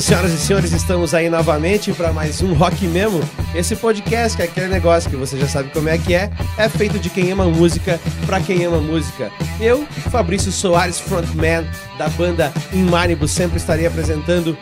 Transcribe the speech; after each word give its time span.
Senhoras 0.00 0.32
e 0.32 0.38
senhores, 0.38 0.72
estamos 0.72 1.12
aí 1.12 1.28
novamente 1.28 1.92
para 1.92 2.12
mais 2.12 2.40
um 2.40 2.52
Rock 2.52 2.86
Memo. 2.86 3.20
Esse 3.52 3.74
podcast, 3.74 4.36
que 4.36 4.42
é 4.42 4.46
aquele 4.46 4.68
negócio 4.68 5.10
que 5.10 5.16
você 5.16 5.36
já 5.36 5.48
sabe 5.48 5.70
como 5.70 5.88
é 5.88 5.98
que 5.98 6.14
é, 6.14 6.30
é 6.56 6.68
feito 6.68 7.00
de 7.00 7.10
quem 7.10 7.32
ama 7.32 7.46
música 7.46 7.98
para 8.24 8.40
quem 8.40 8.64
ama 8.64 8.78
música. 8.80 9.32
Eu, 9.60 9.84
Fabrício 10.10 10.52
Soares, 10.52 11.00
frontman 11.00 11.66
da 11.98 12.08
banda 12.10 12.52
Inmanibus, 12.72 13.32
sempre 13.32 13.56
estarei 13.56 13.86
apresentando 13.86 14.56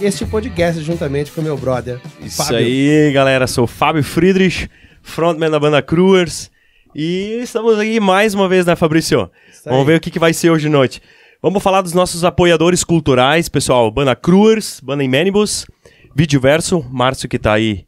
este 0.00 0.26
podcast 0.26 0.82
juntamente 0.82 1.30
com 1.30 1.42
meu 1.42 1.56
brother. 1.56 2.00
Isso 2.20 2.38
Fábio. 2.38 2.58
aí, 2.58 3.12
galera. 3.12 3.46
Sou 3.46 3.68
Fábio 3.68 4.02
Friedrich, 4.02 4.68
frontman 5.00 5.50
da 5.50 5.60
banda 5.60 5.80
Cruers. 5.80 6.50
E 6.92 7.38
estamos 7.40 7.78
aqui 7.78 8.00
mais 8.00 8.34
uma 8.34 8.48
vez, 8.48 8.66
né, 8.66 8.74
Fabrício? 8.74 9.30
Vamos 9.64 9.86
ver 9.86 9.98
o 9.98 10.00
que, 10.00 10.10
que 10.10 10.18
vai 10.18 10.32
ser 10.32 10.50
hoje 10.50 10.64
de 10.64 10.70
noite. 10.70 11.00
Vamos 11.44 11.60
falar 11.60 11.82
dos 11.82 11.92
nossos 11.92 12.22
apoiadores 12.22 12.84
culturais, 12.84 13.48
pessoal. 13.48 13.90
Banda 13.90 14.14
Cruers, 14.14 14.78
Banda 14.78 15.02
Imenibus, 15.02 15.66
Videoverso, 16.14 16.86
Márcio 16.88 17.28
que 17.28 17.34
está 17.34 17.54
aí 17.54 17.84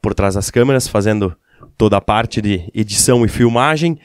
por 0.00 0.14
trás 0.14 0.36
das 0.36 0.50
câmeras, 0.50 0.88
fazendo 0.88 1.36
toda 1.76 1.98
a 1.98 2.00
parte 2.00 2.40
de 2.40 2.70
edição 2.72 3.22
e 3.22 3.28
filmagem. 3.28 3.98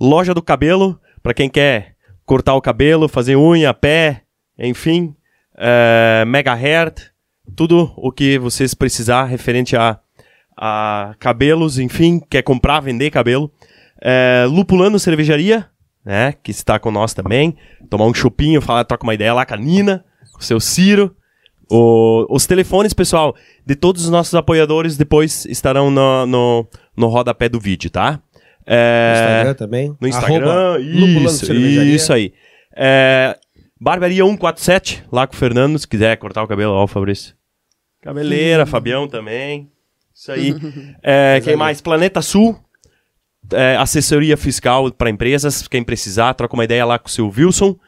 Loja 0.00 0.32
do 0.32 0.40
Cabelo, 0.40 0.98
para 1.22 1.34
quem 1.34 1.50
quer 1.50 1.96
cortar 2.24 2.54
o 2.54 2.62
cabelo, 2.62 3.08
fazer 3.08 3.36
unha, 3.36 3.74
pé, 3.74 4.22
enfim. 4.58 5.14
É, 5.54 6.24
Megahertz, 6.26 7.10
tudo 7.54 7.92
o 7.94 8.10
que 8.10 8.38
vocês 8.38 8.72
precisar 8.72 9.24
referente 9.24 9.76
a, 9.76 10.00
a 10.56 11.14
cabelos, 11.18 11.78
enfim, 11.78 12.22
quer 12.30 12.40
comprar, 12.40 12.80
vender 12.80 13.10
cabelo. 13.10 13.52
É, 14.00 14.46
Lupulano 14.48 14.98
Cervejaria, 14.98 15.68
né? 16.06 16.32
Que 16.40 16.52
está 16.52 16.78
com 16.78 16.92
nós 16.92 17.12
também. 17.12 17.56
Tomar 17.90 18.06
um 18.06 18.14
chupinho, 18.14 18.62
falar, 18.62 18.84
troca 18.84 19.02
uma 19.02 19.14
ideia 19.14 19.34
lá 19.34 19.44
com 19.44 19.54
a 19.54 19.56
Nina, 19.56 20.04
com 20.32 20.38
o 20.38 20.42
seu 20.42 20.60
Ciro. 20.60 21.14
O, 21.68 22.24
os 22.30 22.46
telefones, 22.46 22.94
pessoal, 22.94 23.34
de 23.66 23.74
todos 23.74 24.04
os 24.04 24.10
nossos 24.10 24.32
apoiadores 24.36 24.96
depois 24.96 25.44
estarão 25.46 25.90
no, 25.90 26.24
no, 26.24 26.66
no 26.96 27.08
rodapé 27.08 27.48
do 27.48 27.58
vídeo, 27.58 27.90
tá? 27.90 28.20
É, 28.64 29.14
no 29.14 29.18
Instagram 29.18 29.54
também. 29.54 29.96
No 30.00 30.08
Instagram, 30.08 30.78
isso, 30.80 31.52
isso 31.52 32.12
aí. 32.12 32.32
É, 32.74 33.36
Barbearia 33.80 34.24
147, 34.24 35.04
lá 35.10 35.26
com 35.26 35.34
o 35.34 35.36
Fernando, 35.36 35.76
se 35.76 35.88
quiser 35.88 36.16
cortar 36.18 36.44
o 36.44 36.48
cabelo, 36.48 36.72
ó, 36.72 36.86
Fabrício. 36.86 37.34
Cabeleira, 38.00 38.64
Fabião 38.64 39.08
também. 39.08 39.68
Isso 40.14 40.30
aí. 40.30 40.54
É, 41.02 41.40
quem 41.42 41.56
mais? 41.56 41.80
Planeta 41.80 42.22
Sul, 42.22 42.58
é, 43.52 43.76
assessoria 43.76 44.36
fiscal 44.36 44.90
para 44.92 45.10
empresas, 45.10 45.66
quem 45.68 45.84
precisar, 45.84 46.34
troca 46.34 46.54
uma 46.54 46.64
ideia 46.64 46.84
lá 46.84 46.98
com 46.98 47.08
o 47.08 47.10
seu 47.10 47.28
Wilson. 47.28 47.78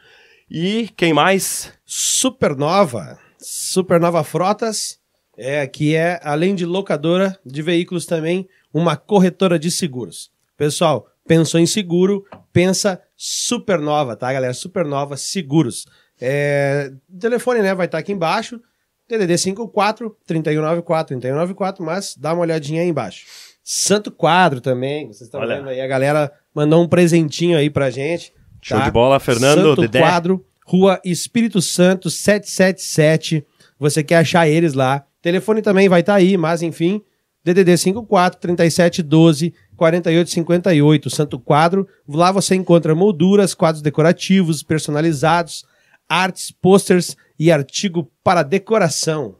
E 0.49 0.89
quem 0.95 1.13
mais? 1.13 1.71
Supernova. 1.85 3.19
Supernova 3.37 4.23
Frotas, 4.23 4.99
é, 5.37 5.65
que 5.67 5.95
é, 5.95 6.19
além 6.23 6.55
de 6.55 6.65
locadora 6.65 7.37
de 7.45 7.61
veículos 7.61 8.05
também, 8.05 8.47
uma 8.73 8.97
corretora 8.97 9.57
de 9.57 9.71
seguros. 9.71 10.31
Pessoal, 10.57 11.07
pensou 11.27 11.59
em 11.59 11.65
seguro, 11.65 12.25
pensa 12.51 13.01
Supernova, 13.15 14.15
tá, 14.15 14.31
galera? 14.31 14.53
Supernova 14.53 15.15
Seguros. 15.15 15.85
É, 16.19 16.91
telefone, 17.19 17.61
né, 17.61 17.73
vai 17.73 17.85
estar 17.85 17.97
tá 17.97 17.99
aqui 17.99 18.11
embaixo, 18.11 18.59
TDD 19.07 19.37
54 19.37 20.17
3194 20.25 21.19
3194, 21.19 21.83
mas 21.83 22.15
dá 22.15 22.33
uma 22.33 22.41
olhadinha 22.41 22.81
aí 22.81 22.87
embaixo. 22.87 23.25
Santo 23.71 24.09
Quadro 24.09 24.59
também. 24.59 25.05
Vocês 25.05 25.27
estão 25.27 25.41
vendo 25.41 25.69
aí, 25.69 25.79
a 25.79 25.85
galera 25.85 26.31
mandou 26.55 26.81
um 26.81 26.87
presentinho 26.87 27.55
aí 27.55 27.69
pra 27.69 27.91
gente. 27.91 28.33
Show 28.59 28.79
tá? 28.79 28.85
de 28.85 28.89
bola, 28.89 29.19
Fernando. 29.19 29.61
Santo 29.61 29.81
Dedé. 29.81 29.99
Quadro, 29.99 30.43
Rua 30.65 30.99
Espírito 31.05 31.61
Santo, 31.61 32.09
777. 32.09 33.45
Você 33.77 34.03
quer 34.03 34.15
achar 34.17 34.49
eles 34.49 34.73
lá. 34.73 35.05
Telefone 35.21 35.61
também 35.61 35.87
vai 35.87 35.99
estar 35.99 36.13
tá 36.13 36.17
aí, 36.17 36.35
mas 36.35 36.63
enfim. 36.63 36.99
DDD 37.43 37.77
54 37.77 38.39
3712 38.39 39.53
4858, 39.75 41.09
Santo 41.11 41.37
Quadro. 41.37 41.87
Lá 42.07 42.31
você 42.31 42.55
encontra 42.55 42.95
molduras, 42.95 43.53
quadros 43.53 43.83
decorativos, 43.83 44.63
personalizados, 44.63 45.63
artes, 46.09 46.49
posters 46.49 47.15
e 47.37 47.51
artigo 47.51 48.11
para 48.23 48.41
decoração. 48.41 49.35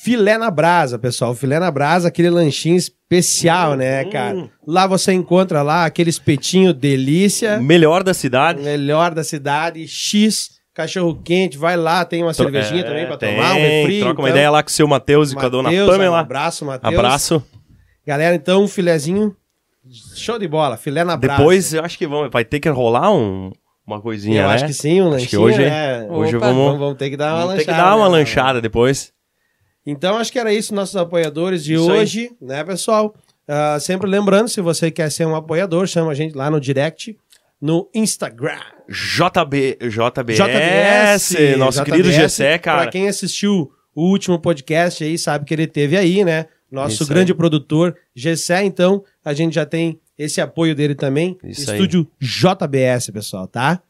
Filé 0.00 0.38
na 0.38 0.48
brasa, 0.48 0.96
pessoal. 0.96 1.34
Filé 1.34 1.58
na 1.58 1.70
brasa, 1.72 2.06
aquele 2.06 2.30
lanchinho 2.30 2.76
especial, 2.76 3.74
né, 3.74 4.04
hum. 4.04 4.10
cara? 4.10 4.50
Lá 4.64 4.86
você 4.86 5.12
encontra 5.12 5.60
lá 5.60 5.84
aquele 5.84 6.08
espetinho 6.08 6.72
delícia. 6.72 7.58
Melhor 7.58 8.04
da 8.04 8.14
cidade. 8.14 8.62
Melhor 8.62 9.12
da 9.12 9.24
cidade. 9.24 9.88
X, 9.88 10.50
cachorro 10.72 11.20
quente. 11.24 11.58
Vai 11.58 11.76
lá, 11.76 12.04
tem 12.04 12.22
uma 12.22 12.32
cervejinha 12.32 12.82
é, 12.82 12.84
também 12.84 13.06
pra 13.06 13.16
tem, 13.16 13.34
tomar, 13.34 13.54
um 13.54 13.58
refri. 13.58 13.98
Troca 13.98 14.12
então. 14.12 14.24
uma 14.24 14.30
ideia 14.30 14.50
lá 14.50 14.62
com 14.62 14.68
o 14.68 14.72
seu 14.72 14.86
Matheus 14.86 15.32
e 15.32 15.34
com 15.34 15.44
a 15.44 15.48
dona 15.48 15.68
Pamela. 15.68 16.16
Um 16.16 16.20
abraço, 16.20 16.64
Matheus. 16.64 16.94
Abraço. 16.94 17.42
Galera, 18.06 18.36
então, 18.36 18.62
um 18.62 18.68
filezinho 18.68 19.34
show 20.14 20.38
de 20.38 20.46
bola. 20.46 20.76
Filé 20.76 21.02
na 21.02 21.16
brasa. 21.16 21.38
Depois, 21.38 21.74
eu 21.74 21.84
acho 21.84 21.98
que 21.98 22.06
vão, 22.06 22.30
vai 22.30 22.44
ter 22.44 22.60
que 22.60 22.68
rolar 22.68 23.10
um 23.12 23.50
uma 23.84 24.02
coisinha, 24.02 24.42
eu 24.42 24.48
né? 24.48 24.54
acho 24.54 24.66
que 24.66 24.74
sim, 24.74 25.00
um 25.00 25.08
lanchinho, 25.08 25.16
acho 25.16 25.28
que 25.30 25.36
hoje, 25.38 25.58
né? 25.64 26.06
hoje 26.10 26.36
Opa, 26.36 26.46
vamos, 26.46 26.78
vamos 26.78 26.98
ter 26.98 27.08
que 27.08 27.16
dar 27.16 27.32
uma 27.32 27.38
vamos 27.38 27.48
lanchada. 27.54 27.64
ter 27.64 27.72
que 27.72 27.78
dar 27.78 27.96
uma 27.96 28.04
né? 28.04 28.18
lanchada 28.18 28.60
depois. 28.60 29.14
Então, 29.90 30.18
acho 30.18 30.30
que 30.30 30.38
era 30.38 30.52
isso, 30.52 30.74
nossos 30.74 30.96
apoiadores 30.96 31.64
de 31.64 31.72
Isso 31.72 31.90
hoje, 31.90 32.30
né, 32.42 32.62
pessoal? 32.62 33.14
Uh, 33.48 33.80
sempre 33.80 34.06
lembrando, 34.06 34.46
se 34.46 34.60
você 34.60 34.90
quer 34.90 35.10
ser 35.10 35.26
um 35.26 35.34
apoiador, 35.34 35.86
chama 35.86 36.10
a 36.10 36.14
gente 36.14 36.36
lá 36.36 36.50
no 36.50 36.60
direct, 36.60 37.16
no 37.58 37.88
Instagram. 37.94 38.60
JB, 38.86 39.78
JBS, 39.80 41.30
JBS 41.30 41.56
nosso 41.56 41.78
JBS, 41.78 41.90
querido 41.90 42.12
Gessé, 42.12 42.58
cara. 42.58 42.82
Pra 42.82 42.90
quem 42.90 43.08
assistiu 43.08 43.72
o 43.94 44.10
último 44.10 44.38
podcast 44.38 45.02
aí, 45.02 45.16
sabe 45.16 45.46
que 45.46 45.54
ele 45.54 45.66
teve 45.66 45.96
aí, 45.96 46.22
né? 46.22 46.48
Nosso 46.70 47.04
Isso 47.04 47.06
grande 47.06 47.32
aí. 47.32 47.38
produtor, 47.38 47.96
Gessé, 48.14 48.62
então, 48.64 49.02
a 49.24 49.32
gente 49.32 49.54
já 49.54 49.64
tem 49.64 49.98
esse 50.18 50.38
apoio 50.38 50.74
dele 50.74 50.94
também. 50.94 51.38
Isso 51.42 51.62
Estúdio 51.62 52.06
aí. 52.20 52.28
JBS, 52.28 53.10
pessoal, 53.10 53.48
tá? 53.48 53.80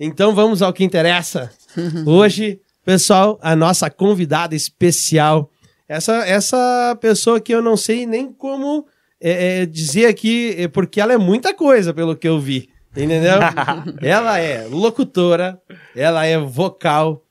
Então 0.00 0.34
vamos 0.34 0.62
ao 0.62 0.72
que 0.72 0.82
interessa. 0.82 1.50
Hoje 2.06 2.58
Pessoal, 2.84 3.38
a 3.40 3.54
nossa 3.54 3.88
convidada 3.88 4.56
especial, 4.56 5.50
essa, 5.88 6.26
essa 6.26 6.98
pessoa 7.00 7.40
que 7.40 7.54
eu 7.54 7.62
não 7.62 7.76
sei 7.76 8.06
nem 8.06 8.32
como 8.32 8.86
é, 9.20 9.60
é, 9.60 9.66
dizer 9.66 10.06
aqui, 10.06 10.54
é, 10.58 10.66
porque 10.66 11.00
ela 11.00 11.12
é 11.12 11.18
muita 11.18 11.54
coisa, 11.54 11.94
pelo 11.94 12.16
que 12.16 12.26
eu 12.26 12.40
vi. 12.40 12.68
Entendeu? 12.90 13.38
ela 14.02 14.38
é 14.38 14.66
locutora, 14.66 15.60
ela 15.94 16.26
é 16.26 16.36
vocal, 16.38 17.24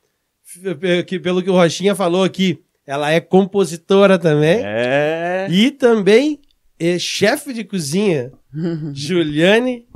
que, 1.06 1.18
pelo 1.18 1.42
que 1.42 1.50
o 1.50 1.54
Rochinha 1.54 1.94
falou 1.94 2.24
aqui, 2.24 2.58
ela 2.86 3.10
é 3.12 3.20
compositora 3.20 4.18
também. 4.18 4.60
É. 4.64 5.46
E 5.50 5.70
também 5.70 6.40
é 6.80 6.98
chefe 6.98 7.52
de 7.52 7.62
cozinha, 7.62 8.32
Juliane 8.94 9.86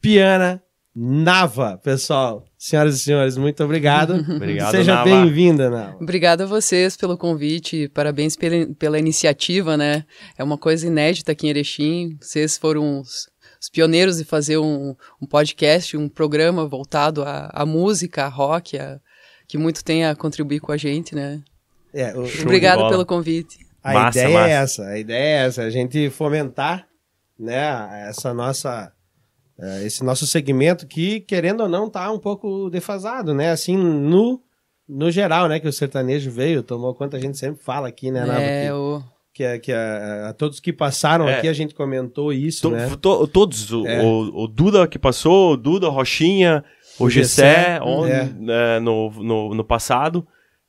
Piana 0.00 0.62
Nava, 0.94 1.78
pessoal. 1.78 2.44
Senhoras 2.58 2.96
e 2.96 2.98
senhores, 2.98 3.38
muito 3.38 3.64
obrigado. 3.64 4.14
obrigado, 4.36 4.72
Seja 4.72 5.02
bem-vinda, 5.02 5.70
Nava. 5.70 5.96
Obrigada 5.98 6.44
a 6.44 6.46
vocês 6.46 6.96
pelo 6.96 7.16
convite, 7.16 7.88
parabéns 7.88 8.36
pela, 8.36 8.66
pela 8.74 8.98
iniciativa, 8.98 9.76
né? 9.76 10.04
É 10.36 10.44
uma 10.44 10.58
coisa 10.58 10.86
inédita 10.86 11.32
aqui 11.32 11.46
em 11.46 11.50
Erechim. 11.50 12.18
Vocês 12.20 12.58
foram 12.58 13.00
os, 13.00 13.30
os 13.58 13.70
pioneiros 13.70 14.18
de 14.18 14.24
fazer 14.24 14.58
um, 14.58 14.94
um, 15.20 15.26
podcast, 15.26 15.96
um 15.96 16.10
programa 16.10 16.66
voltado 16.66 17.22
à, 17.22 17.50
à 17.54 17.64
música, 17.64 18.26
à 18.26 18.28
rock, 18.28 18.78
a, 18.78 19.00
que 19.48 19.56
muito 19.56 19.82
tem 19.82 20.04
a 20.04 20.14
contribuir 20.14 20.60
com 20.60 20.72
a 20.72 20.76
gente, 20.76 21.14
né? 21.14 21.40
É, 21.94 22.14
o, 22.14 22.24
Obrigado 22.42 22.86
pelo 22.90 23.06
convite. 23.06 23.58
A 23.82 23.94
massa, 23.94 24.18
ideia 24.18 24.30
é 24.30 24.34
massa. 24.34 24.48
é 24.48 24.52
essa, 24.52 24.86
a 24.88 24.98
ideia 24.98 25.24
é 25.24 25.46
essa, 25.46 25.62
a 25.62 25.70
gente 25.70 26.10
fomentar, 26.10 26.86
né, 27.38 28.06
essa 28.08 28.32
nossa 28.34 28.92
esse 29.84 30.02
nosso 30.02 30.26
segmento 30.26 30.86
que, 30.86 31.20
querendo 31.20 31.62
ou 31.62 31.68
não, 31.68 31.88
tá 31.88 32.10
um 32.10 32.18
pouco 32.18 32.68
defasado, 32.68 33.32
né? 33.32 33.50
Assim, 33.50 33.76
no, 33.76 34.40
no 34.88 35.10
geral, 35.10 35.48
né? 35.48 35.60
Que 35.60 35.68
o 35.68 35.72
sertanejo 35.72 36.30
veio, 36.30 36.62
tomou 36.62 36.94
conta, 36.94 37.16
a 37.16 37.20
gente 37.20 37.38
sempre 37.38 37.62
fala 37.62 37.88
aqui, 37.88 38.10
né, 38.10 38.24
Nava? 38.24 38.40
É, 38.40 38.66
que, 38.66 38.72
o... 38.72 39.02
que, 39.32 39.58
que 39.60 39.72
a, 39.72 40.30
a, 40.30 40.32
todos 40.32 40.58
que 40.58 40.72
passaram 40.72 41.28
é. 41.28 41.36
aqui, 41.36 41.48
a 41.48 41.52
gente 41.52 41.74
comentou 41.74 42.32
isso, 42.32 42.62
to, 42.62 42.70
né? 42.70 42.88
To, 43.00 43.26
todos, 43.28 43.72
o, 43.72 43.86
é. 43.86 44.02
o, 44.02 44.44
o, 44.44 44.48
Duda 44.48 44.88
que 44.88 44.98
passou, 44.98 45.52
o 45.52 45.56
Duda, 45.56 45.88
Rochinha, 45.88 46.64
o, 46.98 47.04
o 47.04 47.10
Gessé, 47.10 47.78
é. 47.78 48.24
né, 48.38 48.80
no, 48.80 49.10
no, 49.10 49.54
no 49.54 49.64
passado, 49.64 50.26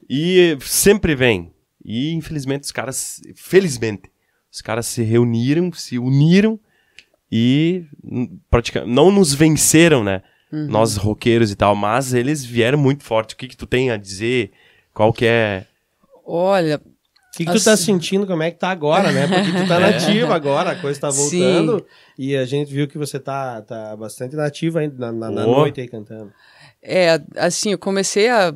e 0.10 0.56
sempre 0.62 1.16
vem. 1.16 1.51
E, 1.84 2.13
infelizmente, 2.13 2.63
os 2.63 2.72
caras, 2.72 3.22
felizmente, 3.36 4.04
os 4.51 4.62
caras 4.62 4.86
se 4.86 5.01
reuniram, 5.01 5.72
se 5.74 5.98
uniram, 5.98 6.60
e 7.35 7.85
praticamente 8.47 8.94
não 8.94 9.09
nos 9.09 9.33
venceram, 9.33 10.03
né? 10.03 10.21
Uhum. 10.51 10.68
Nós 10.68 10.97
roqueiros 10.97 11.50
e 11.50 11.56
tal, 11.56 11.75
mas 11.75 12.13
eles 12.13 12.45
vieram 12.45 12.77
muito 12.77 13.03
forte. 13.03 13.33
O 13.33 13.38
que 13.38 13.47
que 13.47 13.57
tu 13.57 13.65
tem 13.65 13.89
a 13.89 13.97
dizer? 13.97 14.51
Qual 14.94 15.12
que 15.12 15.25
é? 15.25 15.65
Olha, 16.24 16.75
o 16.75 17.35
que, 17.35 17.44
que 17.44 17.50
assim... 17.50 17.59
tu 17.59 17.65
tá 17.65 17.75
sentindo? 17.75 18.27
Como 18.27 18.44
é 18.44 18.51
que 18.51 18.59
tá 18.59 18.69
agora, 18.69 19.12
né? 19.12 19.25
Porque 19.25 19.51
tu 19.51 19.68
tá 19.68 19.77
é. 19.81 19.91
nativa 19.91 20.31
é. 20.31 20.35
agora, 20.35 20.71
a 20.74 20.75
coisa 20.75 21.00
tá 21.00 21.09
voltando. 21.09 21.80
Sim. 21.80 21.85
E 22.19 22.38
a 22.38 22.45
gente 22.45 22.71
viu 22.71 22.88
que 22.88 23.00
você 23.00 23.19
tá, 23.19 23.63
tá 23.63 23.95
bastante 23.95 24.36
nativa 24.36 24.81
ainda 24.81 24.95
na, 24.95 25.12
na, 25.12 25.31
na 25.31 25.44
noite 25.44 25.81
aí 25.81 25.88
cantando. 25.88 26.31
É, 26.83 27.19
assim, 27.36 27.71
eu 27.71 27.79
comecei 27.79 28.29
a 28.29 28.53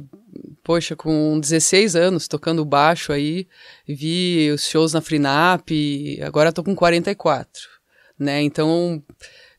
poxa, 0.63 0.95
com 0.95 1.39
16 1.39 1.95
anos 1.95 2.27
tocando 2.27 2.63
baixo 2.63 3.11
aí, 3.11 3.47
vi 3.87 4.51
os 4.51 4.67
shows 4.67 4.93
na 4.93 5.01
Frinap, 5.01 5.71
agora 6.21 6.51
tô 6.51 6.61
com 6.63 6.75
44, 6.75 7.76
né? 8.19 8.41
Então, 8.41 9.03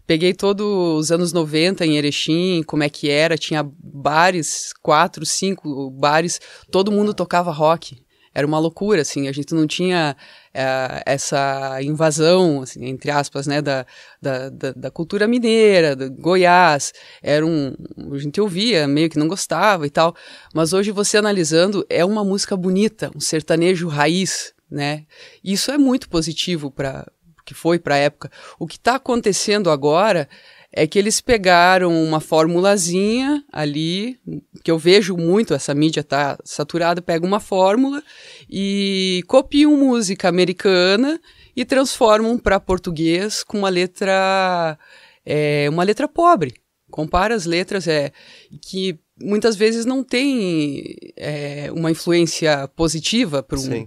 peguei 0.06 0.32
todos 0.32 0.66
os 0.66 1.12
anos 1.12 1.32
90 1.32 1.84
em 1.84 1.96
Erechim, 1.96 2.62
como 2.66 2.82
é 2.82 2.88
que 2.88 3.10
era, 3.10 3.36
tinha 3.36 3.62
bares, 3.62 4.72
quatro, 4.82 5.26
cinco 5.26 5.90
bares, 5.90 6.40
todo 6.70 6.90
mundo 6.90 7.12
tocava 7.12 7.52
rock. 7.52 8.02
Era 8.34 8.46
uma 8.46 8.58
loucura, 8.58 9.02
assim, 9.02 9.26
a 9.26 9.32
gente 9.32 9.54
não 9.54 9.66
tinha 9.66 10.16
é, 10.54 11.02
essa 11.04 11.82
invasão, 11.82 12.62
assim, 12.62 12.84
entre 12.84 13.10
aspas, 13.10 13.46
né, 13.46 13.60
da, 13.60 13.84
da, 14.22 14.48
da, 14.50 14.90
cultura 14.90 15.26
mineira, 15.26 15.96
do 15.96 16.10
Goiás, 16.10 16.92
era 17.22 17.44
um, 17.44 17.74
a 18.12 18.18
gente 18.18 18.40
ouvia, 18.40 18.86
meio 18.86 19.10
que 19.10 19.18
não 19.18 19.28
gostava 19.28 19.86
e 19.86 19.90
tal, 19.90 20.14
mas 20.54 20.72
hoje 20.72 20.90
você 20.92 21.16
analisando, 21.16 21.84
é 21.90 22.04
uma 22.04 22.22
música 22.22 22.56
bonita, 22.56 23.10
um 23.14 23.20
sertanejo 23.20 23.88
raiz, 23.88 24.52
né, 24.70 25.04
isso 25.42 25.70
é 25.70 25.78
muito 25.78 26.08
positivo 26.08 26.70
para 26.70 27.10
que 27.48 27.54
foi 27.54 27.78
para 27.78 27.94
a 27.94 27.98
época. 27.98 28.30
O 28.58 28.66
que 28.66 28.76
está 28.76 28.96
acontecendo 28.96 29.70
agora 29.70 30.28
é 30.70 30.86
que 30.86 30.98
eles 30.98 31.18
pegaram 31.18 31.90
uma 32.04 32.20
formulazinha 32.20 33.42
ali, 33.50 34.20
que 34.62 34.70
eu 34.70 34.78
vejo 34.78 35.16
muito, 35.16 35.54
essa 35.54 35.74
mídia 35.74 36.04
tá 36.04 36.38
saturada, 36.44 37.00
pega 37.00 37.26
uma 37.26 37.40
fórmula 37.40 38.02
e 38.50 39.24
copiam 39.26 39.74
música 39.78 40.28
americana 40.28 41.18
e 41.56 41.64
transformam 41.64 42.38
para 42.38 42.60
português 42.60 43.42
com 43.42 43.56
uma 43.56 43.70
letra 43.70 44.78
é, 45.24 45.68
uma 45.70 45.84
letra 45.84 46.06
pobre. 46.06 46.52
Compara 46.90 47.34
as 47.34 47.46
letras 47.46 47.88
é 47.88 48.12
que 48.60 48.98
muitas 49.18 49.56
vezes 49.56 49.86
não 49.86 50.04
tem 50.04 50.84
é, 51.16 51.70
uma 51.72 51.90
influência 51.90 52.68
positiva 52.76 53.42
para 53.42 53.58
um, 53.58 53.86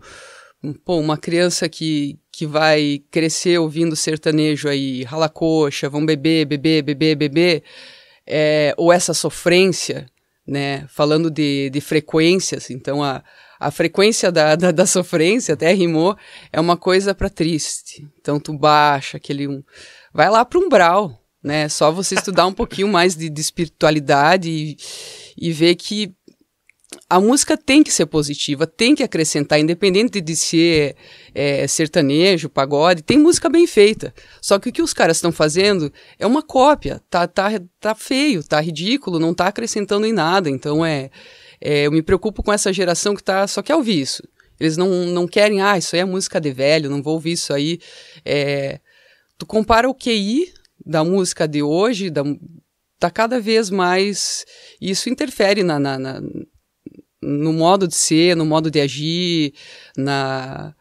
pô, 0.86 1.00
uma 1.00 1.18
criança 1.18 1.68
que, 1.68 2.19
que 2.31 2.46
vai 2.46 3.04
crescer 3.10 3.58
ouvindo 3.58 3.96
sertanejo 3.96 4.69
aí, 4.69 5.04
rala 5.04 5.28
coxa, 5.28 5.90
vão 5.90 6.06
beber, 6.06 6.46
beber, 6.46 6.84
beber, 6.84 7.16
beber, 7.16 7.63
é, 8.28 8.74
ou 8.78 8.94
essa 8.94 9.13
sofrência, 9.13 10.06
né, 10.46 10.86
falando 10.88 11.31
de, 11.31 11.69
de 11.69 11.81
frequências, 11.81 12.69
então 12.69 13.04
a, 13.04 13.24
a 13.60 13.72
frequência 13.72 14.31
da, 14.31 14.56
da, 14.56 14.72
da 14.72 14.86
sofrência, 14.86 15.54
até 15.54 15.74
rimou, 15.74 16.16
é 16.54 16.60
uma 16.60 16.78
coisa 16.78 17.16
para 17.16 17.30
triste, 17.30 18.08
então 18.19 18.40
tu 18.40 18.54
baixa 18.54 19.18
aquele 19.18 19.48
um, 19.48 19.63
vai 20.13 20.30
lá 20.30 20.46
para 20.46 20.60
um 20.60 20.69
brau, 20.69 21.19
né, 21.44 21.68
só 21.69 21.92
você 21.92 22.13
estudar 22.13 22.46
um 22.46 22.54
pouquinho 22.54 22.88
mais 22.88 23.16
de, 23.16 23.30
de 23.30 23.42
espiritualidade 23.42 24.50
e, 24.50 24.78
e 25.36 25.52
ver 25.52 25.74
que 25.75 26.13
a 27.10 27.20
música 27.20 27.58
tem 27.58 27.84
que 27.84 27.92
ser 27.92 28.06
positiva, 28.06 28.68
tem 28.68 28.96
que 28.96 29.04
acrescentar, 29.04 29.60
independente 29.60 30.20
de 30.20 30.36
ser 30.36 30.96
é, 31.34 31.66
sertanejo, 31.68 32.50
pagode, 32.50 33.02
tem 33.02 33.18
música 33.18 33.50
bem 33.50 33.66
feita. 33.66 34.14
Só 34.42 34.60
que 34.60 34.70
o 34.70 34.72
que 34.72 34.82
os 34.82 34.94
caras 34.94 35.18
estão 35.18 35.32
fazendo 35.32 35.92
é 36.20 36.28
uma 36.28 36.42
cópia, 36.42 37.02
tá, 37.10 37.28
tá, 37.28 37.50
tá 37.80 37.96
feio, 37.96 38.44
tá 38.44 38.60
ridículo, 38.60 39.20
não 39.20 39.34
tá 39.34 39.48
acrescentando 39.48 40.06
em 40.06 40.14
nada. 40.14 40.50
Então 40.50 40.86
é, 40.86 41.10
é 41.60 41.88
eu 41.88 41.92
me 41.92 42.02
preocupo 42.02 42.44
com 42.44 42.52
essa 42.52 42.74
geração 42.74 43.16
que 43.16 43.24
tá, 43.24 43.48
só 43.48 43.62
quer 43.62 43.76
ouvir 43.76 44.02
isso. 44.02 44.24
Eles 44.60 44.78
não, 44.78 44.90
não 45.08 45.28
querem, 45.28 45.62
ah, 45.62 45.78
isso 45.78 45.96
aí 45.96 46.02
é 46.02 46.06
música 46.06 46.40
de 46.40 46.52
velho, 46.52 46.90
não 46.90 47.02
vou 47.02 47.14
ouvir 47.14 47.32
isso 47.32 47.54
aí. 47.54 47.80
É, 48.24 48.80
tu 49.38 49.46
compara 49.46 49.90
o 49.90 49.96
QI 49.96 50.54
da 50.86 51.04
música 51.04 51.48
de 51.48 51.64
hoje, 51.64 52.10
da, 52.10 52.24
tá 53.00 53.10
cada 53.10 53.40
vez 53.40 53.70
mais. 53.70 54.46
Isso 54.80 55.10
interfere 55.10 55.64
na, 55.64 55.80
na, 55.80 55.98
na 55.98 56.22
no 57.22 57.54
modo 57.54 57.88
de 57.88 57.96
ser, 57.96 58.36
no 58.36 58.46
modo 58.46 58.72
de 58.72 58.82
agir, 58.82 59.54
na, 59.96 60.74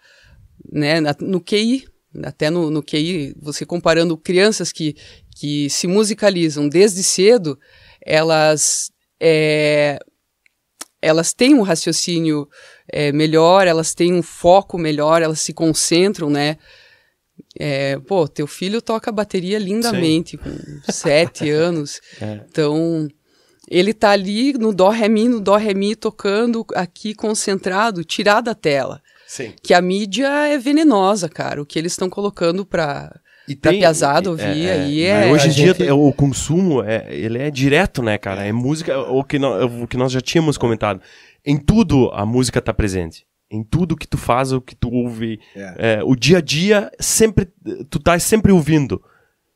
né, 0.72 1.00
na, 1.00 1.14
no 1.20 1.40
QI, 1.40 1.86
até 2.24 2.50
no, 2.50 2.70
no 2.70 2.82
QI, 2.82 3.34
você 3.40 3.64
comparando 3.66 4.16
crianças 4.16 4.72
que, 4.72 4.96
que 5.36 5.68
se 5.70 5.86
musicalizam 5.86 6.68
desde 6.68 7.02
cedo, 7.02 7.58
elas, 8.04 8.90
é, 9.20 9.98
elas 11.00 11.32
têm 11.32 11.54
um 11.54 11.62
raciocínio 11.62 12.48
é, 12.88 13.12
melhor, 13.12 13.66
elas 13.66 13.94
têm 13.94 14.12
um 14.12 14.22
foco 14.22 14.78
melhor, 14.78 15.22
elas 15.22 15.40
se 15.40 15.52
concentram, 15.52 16.30
né? 16.30 16.56
É, 17.58 17.98
pô, 18.00 18.28
teu 18.28 18.46
filho 18.46 18.82
toca 18.82 19.10
bateria 19.10 19.58
lindamente, 19.58 20.32
Sim. 20.32 20.38
com 20.38 20.92
sete 20.92 21.48
anos. 21.50 22.00
É. 22.20 22.44
Então, 22.48 23.08
ele 23.70 23.94
tá 23.94 24.10
ali 24.10 24.52
no 24.54 24.74
dó 24.74 24.88
ré 24.88 25.08
mi, 25.08 25.28
no 25.28 25.40
dó 25.40 25.56
ré 25.56 25.72
mi 25.72 25.94
tocando 25.94 26.66
aqui 26.74 27.14
concentrado, 27.14 28.04
tirar 28.04 28.40
da 28.40 28.54
tela. 28.54 29.00
Sim. 29.26 29.52
Que 29.62 29.72
a 29.72 29.80
mídia 29.80 30.26
é 30.48 30.58
venenosa, 30.58 31.28
cara. 31.28 31.62
O 31.62 31.66
que 31.66 31.78
eles 31.78 31.92
estão 31.92 32.10
colocando 32.10 32.66
para 32.66 33.20
e 33.46 33.54
pra 33.54 33.70
tem, 33.70 33.80
piazada 33.80 34.28
ouvir 34.28 34.66
é, 34.66 34.72
aí 34.72 35.02
é... 35.02 35.30
Hoje 35.30 35.48
em 35.48 35.52
dia 35.52 35.72
gente... 35.72 35.90
o 35.90 36.12
consumo, 36.12 36.82
é, 36.82 37.06
ele 37.10 37.38
é 37.38 37.48
direto, 37.48 38.02
né, 38.02 38.18
cara? 38.18 38.44
É 38.44 38.50
música, 38.50 38.98
o 38.98 39.22
que, 39.22 39.38
nós, 39.38 39.70
o 39.80 39.86
que 39.86 39.96
nós 39.96 40.10
já 40.10 40.20
tínhamos 40.20 40.58
comentado. 40.58 41.00
Em 41.46 41.56
tudo 41.56 42.10
a 42.12 42.26
música 42.26 42.60
tá 42.60 42.74
presente. 42.74 43.24
Em 43.48 43.62
tudo 43.62 43.96
que 43.96 44.06
tu 44.06 44.18
faz, 44.18 44.52
o 44.52 44.60
que 44.60 44.74
tu 44.74 44.90
ouve. 44.90 45.38
É. 45.54 45.98
É, 45.98 46.04
o 46.04 46.16
dia 46.16 46.38
a 46.38 46.40
dia, 46.40 46.90
sempre, 46.98 47.48
tu 47.88 48.00
tá 48.00 48.18
sempre 48.18 48.50
ouvindo. 48.50 49.00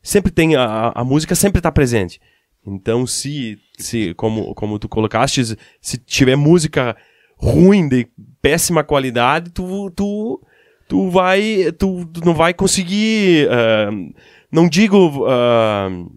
Sempre 0.02 0.30
tem, 0.30 0.54
a, 0.54 0.92
a 0.94 1.04
música 1.04 1.34
sempre 1.34 1.60
tá 1.60 1.72
presente. 1.72 2.20
Então, 2.66 3.06
se, 3.06 3.58
se 3.78 4.14
como, 4.14 4.54
como 4.54 4.78
tu 4.78 4.88
colocaste, 4.88 5.56
se 5.80 5.98
tiver 5.98 6.36
música 6.36 6.96
ruim, 7.36 7.88
de 7.88 8.08
péssima 8.40 8.82
qualidade, 8.82 9.50
tu, 9.50 9.90
tu, 9.90 10.40
tu 10.88 11.10
vai, 11.10 11.70
tu, 11.78 12.06
tu 12.06 12.24
não 12.24 12.34
vai 12.34 12.54
conseguir, 12.54 13.48
uh, 13.48 14.14
não 14.50 14.66
digo, 14.68 15.26
uh, 15.26 16.10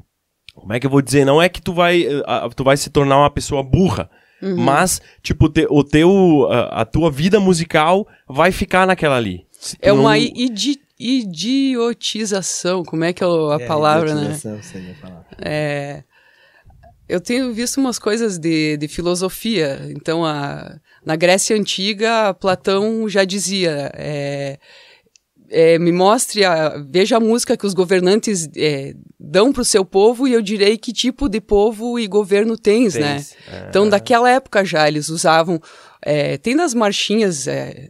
como 0.56 0.74
é 0.74 0.80
que 0.80 0.86
eu 0.86 0.92
vou 0.92 1.02
dizer, 1.02 1.26
não 1.26 1.42
é 1.42 1.50
que 1.50 1.62
tu 1.62 1.74
vai, 1.74 2.06
uh, 2.06 2.50
tu 2.56 2.64
vai 2.64 2.78
se 2.78 2.90
tornar 2.90 3.18
uma 3.18 3.30
pessoa 3.30 3.62
burra, 3.62 4.10
uhum. 4.42 4.56
mas, 4.58 5.02
tipo, 5.22 5.50
te, 5.50 5.68
o 5.70 5.84
teu, 5.84 6.48
a 6.50 6.86
tua 6.86 7.12
vida 7.12 7.40
musical 7.40 8.08
vai 8.28 8.54
ficar 8.54 8.88
naquela 8.88 9.18
ali. 9.18 9.46
É 9.82 9.90
não... 9.90 10.02
uma 10.02 10.18
idi 10.18 10.80
idiotização, 11.00 12.84
como 12.84 13.04
é 13.04 13.14
que 13.14 13.24
é 13.24 13.28
a 13.28 13.58
é, 13.62 13.68
palavra, 13.68 14.16
né? 14.16 14.34
Seria 14.34 14.94
a 14.94 14.96
palavra. 14.96 15.28
É 15.40 16.04
eu 17.08 17.22
tenho 17.22 17.54
visto 17.54 17.78
umas 17.80 17.98
coisas 17.98 18.38
de, 18.38 18.76
de 18.78 18.88
filosofia. 18.88 19.80
Então, 19.90 20.26
a, 20.26 20.78
na 21.06 21.16
Grécia 21.16 21.56
Antiga, 21.56 22.34
Platão 22.34 23.08
já 23.08 23.24
dizia: 23.24 23.92
é, 23.96 24.60
é, 25.50 25.80
me 25.80 25.92
mostre, 25.92 26.44
a, 26.44 26.78
veja 26.78 27.18
a 27.18 27.20
música 27.20 27.56
que 27.56 27.66
os 27.66 27.74
governantes 27.74 28.50
é, 28.58 28.94
dão 29.18 29.54
para 29.54 29.62
o 29.62 29.66
seu 29.66 29.86
povo 29.86 30.28
e 30.28 30.34
eu 30.34 30.42
direi 30.42 30.78
que 30.78 30.92
tipo 30.92 31.30
de 31.30 31.40
povo 31.40 31.98
e 31.98 32.08
governo 32.08 32.58
tens, 32.58 32.94
tens. 32.94 33.36
né? 33.48 33.68
Então, 33.70 33.88
daquela 33.88 34.30
época 34.30 34.66
já, 34.66 34.88
eles 34.88 35.08
usavam. 35.08 35.62
É, 36.02 36.38
tem 36.38 36.56
nas 36.56 36.74
marchinhas 36.74 37.48
é, 37.48 37.90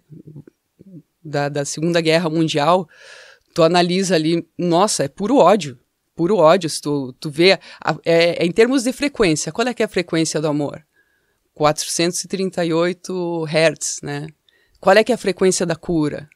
da, 1.24 1.50
da 1.50 1.66
Segunda 1.66 2.02
Guerra 2.02 2.30
Mundial, 2.30 2.88
tu 3.54 3.64
analisa 3.64 4.16
ali, 4.16 4.48
nossa, 4.58 5.04
é 5.04 5.08
puro 5.08 5.38
ódio 5.38 5.78
puro 6.18 6.36
ódio. 6.36 6.70
Se 6.70 6.82
tu, 6.82 7.14
tu 7.20 7.30
vê, 7.30 7.54
a, 7.80 7.96
é, 8.04 8.44
é, 8.44 8.46
em 8.46 8.52
termos 8.52 8.84
de 8.84 8.92
frequência, 8.92 9.52
qual 9.52 9.68
é 9.68 9.74
que 9.74 9.84
é 9.84 9.86
a 9.86 9.90
frequência 9.90 10.42
do 10.42 10.48
amor? 10.48 10.84
438 11.54 13.46
Hz, 13.46 14.00
né? 14.02 14.28
Qual 14.80 14.96
é 14.96 15.04
que 15.04 15.12
é 15.12 15.16
a 15.16 15.18
frequência 15.18 15.66
da 15.66 15.76
cura? 15.76 16.28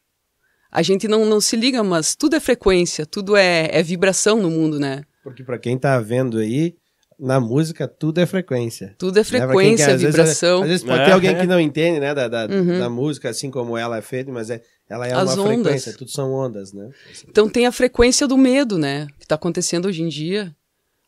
A 0.71 0.81
gente 0.81 1.07
não, 1.07 1.25
não 1.25 1.41
se 1.41 1.55
liga, 1.55 1.83
mas 1.83 2.15
tudo 2.15 2.35
é 2.35 2.39
frequência, 2.39 3.05
tudo 3.05 3.35
é, 3.35 3.69
é 3.71 3.83
vibração 3.83 4.41
no 4.41 4.50
mundo, 4.50 4.79
né? 4.79 5.03
Porque 5.23 5.43
para 5.43 5.59
quem 5.59 5.77
tá 5.77 6.00
vendo 6.00 6.38
aí, 6.38 6.75
na 7.19 7.39
música 7.39 7.88
tudo 7.88 8.19
é 8.19 8.25
frequência. 8.25 8.95
Tudo 8.97 9.19
é 9.19 9.23
frequência, 9.23 9.88
né? 9.88 9.97
quem, 9.97 10.07
vibração. 10.07 10.61
Vezes, 10.61 10.63
às 10.63 10.69
vezes 10.69 10.83
pode 10.85 11.01
é. 11.01 11.05
ter 11.05 11.11
alguém 11.11 11.35
que 11.38 11.45
não 11.45 11.59
entende, 11.59 12.00
né, 12.00 12.15
da, 12.15 12.27
da, 12.27 12.45
uhum. 12.45 12.79
da, 12.79 12.89
música, 12.89 13.29
assim 13.29 13.51
como 13.51 13.77
ela 13.77 13.97
é 13.97 14.01
feita, 14.01 14.31
mas 14.31 14.50
é, 14.50 14.61
ela 14.91 15.07
é 15.07 15.13
As 15.13 15.36
uma 15.36 15.43
ondas. 15.43 15.62
frequência, 15.62 15.93
tudo 15.93 16.12
são 16.12 16.33
ondas, 16.33 16.74
né? 16.74 16.91
Então 17.27 17.48
tem 17.48 17.65
a 17.65 17.71
frequência 17.71 18.27
do 18.27 18.38
medo, 18.38 18.77
né? 18.77 19.07
Que 19.17 19.24
está 19.24 19.36
acontecendo 19.36 19.86
hoje 19.86 20.03
em 20.03 20.10
dia. 20.10 20.53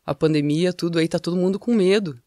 A 0.06 0.14
pandemia, 0.14 0.72
tudo 0.72 0.98
aí, 0.98 1.06
tá 1.06 1.18
todo 1.18 1.36
mundo 1.36 1.58
com 1.58 1.74
medo. 1.74 2.18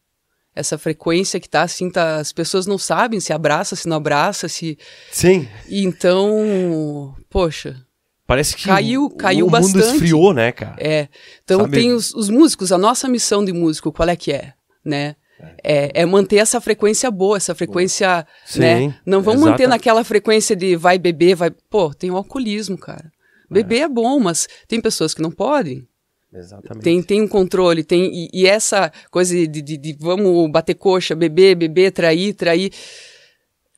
Essa 0.54 0.78
frequência 0.78 1.40
que 1.40 1.48
tá 1.48 1.62
assim, 1.62 1.90
tá, 1.90 2.16
as 2.18 2.32
pessoas 2.32 2.64
não 2.64 2.78
sabem 2.78 3.18
se 3.18 3.32
abraça, 3.32 3.74
se 3.74 3.88
não 3.88 3.96
abraça, 3.96 4.48
se. 4.48 4.78
Sim. 5.10 5.48
E 5.68 5.82
então, 5.84 7.16
poxa, 7.28 7.84
Parece 8.24 8.54
que 8.54 8.64
caiu, 8.64 9.06
o, 9.06 9.10
caiu 9.10 9.46
o 9.46 9.50
bastante. 9.50 9.78
mundo 9.78 9.94
esfriou, 9.94 10.34
né, 10.34 10.52
cara? 10.52 10.76
É. 10.78 11.08
Então 11.42 11.62
Sabe? 11.62 11.76
tem 11.76 11.92
os, 11.92 12.14
os, 12.14 12.28
músicos, 12.28 12.70
a 12.70 12.78
nossa 12.78 13.08
missão 13.08 13.44
de 13.44 13.52
músico, 13.52 13.90
qual 13.90 14.08
é 14.08 14.14
que 14.14 14.30
é, 14.30 14.52
né? 14.84 15.16
É, 15.62 16.02
é 16.02 16.06
manter 16.06 16.36
essa 16.36 16.60
frequência 16.60 17.10
boa, 17.10 17.36
essa 17.36 17.54
frequência, 17.54 18.26
Sim, 18.44 18.60
né? 18.60 18.80
Não 19.06 19.20
vamos 19.22 19.40
exatamente. 19.40 19.50
manter 19.50 19.68
naquela 19.68 20.04
frequência 20.04 20.56
de 20.56 20.76
vai 20.76 20.98
beber, 20.98 21.34
vai. 21.34 21.50
Pô, 21.70 21.92
tem 21.94 22.10
o 22.10 22.16
alcoolismo, 22.16 22.76
cara. 22.76 23.10
Beber 23.50 23.80
é. 23.80 23.82
é 23.82 23.88
bom, 23.88 24.18
mas 24.20 24.48
tem 24.66 24.80
pessoas 24.80 25.14
que 25.14 25.22
não 25.22 25.30
podem. 25.30 25.86
Exatamente. 26.32 26.84
Tem, 26.84 27.02
tem 27.02 27.22
um 27.22 27.28
controle, 27.28 27.82
tem 27.82 28.10
e, 28.12 28.30
e 28.32 28.46
essa 28.46 28.92
coisa 29.10 29.34
de, 29.34 29.62
de, 29.62 29.76
de, 29.78 29.96
vamos 29.98 30.50
bater 30.50 30.74
coxa, 30.74 31.14
beber, 31.14 31.54
beber, 31.54 31.90
trair, 31.90 32.34
trair. 32.34 32.70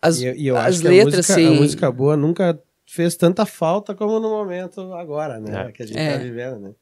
As, 0.02 0.20
e, 0.20 0.32
e 0.32 0.48
eu 0.48 0.56
as 0.56 0.76
acho 0.76 0.88
letras, 0.88 1.26
que 1.26 1.32
a 1.32 1.36
música, 1.36 1.50
sim. 1.52 1.56
a 1.56 1.60
música 1.60 1.92
boa 1.92 2.16
nunca 2.16 2.58
fez 2.86 3.14
tanta 3.14 3.46
falta 3.46 3.94
como 3.94 4.18
no 4.18 4.30
momento 4.30 4.92
agora, 4.94 5.38
né? 5.38 5.68
É. 5.68 5.72
Que 5.72 5.82
a 5.82 5.86
gente 5.86 5.98
É. 5.98 6.12
tá 6.12 6.18
vivendo, 6.18 6.58
né? 6.58 6.72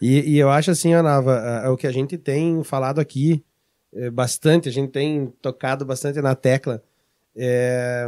E, 0.00 0.32
e 0.32 0.38
eu 0.38 0.50
acho 0.50 0.72
assim, 0.72 0.92
Anava, 0.92 1.34
é 1.64 1.68
o 1.68 1.76
que 1.76 1.86
a 1.86 1.92
gente 1.92 2.18
tem 2.18 2.64
falado 2.64 3.00
aqui 3.00 3.34
é, 3.34 3.51
bastante, 4.10 4.68
a 4.68 4.72
gente 4.72 4.90
tem 4.90 5.32
tocado 5.42 5.84
bastante 5.84 6.20
na 6.20 6.34
tecla, 6.34 6.82
é, 7.36 8.06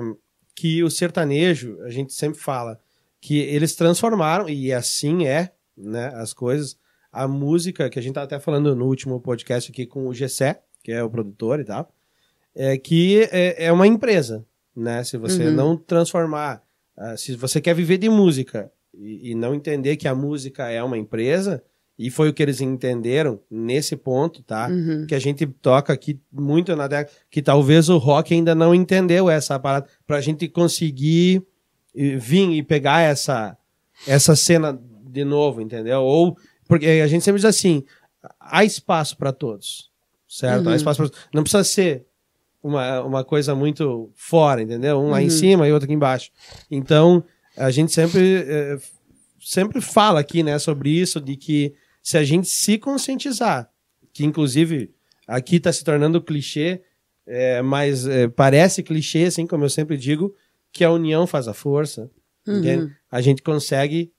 que 0.55 0.83
o 0.83 0.91
sertanejo, 0.91 1.79
a 1.83 1.91
gente 1.91 2.13
sempre 2.13 2.39
fala, 2.41 2.81
que 3.21 3.39
eles 3.39 3.75
transformaram, 3.75 4.49
e 4.49 4.73
assim 4.73 5.27
é, 5.27 5.51
né, 5.77 6.13
as 6.15 6.33
coisas, 6.33 6.77
a 7.13 7.27
música, 7.27 7.89
que 7.89 7.99
a 7.99 8.03
gente 8.03 8.15
tá 8.15 8.23
até 8.23 8.39
falando 8.39 8.75
no 8.75 8.87
último 8.87 9.21
podcast 9.21 9.71
aqui 9.71 9.87
com 9.87 10.07
o 10.07 10.15
Gessé, 10.15 10.61
que 10.83 10.93
é 10.93 11.03
o 11.03 11.11
produtor 11.11 11.61
e 11.61 11.65
tal, 11.65 11.91
é 12.55 12.77
que 12.77 13.23
é, 13.33 13.67
é 13.67 13.73
uma 13.73 13.87
empresa, 13.87 14.45
né? 14.77 15.03
Se 15.03 15.17
você 15.17 15.45
Uhum. 15.47 15.55
não 15.55 15.77
transformar, 15.77 16.63
ah, 16.97 17.17
se 17.17 17.35
você 17.37 17.61
quer 17.61 17.75
viver 17.75 17.99
de 17.99 18.09
música 18.09 18.71
e, 18.93 19.31
e 19.31 19.35
não 19.35 19.55
entender 19.55 19.97
que 19.97 20.07
a 20.07 20.15
música 20.15 20.69
é 20.71 20.83
uma 20.83 20.99
empresa, 20.99 21.65
e 21.99 22.11
foi 22.11 22.29
o 22.29 22.35
que 22.35 22.43
eles 22.43 22.61
entenderam 22.61 23.41
nesse 23.51 23.97
ponto, 23.97 24.43
tá? 24.43 24.69
Uhum. 24.69 25.07
Que 25.07 25.15
a 25.15 25.19
gente 25.19 25.47
toca 25.47 25.93
aqui 25.93 26.19
muito 26.33 26.75
na 26.75 26.87
década, 26.89 27.17
que 27.31 27.41
talvez 27.41 27.89
o 27.89 27.99
rock 27.99 28.35
ainda 28.35 28.55
não 28.55 28.75
entendeu 28.75 29.31
essa 29.31 29.59
parada, 29.59 29.87
pra 30.07 30.21
gente 30.21 30.49
conseguir 30.49 31.43
eh, 31.95 32.17
vir 32.17 32.51
e 32.51 32.63
pegar 32.63 33.01
essa, 33.03 33.57
essa 34.07 34.35
cena 34.35 34.79
de 35.07 35.25
novo, 35.25 35.61
entendeu? 35.61 36.01
Ou, 36.03 36.37
porque 36.67 36.87
a 36.87 37.07
gente 37.07 37.23
sempre 37.25 37.39
diz 37.41 37.45
assim, 37.45 37.85
há 38.41 38.65
espaço 38.65 39.17
para 39.17 39.33
todos, 39.33 39.91
certo? 40.29 40.67
Há 40.67 40.71
Uhum. 40.71 40.77
espaço 40.77 41.09
pra, 41.09 41.21
não 41.33 41.43
precisa 41.45 41.63
ser 41.63 42.05
uma, 42.61 43.03
uma 43.03 43.23
coisa 43.25 43.55
muito 43.55 44.11
fora, 44.17 44.61
entendeu? 44.63 44.99
Um 44.99 45.11
lá 45.11 45.21
em 45.23 45.27
Uhum. 45.27 45.31
cima 45.31 45.69
e 45.69 45.73
outro 45.73 45.85
aqui 45.85 45.95
embaixo. 45.95 46.31
Então, 46.69 47.23
a 47.57 47.71
gente 47.71 47.93
sempre, 47.93 48.45
eh, 48.49 48.79
sempre 49.39 49.81
fala 49.81 50.19
aqui, 50.19 50.43
né, 50.43 50.59
sobre 50.59 50.91
isso, 50.91 51.21
de 51.21 51.37
que 51.37 51.73
se 52.05 52.17
a 52.19 52.23
gente 52.23 52.47
se 52.47 52.77
conscientizar, 52.79 53.69
que 54.13 54.25
inclusive 54.25 54.95
aqui 55.27 55.57
está 55.57 55.73
se 55.73 55.83
tornando 55.83 56.23
clichê, 56.23 56.83
eh, 57.27 57.63
mas 57.63 58.07
eh, 58.07 58.29
parece 58.29 58.83
clichê, 58.83 59.25
assim 59.25 59.47
como 59.47 59.65
eu 59.65 59.71
sempre 59.71 59.97
digo, 59.97 60.33
que 60.71 60.85
a 60.85 60.91
união 60.93 61.27
faz 61.27 61.49
a 61.49 61.55
força, 61.55 62.11
Uhum. 62.47 62.91
a 63.11 63.23
gente 63.23 63.41
consegue 63.43 64.13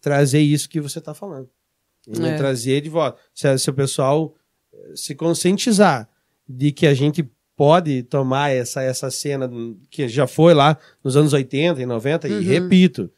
trazer 0.00 0.40
isso 0.40 0.68
que 0.68 0.80
você 0.80 0.98
está 0.98 1.14
falando. 1.14 1.48
E 2.08 2.20
É. 2.26 2.36
trazer 2.36 2.80
de 2.80 2.88
volta. 2.88 3.20
Se, 3.32 3.56
se 3.56 3.70
o 3.70 3.74
pessoal 3.74 4.34
eh, 4.74 4.92
se 4.96 5.14
conscientizar 5.14 6.08
de 6.48 6.72
que 6.72 6.86
a 6.88 6.94
gente 6.94 7.28
pode 7.54 8.02
tomar 8.04 8.50
essa, 8.50 8.82
essa 8.82 9.10
cena 9.12 9.48
que 9.90 10.08
já 10.08 10.26
foi 10.26 10.54
lá 10.54 10.76
nos 11.04 11.16
anos 11.16 11.32
80 11.32 11.80
e 11.80 11.86
90, 11.86 12.26
e 12.28 12.32
Uhum. 12.32 12.40
repito, 12.42 13.10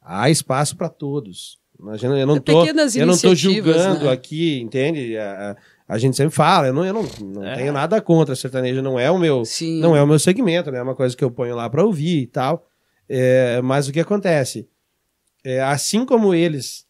há 0.00 0.30
espaço 0.30 0.76
para 0.76 0.88
todos. 0.88 1.58
Imagina, 1.78 2.18
eu 2.18 2.26
não 2.26 2.40
tô, 2.40 2.64
eu 2.64 3.06
não 3.06 3.18
tô 3.18 3.34
julgando 3.34 4.06
né? 4.06 4.12
aqui, 4.12 4.60
entende? 4.60 5.16
A, 5.16 5.50
a- 5.52 5.56
a 5.88 5.98
gente 5.98 6.16
sempre 6.16 6.34
fala, 6.34 6.66
eu 6.68 6.72
não, 6.72 6.84
eu 6.84 6.92
não, 6.92 7.02
não 7.20 7.44
É. 7.44 7.54
tenho 7.56 7.72
nada 7.72 8.00
contra 8.00 8.34
sertanejo, 8.34 8.82
não 8.82 8.98
é 8.98 9.08
o 9.10 9.18
meu, 9.18 9.44
Sim. 9.44 9.78
não 9.78 9.94
é 9.94 10.02
o 10.02 10.06
meu 10.06 10.18
segmento, 10.18 10.70
né? 10.70 10.78
É 10.78 10.82
uma 10.82 10.96
coisa 10.96 11.16
que 11.16 11.22
eu 11.22 11.30
ponho 11.30 11.54
lá 11.54 11.70
para 11.70 11.84
ouvir 11.84 12.22
e 12.22 12.26
tal. 12.26 12.66
É, 13.08 13.60
mas 13.62 13.86
o 13.86 13.92
que 13.92 14.00
acontece? 14.00 14.68
É, 15.44 15.62
assim 15.62 16.04
como 16.04 16.34
eles 16.34 16.84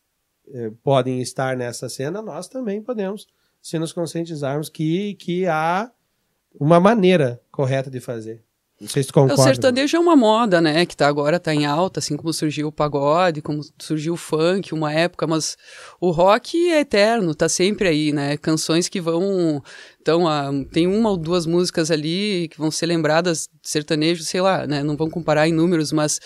é, 0.50 0.70
podem 0.82 1.20
estar 1.20 1.56
nessa 1.58 1.90
cena, 1.90 2.22
nós 2.22 2.48
também 2.48 2.80
podemos, 2.80 3.26
se 3.60 3.78
nos 3.78 3.92
conscientizarmos 3.92 4.70
que, 4.70 5.12
que 5.16 5.46
há 5.46 5.90
uma 6.58 6.80
maneira 6.80 7.38
correta 7.50 7.90
de 7.90 8.00
fazer. 8.00 8.42
Não 8.78 8.88
sei 8.88 9.02
se 9.02 9.08
tu 9.08 9.14
concorda. 9.14 9.40
O 9.40 9.44
sertanejo 9.44 9.96
é 9.96 10.00
uma 10.00 10.14
moda, 10.14 10.60
né? 10.60 10.84
Que 10.84 10.94
tá 10.94 11.08
agora 11.08 11.40
tá 11.40 11.54
em 11.54 11.64
alta, 11.64 11.98
assim 11.98 12.14
como 12.14 12.30
surgiu 12.32 12.68
o 12.68 12.72
pagode, 12.72 13.40
como 13.40 13.62
surgiu 13.78 14.14
o 14.14 14.18
funk, 14.18 14.74
uma 14.74 14.92
época, 14.92 15.26
mas 15.26 15.56
o 15.98 16.10
rock 16.10 16.70
é 16.70 16.80
eterno, 16.80 17.34
tá 17.34 17.48
sempre 17.48 17.88
aí, 17.88 18.12
né? 18.12 18.36
Canções 18.36 18.86
que 18.86 19.00
vão. 19.00 19.62
Então, 20.00 20.28
ah, 20.28 20.50
tem 20.72 20.86
uma 20.86 21.08
ou 21.08 21.16
duas 21.16 21.46
músicas 21.46 21.90
ali 21.90 22.48
que 22.48 22.58
vão 22.58 22.70
ser 22.70 22.84
lembradas 22.86 23.48
de 23.62 23.68
sertanejo, 23.70 24.22
sei 24.22 24.42
lá, 24.42 24.66
né? 24.66 24.82
Não 24.82 24.94
vão 24.94 25.08
comparar 25.08 25.48
em 25.48 25.52
números, 25.52 25.90
mas 25.90 26.20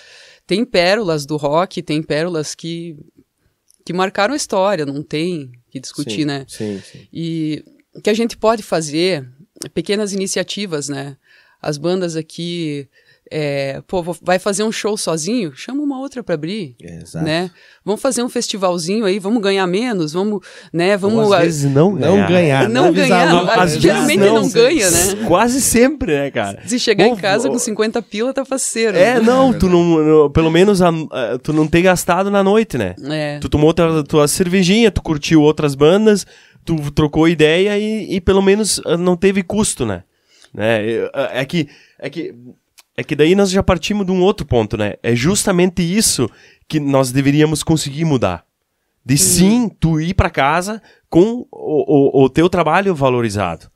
tem 0.45 0.65
pérolas 0.65 1.25
do 1.25 1.37
rock, 1.37 1.81
tem 1.81 2.03
pérolas 2.03 2.57
que, 2.57 2.97
que 3.87 3.93
marcaram 3.93 4.35
a 4.35 4.37
história, 4.37 4.85
não 4.85 5.05
tem 5.05 5.53
que 5.71 5.79
discutir, 5.79 6.23
Sim, 6.23 6.25
né? 6.25 6.45
Sim, 6.49 6.83
sim. 6.85 7.07
E 7.13 7.65
o 7.95 8.03
que 8.03 8.11
a 8.11 8.15
gente 8.15 8.37
pode 8.37 8.65
fazer, 8.65 9.25
pequenas 9.73 10.13
iniciativas, 10.13 10.89
né? 10.89 11.17
As 11.63 11.77
bandas 11.77 12.17
aqui, 12.17 12.89
é, 13.31 13.83
pô, 13.87 14.03
vai 14.23 14.39
fazer 14.39 14.63
um 14.65 14.73
show 14.73 14.97
sozinho? 14.97 15.53
Chama 15.55 15.83
uma 15.83 15.99
outra 16.01 16.23
para 16.25 16.35
abrir, 16.35 16.75
Exato. 16.81 17.25
né? 17.25 17.51
Vamos 17.85 18.01
fazer 18.01 18.23
um 18.23 18.29
festivalzinho 18.29 19.05
aí, 19.05 19.19
vamos 19.19 19.43
ganhar 19.43 19.67
menos, 19.67 20.13
vamos, 20.15 20.41
né? 20.73 20.97
Vamos 20.97 21.27
Ou 21.27 21.35
às 21.35 21.43
vezes 21.45 21.71
não 21.71 21.93
Não 21.93 21.99
ganhar. 22.17 22.29
ganhar. 22.29 22.69
Não 22.69 22.85
avisar 22.87 23.09
ganhar, 23.27 23.33
logo. 23.35 23.51
às 23.51 23.59
vezes 23.73 23.83
geralmente 23.83 24.19
não 24.21 24.49
ganha, 24.49 24.91
né? 24.91 24.99
Quase 25.29 25.61
sempre, 25.61 26.13
né, 26.15 26.31
cara? 26.31 26.63
se 26.67 26.79
chegar 26.79 27.07
em 27.07 27.11
Ou- 27.11 27.17
casa 27.19 27.47
ou- 27.49 27.53
com 27.53 27.59
50 27.59 28.01
pila, 28.03 28.33
tá 28.33 28.45
faceiro. 28.45 28.97
É, 28.97 29.21
não, 29.21 29.53
tu 29.53 29.69
não, 29.69 29.85
não- 30.03 30.31
pelo 30.31 30.51
menos 30.51 30.81
a- 30.83 30.89
a- 30.89 31.39
tu 31.43 31.53
não 31.53 31.67
tem 31.69 31.83
gastado 31.83 32.31
na 32.31 32.43
noite, 32.43 32.77
né? 32.79 32.95
É. 33.05 33.39
Tu 33.39 33.49
tomou 33.49 33.73
tua, 33.75 34.03
tua 34.03 34.27
cervejinha, 34.27 34.91
tu 34.91 35.03
curtiu 35.03 35.41
outras 35.43 35.75
bandas, 35.75 36.27
tu 36.65 36.91
trocou 36.91 37.29
ideia 37.29 37.79
e, 37.79 38.17
e 38.17 38.21
pelo 38.21 38.43
menos 38.43 38.81
ah, 38.87 38.97
não 38.97 39.15
teve 39.17 39.43
custo, 39.43 39.85
né? 39.87 40.03
Né? 40.53 40.81
Ah, 41.15 41.31
É 41.33 41.45
que, 41.45 41.69
é 41.99 42.11
que 42.11 42.35
é 42.97 43.03
que 43.03 43.17
daí 43.17 43.35
nós 43.35 43.51
já 43.51 43.63
partimos 43.63 44.05
de 44.05 44.13
um 44.13 44.21
outro 44.21 44.45
ponto, 44.45 44.77
né? 44.77 44.95
É 45.03 45.15
justamente 45.17 45.81
isso 45.81 46.29
que 46.69 46.79
nós 46.79 47.11
deveríamos 47.11 47.63
conseguir 47.63 48.05
mudar. 48.05 48.45
De 49.03 49.17
sim, 49.17 49.71
tu 49.81 49.99
ir 49.99 50.13
para 50.13 50.29
casa 50.29 50.83
com 51.09 51.47
o, 51.51 52.21
o, 52.21 52.25
o 52.25 52.29
teu 52.29 52.49
trabalho 52.51 52.95
valorizado. 52.95 53.71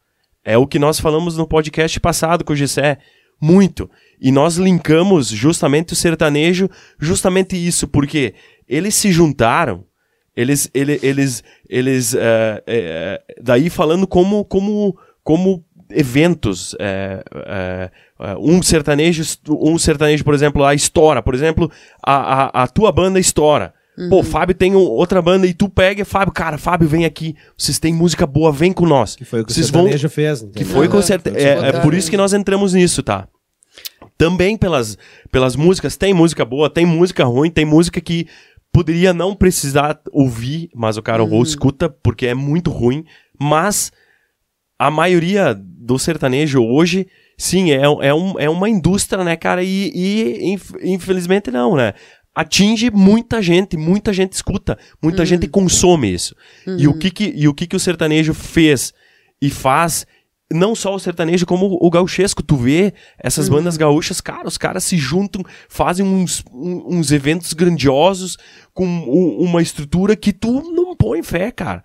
É 0.45 0.59
o 0.59 0.67
que 0.67 0.79
nós 0.79 1.01
falamos 1.01 1.39
no 1.39 1.49
podcast 1.49 1.99
passado 2.01 2.45
com 2.45 2.53
o 2.53 2.57
Gessé. 2.57 2.99
Muito. 3.41 3.91
E 4.21 4.31
nós 4.31 4.57
linkamos 4.57 5.29
justamente 5.29 5.95
o 5.95 5.97
sertanejo, 5.97 6.69
justamente 6.99 7.57
isso, 7.57 7.89
porque 7.89 8.35
eles 8.69 8.95
se 8.95 9.11
juntaram, 9.11 9.85
eles, 10.37 10.71
ele, 10.75 11.01
eles, 11.03 11.43
eles, 11.67 12.15
eh, 12.15 12.63
eh, 12.67 13.23
daí 13.41 13.71
falando 13.71 14.07
como, 14.07 14.45
como, 14.45 14.97
como 15.23 15.65
eventos, 15.95 16.75
eh, 16.81 17.25
eh, 17.47 17.91
eh, 18.21 18.37
um 18.39 18.63
sertanejo, 18.63 19.23
um 19.49 19.79
sertanejo, 19.79 20.25
por 20.25 20.35
exemplo, 20.35 20.65
a 20.65 20.75
estoura, 20.75 21.23
por 21.23 21.35
exemplo, 21.35 21.71
a, 22.05 22.45
a, 22.61 22.63
a 22.65 22.67
tua 22.69 22.91
banda 22.93 23.19
estoura. 23.21 23.73
Pô, 24.11 24.25
Fábio 24.25 24.57
tem 24.57 24.75
um- 24.75 24.79
outra 24.81 25.23
banda 25.23 25.47
e 25.47 25.55
tu 25.55 25.69
pega, 25.69 26.05
Fábio, 26.05 26.33
cara, 26.35 26.59
Fábio, 26.59 26.89
vem 26.89 27.05
aqui, 27.05 27.37
vocês 27.57 27.79
têm 27.79 27.95
música 27.95 28.27
boa, 28.27 28.51
vem 28.51 28.73
com 28.73 28.85
nós. 28.87 29.15
Que 29.15 29.25
foi 29.25 29.43
o 29.43 29.45
que 29.45 29.53
Vocês 29.53 29.69
o 29.69 29.73
vão, 29.73 29.83
sertanejo 29.83 30.09
fez. 30.09 30.41
que 30.41 30.47
entendeu? 30.47 30.67
foi 30.75 30.89
com 30.89 31.01
certeza. 31.01 31.37
que 31.37 31.43
É, 31.43 31.69
é 31.69 31.73
por 31.81 31.95
isso 31.95 32.11
que 32.11 32.17
nós 32.17 32.33
entramos 32.33 32.75
nisso, 32.75 33.05
tá? 33.05 33.29
Também 34.19 34.57
pelas, 34.57 34.99
pelas 35.31 35.55
músicas, 35.57 35.97
tem 35.97 36.13
música 36.13 36.45
boa, 36.45 36.69
tem 36.71 36.85
música 36.87 37.25
ruim, 37.25 37.51
tem 37.51 37.65
música 37.65 38.01
que 38.01 38.27
poderia 38.73 39.13
não 39.15 39.35
precisar 39.35 40.01
ouvir, 40.13 40.69
mas 40.75 40.97
o 40.97 41.03
cara 41.03 41.23
ou 41.23 41.43
escuta 41.43 41.89
porque 41.89 42.27
é 42.27 42.35
muito 42.35 42.71
ruim. 42.73 43.05
Mas 43.39 43.93
a 44.79 44.91
maioria 44.91 45.55
do 45.55 45.99
sertanejo 45.99 46.63
hoje, 46.63 47.07
sim, 47.39 47.71
é, 47.71 47.83
é, 47.83 48.15
um, 48.15 48.39
é 48.39 48.49
uma 48.49 48.69
indústria, 48.69 49.23
né, 49.25 49.37
cara? 49.37 49.63
E, 49.63 49.91
e 49.95 50.53
inf- 50.53 50.75
infelizmente 50.83 51.51
não, 51.51 51.77
né? 51.77 51.93
Atinge 52.35 52.91
muita 52.91 53.41
gente, 53.41 53.77
muita 53.77 54.13
gente 54.13 54.33
escuta, 54.33 54.77
muita 55.01 55.25
gente 55.25 55.47
consome 55.47 56.13
isso. 56.13 56.35
E 56.81 56.89
o 56.89 56.99
que 56.99 57.11
que, 57.11 57.33
e 57.37 57.47
o 57.47 57.55
que 57.55 57.67
que 57.67 57.77
o 57.77 57.81
sertanejo 57.81 58.35
fez 58.35 58.93
e 59.41 59.49
faz 59.51 60.05
não 60.53 60.75
só 60.75 60.95
o 60.95 60.99
sertanejo, 60.99 61.47
como 61.47 61.79
o 61.81 61.91
gauchesco. 61.91 62.43
Tu 62.43 62.57
vê 62.57 62.93
essas 63.19 63.49
bandas 63.49 63.77
gaúchas, 63.77 64.21
cara, 64.21 64.47
os 64.47 64.59
caras 64.59 64.85
se 64.85 64.97
juntam, 64.97 65.43
fazem 65.69 66.05
uns, 66.05 66.45
uns 66.53 67.13
eventos 67.13 67.53
grandiosos 67.53 68.37
com 68.73 68.85
uma 68.85 69.63
estrutura 69.63 70.15
que 70.17 70.33
tu 70.33 70.61
não 70.73 70.95
põe 70.97 71.23
fé, 71.23 71.51
cara. 71.51 71.83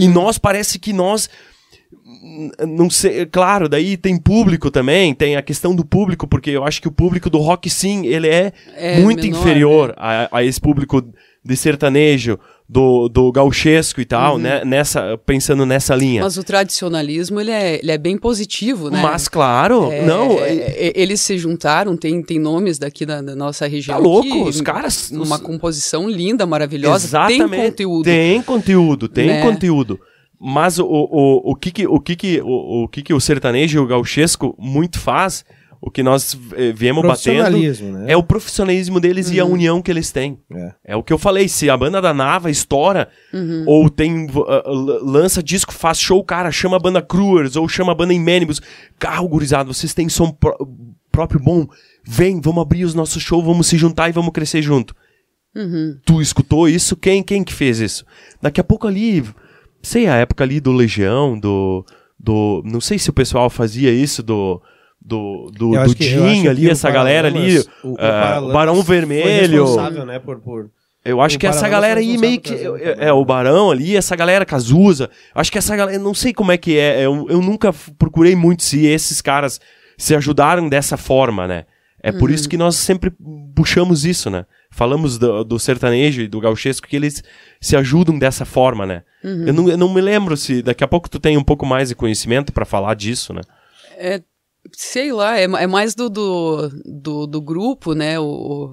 E 0.00 0.08
nós 0.08 0.38
parece 0.38 0.78
que 0.78 0.92
nós 0.92 1.28
não 2.66 2.88
sei, 2.90 3.26
claro, 3.26 3.68
daí 3.68 3.96
tem 3.96 4.16
público 4.18 4.70
também, 4.70 5.14
tem 5.14 5.36
a 5.36 5.42
questão 5.42 5.74
do 5.74 5.84
público, 5.84 6.26
porque 6.26 6.50
eu 6.50 6.64
acho 6.64 6.80
que 6.80 6.88
o 6.88 6.92
público 6.92 7.28
do 7.30 7.38
rock 7.38 7.68
sim, 7.70 8.06
ele 8.06 8.28
é, 8.28 8.52
É 8.76 9.00
muito 9.00 9.22
menor, 9.22 9.38
inferior 9.40 9.94
a, 9.96 10.28
a 10.38 10.44
esse 10.44 10.60
público 10.60 11.02
de 11.44 11.56
sertanejo, 11.56 12.38
do, 12.66 13.10
do 13.10 13.30
gauchesco 13.30 14.00
e 14.00 14.06
tal, 14.06 14.38
né? 14.38 14.64
Nessa, 14.64 15.18
pensando 15.26 15.66
nessa 15.66 15.94
linha. 15.94 16.22
Mas 16.22 16.38
o 16.38 16.42
tradicionalismo, 16.42 17.38
ele 17.38 17.50
é, 17.50 17.78
ele 17.78 17.92
é 17.92 17.98
bem 17.98 18.16
positivo, 18.16 18.88
né? 18.88 19.02
Mas, 19.02 19.28
claro, 19.28 19.92
É, 19.92 20.00
não... 20.06 20.38
é, 20.38 20.54
é, 20.54 20.92
eles 20.96 21.20
se 21.20 21.36
juntaram, 21.36 21.94
tem, 21.94 22.22
tem 22.22 22.38
nomes 22.38 22.78
daqui 22.78 23.04
da, 23.04 23.20
da 23.20 23.36
nossa 23.36 23.66
região. 23.66 23.98
Tá 23.98 24.02
louco, 24.02 24.26
que- 24.26 24.48
os 24.48 24.62
caras- 24.62 25.10
Numa 25.10 25.36
os- 25.36 25.42
composição 25.42 26.08
linda, 26.08 26.46
maravilhosa. 26.46 27.04
Exatamente. 27.06 27.50
Tem 27.50 27.64
conteúdo. 27.70 28.04
Tem 28.04 28.42
conteúdo, 28.42 29.08
tem 29.08 29.26
Né? 29.26 29.42
conteúdo. 29.42 30.00
Mas 30.40 30.78
o, 30.78 30.84
o, 30.86 31.52
o, 31.52 31.54
que, 31.56 31.70
que, 31.70 31.86
o, 31.86 32.00
que, 32.00 32.16
que, 32.16 32.40
o, 32.42 32.84
o 32.84 32.88
que 32.88 33.02
que 33.02 33.14
o 33.14 33.20
sertanejo 33.20 33.78
e 33.78 33.80
o 33.80 33.86
gauchesco 33.86 34.54
muito 34.58 34.98
faz, 34.98 35.44
o 35.80 35.90
que 35.90 36.02
nós 36.02 36.36
eh, 36.56 36.72
viemos 36.72 37.02
batendo, 37.02 37.36
Profissionalismo, 37.42 37.92
né? 37.92 38.12
é 38.12 38.16
o 38.16 38.22
profissionalismo 38.22 39.00
deles 39.00 39.30
e 39.30 39.38
a 39.38 39.44
união 39.44 39.80
que 39.82 39.90
eles 39.90 40.10
têm. 40.10 40.38
É. 40.52 40.74
É 40.84 40.96
o 40.96 41.02
que 41.02 41.12
eu 41.12 41.18
falei, 41.18 41.48
se 41.48 41.68
a 41.70 41.76
banda 41.76 42.00
da 42.00 42.12
Nava 42.14 42.50
estoura, 42.50 43.08
ou 43.66 43.88
tem 43.90 44.26
uh, 44.26 45.04
lança 45.04 45.42
disco, 45.42 45.72
faz 45.72 45.98
show, 46.00 46.22
cara, 46.24 46.50
chama 46.50 46.76
a 46.76 46.80
banda 46.80 47.02
Cruers, 47.02 47.56
ou 47.56 47.68
chama 47.68 47.92
a 47.92 47.94
banda 47.94 48.14
Imânibus. 48.14 48.60
Carro, 48.98 49.28
gurizado, 49.28 49.72
vocês 49.72 49.92
têm 49.94 50.08
som 50.08 50.30
pró- 50.30 50.56
próprio 51.12 51.40
bom, 51.40 51.66
vem, 52.04 52.40
vamos 52.40 52.62
abrir 52.62 52.84
os 52.84 52.94
nossos 52.94 53.22
shows, 53.22 53.44
vamos 53.44 53.66
se 53.66 53.76
juntar 53.78 54.08
e 54.08 54.12
vamos 54.12 54.32
crescer 54.32 54.62
junto. 54.62 54.94
Tu 56.04 56.20
escutou 56.20 56.68
isso? 56.68 56.96
Quem, 56.96 57.22
quem 57.22 57.44
que 57.44 57.54
fez 57.54 57.78
isso? 57.78 58.04
Daqui 58.42 58.60
a 58.60 58.64
pouco 58.64 58.88
ali, 58.88 59.22
sei, 59.84 60.06
a 60.08 60.16
época 60.16 60.42
ali 60.42 60.58
do 60.60 60.72
Legião, 60.72 61.38
do, 61.38 61.84
do 62.18 62.62
não 62.64 62.80
sei 62.80 62.98
se 62.98 63.10
o 63.10 63.12
pessoal 63.12 63.48
fazia 63.50 63.90
isso, 63.90 64.22
do... 64.22 64.60
Do, 65.06 65.50
do, 65.54 65.72
do 65.84 65.94
que- 65.94 66.04
Jim 66.04 66.48
ali, 66.48 66.70
essa 66.70 66.90
galera 66.90 67.28
ali, 67.28 67.58
o- 67.82 67.90
o 67.90 67.96
o 68.48 68.52
Barão 68.54 68.82
Vermelho, 68.82 69.66
né, 70.06 70.18
por, 70.18 70.38
por... 70.40 70.70
eu 71.04 71.20
acho 71.20 71.38
que 71.38 71.46
essa 71.46 71.68
galera 71.68 72.00
aí 72.00 72.16
meio 72.16 72.40
que. 72.40 72.54
por 72.54 72.80
É, 72.80 73.08
é, 73.08 73.12
o 73.12 73.22
Barão 73.22 73.70
ali, 73.70 73.94
essa 73.94 74.16
galera 74.16 74.46
Cazuza. 74.46 75.10
Acho 75.34 75.52
que 75.52 75.58
essa 75.58 75.76
galera. 75.76 75.98
Não 75.98 76.14
sei 76.14 76.32
como 76.32 76.50
é 76.52 76.56
que 76.56 76.78
é. 76.78 77.02
Eu, 77.04 77.26
eu 77.28 77.42
nunca 77.42 77.70
procurei 77.98 78.34
muito 78.34 78.62
se 78.62 78.86
esses 78.86 79.20
caras 79.20 79.60
se 79.98 80.14
ajudaram 80.16 80.70
dessa 80.70 80.96
forma, 80.96 81.46
né? 81.46 81.66
É 82.06 82.12
por 82.12 82.30
isso 82.30 82.48
que 82.48 82.56
nós 82.58 82.76
sempre 82.76 83.10
puxamos 83.56 84.04
isso, 84.04 84.28
né? 84.28 84.44
Falamos 84.70 85.16
do, 85.18 85.42
do 85.44 85.58
sertanejo 85.58 86.20
e 86.22 86.28
do 86.28 86.38
gauchesco 86.40 86.86
que 86.86 86.96
eles 86.96 87.22
se 87.60 87.76
ajudam 87.76 88.18
dessa 88.18 88.44
forma, 88.44 88.84
né? 88.84 89.02
Eu, 89.48 89.54
não, 89.54 89.68
eu 89.70 89.76
não 89.78 89.92
me 89.94 90.00
lembro 90.00 90.36
se 90.36 90.60
daqui 90.62 90.84
a 90.84 90.88
pouco 90.88 91.08
tu 91.08 91.18
tem 91.18 91.36
um 91.38 91.42
pouco 91.44 91.64
mais 91.64 91.88
de 91.88 91.94
conhecimento 91.94 92.52
pra 92.52 92.64
falar 92.66 92.94
disso, 92.94 93.32
né? 93.32 93.40
É, 93.96 94.20
sei 94.72 95.12
lá, 95.12 95.38
é, 95.38 95.44
é 95.44 95.66
mais 95.66 95.94
do, 95.94 96.10
do, 96.10 96.68
do, 96.84 97.26
do 97.26 97.40
grupo, 97.40 97.94
né? 97.94 98.18
O, 98.20 98.24
o- 98.24 98.72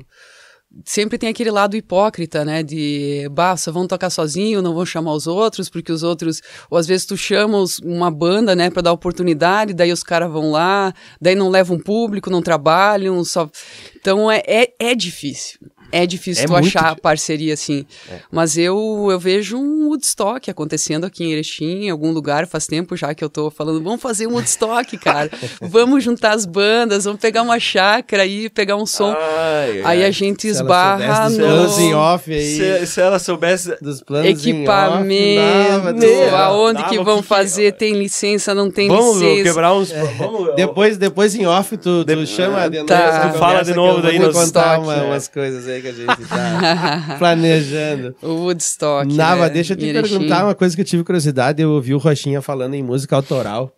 sempre 0.85 1.17
tem 1.17 1.29
aquele 1.29 1.51
lado 1.51 1.75
hipócrita, 1.75 2.45
né? 2.45 2.63
De, 2.63 3.27
bah, 3.31 3.57
só 3.57 3.71
vão 3.71 3.87
tocar 3.87 4.09
sozinho, 4.09 4.61
não 4.61 4.73
vão 4.73 4.85
chamar 4.85 5.13
os 5.13 5.27
outros, 5.27 5.69
porque 5.69 5.91
os 5.91 6.03
outros, 6.03 6.41
ou 6.69 6.77
às 6.77 6.87
vezes 6.87 7.05
tu 7.05 7.17
chama 7.17 7.57
os- 7.57 7.79
uma 7.79 8.09
banda, 8.09 8.55
né, 8.55 8.69
pra 8.69 8.81
dar 8.81 8.91
oportunidade, 8.93 9.73
daí 9.73 9.91
os 9.91 10.03
caras 10.03 10.31
vão 10.31 10.51
lá, 10.51 10.93
daí 11.19 11.35
não 11.35 11.49
levam 11.49 11.79
público, 11.79 12.29
não 12.29 12.41
trabalham, 12.41 13.23
só. 13.23 13.49
Então 13.95 14.31
é, 14.31 14.41
é, 14.47 14.73
é 14.79 14.95
difícil. 14.95 15.59
É 15.91 16.05
difícil 16.05 16.43
É 16.43 16.47
tu 16.47 16.55
achar 16.55 16.95
di- 16.95 17.01
parceria 17.01 17.53
assim. 17.53 17.85
Mas 18.31 18.57
eu, 18.57 19.07
eu 19.11 19.19
vejo 19.19 19.57
um 19.57 19.87
Woodstock 19.89 20.49
acontecendo 20.49 21.05
aqui 21.05 21.23
em 21.23 21.31
Erechim, 21.33 21.85
em 21.85 21.89
algum 21.89 22.11
lugar, 22.11 22.47
faz 22.47 22.65
tempo 22.67 22.95
já 22.95 23.13
que 23.13 23.23
eu 23.23 23.29
tô 23.29 23.49
falando, 23.51 23.81
vamos 23.83 24.01
fazer 24.01 24.27
um 24.27 24.33
Woodstock, 24.33 24.97
cara. 24.97 25.29
vamos 25.61 26.03
juntar 26.03 26.31
as 26.31 26.45
bandas, 26.45 27.05
vamos 27.05 27.19
pegar 27.19 27.41
uma 27.41 27.59
chácara 27.59 28.23
aí, 28.23 28.49
pegar 28.49 28.75
um 28.75 28.85
som. 28.85 29.13
Ai, 29.17 29.81
aí 29.83 30.05
a 30.05 30.11
gente 30.11 30.41
Se 30.41 30.47
ela 30.49 30.61
esbarra 30.61 31.29
soubesse 31.29 31.37
dos 31.37 31.37
planos 31.37 31.79
em 31.79 31.91
no 31.91 31.97
off 31.97 32.33
aí, 32.33 32.57
se, 32.57 32.87
se 32.87 33.01
ela 33.01 33.19
soubesse. 33.19 33.75
dos 33.81 34.01
planos 34.01 34.27
em 34.27 34.31
off, 34.33 34.49
equipamento, 34.49 35.41
dava, 35.71 35.93
dava. 35.93 36.37
aonde 36.45 36.81
dava, 36.81 36.89
que 36.89 37.03
vão 37.03 37.21
que 37.21 37.27
fazer, 37.27 37.73
tem 37.73 37.93
licença, 37.93 38.53
não 38.55 38.69
tem 38.71 38.87
Vamos 38.87 39.21
licença. 39.21 39.43
quebrar 39.43 39.73
uns. 39.73 39.91
Vamos, 40.17 40.55
Depois, 40.55 40.97
depois 40.97 41.35
em 41.35 41.45
off, 41.45 41.75
tu, 41.77 42.05
tu 42.05 42.25
chama 42.27 42.69
de 42.69 42.77
novo. 42.77 42.87
Tá. 42.87 42.99
essa 42.99 43.29
Tu 43.29 43.37
fala 43.39 43.63
de 43.63 43.73
novo 43.73 44.01
daí 44.01 44.17
vou 44.17 44.27
no 44.27 44.33
contar 44.33 44.79
uma- 44.79 44.95
é. 44.95 45.01
umas 45.03 45.27
coisas 45.27 45.67
aí 45.67 45.80
que 45.81 45.87
a 45.87 45.93
gente 45.93 46.25
tá 46.27 47.15
planejando. 47.19 48.15
O 48.21 48.45
Woodstock. 48.45 49.13
Nava, 49.13 49.47
né, 49.47 49.53
deixa 49.53 49.73
eu 49.73 49.77
te 49.77 49.91
perguntar 49.91 50.45
uma 50.45 50.55
coisa 50.55 50.75
que 50.75 50.81
eu 50.81 50.85
tive 50.85 51.03
curiosidade. 51.03 51.61
Eu 51.61 51.71
ouvi 51.71 51.93
o 51.93 51.97
Rochinha 51.97 52.41
falando 52.41 52.73
em 52.73 52.83
música 52.83 53.15
autoral. 53.15 53.75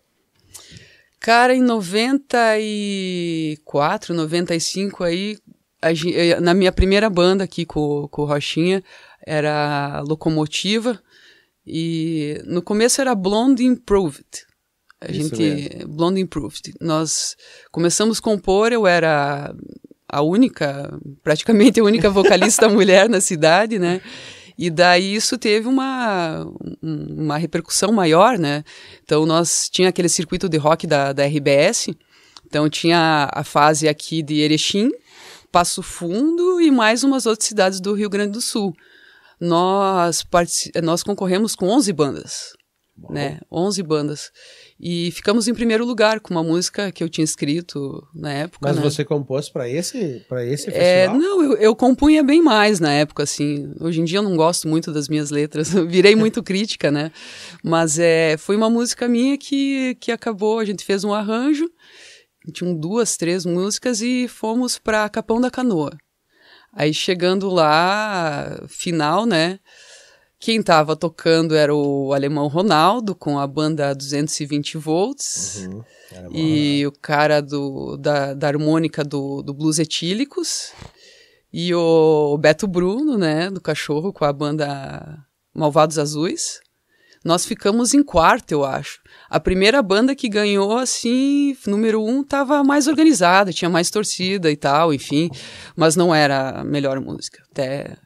Cara, 1.18 1.54
em 1.54 1.62
94, 1.62 4.14
95 4.14 5.04
aí, 5.04 5.38
a 5.80 5.90
eh, 5.90 6.38
na 6.38 6.52
minha 6.52 6.70
primeira 6.70 7.08
banda 7.08 7.44
aqui 7.44 7.64
com, 7.64 8.06
com 8.10 8.22
o 8.22 8.26
Rochinha, 8.26 8.84
era 9.26 10.02
Locomotiva, 10.06 11.00
e 11.66 12.42
no 12.44 12.60
começo 12.60 13.00
era 13.00 13.14
Blonde 13.14 13.64
Improved. 13.64 14.26
A 15.00 15.10
Isso 15.10 15.34
gente, 15.34 15.86
Blonde 15.86 16.20
Improved. 16.20 16.74
Nós 16.80 17.36
começamos 17.70 18.18
a 18.18 18.22
compor, 18.22 18.72
eu 18.72 18.86
era 18.86 19.54
a 20.08 20.22
única, 20.22 20.96
praticamente 21.22 21.80
a 21.80 21.84
única 21.84 22.10
vocalista 22.10 22.68
mulher 22.70 23.08
na 23.08 23.20
cidade, 23.20 23.78
né? 23.78 24.00
E 24.56 24.70
daí 24.70 25.14
isso 25.16 25.36
teve 25.36 25.66
uma, 25.66 26.46
um- 26.82 27.24
uma 27.24 27.36
repercussão 27.36 27.90
maior, 27.92 28.38
né? 28.38 28.62
Então 29.02 29.26
nós 29.26 29.68
tinha 29.68 29.88
aquele 29.88 30.08
circuito 30.08 30.48
de 30.48 30.56
rock 30.56 30.86
da, 30.86 31.12
da 31.12 31.24
RBS, 31.26 31.88
então 32.46 32.68
tinha 32.70 33.28
a 33.32 33.42
fase 33.42 33.88
aqui 33.88 34.22
de 34.22 34.40
Erechim, 34.40 34.90
Passo 35.50 35.82
Fundo 35.82 36.60
e 36.60 36.70
mais 36.70 37.02
umas 37.02 37.26
outras 37.26 37.48
cidades 37.48 37.80
do 37.80 37.94
Rio 37.94 38.08
Grande 38.10 38.32
do 38.32 38.40
Sul. 38.40 38.72
Nós, 39.40 40.24
nós 40.82 41.02
concorremos 41.02 41.56
com 41.56 41.66
11 41.68 41.92
bandas, 41.92 42.52
né? 43.10 43.40
11 43.50 43.82
bandas. 43.82 44.30
E 44.86 45.10
ficamos 45.12 45.48
em 45.48 45.54
primeiro 45.54 45.82
lugar 45.86 46.20
com 46.20 46.34
uma 46.34 46.42
música 46.42 46.92
que 46.92 47.02
eu 47.02 47.08
tinha 47.08 47.24
escrito 47.24 48.06
na 48.14 48.30
época, 48.30 48.68
Mas 48.68 48.76
né? 48.76 48.82
você 48.82 49.02
compôs 49.02 49.48
pra 49.48 49.66
esse, 49.66 50.22
pra 50.28 50.44
esse 50.44 50.68
É, 50.68 51.06
festival? 51.06 51.18
não, 51.18 51.42
eu, 51.42 51.56
eu 51.56 51.74
compunha 51.74 52.22
bem 52.22 52.42
mais 52.42 52.80
na 52.80 52.92
época, 52.92 53.22
assim. 53.22 53.72
Hoje 53.80 54.02
em 54.02 54.04
dia 54.04 54.18
eu 54.18 54.22
não 54.22 54.36
gosto 54.36 54.68
muito 54.68 54.92
das 54.92 55.08
minhas 55.08 55.30
letras, 55.30 55.70
virei 55.88 56.14
muito 56.14 56.42
crítica, 56.42 56.90
né? 56.90 57.10
Mas 57.64 57.98
é, 57.98 58.36
foi 58.36 58.56
uma 58.56 58.68
música 58.68 59.08
minha 59.08 59.38
que, 59.38 59.94
que 59.98 60.12
acabou, 60.12 60.58
a 60.58 60.66
gente 60.66 60.84
fez 60.84 61.02
um 61.02 61.14
arranjo, 61.14 61.66
tinham 62.52 62.74
duas, 62.78 63.16
três 63.16 63.46
músicas 63.46 64.02
e 64.02 64.28
fomos 64.28 64.76
para 64.76 65.08
Capão 65.08 65.40
da 65.40 65.50
Canoa. 65.50 65.96
Aí 66.74 66.92
chegando 66.92 67.48
lá, 67.48 68.60
final, 68.68 69.24
né? 69.24 69.58
Quem 70.44 70.62
tava 70.62 70.94
tocando 70.94 71.54
era 71.54 71.74
o 71.74 72.12
alemão 72.12 72.48
Ronaldo, 72.48 73.14
com 73.14 73.38
a 73.38 73.46
banda 73.46 73.94
220 73.94 74.76
volts. 74.76 75.66
Uhum. 75.66 75.82
E 76.34 76.86
o 76.86 76.92
cara 76.92 77.40
do, 77.40 77.96
da, 77.96 78.34
da 78.34 78.48
harmônica 78.48 79.02
do, 79.02 79.40
do 79.40 79.54
Blues 79.54 79.78
Etílicos. 79.78 80.72
E 81.50 81.74
o 81.74 82.36
Beto 82.36 82.66
Bruno, 82.66 83.16
né, 83.16 83.48
do 83.50 83.58
Cachorro, 83.58 84.12
com 84.12 84.26
a 84.26 84.32
banda 84.34 85.18
Malvados 85.54 85.98
Azuis. 85.98 86.60
Nós 87.24 87.46
ficamos 87.46 87.94
em 87.94 88.02
quarto, 88.02 88.52
eu 88.52 88.66
acho. 88.66 89.00
A 89.30 89.40
primeira 89.40 89.82
banda 89.82 90.14
que 90.14 90.28
ganhou, 90.28 90.76
assim, 90.76 91.56
número 91.66 92.04
um, 92.04 92.22
tava 92.22 92.62
mais 92.62 92.86
organizada, 92.86 93.50
tinha 93.50 93.70
mais 93.70 93.88
torcida 93.88 94.50
e 94.50 94.56
tal, 94.58 94.92
enfim. 94.92 95.30
Mas 95.74 95.96
não 95.96 96.14
era 96.14 96.60
a 96.60 96.64
melhor 96.64 97.00
música. 97.00 97.42
Até 97.50 97.96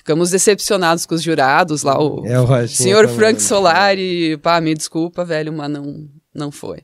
ficamos 0.00 0.30
decepcionados 0.30 1.04
com 1.04 1.14
os 1.14 1.22
jurados 1.22 1.82
lá. 1.82 1.98
O, 2.02 2.26
É 2.26 2.40
o 2.40 2.66
Senhor 2.68 3.02
também. 3.02 3.16
Frank 3.16 3.42
Solari, 3.42 4.38
pá, 4.38 4.58
me 4.60 4.74
desculpa, 4.74 5.26
velho, 5.26 5.52
mas 5.52 5.70
não, 5.70 6.08
não 6.34 6.50
foi. 6.50 6.78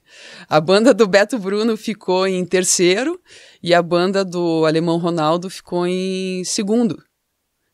A 0.50 0.60
banda 0.60 0.92
do 0.92 1.06
Beto 1.06 1.38
Bruno 1.38 1.76
ficou 1.78 2.26
em 2.26 2.44
terceiro 2.44 3.18
e 3.62 3.72
a 3.72 3.80
banda 3.82 4.22
do 4.22 4.66
Alemão 4.66 4.98
Ronaldo 4.98 5.48
ficou 5.48 5.86
em 5.86 6.44
segundo. 6.44 7.02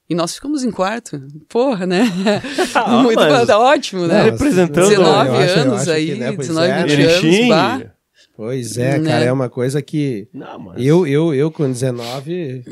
E 0.09 0.15
nós 0.15 0.35
ficamos 0.35 0.63
em 0.63 0.71
quarto. 0.71 1.21
Porra, 1.49 1.87
né? 1.87 2.03
Ah, 2.75 3.03
Muito 3.03 3.19
mas- 3.19 3.47
tá 3.47 3.59
ótimo, 3.59 4.07
né? 4.07 4.19
Não, 4.19 4.25
representando- 4.31 4.89
19 4.89 5.29
eu 5.31 5.37
acho- 5.37 5.59
anos 5.59 5.89
aí, 5.89 6.07
que, 6.07 6.15
né, 6.15 6.33
pois 6.33 6.49
19, 6.49 6.69
é, 6.71 6.85
20 6.85 6.97
né? 6.97 7.05
anos, 7.15 7.49
bah. 7.49 7.93
Pois 8.37 8.79
é, 8.79 8.99
Né? 8.99 9.11
cara, 9.11 9.25
é 9.25 9.33
uma 9.33 9.49
coisa 9.51 9.83
que 9.83 10.29
Não, 10.33 10.59
mas... 10.59 10.85
eu, 10.85 11.07
eu, 11.07 11.35
eu 11.35 11.51
com 11.51 11.71
19 11.71 12.65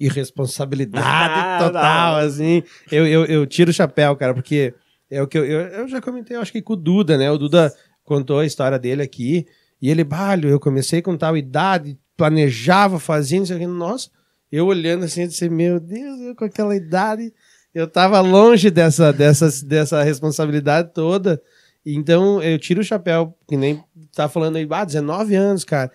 irresponsabilidade 0.00 1.64
total, 1.64 2.16
assim, 2.16 2.62
eu, 2.90 3.06
eu, 3.06 3.24
eu 3.24 3.46
tiro 3.46 3.70
o 3.70 3.74
chapéu, 3.74 4.14
cara, 4.16 4.34
porque 4.34 4.74
é 5.10 5.22
o 5.22 5.26
que 5.26 5.38
eu, 5.38 5.44
eu, 5.44 5.60
eu 5.60 5.88
já 5.88 6.00
comentei, 6.00 6.36
eu 6.36 6.40
acho 6.40 6.52
que 6.52 6.62
com 6.62 6.74
o 6.74 6.76
Duda, 6.76 7.16
né, 7.16 7.30
o 7.30 7.38
Duda 7.38 7.72
contou 8.04 8.38
a 8.38 8.46
história 8.46 8.78
dele 8.78 9.02
aqui, 9.02 9.46
e 9.80 9.90
ele, 9.90 10.04
balho, 10.04 10.48
eu 10.48 10.58
comecei 10.58 11.00
com 11.00 11.16
tal 11.16 11.36
idade, 11.36 11.98
planejava, 12.16 12.98
fazia, 12.98 13.38
não 13.38 13.46
sei 13.46 13.56
o 13.56 13.60
que, 13.60 13.66
nossa, 13.66 14.10
eu 14.50 14.66
olhando 14.66 15.04
assim, 15.04 15.22
eu 15.22 15.28
disse, 15.28 15.48
meu 15.48 15.78
Deus, 15.78 16.20
eu 16.20 16.34
com 16.34 16.44
aquela 16.44 16.74
idade, 16.74 17.32
eu 17.74 17.86
tava 17.86 18.20
longe 18.20 18.70
dessa, 18.70 19.12
dessa, 19.12 19.48
dessa 19.66 20.02
responsabilidade 20.02 20.92
toda, 20.92 21.40
então 21.84 22.42
eu 22.42 22.58
tiro 22.58 22.80
o 22.80 22.84
chapéu, 22.84 23.36
que 23.46 23.56
nem 23.56 23.82
tá 24.14 24.28
falando 24.28 24.56
aí, 24.56 24.66
ah, 24.70 24.84
19 24.84 25.34
anos, 25.34 25.64
cara, 25.64 25.90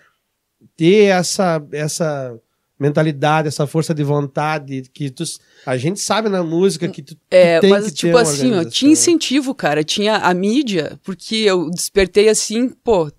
ter 0.76 1.04
essa, 1.06 1.64
essa 1.72 2.38
mentalidade, 2.78 3.48
essa 3.48 3.66
força 3.66 3.94
de 3.94 4.02
vontade 4.02 4.84
que 4.92 5.10
tu, 5.10 5.24
a 5.64 5.76
gente 5.76 6.00
sabe 6.00 6.28
na 6.28 6.42
música 6.42 6.88
que 6.88 7.02
tu, 7.02 7.16
É, 7.30 7.58
tu 7.58 7.60
tem 7.62 7.70
mas 7.70 7.86
que 7.86 7.92
tipo 7.92 8.12
ter 8.14 8.20
assim, 8.20 8.54
ó, 8.54 8.64
tinha 8.64 8.92
incentivo, 8.92 9.54
cara. 9.54 9.84
Tinha 9.84 10.16
a 10.16 10.34
mídia, 10.34 10.98
porque 11.02 11.36
eu 11.36 11.70
despertei 11.70 12.28
assim, 12.28 12.68
pô, 12.68 13.10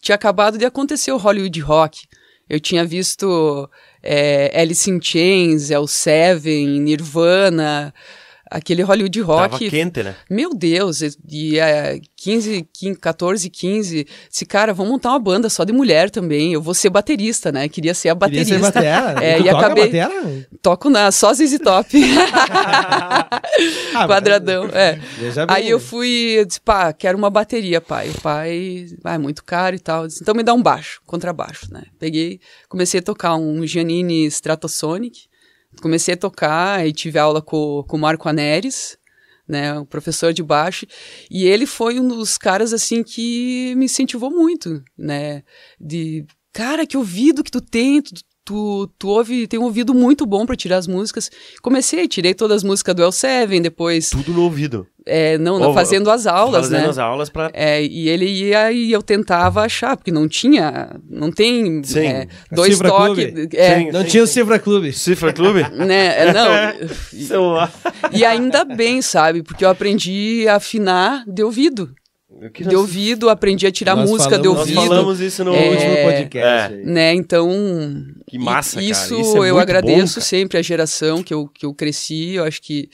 tinha 0.00 0.14
acabado 0.14 0.56
de 0.56 0.64
acontecer 0.64 1.12
o 1.12 1.18
Hollywood 1.18 1.60
Rock. 1.60 2.06
Eu 2.48 2.58
tinha 2.60 2.84
visto 2.84 3.68
é, 4.02 4.60
Alice 4.60 4.90
in 4.90 5.00
Chains, 5.00 5.70
El 5.70 5.86
Seven, 5.86 6.80
Nirvana, 6.80 7.94
aquele 8.52 8.82
Hollywood 8.82 9.20
Tava 9.20 9.46
Rock. 9.46 9.70
quente, 9.70 10.02
né? 10.02 10.14
Meu 10.30 10.54
Deus, 10.54 11.00
e 11.30 11.58
é, 11.58 11.98
15, 12.16 12.68
15, 12.72 12.98
14, 13.00 13.50
15. 13.50 14.06
Esse 14.32 14.44
cara, 14.46 14.72
vamos 14.74 14.92
montar 14.92 15.10
uma 15.10 15.18
banda 15.18 15.48
só 15.48 15.64
de 15.64 15.72
mulher 15.72 16.10
também. 16.10 16.52
Eu 16.52 16.60
vou 16.62 16.74
ser 16.74 16.90
baterista, 16.90 17.50
né? 17.50 17.68
Queria 17.68 17.94
ser 17.94 18.10
a 18.10 18.16
Queria 18.16 18.44
ser 18.44 18.58
baterista. 18.58 18.80
batera. 18.80 19.22
É, 19.24 19.38
e 19.40 19.44
toca 19.44 19.58
acabei- 19.58 19.84
batera? 19.86 20.48
Toco 20.60 20.90
na 20.90 21.10
só 21.10 21.32
ZZ 21.32 21.58
Top. 21.58 21.88
Ah, 23.94 24.06
Quadradão, 24.06 24.66
é. 24.72 24.98
Aí 25.48 25.68
eu 25.68 25.78
fui, 25.78 26.08
eu 26.38 26.44
disse, 26.44 26.60
pá, 26.60 26.92
quero 26.92 27.16
uma 27.18 27.30
bateria, 27.30 27.80
pai. 27.80 28.10
O 28.10 28.20
pai, 28.20 28.86
ah, 29.04 29.14
é 29.14 29.18
muito 29.18 29.44
caro 29.44 29.76
e 29.76 29.78
tal. 29.78 30.06
Disse, 30.06 30.22
então 30.22 30.34
me 30.34 30.42
dá 30.42 30.54
um 30.54 30.62
baixo, 30.62 31.00
contrabaixo, 31.06 31.72
né? 31.72 31.82
Peguei, 31.98 32.40
comecei 32.68 33.00
a 33.00 33.02
tocar 33.02 33.36
um 33.36 33.66
Giannini 33.66 34.24
Stratosonic. 34.26 35.26
Comecei 35.80 36.14
a 36.14 36.16
tocar 36.16 36.86
e 36.86 36.92
tive 36.92 37.18
aula 37.18 37.40
com, 37.40 37.84
com 37.88 37.96
o 37.96 38.00
Marco 38.00 38.28
Aneres, 38.28 38.98
né, 39.48 39.78
o 39.78 39.84
professor 39.84 40.32
de 40.32 40.42
baixo, 40.42 40.86
e 41.30 41.44
ele 41.44 41.66
foi 41.66 41.98
um 41.98 42.08
dos 42.08 42.38
caras, 42.38 42.72
assim, 42.72 43.02
que 43.02 43.74
me 43.76 43.86
incentivou 43.86 44.30
muito, 44.30 44.82
né, 44.96 45.42
de, 45.80 46.24
cara, 46.52 46.86
que 46.86 46.96
ouvido 46.96 47.42
que 47.42 47.50
tu 47.50 47.60
tem, 47.60 48.00
tu, 48.00 48.12
tu, 48.44 48.88
tu 48.98 49.08
ouve, 49.08 49.46
tem 49.46 49.58
um 49.58 49.64
ouvido 49.64 49.94
muito 49.94 50.26
bom 50.26 50.44
pra 50.46 50.56
tirar 50.56 50.76
as 50.78 50.86
músicas. 50.86 51.30
Comecei, 51.62 52.06
tirei 52.08 52.34
todas 52.34 52.58
as 52.58 52.62
músicas 52.64 52.94
do 52.94 53.02
L7, 53.02 53.60
depois, 53.60 54.10
Tudo 54.10 54.32
no 54.32 54.42
ouvido. 54.42 54.86
é, 55.06 55.38
não, 55.38 55.60
Ou- 55.60 55.74
fazendo 55.74 56.10
as 56.10 56.26
aulas, 56.26 56.62
Fazendo 56.66 56.82
né. 56.82 56.88
as 56.88 56.98
aulas 56.98 57.28
pra. 57.30 57.50
É, 57.54 57.82
e 57.84 58.08
ele 58.08 58.26
ia 58.26 58.70
e 58.72 58.90
eu 58.92 59.02
tentava 59.02 59.62
achar, 59.62 59.96
porque 59.96 60.10
não 60.12 60.28
tinha, 60.28 60.90
não 61.08 61.30
tem 61.30 61.82
Sim. 61.84 62.06
é, 62.06 62.28
dois 62.50 62.72
Cifra 62.74 62.88
toques, 62.88 63.24
é, 63.54 63.78
Sim. 63.78 63.90
Não 63.92 64.04
tinha 64.04 64.22
o 64.22 64.26
Cifra 64.26 64.58
Clube. 64.58 64.92
Cifra 64.92 65.32
Clube? 65.32 65.62
né, 65.74 66.22
é, 66.28 66.32
não, 66.32 66.88
Celular. 67.26 67.72
e 68.12 68.24
ainda 68.24 68.64
bem, 68.64 69.00
sabe, 69.02 69.42
porque 69.42 69.64
eu 69.64 69.70
aprendi 69.70 70.46
a 70.48 70.56
afinar 70.56 71.24
de 71.26 71.42
ouvido, 71.42 71.92
de 72.50 72.64
nós- 72.64 72.74
ouvido, 72.74 73.28
aprendi 73.28 73.66
a 73.66 73.70
tirar 73.72 73.94
Nós 73.96 74.10
música 74.10 74.38
de 74.38 74.44
falamos- 74.44 74.58
Nós 74.68 74.76
ouvido, 74.76 74.88
falamos 74.94 75.20
isso 75.20 75.44
no 75.44 75.54
É, 75.54 75.68
último 75.70 75.96
podcast. 76.04 76.74
é. 76.74 76.76
né, 76.84 77.14
então... 77.14 77.50
Que 78.26 78.38
massa, 78.38 78.80
i- 78.82 78.88
cara. 78.90 79.04
Isso, 79.04 79.20
Isso 79.20 79.44
é 79.44 79.50
eu 79.50 79.58
agradeço 79.58 80.14
bom, 80.14 80.14
cara. 80.14 80.26
sempre 80.26 80.58
a 80.58 80.62
geração 80.62 81.22
que 81.22 81.32
eu, 81.34 81.46
que 81.46 81.64
eu 81.66 81.74
cresci, 81.74 82.34
eu 82.34 82.44
acho 82.44 82.60
que 82.62 82.88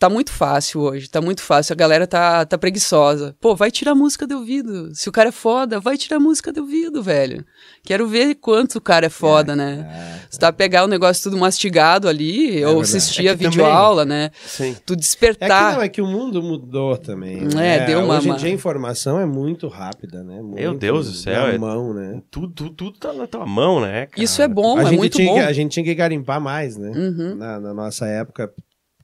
tá 0.00 0.08
muito 0.08 0.32
fácil 0.32 0.80
hoje, 0.80 1.10
tá 1.10 1.20
muito 1.20 1.42
fácil, 1.42 1.74
a 1.74 1.76
galera 1.76 2.06
tá, 2.06 2.44
tá 2.46 2.56
preguiçosa. 2.56 3.36
Pô, 3.38 3.54
vai 3.54 3.70
tirar 3.70 3.94
música 3.94 4.26
de 4.26 4.34
ouvido, 4.34 4.94
se 4.94 5.10
o 5.10 5.12
cara 5.12 5.28
é 5.28 5.32
foda, 5.32 5.78
vai 5.78 5.98
tirar 5.98 6.18
música 6.18 6.50
de 6.50 6.58
ouvido, 6.58 7.02
velho. 7.02 7.44
Quero 7.84 8.08
ver 8.08 8.34
quanto 8.36 8.76
o 8.76 8.80
cara 8.80 9.06
é 9.06 9.08
foda, 9.10 9.54
né? 9.54 10.18
Se 10.30 10.38
tá 10.38 10.50
pegar 10.50 10.84
o 10.84 10.88
negócio 10.88 11.22
tudo 11.24 11.36
mastigado 11.36 12.08
ali, 12.08 12.64
ou 12.64 12.76
verdade. 12.76 12.96
assistir 12.96 13.26
É 13.26 13.30
a 13.30 13.32
que 13.36 13.44
também- 13.44 13.50
videoaula, 13.50 14.04
né? 14.06 14.30
Sim. 14.46 14.74
Tu 14.86 14.94
É 14.94 14.96
que 14.96 15.00
despertar. 15.02 15.74
não, 15.74 15.82
é 15.82 15.88
que 15.88 16.00
o 16.00 16.06
mundo 16.06 16.42
mudou 16.42 16.96
também. 16.96 17.38
É, 17.42 17.54
né? 17.54 17.86
deu 17.86 18.02
uma- 18.02 18.16
Hoje 18.16 18.30
em 18.30 18.36
dia 18.36 18.48
a 18.48 18.52
informação 18.52 19.20
é 19.20 19.26
muito 19.26 19.68
rápida, 19.68 20.24
né? 20.24 20.40
Muito 20.40 20.78
Deus 20.78 21.08
do 21.10 21.12
céu, 21.14 21.42
Na 21.46 21.52
é- 21.52 21.58
mão, 21.58 21.92
né? 21.92 22.22
Tudo, 22.30 22.48
tudo, 22.54 22.70
tudo 22.70 22.98
tá 22.98 23.12
na 23.12 23.26
tua 23.26 23.44
mão, 23.44 23.80
né? 23.82 24.06
cara? 24.06 24.22
Isso 24.24 24.40
é 24.40 24.48
bom, 24.48 24.78
a, 24.78 24.82
é 24.82 24.86
gente 24.86 24.96
muito 24.98 25.16
tinha 25.18 25.28
bom. 25.28 25.34
Que, 25.34 25.40
a 25.40 25.52
gente 25.52 25.72
tinha 25.72 25.84
que 25.84 25.94
garimpar 25.94 26.40
mais, 26.40 26.76
né? 26.78 26.90
Uhum. 26.90 27.34
Na, 27.36 27.60
na 27.60 27.74
nossa 27.74 28.06
época, 28.06 28.50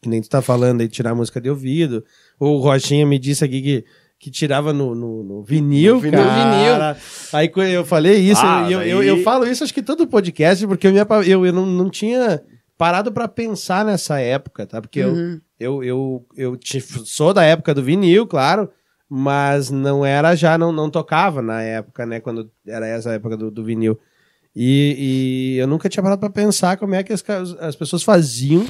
que 0.00 0.08
nem 0.08 0.20
tu 0.20 0.28
tá 0.28 0.40
falando 0.42 0.80
aí, 0.80 0.88
tirar 0.88 1.14
música 1.14 1.40
de 1.40 1.48
ouvido. 1.50 2.04
O 2.38 2.56
Rochinha 2.58 3.06
me 3.06 3.18
disse 3.18 3.44
aqui 3.44 3.60
que, 3.62 3.84
que 4.18 4.30
tirava 4.30 4.72
no, 4.72 4.94
no, 4.94 5.22
no 5.24 5.42
vinil, 5.42 5.94
No 5.96 6.00
vinil. 6.00 6.16
Aí 7.32 7.48
quando 7.48 7.68
eu 7.68 7.84
falei 7.84 8.16
isso, 8.18 8.42
Ah, 8.44 8.70
eu, 8.70 8.82
eu, 8.82 8.98
daí- 8.98 9.08
eu 9.08 9.22
falo 9.22 9.46
isso 9.46 9.64
acho 9.64 9.74
que 9.74 9.82
todo 9.82 10.06
podcast, 10.06 10.66
porque 10.66 10.86
eu, 10.86 10.92
me 10.92 10.98
eu, 11.26 11.46
eu 11.46 11.52
não, 11.52 11.64
não 11.66 11.90
tinha 11.90 12.42
parado 12.78 13.10
pra 13.10 13.26
pensar 13.26 13.84
nessa 13.84 14.20
época, 14.20 14.66
tá? 14.66 14.80
Porque 14.82 15.02
Uhum. 15.04 15.40
eu, 15.58 15.82
eu, 15.82 16.26
eu, 16.36 16.52
eu 16.52 16.80
sou 17.04 17.32
da 17.32 17.42
época 17.42 17.74
do 17.74 17.82
vinil, 17.82 18.26
claro, 18.26 18.68
mas 19.08 19.70
não 19.70 20.04
era 20.04 20.34
já, 20.34 20.58
não, 20.58 20.72
não 20.72 20.90
tocava 20.90 21.40
na 21.40 21.62
época, 21.62 22.04
né? 22.04 22.20
Quando 22.20 22.50
era 22.66 22.86
essa 22.86 23.12
época 23.12 23.36
do, 23.36 23.50
do 23.50 23.64
vinil. 23.64 23.98
E, 24.54 25.54
e 25.56 25.58
eu 25.58 25.66
nunca 25.66 25.88
tinha 25.88 26.02
parado 26.02 26.20
pra 26.20 26.30
pensar 26.30 26.76
como 26.78 26.94
é 26.94 27.02
que 27.02 27.12
as, 27.12 27.22
as 27.60 27.76
pessoas 27.76 28.02
faziam 28.02 28.66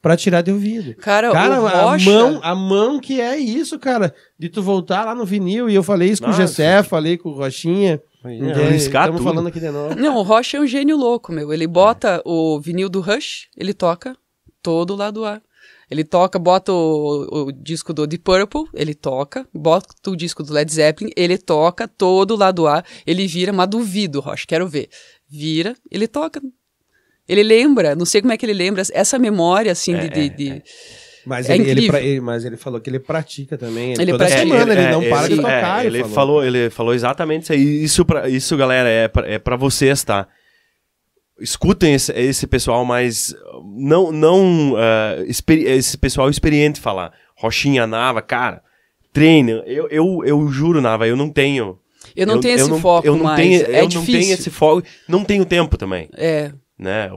pra 0.00 0.16
tirar 0.16 0.42
de 0.42 0.50
ouvido. 0.50 0.94
Cara, 0.96 1.30
Cara, 1.30 1.60
o 1.60 1.66
a 1.66 1.82
Rocha... 1.82 2.10
mão, 2.10 2.40
a 2.42 2.54
mão 2.54 3.00
que 3.00 3.20
é 3.20 3.36
isso, 3.36 3.78
cara, 3.78 4.14
de 4.38 4.48
tu 4.48 4.62
voltar 4.62 5.04
lá 5.04 5.14
no 5.14 5.24
vinil, 5.24 5.68
e 5.68 5.74
eu 5.74 5.82
falei 5.82 6.10
isso 6.10 6.22
com 6.22 6.28
Nossa. 6.28 6.42
o 6.42 6.46
Gessé, 6.46 6.82
falei 6.82 7.18
com 7.18 7.30
o 7.30 7.34
Rochinha, 7.34 8.00
arriscar 8.24 9.04
Estamos 9.04 9.22
falando 9.22 9.48
aqui 9.48 9.60
de 9.60 9.70
novo. 9.70 9.94
Não, 9.94 10.16
o 10.16 10.22
Rocha 10.22 10.56
é 10.56 10.60
um 10.60 10.66
gênio 10.66 10.96
louco, 10.96 11.32
meu. 11.32 11.52
Ele 11.52 11.66
bota 11.66 12.22
o 12.24 12.60
vinil 12.60 12.88
do 12.88 13.00
Rush, 13.00 13.48
ele 13.56 13.74
toca 13.74 14.16
todo 14.62 14.94
lado 14.94 15.24
A. 15.24 15.40
Ele 15.90 16.04
toca, 16.04 16.38
bota 16.38 16.72
o, 16.72 17.46
o 17.46 17.52
disco 17.52 17.92
do 17.92 18.06
Deep 18.06 18.22
Purple, 18.22 18.62
ele 18.72 18.94
toca, 18.94 19.44
bota 19.52 19.88
o 20.08 20.14
disco 20.14 20.44
do 20.44 20.52
Led 20.52 20.72
Zeppelin, 20.72 21.10
ele 21.16 21.36
toca 21.36 21.88
todo 21.88 22.36
lado 22.36 22.68
A, 22.68 22.84
ele 23.04 23.26
vira, 23.26 23.52
mas 23.52 23.68
duvido, 23.68 24.20
Rocha, 24.20 24.44
quero 24.46 24.68
ver. 24.68 24.88
Vira, 25.28 25.74
ele 25.90 26.06
toca. 26.06 26.40
Ele 27.30 27.42
lembra, 27.42 27.94
não 27.94 28.04
sei 28.04 28.20
como 28.20 28.32
é 28.32 28.36
que 28.36 28.44
ele 28.44 28.52
lembra, 28.54 28.82
essa 28.92 29.18
memória, 29.18 29.70
assim, 29.72 29.96
de... 29.96 30.08
de- 30.08 30.28
de- 30.30 30.62
Mas, 31.24 31.48
É 31.48 31.54
ele, 31.54 31.70
ele, 31.70 31.86
ele- 31.96 32.20
mas 32.20 32.44
ele 32.44 32.56
falou 32.56 32.80
que 32.80 32.88
ele 32.90 32.98
pratica 32.98 33.56
também. 33.58 33.92
Ele 33.92 34.10
toda 34.12 34.24
pratica. 34.26 34.40
semana, 34.40 34.72
ele 34.72 34.80
é, 34.82 34.90
não 34.90 35.02
para 35.08 35.26
de 35.28 35.34
ele- 35.34 35.42
tocar. 35.42 35.84
é, 35.84 35.86
ele, 35.86 36.04
falou. 36.04 36.44
ele 36.44 36.70
falou 36.70 36.94
exatamente 36.94 37.42
isso 37.44 37.52
aí. 37.52 37.84
Isso, 37.84 38.04
pra, 38.04 38.28
isso 38.28 38.56
galera, 38.56 38.88
é 38.88 39.06
pra, 39.06 39.28
é 39.28 39.38
pra 39.38 39.54
vocês, 39.56 40.02
tá? 40.02 40.26
Escutem 41.40 41.94
esse, 41.94 42.12
esse 42.12 42.46
pessoal 42.46 42.84
mais. 42.84 43.34
Não. 43.76 44.12
não 44.12 44.74
experi- 45.26 45.64
esse 45.64 45.96
pessoal 45.96 46.28
experiente 46.28 46.80
falar. 46.80 47.12
Rochinha, 47.36 47.86
Nava, 47.86 48.20
cara, 48.20 48.62
treine. 49.12 49.52
Eu, 49.66 49.88
eu, 49.90 50.22
eu 50.24 50.48
juro, 50.48 50.80
Nava, 50.82 51.06
eu 51.06 51.16
não 51.16 51.30
tenho. 51.30 51.78
Eu 52.16 52.26
não 52.26 52.40
tenho 52.40 52.56
esse 52.56 52.68
não- 52.68 52.80
foco 52.80 53.06
eu 53.06 53.14
não 53.16 53.24
mais, 53.24 53.38
Tenho, 53.40 53.62
é 53.74 53.82
eu 53.82 53.86
difícil. 53.86 54.12
não 54.14 54.20
tenho 54.20 54.34
esse 54.34 54.50
foco. 54.50 54.82
Não 55.08 55.24
tenho 55.24 55.44
tempo 55.44 55.76
também, 55.76 56.08
É, 56.16 56.50
né? 56.80 57.10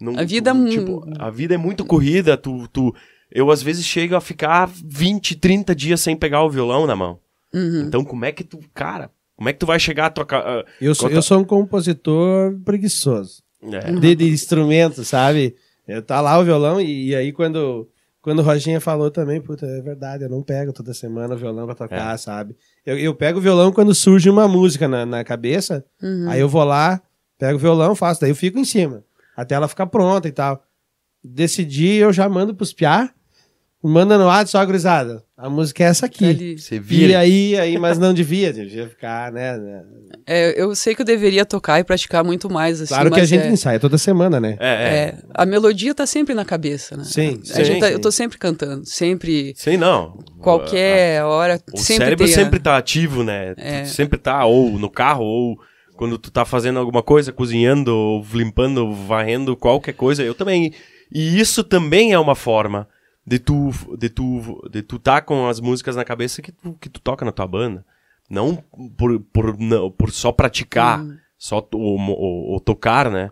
Não- 0.00 0.18
A 0.18 0.24
vida 0.24 0.52
tu- 0.54 0.66
é 0.66 0.70
tipo, 0.70 1.02
a 1.18 1.30
vida 1.30 1.54
é 1.54 1.58
muito 1.58 1.84
corrida. 1.84 2.36
Tu, 2.36 2.68
tu, 2.68 2.94
eu, 3.32 3.50
às 3.50 3.62
vezes, 3.62 3.84
chego 3.84 4.14
a 4.14 4.20
ficar 4.20 4.68
20, 4.84 5.34
30 5.36 5.74
dias 5.74 6.00
sem 6.00 6.14
pegar 6.16 6.42
o 6.44 6.50
violão 6.50 6.86
na 6.86 6.94
mão. 6.94 7.18
uhum. 7.54 7.84
Então, 7.86 8.04
como 8.04 8.24
é 8.24 8.32
que 8.32 8.44
tu, 8.44 8.60
cara, 8.74 9.10
como 9.34 9.48
é 9.48 9.52
que 9.52 9.58
tu 9.58 9.66
vai 9.66 9.80
chegar 9.80 10.06
a 10.06 10.10
trocar. 10.10 10.42
ah, 10.46 10.64
Eu 10.80 10.94
sou, 10.94 11.06
Conta- 11.08 11.18
eu 11.18 11.22
sou 11.22 11.38
um 11.40 11.44
compositor 11.44 12.54
preguiçoso. 12.64 13.42
é, 13.62 13.90
De, 13.92 14.14
de 14.14 14.28
instrumento, 14.28 15.02
sabe? 15.04 15.56
Eu, 15.88 16.02
tá 16.02 16.20
lá 16.20 16.38
o 16.38 16.44
violão 16.44 16.80
e, 16.80 17.08
e 17.08 17.16
aí 17.16 17.32
quando, 17.32 17.88
quando 18.20 18.40
o 18.40 18.42
Roginha 18.42 18.80
falou 18.80 19.10
também, 19.10 19.40
puta, 19.40 19.64
é 19.66 19.80
verdade, 19.80 20.24
eu 20.24 20.28
não 20.28 20.42
pego 20.42 20.72
toda 20.72 20.92
semana 20.92 21.34
o 21.34 21.38
violão 21.38 21.64
pra 21.64 21.74
tocar, 21.74 22.14
É. 22.14 22.16
sabe? 22.18 22.54
Eu, 22.84 22.98
eu 22.98 23.14
pego 23.14 23.38
o 23.38 23.42
violão 23.42 23.72
quando 23.72 23.94
surge 23.94 24.28
uma 24.28 24.46
música 24.46 24.86
na, 24.86 25.06
na 25.06 25.24
cabeça, 25.24 25.84
Uhum. 26.02 26.28
aí 26.28 26.40
eu 26.40 26.48
vou 26.48 26.64
lá, 26.64 27.00
pego 27.38 27.56
o 27.56 27.60
violão, 27.60 27.94
faço, 27.94 28.20
daí 28.20 28.30
eu 28.30 28.36
fico 28.36 28.58
em 28.58 28.64
cima, 28.64 29.04
até 29.36 29.54
ela 29.54 29.68
ficar 29.68 29.86
pronta 29.86 30.26
e 30.28 30.32
tal. 30.32 30.62
Decidi, 31.22 31.94
eu 31.96 32.12
já 32.12 32.28
mando 32.28 32.54
pros 32.54 32.72
piá, 32.72 33.10
manda 33.82 34.16
no 34.18 34.24
WhatsApp, 34.24 34.50
só 34.50 34.64
gurizada, 34.64 35.22
a 35.36 35.48
música 35.50 35.84
é 35.84 35.86
essa 35.88 36.06
aqui. 36.06 36.24
Ele- 36.24 36.58
Você 36.58 36.76
E 36.76 36.78
vira. 36.80 37.18
aí, 37.20 37.56
aí, 37.58 37.78
mas 37.78 37.98
não 37.98 38.12
devia, 38.14 38.52
devia 38.52 38.88
ficar, 38.88 39.30
né? 39.32 39.56
né. 39.56 39.82
é, 40.26 40.60
eu 40.60 40.74
sei 40.74 40.94
que 40.94 41.02
eu 41.02 41.06
deveria 41.06 41.44
tocar 41.44 41.78
e 41.78 41.84
praticar 41.84 42.24
muito 42.24 42.48
mais, 42.50 42.80
assim, 42.80 42.92
Claro 42.94 43.10
que 43.12 43.20
a 43.20 43.24
gente 43.24 43.42
é- 43.44 43.48
ensaia 43.50 43.78
toda 43.78 43.96
semana, 43.98 44.40
né? 44.40 44.56
É, 44.58 44.68
é. 44.68 44.96
É, 44.96 45.18
a 45.34 45.44
melodia 45.46 45.94
tá 45.94 46.06
sempre 46.06 46.34
na 46.34 46.44
cabeça, 46.44 46.96
né? 46.96 47.04
Sim, 47.04 47.40
A 47.52 47.62
gente 47.62 47.74
sim, 47.74 47.78
tá- 47.80 47.86
sim. 47.88 47.92
eu 47.92 48.00
tô 48.00 48.10
sempre 48.10 48.38
cantando, 48.38 48.84
sempre, 48.86 49.52
Sim, 49.56 49.76
não. 49.76 50.18
qualquer 50.40 51.22
hora, 51.24 51.60
O 51.72 51.76
sempre 51.78 52.04
cérebro 52.04 52.24
tem 52.24 52.34
a- 52.34 52.38
sempre 52.38 52.58
tá 52.60 52.76
ativo, 52.76 53.22
né? 53.22 53.54
É. 53.56 53.84
sempre 53.84 54.18
tá 54.18 54.44
ou 54.46 54.78
no 54.78 54.88
carro, 54.90 55.24
ou 55.24 55.60
quando 55.96 56.18
tu 56.18 56.30
tá 56.30 56.44
fazendo 56.44 56.78
alguma 56.78 57.02
coisa, 57.02 57.32
cozinhando, 57.32 57.94
ou 57.94 58.24
limpando, 58.32 58.92
varrendo, 58.92 59.56
qualquer 59.56 59.94
coisa. 59.94 60.22
Eu 60.22 60.34
também. 60.34 60.72
E 61.12 61.38
isso 61.40 61.64
também 61.64 62.12
é 62.12 62.18
uma 62.18 62.34
forma 62.34 62.88
de 63.26 63.38
tu 63.38 63.70
de 63.98 64.08
tu 64.08 64.62
de 64.70 64.82
tu 64.82 64.98
tá 64.98 65.20
com 65.20 65.48
as 65.48 65.58
músicas 65.60 65.96
na 65.96 66.04
cabeça 66.04 66.40
que 66.42 66.52
tu, 66.52 66.74
que 66.80 66.88
tu 66.88 67.00
toca 67.00 67.24
na 67.24 67.32
tua 67.32 67.46
banda. 67.46 67.84
Não 68.28 68.56
por, 68.96 69.20
por, 69.32 69.58
não, 69.58 69.90
por 69.90 70.10
só 70.10 70.32
praticar, 70.32 71.00
Hum. 71.00 71.16
só 71.38 71.66
ou, 71.72 71.98
ou- 71.98 72.52
ou 72.52 72.60
tocar, 72.60 73.10
né? 73.10 73.30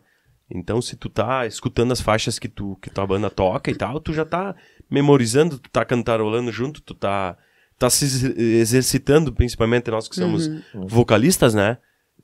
Então, 0.51 0.81
se 0.81 0.95
tu 0.97 1.09
tá 1.09 1.47
escutando 1.47 1.91
as 1.93 2.01
faixas 2.01 2.39
que, 2.39 2.49
tu, 2.49 2.77
que 2.81 2.91
tua 2.91 3.07
banda 3.07 3.29
toca 3.31 3.71
e 3.71 3.75
tal, 3.75 3.99
tu 3.99 4.13
já 4.13 4.25
tá 4.25 4.55
memorizando, 4.91 5.59
tu 5.59 5.69
tá 5.71 5.85
cantarolando 5.85 6.53
junto, 6.53 6.81
tu 6.81 6.95
tá, 6.95 7.37
tá 7.79 7.91
se 7.91 8.05
exer- 8.05 8.39
exercitando, 8.39 9.33
principalmente 9.33 9.91
nós 9.91 10.07
que 10.07 10.15
somos 10.15 10.47
Uhum. 10.47 10.87
vocalistas, 10.87 11.55
né? 11.55 11.79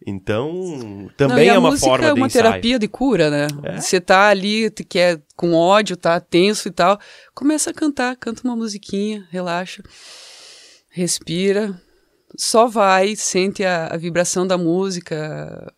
Então, 0.07 1.11
também 1.17 1.49
Não, 1.49 1.55
é 1.55 1.59
uma 1.59 1.71
música 1.71 1.89
forma 1.91 2.07
é 2.07 2.15
de 2.15 2.21
uma 2.21 2.27
ensaio. 2.27 2.45
terapia 2.45 2.79
de 2.79 2.89
cura, 2.89 3.31
né? 3.31 3.47
É. 3.65 3.79
Você 3.81 4.01
tá 4.01 4.29
ali, 4.29 4.71
te 4.71 4.83
quer 4.83 5.21
com 5.37 5.53
ódio, 5.53 5.97
tá 5.97 6.19
tenso 6.19 6.69
e 6.69 6.71
tal, 6.71 6.99
começa 7.35 7.71
a 7.71 7.75
cantar, 7.75 8.17
canta 8.17 8.41
uma 8.45 8.57
musiquinha, 8.57 9.27
relaxa, 9.31 9.83
respira, 10.91 11.79
só 12.39 12.67
vai, 12.67 13.15
sente 13.15 13.65
a, 13.65 13.89
a 13.89 13.97
vibração 13.97 14.47
da 14.47 14.57
música, 14.57 15.73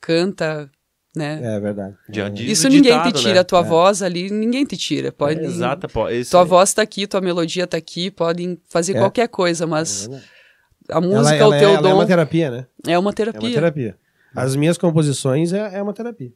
canta, 0.00 0.70
né? 1.16 1.40
É 1.56 1.60
verdade. 1.60 1.96
Já 2.10 2.28
diz 2.28 2.58
Isso 2.58 2.68
ninguém 2.68 2.92
ditado, 2.92 3.12
te 3.12 3.20
tira, 3.20 3.34
né? 3.34 3.40
a 3.40 3.44
tua 3.44 3.60
É. 3.60 3.64
voz 3.64 4.02
ali, 4.02 4.30
ninguém 4.30 4.64
te 4.64 4.76
tira. 4.76 5.10
Pode, 5.12 5.40
É, 5.40 5.44
exato, 5.44 5.86
esse- 6.10 6.30
Tua 6.30 6.44
voz 6.44 6.72
tá 6.74 6.82
aqui, 6.82 7.06
tua 7.06 7.20
melodia 7.20 7.66
tá 7.66 7.76
aqui, 7.76 8.10
podem 8.10 8.60
fazer 8.68 8.96
É. 8.96 8.98
qualquer 8.98 9.28
coisa, 9.28 9.66
mas 9.66 10.08
a 10.90 10.96
Ela, 10.98 11.00
música, 11.00 11.36
ela 11.36 11.56
o 11.56 11.58
teu 11.58 11.68
é, 11.68 11.72
ela 11.72 11.82
dom, 11.82 11.88
é 11.88 11.94
uma 11.94 12.06
terapia, 12.06 12.50
né? 12.50 12.66
é 12.86 12.98
uma 12.98 13.10
É 13.10 13.14
terapia. 13.14 13.40
uma 13.48 13.54
terapia. 13.54 13.96
As 14.34 14.56
minhas 14.56 14.76
composições 14.78 15.52
é, 15.52 15.76
é 15.78 15.82
uma 15.82 15.92
terapia. 15.92 16.32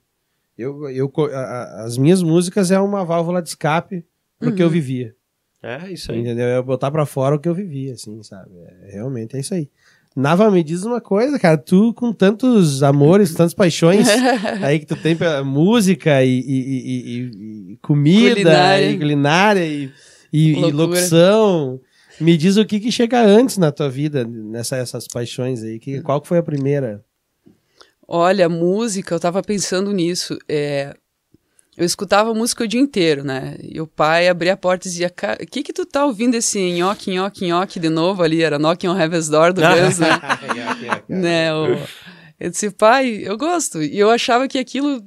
Eu, 0.56 0.88
eu, 0.90 1.12
a- 1.34 1.84
as 1.84 1.96
minhas 1.98 2.22
músicas 2.22 2.70
é 2.70 2.78
uma 2.80 3.04
válvula 3.04 3.40
de 3.42 3.48
escape 3.50 4.04
pro 4.38 4.50
Uhum. 4.50 4.54
que 4.56 4.62
eu 4.62 4.70
vivia. 4.70 5.14
É, 5.62 5.90
isso 5.92 6.12
aí. 6.12 6.20
Entendeu? 6.20 6.46
É 6.46 6.62
botar 6.62 6.90
pra 6.90 7.04
fora 7.04 7.34
o 7.34 7.38
que 7.38 7.48
eu 7.48 7.54
vivia, 7.54 7.92
assim, 7.94 8.22
sabe? 8.22 8.50
É, 8.84 8.92
realmente 8.92 9.36
é 9.36 9.40
isso 9.40 9.54
aí. 9.54 9.68
Nava, 10.16 10.50
me 10.50 10.64
diz 10.64 10.84
uma 10.84 11.00
coisa, 11.00 11.38
cara. 11.38 11.56
Tu 11.58 11.92
com 11.94 12.12
tantos 12.12 12.82
amores, 12.82 13.32
tantas 13.34 13.54
paixões 13.54 14.06
aí 14.62 14.78
que 14.80 14.86
tu 14.86 14.96
tem 14.96 15.14
pela 15.16 15.44
música 15.44 16.24
e, 16.24 16.38
e- 16.40 16.42
e- 16.42 17.20
e- 17.20 17.72
e 17.72 17.76
comida 17.82 18.30
Culinária. 18.34 18.90
e 18.90 18.98
culinária 18.98 19.66
e, 19.66 19.90
e- 20.32 20.52
e 20.52 20.72
locução. 20.72 21.80
Me 22.20 22.36
diz 22.36 22.56
o 22.56 22.64
que 22.64 22.80
que 22.80 22.90
chega 22.92 23.20
antes 23.20 23.58
na 23.58 23.70
tua 23.72 23.88
vida, 23.88 24.24
nessas 24.24 24.78
essas 24.80 25.06
paixões 25.08 25.62
aí. 25.62 25.78
Que, 25.78 26.00
qual 26.00 26.20
que 26.20 26.28
foi 26.28 26.38
a 26.38 26.42
primeira? 26.42 27.04
Olha, 28.06 28.48
música, 28.48 29.14
eu 29.14 29.20
tava 29.20 29.42
pensando 29.42 29.92
nisso. 29.92 30.38
é, 30.48 30.94
eu 31.76 31.84
escutava 31.84 32.34
música 32.34 32.64
o 32.64 32.66
dia 32.66 32.80
inteiro, 32.80 33.22
né? 33.22 33.56
E 33.62 33.80
o 33.80 33.86
pai 33.86 34.26
abria 34.28 34.54
a 34.54 34.56
porta 34.56 34.88
e 34.88 34.90
dizia: 34.90 35.08
"Ca- 35.10 35.38
O 35.40 35.46
que 35.46 35.62
que 35.62 35.72
tu 35.72 35.86
tá 35.86 36.04
ouvindo 36.06 36.34
esse 36.34 36.58
nhoque, 36.72 37.10
nhoque, 37.12 37.46
nhoque 37.46 37.78
de 37.78 37.88
novo 37.88 38.22
ali? 38.22 38.42
Era 38.42 38.58
Knocking 38.58 38.88
on 38.88 38.98
Heaven's 38.98 39.28
Door 39.28 39.52
do 39.52 39.60
Guns, 39.60 39.98
né? 39.98 40.08
né? 41.08 41.54
o- 41.54 41.78
Eu 42.40 42.50
disse, 42.50 42.70
pai, 42.70 43.20
eu 43.24 43.36
gosto. 43.36 43.82
E 43.82 43.98
eu 43.98 44.10
achava 44.10 44.48
que 44.48 44.58
aquilo 44.58 45.02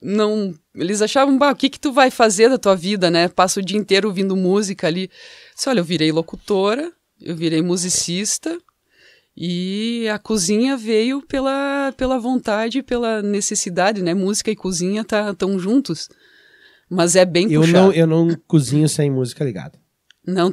não. 0.00 0.54
Eles 0.74 1.00
achavam, 1.02 1.36
bah, 1.38 1.50
o 1.52 1.56
que 1.56 1.68
que 1.70 1.78
tu 1.80 1.92
vai 1.92 2.10
fazer 2.10 2.48
da 2.48 2.58
tua 2.58 2.74
vida, 2.76 3.10
né? 3.10 3.28
Passa 3.28 3.60
o 3.60 3.62
dia 3.64 3.78
inteiro 3.78 4.08
ouvindo 4.08 4.36
música 4.36 4.86
ali. 4.86 5.08
Eu 5.52 5.56
disse, 5.56 5.68
olha, 5.68 5.80
eu 5.80 5.84
virei 5.84 6.10
locutora, 6.10 6.90
eu 7.20 7.36
virei 7.36 7.62
musicista. 7.62 8.58
E 9.36 10.06
a 10.12 10.18
cozinha 10.18 10.76
veio 10.76 11.22
pela, 11.26 11.92
pela 11.96 12.18
vontade, 12.18 12.82
pela 12.82 13.22
necessidade, 13.22 14.02
né? 14.02 14.12
Música 14.12 14.50
e 14.50 14.56
cozinha 14.56 15.02
tá, 15.04 15.32
tão 15.34 15.58
juntos. 15.58 16.08
Mas 16.90 17.16
é 17.16 17.24
bem 17.24 17.50
Eu 17.50 17.62
puxado. 17.62 17.78
não, 17.78 17.86
Não, 17.86 17.92
eu 17.94 18.06
não 18.06 18.36
cozinho 18.46 18.86
sem 18.88 19.10
música 19.10 19.42
ligada. 19.42 19.78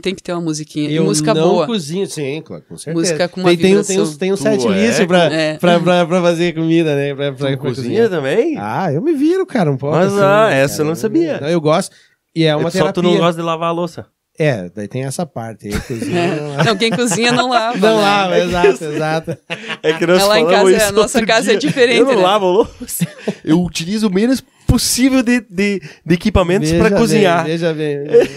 tem 0.02 0.16
que 0.16 0.24
ter 0.24 0.32
uma 0.32 0.40
musiquinha. 0.42 0.90
E 0.90 0.96
Eu 0.96 1.04
música 1.04 1.34
não 1.34 1.50
boa. 1.50 1.66
cozinho, 1.68 2.08
sim, 2.08 2.42
claro, 2.42 2.64
com 2.70 2.78
certeza. 2.78 2.98
Música 2.98 3.28
com 3.28 3.42
uma 3.42 3.50
tem, 3.50 3.58
um- 3.58 3.82
vibração. 3.82 4.06
tem, 4.08 4.18
tem 4.18 4.32
um 4.34 4.38
set 4.38 4.66
list 4.66 5.00
é? 5.02 5.06
pra, 5.06 5.24
É. 5.26 5.58
pra, 5.58 5.80
pra, 5.82 6.06
pra 6.06 6.22
fazer 6.22 6.54
comida, 6.56 6.96
né? 6.96 7.14
Pra, 7.14 7.34
pra, 7.34 7.48
pra 7.48 7.58
cozinha 7.58 8.08
também? 8.10 8.56
Ah, 8.58 8.94
eu 8.94 9.02
me 9.02 9.12
viro, 9.12 9.46
cara, 9.46 9.70
um 9.70 9.76
pouco. 9.78 9.98
Mas, 9.98 10.08
assim, 10.08 10.18
ah, 10.20 10.22
cara. 10.22 10.56
essa 10.56 10.82
eu 10.82 10.86
não 10.86 10.96
sabia. 10.96 11.42
Não, 11.42 11.50
eu 11.50 11.60
gosto. 11.60 11.94
E 12.34 12.46
é 12.46 12.56
uma 12.56 12.72
Só 12.72 12.78
terapia. 12.80 12.94
tu 12.94 13.02
não 13.02 13.18
gosta 13.18 13.42
de 13.42 13.46
lavar 13.46 13.68
a 13.70 13.74
louça. 13.74 14.06
É, 14.40 14.70
daí 14.74 14.88
tem 14.88 15.04
essa 15.04 15.26
parte. 15.26 15.68
aí, 15.68 15.80
cozinha, 15.82 16.36
não 16.38 16.50
lava. 16.52 16.64
Não, 16.64 16.78
quem 16.78 16.90
cozinha 16.92 17.32
não 17.34 17.50
lava. 17.50 17.78
Não 17.78 17.98
né? 17.98 18.02
lava, 18.04 18.40
exato, 18.40 18.84
exato. 18.86 19.38
É 19.84 19.94
que 19.94 20.08
nós 20.08 20.22
É 20.22 20.26
lá 20.26 20.40
em 20.40 20.48
casa, 20.48 20.72
isso 20.72 20.86
a 20.86 20.92
nossa 20.94 21.18
outro 21.18 21.28
casa 21.28 21.52
é 21.52 21.58
dia. 21.58 21.70
diferente, 21.70 22.00
Eu 22.00 22.06
não 22.06 22.16
né? 22.16 22.22
lavo 22.22 22.46
a 22.46 22.50
louça. 22.52 23.06
Eu 23.44 23.62
utilizo 23.62 24.08
o 24.08 24.14
menos 24.14 24.42
possível 24.66 25.22
de, 25.22 25.42
de, 25.42 25.82
de 26.06 26.14
equipamentos 26.16 26.72
para 26.72 26.92
cozinhar. 26.98 27.44
Veja 27.46 27.74
bem. 27.74 28.04
veja 28.04 28.24
bem. 28.24 28.30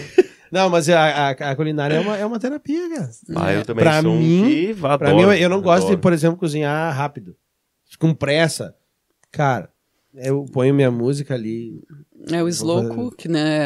Não, 0.51 0.69
mas 0.69 0.87
a, 0.89 1.01
a, 1.01 1.29
a 1.31 1.55
culinária 1.55 1.95
é 1.95 1.99
uma, 1.99 2.17
é 2.17 2.25
uma 2.25 2.37
terapia, 2.39 2.87
cara. 2.89 3.09
Ah, 3.37 3.53
eu 3.53 3.63
também 3.65 3.83
Pra 3.83 4.01
sou 4.01 4.13
mim- 4.13 4.43
um 4.43 4.45
que 4.47 4.71
adoro, 4.85 4.97
Pra 4.99 5.13
mim, 5.15 5.21
eu, 5.21 5.33
eu 5.33 5.49
não 5.49 5.61
gosto 5.61 5.83
de, 5.85 5.93
adoro. 5.93 5.99
por 6.01 6.13
exemplo, 6.13 6.37
cozinhar 6.37 6.93
rápido. 6.95 7.35
Com 7.97 8.13
pressa. 8.13 8.75
Cara, 9.31 9.69
eu 10.13 10.45
ponho 10.51 10.73
minha 10.73 10.91
música 10.91 11.33
ali. 11.33 11.81
É 12.31 12.41
o 12.41 12.47
slow 12.47 12.87
cook, 12.89 13.25
né? 13.25 13.65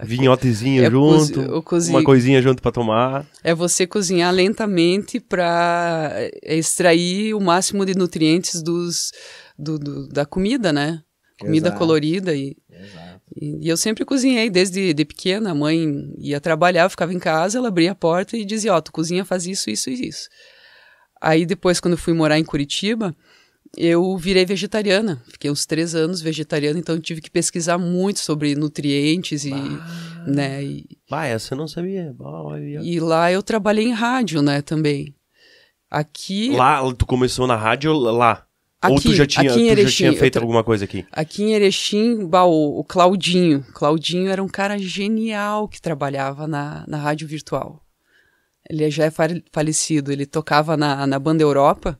É, 0.00 0.04
Vinhotezinho 0.04 0.84
É 0.84 0.90
junto, 0.90 1.34
cozi- 1.40 1.50
o 1.52 1.62
cozi- 1.62 1.90
uma 1.90 2.04
coisinha 2.04 2.42
junto 2.42 2.60
para 2.60 2.70
tomar. 2.72 3.26
é 3.42 3.54
você 3.54 3.86
cozinhar 3.86 4.32
lentamente 4.32 5.18
para 5.18 6.12
extrair 6.42 7.34
o 7.34 7.40
máximo 7.40 7.84
de 7.86 7.94
nutrientes 7.96 8.62
dos, 8.62 9.10
do, 9.58 9.78
do- 9.78 10.08
da 10.08 10.26
comida, 10.26 10.72
né? 10.72 11.02
Comida 11.40 11.68
Exato. 11.68 11.78
colorida 11.78 12.34
e, 12.34 12.56
e, 13.34 13.64
e 13.66 13.68
eu 13.68 13.76
sempre 13.76 14.04
cozinhei 14.04 14.48
desde 14.50 14.92
de 14.94 15.04
pequena. 15.04 15.50
A 15.50 15.54
mãe 15.54 16.12
ia 16.18 16.40
trabalhar, 16.40 16.88
ficava 16.88 17.12
em 17.12 17.18
casa, 17.18 17.58
ela 17.58 17.68
abria 17.68 17.92
a 17.92 17.94
porta 17.94 18.36
e 18.36 18.44
dizia: 18.44 18.74
Ó, 18.74 18.80
tu 18.80 18.92
cozinha, 18.92 19.24
faz 19.24 19.46
isso, 19.46 19.68
isso 19.70 19.90
e 19.90 20.08
isso. 20.08 20.28
Aí 21.20 21.46
depois, 21.46 21.80
quando 21.80 21.94
eu 21.94 21.98
fui 21.98 22.12
morar 22.12 22.38
em 22.38 22.44
Curitiba, 22.44 23.16
eu 23.76 24.16
virei 24.16 24.44
vegetariana. 24.44 25.22
Fiquei 25.30 25.50
uns 25.50 25.66
três 25.66 25.94
anos 25.94 26.20
vegetariana, 26.20 26.78
então 26.78 27.00
tive 27.00 27.20
que 27.20 27.30
pesquisar 27.30 27.78
muito 27.78 28.20
sobre 28.20 28.54
nutrientes 28.54 29.44
e, 29.44 29.52
né, 30.26 30.62
e, 30.64 30.86
Bah, 31.10 31.26
essa 31.26 31.54
eu 31.54 31.58
não 31.58 31.68
sabia. 31.68 32.14
Bah, 32.18 32.58
e 32.82 32.98
lá 33.00 33.30
eu 33.30 33.42
trabalhei 33.42 33.84
em 33.86 33.92
rádio, 33.92 34.40
né, 34.42 34.62
também. 34.62 35.14
Aqui, 35.90 36.50
Lá, 36.50 36.80
tu 36.94 37.06
começou 37.06 37.46
na 37.46 37.56
rádio 37.56 37.92
lá? 37.92 38.46
Ou 38.88 38.96
tu 39.00 39.08
Aqui, 39.08 39.14
já 39.14 39.26
tinha, 39.26 39.50
aqui 39.52 39.60
em 39.60 39.64
tu 39.64 39.66
já 39.68 39.72
Erechim, 39.80 39.96
tinha 39.96 40.12
feito 40.14 40.32
tra- 40.34 40.42
alguma 40.42 40.62
coisa 40.64 40.84
aqui? 40.84 41.06
aqui 41.12 41.42
em 41.44 41.54
Erechim, 41.54 42.26
bah, 42.26 42.44
o, 42.44 42.80
o 42.80 42.84
Claudinho. 42.84 43.64
Claudinho 43.72 44.28
era 44.30 44.42
um 44.42 44.48
cara 44.48 44.76
genial 44.78 45.68
que 45.68 45.80
trabalhava 45.80 46.46
na, 46.46 46.84
na 46.86 46.98
rádio 46.98 47.26
virtual. 47.28 47.80
Ele 48.68 48.90
já 48.90 49.04
é 49.04 49.10
fa- 49.10 49.28
falecido, 49.52 50.10
ele 50.12 50.26
tocava 50.26 50.76
na, 50.76 51.06
na 51.06 51.18
Banda 51.18 51.42
Europa. 51.42 51.98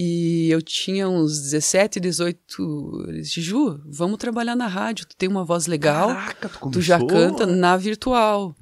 E 0.00 0.48
eu 0.50 0.62
tinha 0.62 1.08
uns 1.08 1.40
17, 1.40 1.98
18. 1.98 3.04
Ele 3.08 3.20
disse, 3.22 3.40
Ju, 3.40 3.80
vamos 3.84 4.18
trabalhar 4.18 4.54
na 4.54 4.68
rádio, 4.68 5.06
tu 5.06 5.16
tem 5.16 5.28
uma 5.28 5.44
voz 5.44 5.66
legal, 5.66 6.08
Caraca, 6.10 6.48
tu 6.48 6.70
tu 6.70 6.80
já 6.80 6.98
canta 7.04 7.44
na 7.46 7.76
virtual. 7.76 8.54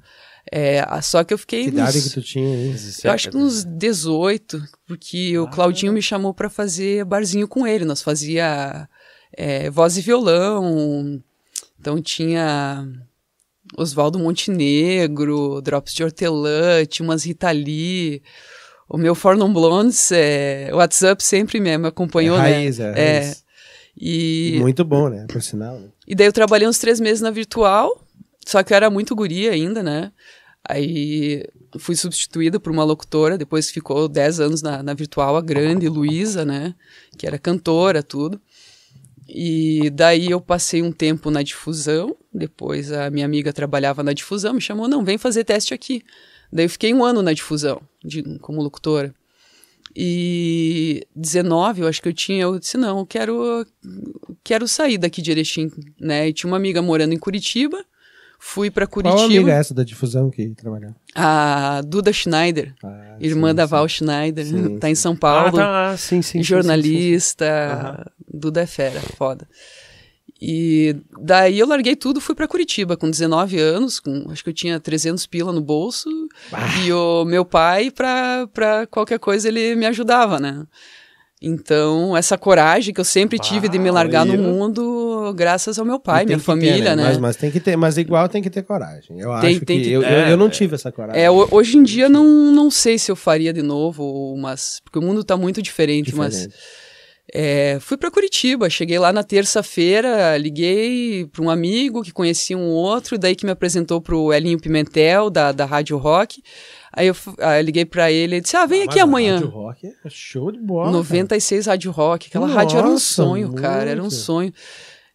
É, 0.51 0.79
a- 0.87 1.01
só 1.01 1.23
que 1.23 1.33
eu 1.33 1.37
fiquei 1.37 1.63
Que 1.65 1.69
uns- 1.69 1.73
idade 1.73 2.01
que 2.01 2.09
tu 2.09 2.21
tinha 2.23 2.47
aí? 2.49 2.75
Eu 3.03 3.11
acho 3.11 3.29
que 3.29 3.37
uns 3.37 3.63
18, 3.65 4.63
porque 4.87 5.37
o 5.37 5.47
Claudinho 5.47 5.91
me 5.93 6.01
chamou 6.01 6.33
para 6.33 6.49
fazer 6.49 7.03
barzinho 7.05 7.47
com 7.47 7.67
ele. 7.67 7.85
Nós 7.85 8.01
fazia 8.01 8.89
é, 9.31 9.69
voz 9.69 9.95
e 9.97 10.01
violão, 10.01 11.21
então 11.79 12.01
tinha 12.01 12.87
Oswaldo 13.77 14.17
Montenegro, 14.17 15.61
Drops 15.61 15.93
de 15.93 16.03
Hortelã, 16.03 16.83
tinha 16.85 17.07
umas 17.07 17.25
Rita 17.25 17.51
Lee. 17.51 18.23
O 18.89 18.97
meu 18.97 19.13
For 19.13 19.35
Non 19.35 19.51
Blondes, 19.51 20.11
é, 20.11 20.69
WhatsApp 20.73 21.21
sempre 21.23 21.59
me, 21.59 21.77
me 21.77 21.87
acompanhou, 21.87 22.37
É 22.37 22.41
né? 22.41 22.49
raiz, 22.51 22.79
é 22.79 22.93
É, 22.95 23.19
raiz. 23.19 23.43
E, 23.99 24.57
Muito 24.61 24.85
bom, 24.85 25.09
né? 25.09 25.25
Por 25.27 25.41
sinal. 25.41 25.79
né? 25.79 25.87
e 26.07 26.15
daí 26.15 26.27
eu 26.27 26.33
trabalhei 26.33 26.67
uns 26.67 26.77
três 26.77 26.99
meses 26.99 27.19
na 27.21 27.31
virtual, 27.31 28.01
só 28.45 28.61
que 28.63 28.71
eu 28.71 28.75
era 28.77 28.89
muito 28.89 29.15
guria 29.15 29.51
ainda, 29.51 29.81
né? 29.83 30.11
Aí 30.69 31.45
fui 31.79 31.95
substituída 31.95 32.59
por 32.59 32.71
uma 32.71 32.83
locutora, 32.83 33.37
depois 33.37 33.69
ficou 33.71 34.07
dez 34.07 34.39
anos 34.39 34.61
na, 34.61 34.83
na 34.83 34.93
virtual, 34.93 35.35
a 35.35 35.41
grande 35.41 35.89
Luísa, 35.89 36.45
né? 36.45 36.75
Que 37.17 37.25
era 37.25 37.37
cantora, 37.39 38.03
tudo. 38.03 38.39
E 39.27 39.89
daí 39.89 40.29
eu 40.31 40.39
passei 40.39 40.81
um 40.81 40.91
tempo 40.91 41.29
na 41.29 41.41
difusão, 41.43 42.15
depois 42.33 42.91
a 42.91 43.09
minha 43.09 43.25
amiga 43.25 43.51
trabalhava 43.51 44.01
na 44.03 44.13
difusão, 44.13 44.53
me 44.53 44.61
chamou, 44.61 44.87
não, 44.87 45.03
vem 45.03 45.17
fazer 45.17 45.43
teste 45.43 45.73
aqui. 45.73 46.01
Daí 46.51 46.65
eu 46.65 46.69
fiquei 46.69 46.93
um 46.93 47.03
ano 47.03 47.21
na 47.21 47.33
difusão, 47.33 47.81
de, 48.03 48.23
como 48.39 48.61
locutora. 48.61 49.13
E 49.95 51.05
19, 51.15 51.81
eu 51.81 51.87
acho 51.87 52.01
que 52.01 52.07
eu 52.09 52.13
tinha, 52.13 52.43
eu 52.43 52.59
disse, 52.59 52.77
não, 52.77 52.99
eu 52.99 53.05
quero, 53.05 53.65
quero 54.43 54.67
sair 54.67 54.97
daqui 54.97 55.21
de 55.21 55.31
Erechim, 55.31 55.71
né? 55.99 56.27
E 56.29 56.33
tinha 56.33 56.49
uma 56.49 56.57
amiga 56.57 56.81
morando 56.81 57.13
em 57.13 57.17
Curitiba, 57.19 57.83
fui 58.39 58.69
para 58.69 58.85
Qual 58.85 59.05
amiga 59.05 59.17
é 59.17 59.23
Curitiba, 59.23 59.51
essa 59.51 59.73
da 59.73 59.83
difusão 59.83 60.29
que 60.29 60.49
trabalhava? 60.49 60.95
a 61.15 61.81
Duda 61.81 62.13
Schneider, 62.13 62.75
Ah, 62.83 63.17
irmã 63.19 63.49
sim, 63.49 63.55
da 63.55 63.65
sim. 63.65 63.69
Val 63.71 63.87
Schneider, 63.87 64.45
Sim, 64.45 64.77
tá 64.77 64.89
em 64.89 64.93
sim. 64.95 65.01
São 65.01 65.15
Paulo, 65.15 65.57
Ah, 65.57 65.91
tá, 65.91 65.97
sim, 65.97 66.21
sim, 66.21 66.21
sim, 66.21 66.43
sim, 66.43 66.43
jornalista, 66.43 68.11
Duda 68.31 68.61
é 68.61 68.67
fera, 68.67 69.01
foda. 69.17 69.47
E 70.41 70.95
daí 71.19 71.57
eu 71.57 71.67
larguei 71.67 71.95
tudo, 71.95 72.21
fui 72.21 72.35
pra 72.35 72.47
Curitiba 72.47 72.95
com 72.95 73.09
19 73.09 73.57
anos, 73.59 73.99
com, 73.99 74.25
acho 74.29 74.43
que 74.43 74.49
eu 74.49 74.53
tinha 74.53 74.79
300 74.79 75.25
pila 75.25 75.51
no 75.51 75.61
bolso, 75.61 76.09
e 76.85 76.91
o 76.93 77.25
meu 77.25 77.43
pai, 77.43 77.89
pra, 77.89 78.47
pra 78.53 78.85
qualquer 78.87 79.17
coisa, 79.19 79.47
ele 79.47 79.75
me 79.75 79.85
ajudava, 79.87 80.39
né? 80.39 80.63
Então, 81.39 82.17
essa 82.17 82.35
coragem 82.35 82.91
que 82.91 82.99
eu 82.99 83.05
sempre 83.05 83.37
tive 83.37 83.69
de 83.69 83.77
me 83.77 83.91
largar 83.91 84.25
no 84.25 84.35
mundo, 84.37 85.31
graças 85.35 85.77
ao 85.77 85.85
meu 85.85 85.99
pai, 85.99 86.25
minha 86.25 86.39
família, 86.39 86.89
ter, 86.91 86.95
né? 86.95 87.03
Mas, 87.03 87.17
mas 87.19 87.35
tem 87.35 87.51
que 87.51 87.59
ter, 87.59 87.75
mas 87.77 87.95
igual 87.97 88.27
tem 88.27 88.41
que 88.41 88.49
ter 88.49 88.63
coragem. 88.63 89.19
Eu 89.19 89.29
Tem- 89.39 89.51
acho 89.57 89.65
tem 89.65 89.77
que, 89.77 89.83
que- 89.85 89.91
eu, 89.91 90.01
é, 90.03 90.31
eu 90.31 90.37
não 90.37 90.47
é. 90.47 90.49
tive 90.49 90.73
essa 90.73 90.91
coragem. 90.91 91.21
É, 91.21 91.29
ho- 91.29 91.47
hoje 91.51 91.77
em 91.77 91.83
dia 91.83 92.09
não, 92.09 92.25
não 92.25 92.71
sei 92.71 92.97
se 92.97 93.11
eu 93.11 93.15
faria 93.15 93.53
de 93.53 93.61
novo, 93.61 94.35
mas 94.39 94.79
porque 94.83 94.97
o 94.97 95.01
mundo 95.01 95.23
tá 95.23 95.37
muito 95.37 95.61
diferente, 95.61 96.15
mas 96.15 96.33
Diferente. 96.33 96.55
É, 97.33 97.77
fui 97.81 97.97
para 97.97 98.09
Curitiba, 98.09 98.69
cheguei 98.69 98.97
lá 98.97 99.11
na 99.11 99.23
terça-feira, 99.23 100.37
liguei 100.37 101.25
para 101.25 101.43
um 101.43 101.49
amigo 101.49 102.01
que 102.01 102.11
conhecia 102.13 102.57
um 102.57 102.69
outro, 102.69 103.17
daí 103.17 103.35
que 103.35 103.45
me 103.45 103.51
apresentou 103.51 103.99
pro 103.99 104.31
Elinho 104.33 104.59
Pimentel 104.59 105.29
da, 105.29 105.51
da 105.51 105.65
Rádio 105.65 105.97
Rock. 105.97 106.41
Aí 106.93 107.07
eu, 107.07 107.15
aí 107.39 107.59
eu 107.61 107.65
liguei 107.65 107.85
para 107.85 108.11
ele, 108.11 108.35
ele 108.35 108.41
disse: 108.41 108.55
"Ah, 108.55 108.65
vem 108.65 108.79
Mas 108.79 108.89
aqui 108.89 108.99
amanhã". 108.99 109.35
Rádio 109.35 109.49
Rock 109.49 109.87
é 109.87 110.09
show 110.09 110.51
de 110.51 110.59
bola. 110.59 110.89
96 110.91 111.65
Rádio 111.67 111.91
Rock. 111.91 112.27
Aquela 112.27 112.47
rádio 112.47 112.77
era 112.77 112.87
um 112.87 112.91
Nossa, 112.91 113.05
sonho, 113.05 113.53
cara. 113.53 113.89
Era 113.91 113.99
um 113.99 114.03
muito. 114.03 114.15
sonho. 114.15 114.53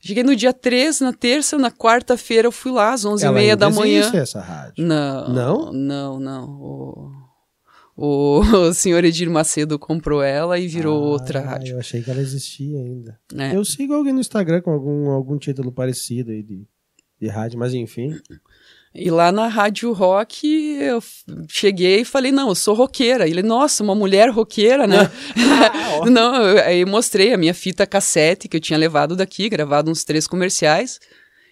Cheguei 0.04 0.24
no 0.24 0.34
dia 0.34 0.52
13, 0.52 1.04
na 1.04 1.12
terça, 1.12 1.56
na 1.56 1.70
quarta-feira 1.70 2.48
eu 2.48 2.52
fui 2.52 2.72
lá 2.72 2.92
às 2.92 3.04
11h30 3.04 3.46
Ela 3.46 3.56
da 3.56 3.70
manhã. 3.70 4.00
existe, 4.00 4.16
essa 4.16 4.40
rádio. 4.40 4.74
Não. 4.84 5.28
Não? 5.28 5.72
Não, 5.72 6.20
não. 6.20 6.44
O, 6.60 7.12
o, 7.96 8.72
senhor 8.72 9.04
Edir 9.04 9.30
Macedo 9.30 9.78
comprou 9.78 10.22
ela 10.22 10.58
e 10.58 10.66
virou 10.66 11.02
Ah, 11.04 11.08
outra 11.08 11.40
rádio. 11.40 11.74
Eu 11.74 11.78
achei 11.78 12.02
que 12.02 12.10
ela 12.10 12.20
existia 12.20 12.78
ainda. 12.78 13.18
É. 13.36 13.54
Eu 13.56 13.64
sigo 13.64 13.94
alguém 13.94 14.12
no 14.12 14.20
Instagram 14.20 14.60
com 14.60 14.70
algum, 14.70 15.10
algum 15.10 15.38
título 15.38 15.70
parecido 15.70 16.30
aí 16.30 16.42
de, 16.42 16.66
de 17.20 17.28
rádio, 17.28 17.58
mas 17.58 17.74
enfim. 17.74 18.18
E 18.94 19.10
lá 19.10 19.32
na 19.32 19.48
Rádio 19.48 19.90
Rock 19.92 20.46
eu 20.46 21.02
cheguei 21.48 22.00
e 22.00 22.04
falei, 22.04 22.30
não, 22.30 22.50
eu 22.50 22.54
sou 22.54 22.74
roqueira. 22.74 23.26
Ele, 23.26 23.42
nossa, 23.42 23.82
uma 23.82 23.94
mulher 23.94 24.28
roqueira, 24.28 24.86
né? 24.86 25.10
não, 26.10 26.34
eu, 26.34 26.62
aí 26.62 26.84
mostrei 26.84 27.32
a 27.32 27.38
minha 27.38 27.54
fita 27.54 27.86
cassete 27.86 28.48
que 28.48 28.56
eu 28.56 28.60
tinha 28.60 28.78
levado 28.78 29.16
daqui, 29.16 29.48
gravado 29.48 29.90
uns 29.90 30.04
três 30.04 30.26
comerciais. 30.26 30.98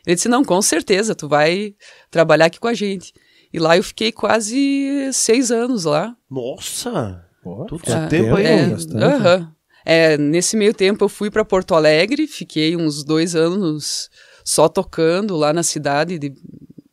Ele 0.06 0.16
disse, 0.16 0.28
não, 0.28 0.44
com 0.44 0.60
certeza, 0.60 1.14
tu 1.14 1.28
vai 1.28 1.74
trabalhar 2.10 2.46
aqui 2.46 2.60
com 2.60 2.68
a 2.68 2.74
gente. 2.74 3.12
E 3.52 3.58
lá 3.58 3.76
eu 3.76 3.82
fiquei 3.82 4.12
quase 4.12 5.10
seis 5.12 5.50
anos 5.50 5.84
lá. 5.84 6.16
Nossa! 6.30 7.24
Faz 7.42 7.82
esse 7.82 8.08
tempo 8.08 8.36
aí, 8.36 8.46
É, 8.46 8.66
bastante. 8.68 9.02
aham. 9.04 9.52
É, 9.84 10.18
nesse 10.18 10.56
meio 10.56 10.74
tempo 10.74 11.04
eu 11.04 11.08
fui 11.08 11.30
para 11.30 11.44
Porto 11.44 11.74
Alegre, 11.74 12.26
fiquei 12.26 12.76
uns 12.76 13.02
dois 13.02 13.34
anos 13.34 14.10
só 14.44 14.68
tocando 14.68 15.36
lá 15.36 15.52
na 15.52 15.62
cidade, 15.62 16.18
de 16.18 16.32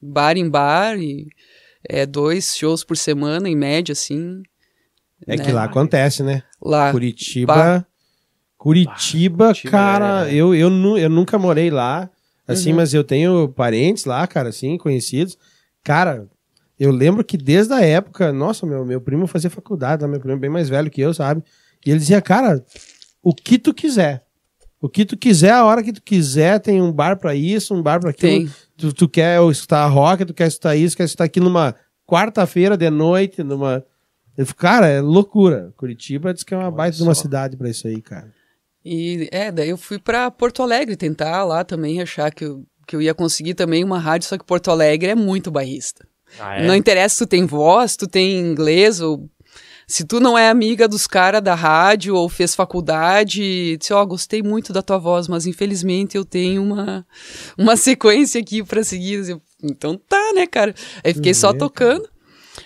bar 0.01 0.37
em 0.37 0.49
bar, 0.49 0.97
e 0.97 1.27
é, 1.87 2.05
dois 2.05 2.55
shows 2.55 2.83
por 2.85 2.95
semana, 2.95 3.49
em 3.49 3.55
média, 3.55 3.91
assim. 3.91 4.41
É 5.27 5.35
que 5.35 5.47
né? 5.47 5.53
lá 5.53 5.65
acontece, 5.65 6.23
né? 6.23 6.43
Lá. 6.61 6.91
Curitiba. 6.91 7.53
Bah. 7.53 7.85
Curitiba, 8.57 9.47
Curitiba 9.47 9.71
cara, 9.71 10.29
é- 10.29 10.33
eu, 10.33 10.55
eu, 10.55 10.69
nu- 10.69 10.97
eu 10.97 11.09
nunca 11.09 11.37
morei 11.37 11.69
lá, 11.69 12.09
assim, 12.47 12.71
Uhum. 12.71 12.77
mas 12.77 12.93
eu 12.93 13.03
tenho 13.03 13.49
parentes 13.49 14.05
lá, 14.05 14.25
cara, 14.25 14.49
assim, 14.49 14.77
conhecidos. 14.77 15.37
Cara, 15.83 16.27
eu 16.79 16.91
lembro 16.91 17.23
que 17.23 17.37
desde 17.37 17.73
a 17.73 17.81
época, 17.81 18.31
nossa, 18.31 18.65
meu, 18.65 18.85
meu 18.85 19.01
primo 19.01 19.25
fazia 19.25 19.49
faculdade, 19.49 20.03
lá, 20.03 20.07
meu 20.07 20.19
primo 20.19 20.35
é 20.35 20.39
bem 20.39 20.49
mais 20.49 20.69
velho 20.69 20.91
que 20.91 21.01
eu, 21.01 21.13
sabe? 21.13 21.43
E 21.85 21.89
ele 21.89 21.99
dizia, 21.99 22.21
cara, 22.21 22.63
o 23.23 23.33
que 23.33 23.57
tu 23.57 23.73
quiser. 23.73 24.23
O 24.79 24.87
que 24.87 25.05
tu 25.05 25.17
quiser, 25.17 25.51
a 25.51 25.65
hora 25.65 25.81
que 25.81 25.91
tu 25.91 26.01
quiser, 26.01 26.59
tem 26.59 26.81
um 26.81 26.91
bar 26.91 27.17
pra 27.17 27.33
isso, 27.33 27.73
um 27.73 27.81
bar 27.81 27.99
pra 27.99 28.11
aquilo. 28.11 28.45
Tem. 28.45 28.55
Tu, 28.77 28.93
tu 28.93 29.09
quer 29.09 29.41
escutar 29.49 29.87
rock, 29.87 30.23
tu 30.23 30.33
quer 30.35 30.47
escutar 30.47 30.75
isso, 30.75 30.95
quer 30.95 31.05
escutar 31.05 31.23
aquilo 31.23 31.47
numa 31.47 31.75
quarta-feira 32.05 32.77
de 32.77 32.89
noite, 32.89 33.43
numa. 33.43 33.83
Cara, 34.55 34.87
é 34.87 35.01
loucura. 35.01 35.73
Curitiba 35.75 36.31
diz 36.31 36.43
que 36.43 36.53
é 36.53 36.57
uma 36.57 36.69
baita 36.69 36.97
de 36.97 37.03
uma 37.03 37.15
cidade 37.15 37.57
pra 37.57 37.69
isso 37.69 37.87
aí, 37.87 37.99
cara. 37.99 38.31
E 38.85 39.27
é, 39.31 39.51
daí 39.51 39.69
eu 39.69 39.77
fui 39.77 39.97
para 39.97 40.29
Porto 40.29 40.61
Alegre 40.61 40.95
tentar 40.95 41.43
lá 41.43 41.63
também 41.63 41.99
achar 41.99 42.31
que 42.31 42.45
eu, 42.45 42.63
que 42.85 42.95
eu 42.95 43.01
ia 43.01 43.15
conseguir 43.15 43.55
também 43.55 43.83
uma 43.83 43.97
rádio, 43.97 44.27
só 44.29 44.37
que 44.37 44.45
Porto 44.45 44.69
Alegre 44.69 45.09
é 45.09 45.15
muito 45.15 45.49
bairrista. 45.49 46.07
Ah, 46.39 46.61
Não 46.61 46.75
interessa 46.75 47.15
se 47.15 47.25
tu 47.25 47.27
tem 47.27 47.45
voz, 47.45 47.91
se 47.91 47.97
tu 47.97 48.07
tem 48.07 48.39
inglês, 48.39 49.01
ou 49.01 49.29
se 49.87 50.03
tu 50.03 50.19
não 50.19 50.37
é 50.37 50.49
amiga 50.49 50.85
dos 50.85 51.07
caras 51.07 51.41
da 51.41 51.55
rádio 51.55 52.13
ou 52.13 52.27
fez 52.27 52.53
faculdade, 52.53 53.77
disse, 53.77 53.93
ó, 53.93 54.05
gostei 54.05 54.43
muito 54.43 54.73
da 54.73 54.81
tua 54.81 54.97
voz, 54.97 55.29
mas 55.29 55.45
infelizmente 55.45 56.17
eu 56.17 56.25
tenho 56.25 56.61
uma, 56.61 57.07
uma 57.57 57.77
sequência 57.77 58.41
aqui 58.41 58.61
pra 58.61 58.83
seguir. 58.83 59.39
Então 59.63 59.97
tá, 59.97 60.33
né, 60.35 60.45
cara? 60.45 60.75
Aí 61.03 61.13
fiquei 61.13 61.33
só 61.33 61.53
Vê, 61.53 61.59
tocando. 61.59 62.07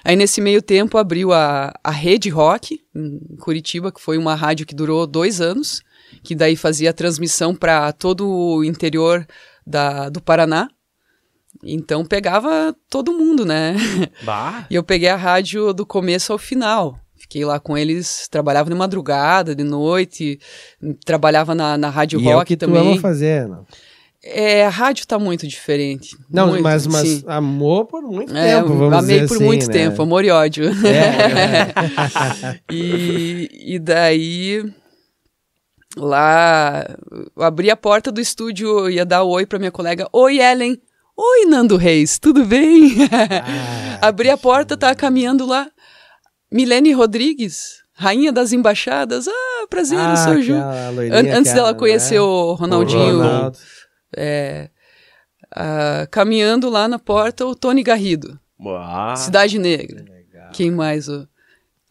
Aí 0.04 0.16
nesse 0.16 0.42
meio 0.42 0.64
tempo 0.64 0.98
abriu 0.98 1.32
a, 1.32 1.72
a 1.84 1.92
Rede 1.92 2.30
Rock 2.30 2.82
em 2.96 3.20
Curitiba, 3.38 3.92
que 3.92 4.02
foi 4.02 4.18
uma 4.18 4.34
rádio 4.34 4.66
que 4.66 4.74
durou 4.74 5.06
dois 5.06 5.40
anos, 5.40 5.84
que 6.24 6.34
daí 6.34 6.56
fazia 6.56 6.92
transmissão 6.92 7.54
para 7.54 7.92
todo 7.92 8.28
o 8.28 8.64
interior 8.64 9.28
da, 9.66 10.10
do 10.10 10.20
Paraná. 10.20 10.68
Então 11.64 12.04
pegava 12.06 12.76
todo 12.90 13.14
mundo, 13.14 13.46
né? 13.46 13.76
Bah. 14.24 14.66
E 14.70 14.76
eu 14.76 14.84
peguei 14.84 15.10
a 15.10 15.16
rádio 15.16 15.74
do 15.74 15.86
começo 15.86 16.32
ao 16.34 16.38
final. 16.40 16.98
Fiquei 17.18 17.46
lá 17.46 17.60
com 17.60 17.78
eles, 17.78 18.28
trabalhava 18.30 18.70
de 18.70 18.76
madrugada, 18.76 19.54
de 19.56 19.64
noite, 19.64 20.40
trabalhava 21.06 21.54
na, 21.54 21.78
na 21.78 21.90
Rádio 21.90 22.20
e 22.20 22.28
é 22.28 22.34
o 22.34 22.38
Rock 22.40 22.48
que 22.48 22.58
tu 22.58 22.66
também. 22.66 22.94
ama 22.94 23.00
fazer, 23.00 23.48
não? 23.48 23.66
É, 24.24 24.66
a 24.66 24.70
rádio 24.70 25.08
tá 25.08 25.18
muito 25.18 25.48
diferente. 25.48 26.16
Não, 26.30 26.50
Muito, 26.50 26.62
mas, 26.64 26.86
mas 26.86 27.08
sim. 27.08 27.24
amor 27.26 27.86
por 27.86 28.04
muito 28.04 28.36
É, 28.36 28.56
tempo, 28.58 28.70
vamos 28.76 28.94
amei 28.94 29.16
dizer 29.16 29.28
por 29.28 29.36
assim, 29.38 29.46
muito 29.46 29.68
né? 29.68 29.74
tempo, 29.74 30.02
amor 30.02 30.24
e 30.26 30.30
ódio. 30.30 30.66
É, 30.86 31.74
e, 32.72 33.50
e 33.76 33.80
daí 33.80 34.64
lá 35.98 36.86
eu 37.36 37.44
abri 37.44 37.70
a 37.70 37.76
porta 37.76 38.12
do 38.12 38.22
estúdio, 38.22 38.90
ia 38.90 39.06
dar 39.06 39.24
oi 39.24 39.46
pra 39.46 39.60
minha 39.60 39.72
colega. 39.72 40.08
Oi, 40.14 40.40
Ellen. 40.40 40.78
Oi, 41.24 41.46
Nando 41.46 41.78
Reis, 41.78 42.18
tudo 42.18 42.44
bem? 42.46 42.96
Ah, 43.12 44.00
abri 44.08 44.30
a 44.30 44.38
porta, 44.38 44.76
tá 44.76 44.96
caminhando 44.96 45.46
lá. 45.46 45.70
Milene 46.52 46.92
Rodrigues, 46.94 47.84
rainha 47.94 48.32
das 48.32 48.52
embaixadas. 48.52 49.28
Ah, 49.28 49.68
prazer, 49.70 50.00
eu 50.00 50.18
sou 50.18 50.34
a 50.34 50.42
Ju. 50.42 50.54
loirinha, 50.96 51.20
An- 51.34 51.38
antes 51.38 51.54
dela 51.54 51.76
conhecer 51.76 52.16
né? 52.16 52.22
o 52.22 52.54
Ronaldinho, 52.54 53.18
O 53.20 53.22
Ronaldo. 53.22 53.58
é, 54.18 54.70
ah, 55.56 56.08
caminhando 56.10 56.70
lá 56.70 56.88
na 56.88 56.98
porta, 56.98 57.46
o 57.46 57.54
Tony 57.56 57.84
Garrido. 57.84 58.40
Ah, 58.80 59.14
Cidade 59.16 59.60
Negra. 59.60 60.04
Quem 60.54 60.72
mais? 60.72 61.08
ô? 61.08 61.28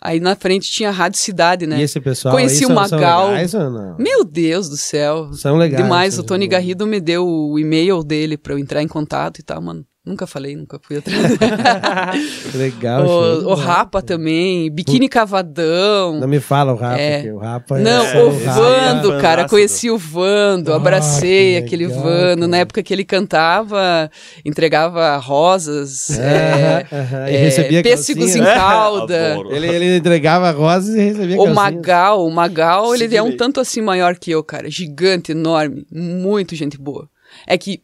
Aí 0.03 0.19
na 0.19 0.35
frente 0.35 0.71
tinha 0.71 0.89
a 0.89 0.93
Rádio 0.93 1.19
Cidade, 1.19 1.67
né? 1.67 1.79
E 1.79 1.83
esse 1.83 2.01
pessoal 2.01 2.35
Conheci 2.35 2.65
são, 2.65 2.75
o 2.75 2.89
são 2.89 2.99
Magal. 2.99 3.29
legais 3.29 3.53
ou 3.53 3.71
não? 3.71 3.97
Meu 3.99 4.25
Deus 4.25 4.69
do 4.69 4.77
céu. 4.77 5.31
São 5.35 5.57
legais. 5.57 5.83
Demais. 5.83 6.15
são 6.15 6.25
O 6.25 6.27
Tony. 6.27 6.49
Garrido 6.49 6.87
me 6.87 7.01
deu 7.01 7.27
o 7.27 7.59
e-mail 7.59 8.03
dele 8.03 8.39
pra 8.39 8.55
eu 8.55 8.59
entrar 8.59 8.83
em 8.83 8.89
contato 8.89 9.41
e 9.41 9.43
tal, 9.43 9.61
mano. 9.61 9.85
Nunca 10.03 10.27
falei, 10.27 10.57
nunca 10.57 10.79
fui 10.83 10.97
atrás. 10.97 11.21
Legal. 12.55 13.07
o, 13.07 13.51
o. 13.51 13.55
Rapa 13.55 14.01
também, 14.01 14.71
Biquíni 14.71 15.11
Cavadão. 15.11 16.19
Não 16.19 16.27
me 16.27 16.41
fala 16.41 16.73
o 16.73 16.77
Rafa, 16.77 16.99
É. 16.99 17.23
que 17.23 17.31
o 17.31 17.37
Rapa 17.39 17.79
Não, 17.79 18.07
é... 18.07 18.23
o. 18.25 18.31
Vando, 18.31 19.03
Fanzaço. 19.03 19.21
cara, 19.21 19.47
conheci 19.49 19.91
o 19.91 19.99
Vando, 19.99 20.73
Ah, 20.73 20.77
abracei 20.77 21.53
que 21.61 21.67
aquele 21.67 21.87
legal, 21.87 22.03
Vando. 22.03 22.37
cara. 22.41 22.49
Na 22.49 22.57
época 22.57 22.83
que 22.83 22.95
ele 22.95 23.05
cantava, 23.05 24.11
entregava 24.43 25.17
rosas, 25.19 26.19
é, 26.19 26.87
e 27.31 27.35
é, 27.35 27.39
recebia 27.39 27.83
pêssegos 27.83 28.35
em 28.35 28.43
calcinha. 28.43 29.33
Adoro. 29.35 29.53
Ele, 29.55 29.67
ele 29.69 29.97
entregava 29.99 30.51
rosas 30.51 30.95
e 30.95 30.99
recebia 31.01 31.37
O 31.37 31.45
calcinha. 31.45 31.55
Magal, 31.55 32.27
o 32.27 32.31
Magal, 32.31 32.95
ele 32.95 33.15
é 33.15 33.23
um 33.23 33.37
tanto 33.37 33.61
assim 33.61 33.83
maior 33.83 34.17
que 34.17 34.31
eu, 34.31 34.43
cara. 34.43 34.71
Gigante, 34.71 35.33
enorme, 35.33 35.87
muito 35.93 36.55
gente 36.57 36.79
boa. 36.79 37.07
É 37.47 37.59
que 37.59 37.83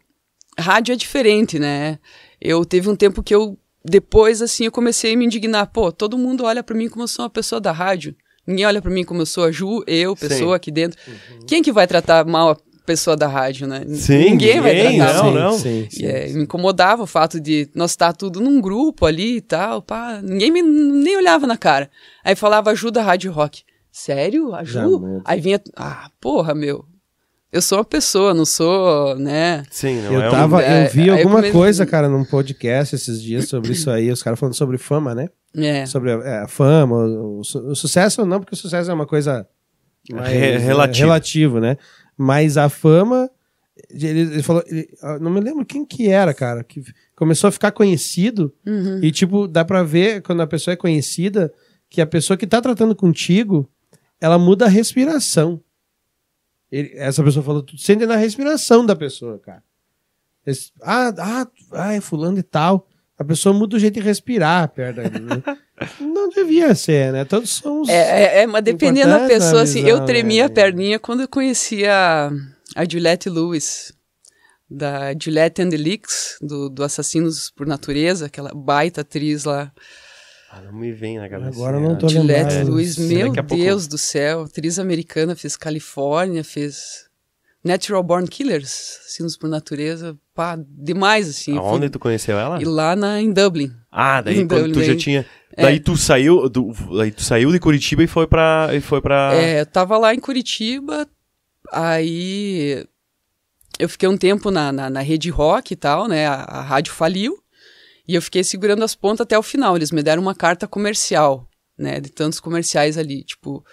rádio 0.58 0.92
é 0.92 0.96
diferente, 0.96 1.58
né? 1.58 1.98
Eu 2.40 2.64
teve 2.64 2.88
um 2.88 2.96
tempo 2.96 3.22
que 3.22 3.34
eu, 3.34 3.58
depois, 3.84 4.42
assim, 4.42 4.64
eu 4.64 4.72
comecei 4.72 5.14
a 5.14 5.16
me 5.16 5.24
indignar. 5.24 5.66
Pô, 5.66 5.90
todo 5.92 6.18
mundo 6.18 6.44
olha 6.44 6.62
pra 6.62 6.76
mim 6.76 6.88
como 6.88 7.04
eu 7.04 7.08
sou 7.08 7.24
uma 7.24 7.30
pessoa 7.30 7.60
da 7.60 7.72
rádio. 7.72 8.14
Ninguém 8.46 8.64
olha 8.66 8.80
pra 8.80 8.90
mim 8.90 9.04
como 9.04 9.22
eu 9.22 9.26
sou 9.26 9.44
a 9.44 9.50
Ju, 9.50 9.82
eu, 9.86 10.14
pessoa 10.14 10.38
Sim. 10.38 10.44
Uhum. 10.44 10.52
aqui 10.52 10.70
dentro. 10.70 10.98
Quem 11.46 11.62
que 11.62 11.72
vai 11.72 11.86
tratar 11.86 12.24
mal 12.24 12.50
a 12.50 12.56
pessoa 12.86 13.16
da 13.16 13.26
rádio, 13.26 13.66
né? 13.66 13.84
Sim, 13.88 14.30
ninguém 14.30 14.60
vai 14.60 14.72
ninguém, 14.74 14.98
tratar 14.98 15.14
não, 15.14 15.24
mal. 15.24 15.34
não. 15.34 15.58
Sim, 15.58 15.88
sim, 15.90 16.04
E, 16.04 16.06
é, 16.06 16.28
sim. 16.28 16.34
me 16.36 16.42
incomodava 16.44 17.02
o 17.02 17.06
fato 17.06 17.40
de 17.40 17.68
nós 17.74 17.90
estar 17.90 18.12
tudo 18.12 18.40
num 18.40 18.60
grupo 18.60 19.04
ali 19.04 19.38
e 19.38 19.40
tal, 19.40 19.82
pá. 19.82 20.20
Ninguém 20.22 20.52
me, 20.52 20.62
nem 20.62 21.16
olhava 21.16 21.46
na 21.46 21.56
cara. 21.56 21.90
Aí 22.24 22.36
falava 22.36 22.70
ajuda 22.70 23.02
Rádio 23.02 23.32
Rock. 23.32 23.62
Sério? 23.90 24.54
A 24.54 24.62
Ju? 24.62 25.22
Aí 25.24 25.40
vinha, 25.40 25.60
ah, 25.74 26.08
porra, 26.20 26.54
meu. 26.54 26.84
Eu 27.52 27.62
sou 27.62 27.78
uma 27.78 27.84
pessoa, 27.84 28.34
não 28.34 28.44
sou, 28.44 29.14
né? 29.16 29.62
Sim, 29.70 30.02
não 30.02 30.12
Eu, 30.12 30.20
é 30.22 30.28
um... 30.28 30.30
tava, 30.30 30.62
É, 30.62 30.86
eu 30.86 30.90
vi 30.90 31.02
aí 31.02 31.08
eu 31.08 31.14
alguma 31.14 31.36
comecei- 31.36 31.52
coisa, 31.52 31.86
cara, 31.86 32.08
num 32.08 32.24
podcast 32.24 32.94
esses 32.94 33.22
dias 33.22 33.48
sobre 33.48 33.72
isso 33.72 33.90
aí, 33.90 34.10
os 34.10 34.22
caras 34.22 34.38
falando 34.38 34.54
sobre 34.54 34.76
fama, 34.78 35.14
né? 35.14 35.28
É. 35.56 35.86
Sobre 35.86 36.10
a, 36.12 36.44
a 36.44 36.48
fama, 36.48 36.96
o, 37.04 37.42
su- 37.44 37.60
o 37.66 37.74
sucesso 37.74 38.26
não, 38.26 38.40
porque 38.40 38.54
o 38.54 38.58
sucesso 38.58 38.90
é 38.90 38.94
uma 38.94 39.06
coisa 39.06 39.46
mais, 40.12 40.28
Re- 40.28 40.36
é, 40.38 40.58
relativo. 40.58 41.06
relativo, 41.06 41.60
né? 41.60 41.76
Mas 42.16 42.58
a 42.58 42.68
fama, 42.68 43.30
ele, 43.90 44.20
ele 44.20 44.42
falou, 44.42 44.62
ele- 44.66 44.88
ah, 45.02 45.18
não 45.18 45.30
me 45.30 45.40
lembro 45.40 45.64
quem 45.64 45.84
que 45.86 46.08
era, 46.08 46.34
cara, 46.34 46.62
que 46.64 46.82
começou 47.14 47.48
a 47.48 47.52
ficar 47.52 47.70
conhecido 47.70 48.52
Uhum. 48.66 49.00
e, 49.02 49.10
tipo, 49.10 49.46
dá 49.48 49.64
pra 49.64 49.82
ver 49.82 50.20
quando 50.20 50.42
a 50.42 50.46
pessoa 50.46 50.74
é 50.74 50.76
conhecida 50.76 51.50
que 51.88 52.00
a 52.02 52.06
pessoa 52.06 52.36
que 52.36 52.46
tá 52.46 52.60
tratando 52.60 52.94
contigo, 52.94 53.66
ela 54.20 54.36
muda 54.38 54.66
a 54.66 54.68
respiração. 54.68 55.60
Ele- 56.70 56.92
essa 56.96 57.22
pessoa 57.22 57.44
falou, 57.44 57.62
tu 57.62 57.76
sente 57.78 58.04
na 58.06 58.16
respiração 58.16 58.84
da 58.84 58.96
pessoa, 58.96 59.38
cara. 59.38 59.62
Esse- 60.46 60.72
ah, 60.82 61.12
ah, 61.18 61.46
ah, 61.72 61.92
é 61.94 62.00
fulano 62.00 62.38
e 62.38 62.42
tal. 62.42 62.88
A 63.18 63.24
pessoa 63.24 63.54
muda 63.54 63.76
o 63.76 63.78
jeito 63.78 63.94
de 63.94 64.00
respirar 64.00 64.68
perto 64.68 65.00
né? 65.00 65.42
Não 66.00 66.28
devia 66.28 66.74
ser, 66.74 67.12
né? 67.12 67.24
Todos 67.24 67.50
somos. 67.50 67.88
É, 67.88 67.94
é, 67.94 68.42
é, 68.42 68.46
mas 68.46 68.62
dependendo 68.62 69.10
da 69.10 69.26
pessoa, 69.26 69.60
a 69.60 69.62
assim, 69.64 69.82
visão, 69.84 69.98
eu 70.00 70.04
tremia 70.04 70.42
né? 70.42 70.46
a 70.46 70.50
perninha 70.50 70.98
quando 70.98 71.20
eu 71.22 71.28
conhecia 71.28 71.92
a, 71.94 72.30
a 72.74 72.84
Juliette 72.88 73.30
Lewis, 73.30 73.92
da 74.68 75.12
Juliette 75.18 75.62
and 75.62 75.70
the 75.70 75.76
Leaks, 75.76 76.38
do, 76.42 76.68
do 76.68 76.82
Assassinos 76.84 77.50
por 77.50 77.66
Natureza, 77.66 78.26
aquela 78.26 78.52
baita 78.54 79.00
atriz 79.00 79.44
lá. 79.44 79.72
Ah, 80.56 80.62
não 80.62 80.72
me 80.72 80.92
vem 80.92 81.18
na 81.18 81.28
cabeça. 81.28 81.50
Agora 81.50 81.78
não 81.80 81.96
tô 81.96 82.08
Juliette 82.08 82.54
lembrado. 82.54 82.70
Lewis, 82.74 82.94
Será 82.94 83.24
meu 83.24 83.32
pouco- 83.34 83.56
Deus 83.56 83.86
do 83.86 83.98
céu, 83.98 84.42
atriz 84.42 84.78
americana, 84.78 85.34
fez 85.36 85.56
Califórnia, 85.56 86.42
fez 86.42 87.06
Natural 87.64 88.02
Born 88.02 88.28
Killers, 88.28 88.98
Assassinos 89.00 89.36
por 89.36 89.48
Natureza, 89.50 90.16
pá, 90.34 90.56
demais, 90.68 91.28
assim. 91.28 91.56
Aonde 91.58 91.80
Fui- 91.80 91.90
tu 91.90 91.98
conheceu 91.98 92.38
ela? 92.38 92.60
E 92.62 92.64
lá 92.64 92.94
na, 92.96 93.20
em 93.20 93.32
Dublin. 93.32 93.72
Ah, 93.90 94.20
daí 94.20 94.38
Em 94.38 94.46
quando 94.46 94.62
tu 94.62 94.66
Dublin, 94.68 94.84
já 94.84 94.92
daí- 94.92 94.96
tinha. 95.00 95.26
É. 95.56 95.62
Daí 95.62 95.80
tu 95.80 95.96
saiu. 95.96 96.48
Do, 96.48 96.72
daí 96.96 97.10
tu 97.10 97.22
saiu 97.22 97.50
de 97.50 97.58
Curitiba 97.58 98.02
e 98.02 98.06
foi 98.06 98.26
pra. 98.26 98.68
E 98.72 98.80
foi 98.80 99.00
pra... 99.00 99.34
É, 99.34 99.60
eu 99.62 99.66
tava 99.66 99.96
lá 99.98 100.14
em 100.14 100.20
Curitiba, 100.20 101.08
aí 101.72 102.84
eu 103.78 103.88
fiquei 103.88 104.08
um 104.08 104.16
tempo 104.16 104.50
na, 104.50 104.70
na, 104.72 104.90
na 104.90 105.00
rede 105.00 105.30
rock 105.30 105.72
e 105.72 105.76
tal, 105.76 106.08
né? 106.08 106.26
A, 106.26 106.34
a 106.34 106.60
rádio 106.62 106.92
faliu. 106.92 107.38
E 108.08 108.14
eu 108.14 108.22
fiquei 108.22 108.44
segurando 108.44 108.84
as 108.84 108.94
pontas 108.94 109.22
até 109.22 109.38
o 109.38 109.42
final. 109.42 109.76
Eles 109.76 109.90
me 109.90 110.02
deram 110.02 110.22
uma 110.22 110.34
carta 110.34 110.66
comercial, 110.66 111.48
né? 111.78 112.00
De 112.00 112.10
tantos 112.10 112.38
comerciais 112.40 112.96
ali. 112.96 113.24
Tipo, 113.24 113.64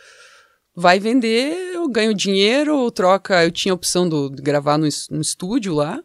vai 0.75 0.99
vender, 0.99 1.73
eu 1.73 1.87
ganho 1.87 2.13
dinheiro, 2.13 2.75
ou 2.75 2.91
troca. 2.91 3.43
Eu 3.43 3.51
tinha 3.51 3.71
a 3.71 3.75
opção 3.75 4.09
do, 4.09 4.29
de 4.29 4.41
gravar 4.41 4.77
no, 4.77 4.87
no 5.11 5.21
estúdio 5.21 5.73
lá. 5.73 6.01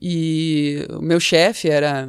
E 0.00 0.86
o 0.90 1.02
meu 1.02 1.18
chefe 1.18 1.68
era 1.68 2.08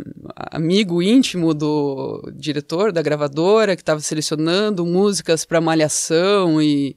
amigo 0.51 1.01
íntimo 1.01 1.53
do 1.53 2.21
diretor 2.35 2.91
da 2.91 3.01
gravadora, 3.01 3.75
que 3.75 3.81
estava 3.81 3.99
selecionando 3.99 4.85
músicas 4.85 5.43
para 5.43 5.59
Malhação 5.59 6.61
e, 6.61 6.95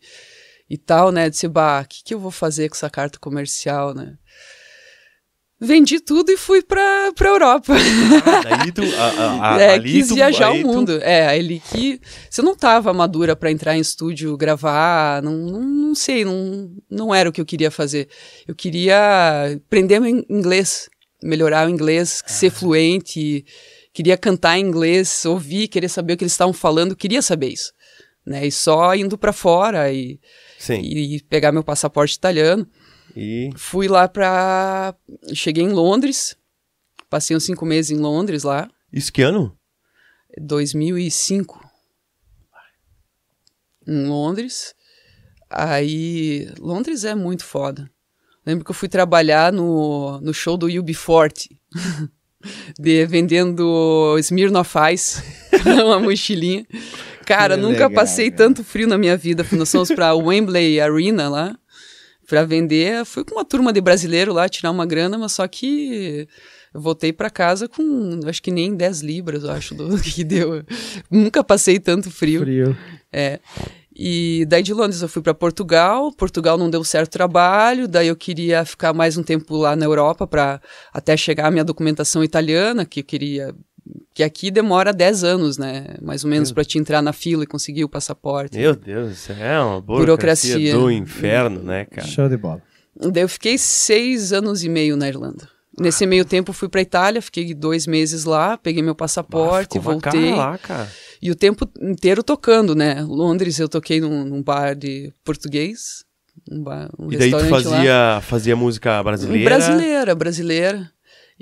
e 0.69 0.77
tal, 0.77 1.11
né? 1.11 1.27
Eu 1.27 1.31
Disse, 1.31 1.49
bah, 1.49 1.83
o 1.83 1.89
que, 1.89 2.05
que 2.05 2.15
eu 2.15 2.21
vou 2.21 2.31
fazer 2.31 2.69
com 2.69 2.77
essa 2.77 2.91
carta 2.91 3.19
comercial, 3.19 3.95
né? 3.95 4.17
Vendi 5.65 6.01
tudo 6.01 6.31
e 6.31 6.37
fui 6.37 6.63
pra, 6.63 7.13
pra 7.15 7.29
Europa. 7.29 7.75
Daí 8.43 8.71
tu. 8.73 8.83
A, 8.83 9.05
a, 9.07 9.57
a, 9.57 9.61
é, 9.63 9.75
ali 9.75 9.93
quis 9.93 10.09
tu- 10.09 10.15
viajar 10.15 10.53
o 10.53 10.61
tu- 10.61 10.67
mundo. 10.67 10.99
É, 11.03 11.27
ali 11.29 11.61
que. 11.73 12.01
Você 12.31 12.43
não 12.43 12.55
tava 12.55 12.93
madura 12.93 13.35
pra 13.35 13.51
entrar 13.51 13.77
em 13.77 13.81
estúdio, 13.81 14.37
gravar, 14.37 15.23
não, 15.23 15.33
não, 15.33 15.61
não 15.63 15.95
sei, 15.95 16.25
não, 16.25 16.71
não 16.91 17.15
era 17.15 17.29
o 17.29 17.33
que 17.33 17.41
eu 17.41 17.47
queria 17.47 17.71
fazer. 17.71 18.09
Eu 18.47 18.55
queria 18.55 19.55
aprender 19.67 20.01
meu 20.01 20.11
in- 20.11 20.25
inglês, 20.31 20.89
melhorar 21.23 21.67
o 21.67 21.71
inglês, 21.71 22.23
ser 22.27 22.51
fluente, 22.51 23.45
queria 23.93 24.17
cantar 24.17 24.59
em 24.59 24.63
inglês, 24.67 25.25
ouvir, 25.25 25.69
querer 25.69 25.89
saber 25.89 26.13
o 26.15 26.17
que 26.17 26.25
eles 26.25 26.33
estavam 26.33 26.53
falando, 26.53 26.97
queria 26.97 27.23
saber 27.23 27.49
isso. 27.49 27.73
Né? 28.27 28.47
E 28.47 28.51
só 28.53 28.95
indo 28.95 29.19
pra 29.19 29.33
fora 29.33 29.93
e, 29.93 30.19
Sim. 30.59 30.81
e 30.81 31.21
pegar 31.29 31.53
meu 31.53 31.63
passaporte 31.63 32.15
italiano. 32.17 32.67
E. 33.17 33.51
Fui 33.57 33.89
lá 33.89 34.09
pra. 34.09 34.95
Cheguei 35.33 35.65
em 35.65 35.73
Londres, 35.73 36.37
passei 37.09 37.37
uns 37.37 37.45
cinco 37.45 37.65
meses 37.65 37.91
em 37.91 38.01
Londres 38.01 38.43
lá. 38.43 38.69
Isso 38.93 39.13
que 39.13 39.23
ano? 39.23 39.57
2005 40.41 41.65
em 43.87 44.07
Londres. 44.07 44.75
Aí, 45.49 46.49
Londres 46.59 47.05
é 47.05 47.15
muito 47.15 47.45
foda. 47.45 47.91
Lembro 48.45 48.65
que 48.65 48.71
eu 48.71 48.75
fui 48.75 48.89
trabalhar 48.89 49.53
no, 49.53 50.21
no 50.21 50.35
show 50.35 50.57
do 50.57 50.67
UB40, 50.67 51.57
de, 52.79 53.07
vendendo 53.07 54.17
Smirnoff 54.19 54.75
Ice, 54.93 55.23
uma 55.83 55.99
mochilinha. 55.99 56.67
Cara, 57.25 57.57
nunca 57.57 57.87
legal, 57.87 57.91
passei 57.93 58.31
cara. 58.31 58.45
tanto 58.45 58.63
frio 58.63 58.87
na 58.87 58.99
minha 58.99 59.17
vida. 59.17 59.47
Nós 59.53 59.71
fomos 59.73 59.89
pra 59.91 60.15
Wembley 60.15 60.79
Arena 60.79 61.29
lá, 61.29 61.59
pra 62.27 62.45
vender. 62.45 63.05
Fui 63.05 63.25
com 63.25 63.35
uma 63.35 63.45
turma 63.45 63.73
de 63.73 63.81
brasileiro 63.81 64.33
lá, 64.33 64.49
tirar 64.49 64.71
uma 64.71 64.87
grana, 64.87 65.17
mas 65.19 65.33
só 65.33 65.47
que 65.47 66.27
eu 66.73 66.81
voltei 66.81 67.13
pra 67.13 67.31
casa 67.31 67.69
com, 67.69 68.21
acho 68.27 68.43
que 68.43 68.51
nem 68.51 68.75
10 68.75 69.01
libras, 69.01 69.45
eu 69.45 69.51
acho, 69.51 69.75
do 69.75 69.97
que 70.03 70.25
deu. 70.25 70.65
Nunca 71.11 71.45
passei 71.45 71.79
tanto 71.79 72.11
frio. 72.11 72.41
Frio. 72.41 72.77
É. 73.13 73.39
E 73.97 74.45
daí 74.49 74.63
de 74.63 74.75
Londres 74.75 75.01
eu 75.03 75.09
fui 75.09 75.23
para 75.23 75.33
Portugal. 75.33 76.11
Portugal 76.13 76.59
não 76.59 76.69
deu 76.69 76.83
certo 76.83 77.13
trabalho, 77.13 77.87
daí 77.87 78.09
eu 78.09 78.17
queria 78.17 78.65
ficar 78.65 78.93
mais 78.93 79.17
um 79.17 79.23
tempo 79.23 79.57
lá 79.57 79.77
na 79.77 79.85
Europa 79.85 80.27
para 80.27 80.61
até 80.93 81.17
chegar 81.17 81.47
a 81.47 81.51
minha 81.51 81.65
documentação 81.65 82.25
italiana, 82.25 82.85
que 82.85 83.01
eu 83.01 83.05
queria 83.05 83.55
que 84.15 84.23
aqui 84.23 84.51
demora 84.51 84.93
10 84.93 85.25
anos, 85.25 85.59
né? 85.59 85.97
Mais 86.01 86.25
ou 86.25 86.31
menos 86.31 86.51
para 86.53 86.65
te 86.65 86.79
entrar 86.79 87.03
na 87.03 87.13
fila 87.13 87.45
e 87.45 87.47
conseguir 87.47 87.85
o 87.85 87.89
passaporte. 87.89 88.57
Meu 88.57 88.75
Deus, 88.75 89.13
isso 89.13 89.33
é 89.33 89.61
uma 89.61 89.81
burocracia, 89.81 90.55
Burocracia. 90.57 90.73
do 90.75 90.91
inferno, 90.91 91.63
né, 91.63 91.85
cara? 91.85 92.07
Show 92.07 92.29
de 92.29 92.37
bola. 92.37 92.63
Daí 92.97 93.23
eu 93.25 93.29
fiquei 93.29 93.59
seis 93.59 94.33
anos 94.33 94.63
e 94.65 94.69
meio 94.69 94.97
na 94.97 95.09
Irlanda. 95.09 95.49
Nesse 95.79 96.07
meio 96.07 96.25
tempo 96.25 96.51
eu 96.51 96.55
fui 96.55 96.69
para 96.69 96.81
Itália, 96.81 97.21
fiquei 97.21 97.53
dois 97.53 97.85
meses 97.87 98.25
lá, 98.25 98.57
peguei 98.57 98.81
meu 98.81 98.93
Ah, 98.93 98.95
passaporte, 98.95 99.77
ficou 99.79 99.93
uma 99.93 100.01
voltei. 100.01 100.31
lá, 100.33 100.57
cara. 100.57 100.89
E 101.21 101.31
o 101.33 101.35
tempo 101.35 101.69
inteiro 101.83 102.23
tocando, 102.23 102.77
né? 102.77 103.03
Londres 103.03 103.59
eu 103.59 103.69
toquei 103.69 104.01
num, 104.01 104.25
num 104.25 104.41
bar 104.43 104.77
de 104.77 105.13
português. 105.25 106.05
Um 106.49 106.63
bar, 106.63 106.89
um 106.97 107.13
E 107.13 107.17
daí 107.17 107.31
tu 107.31 107.37
lá. 107.39 107.49
fazia, 107.49 108.21
fazia 108.23 108.55
música 108.55 109.03
brasileira? 109.03 109.45
Brasileira, 109.45 110.15
brasileira. 110.15 110.91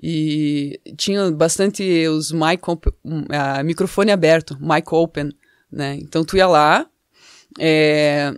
E 0.00 0.80
tinha 0.96 1.30
bastante 1.30 1.82
os 2.08 2.32
mic 2.32 2.62
op- 2.68 2.94
um, 3.04 3.24
ah, 3.30 3.62
microfone 3.62 4.10
aberto, 4.10 4.56
mic 4.60 4.86
open, 4.92 5.30
né? 5.70 5.96
Então 6.00 6.24
tu 6.24 6.36
ia 6.36 6.46
lá, 6.46 6.86
é, 7.58 8.32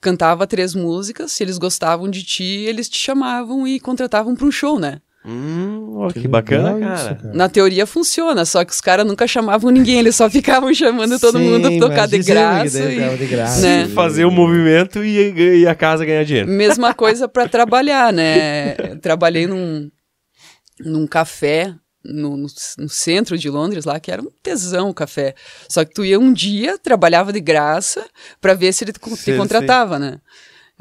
cantava 0.00 0.46
três 0.46 0.74
músicas, 0.74 1.32
se 1.32 1.42
eles 1.42 1.58
gostavam 1.58 2.08
de 2.10 2.22
ti, 2.22 2.44
eles 2.66 2.88
te 2.88 2.98
chamavam 2.98 3.66
e 3.66 3.78
contratavam 3.80 4.34
para 4.34 4.46
um 4.46 4.50
show, 4.50 4.78
né? 4.78 5.00
Hum, 5.24 5.98
ó, 5.98 6.10
que, 6.10 6.26
bacana, 6.26 6.72
legal 6.74 6.96
cara. 6.96 7.16
isso, 7.20 7.36
Na 7.36 7.48
teoria 7.48 7.86
funciona, 7.86 8.44
só 8.44 8.64
que 8.64 8.72
os 8.72 8.80
caras 8.80 9.06
nunca 9.06 9.24
chamavam 9.28 9.70
ninguém, 9.70 10.00
eles 10.00 10.16
só 10.16 10.28
ficavam 10.28 10.74
chamando 10.74 11.16
todo 11.20 11.38
Sim, 11.38 11.44
mundo 11.48 11.68
pra 11.78 11.88
tocar 11.88 12.08
de 12.08 12.18
graça. 12.18 12.78
que 12.88 13.00
e- 13.00 13.16
de 13.18 13.26
graça. 13.26 13.60
né? 13.60 13.88
Fazer 13.88 14.24
o 14.24 14.30
movimento 14.32 15.04
e, 15.04 15.60
e 15.60 15.66
a 15.66 15.74
casa 15.76 16.04
ganhar 16.04 16.24
dinheiro. 16.24 16.48
Mesma 16.48 16.92
coisa 16.92 17.28
para 17.28 17.46
trabalhar, 17.48 18.12
né? 18.12 18.74
Trabalhei 19.00 19.46
num, 19.46 19.88
num 20.84 21.06
café 21.06 21.74
no, 22.04 22.36
no, 22.36 22.46
no 22.78 22.88
centro 22.88 23.38
de 23.38 23.48
Londres 23.48 23.84
lá, 23.84 24.00
que 24.00 24.10
era 24.10 24.20
um 24.20 24.30
tesão 24.42 24.90
o 24.90 24.94
café. 24.94 25.34
Só 25.68 25.84
que 25.84 25.94
tu 25.94 26.04
ia 26.04 26.18
um 26.18 26.32
dia, 26.32 26.76
trabalhava 26.78 27.32
de 27.32 27.40
graça 27.40 28.04
para 28.40 28.54
ver 28.54 28.72
se 28.72 28.84
ele 28.84 28.92
te, 28.92 28.98
te 29.00 29.16
Sim, 29.16 29.36
contratava, 29.36 29.98
né? 29.98 30.20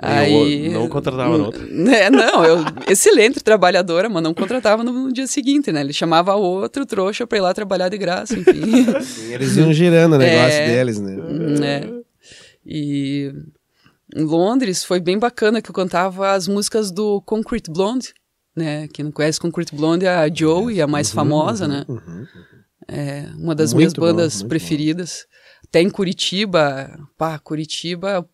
E 0.03 0.69
o- 0.69 0.71
não 0.71 0.89
contratava 0.89 1.37
no 1.37 1.45
outro. 1.45 1.67
Né, 1.71 2.09
não, 2.09 2.43
eu, 2.43 2.57
excelente 2.89 3.39
trabalhadora, 3.39 4.09
mas 4.09 4.23
não 4.23 4.33
contratava 4.33 4.83
no, 4.83 4.91
no 4.91 5.13
dia 5.13 5.27
seguinte, 5.27 5.71
né? 5.71 5.81
Ele 5.81 5.93
chamava 5.93 6.33
outro 6.33 6.85
trouxa 6.87 7.27
para 7.27 7.37
ir 7.37 7.41
lá 7.41 7.53
trabalhar 7.53 7.89
de 7.89 7.99
graça, 7.99 8.33
enfim. 8.39 8.87
Eles 9.31 9.57
iam 9.57 9.71
girando 9.71 10.13
o 10.13 10.17
negócio 10.17 10.59
É. 10.59 10.65
deles, 10.65 10.99
né? 10.99 11.15
né? 11.59 11.91
E 12.65 13.31
em 14.15 14.23
Londres 14.23 14.83
foi 14.83 14.99
bem 14.99 15.19
bacana 15.19 15.61
que 15.61 15.69
eu 15.69 15.73
cantava 15.75 16.31
as 16.31 16.47
músicas 16.47 16.89
do 16.89 17.21
Concrete 17.21 17.69
Blonde, 17.69 18.13
né? 18.55 18.87
Quem 18.89 19.05
não 19.05 19.11
conhece 19.11 19.39
Concrete 19.39 19.75
Blonde 19.75 20.05
é 20.05 20.15
a 20.15 20.33
Joey, 20.33 20.81
a 20.81 20.87
mais 20.87 21.11
famosa, 21.11 21.67
né? 21.67 21.85
É 22.87 23.27
uma 23.37 23.55
das 23.55 23.73
Muito 23.73 23.77
minhas 23.77 23.93
bom, 23.93 24.01
bandas 24.01 24.35
muito 24.37 24.49
preferidas. 24.49 25.25
Até 25.67 25.81
em 25.81 25.89
Curitiba, 25.89 26.99
pá, 27.17 27.39
Curitiba, 27.39 28.11
eu 28.11 28.25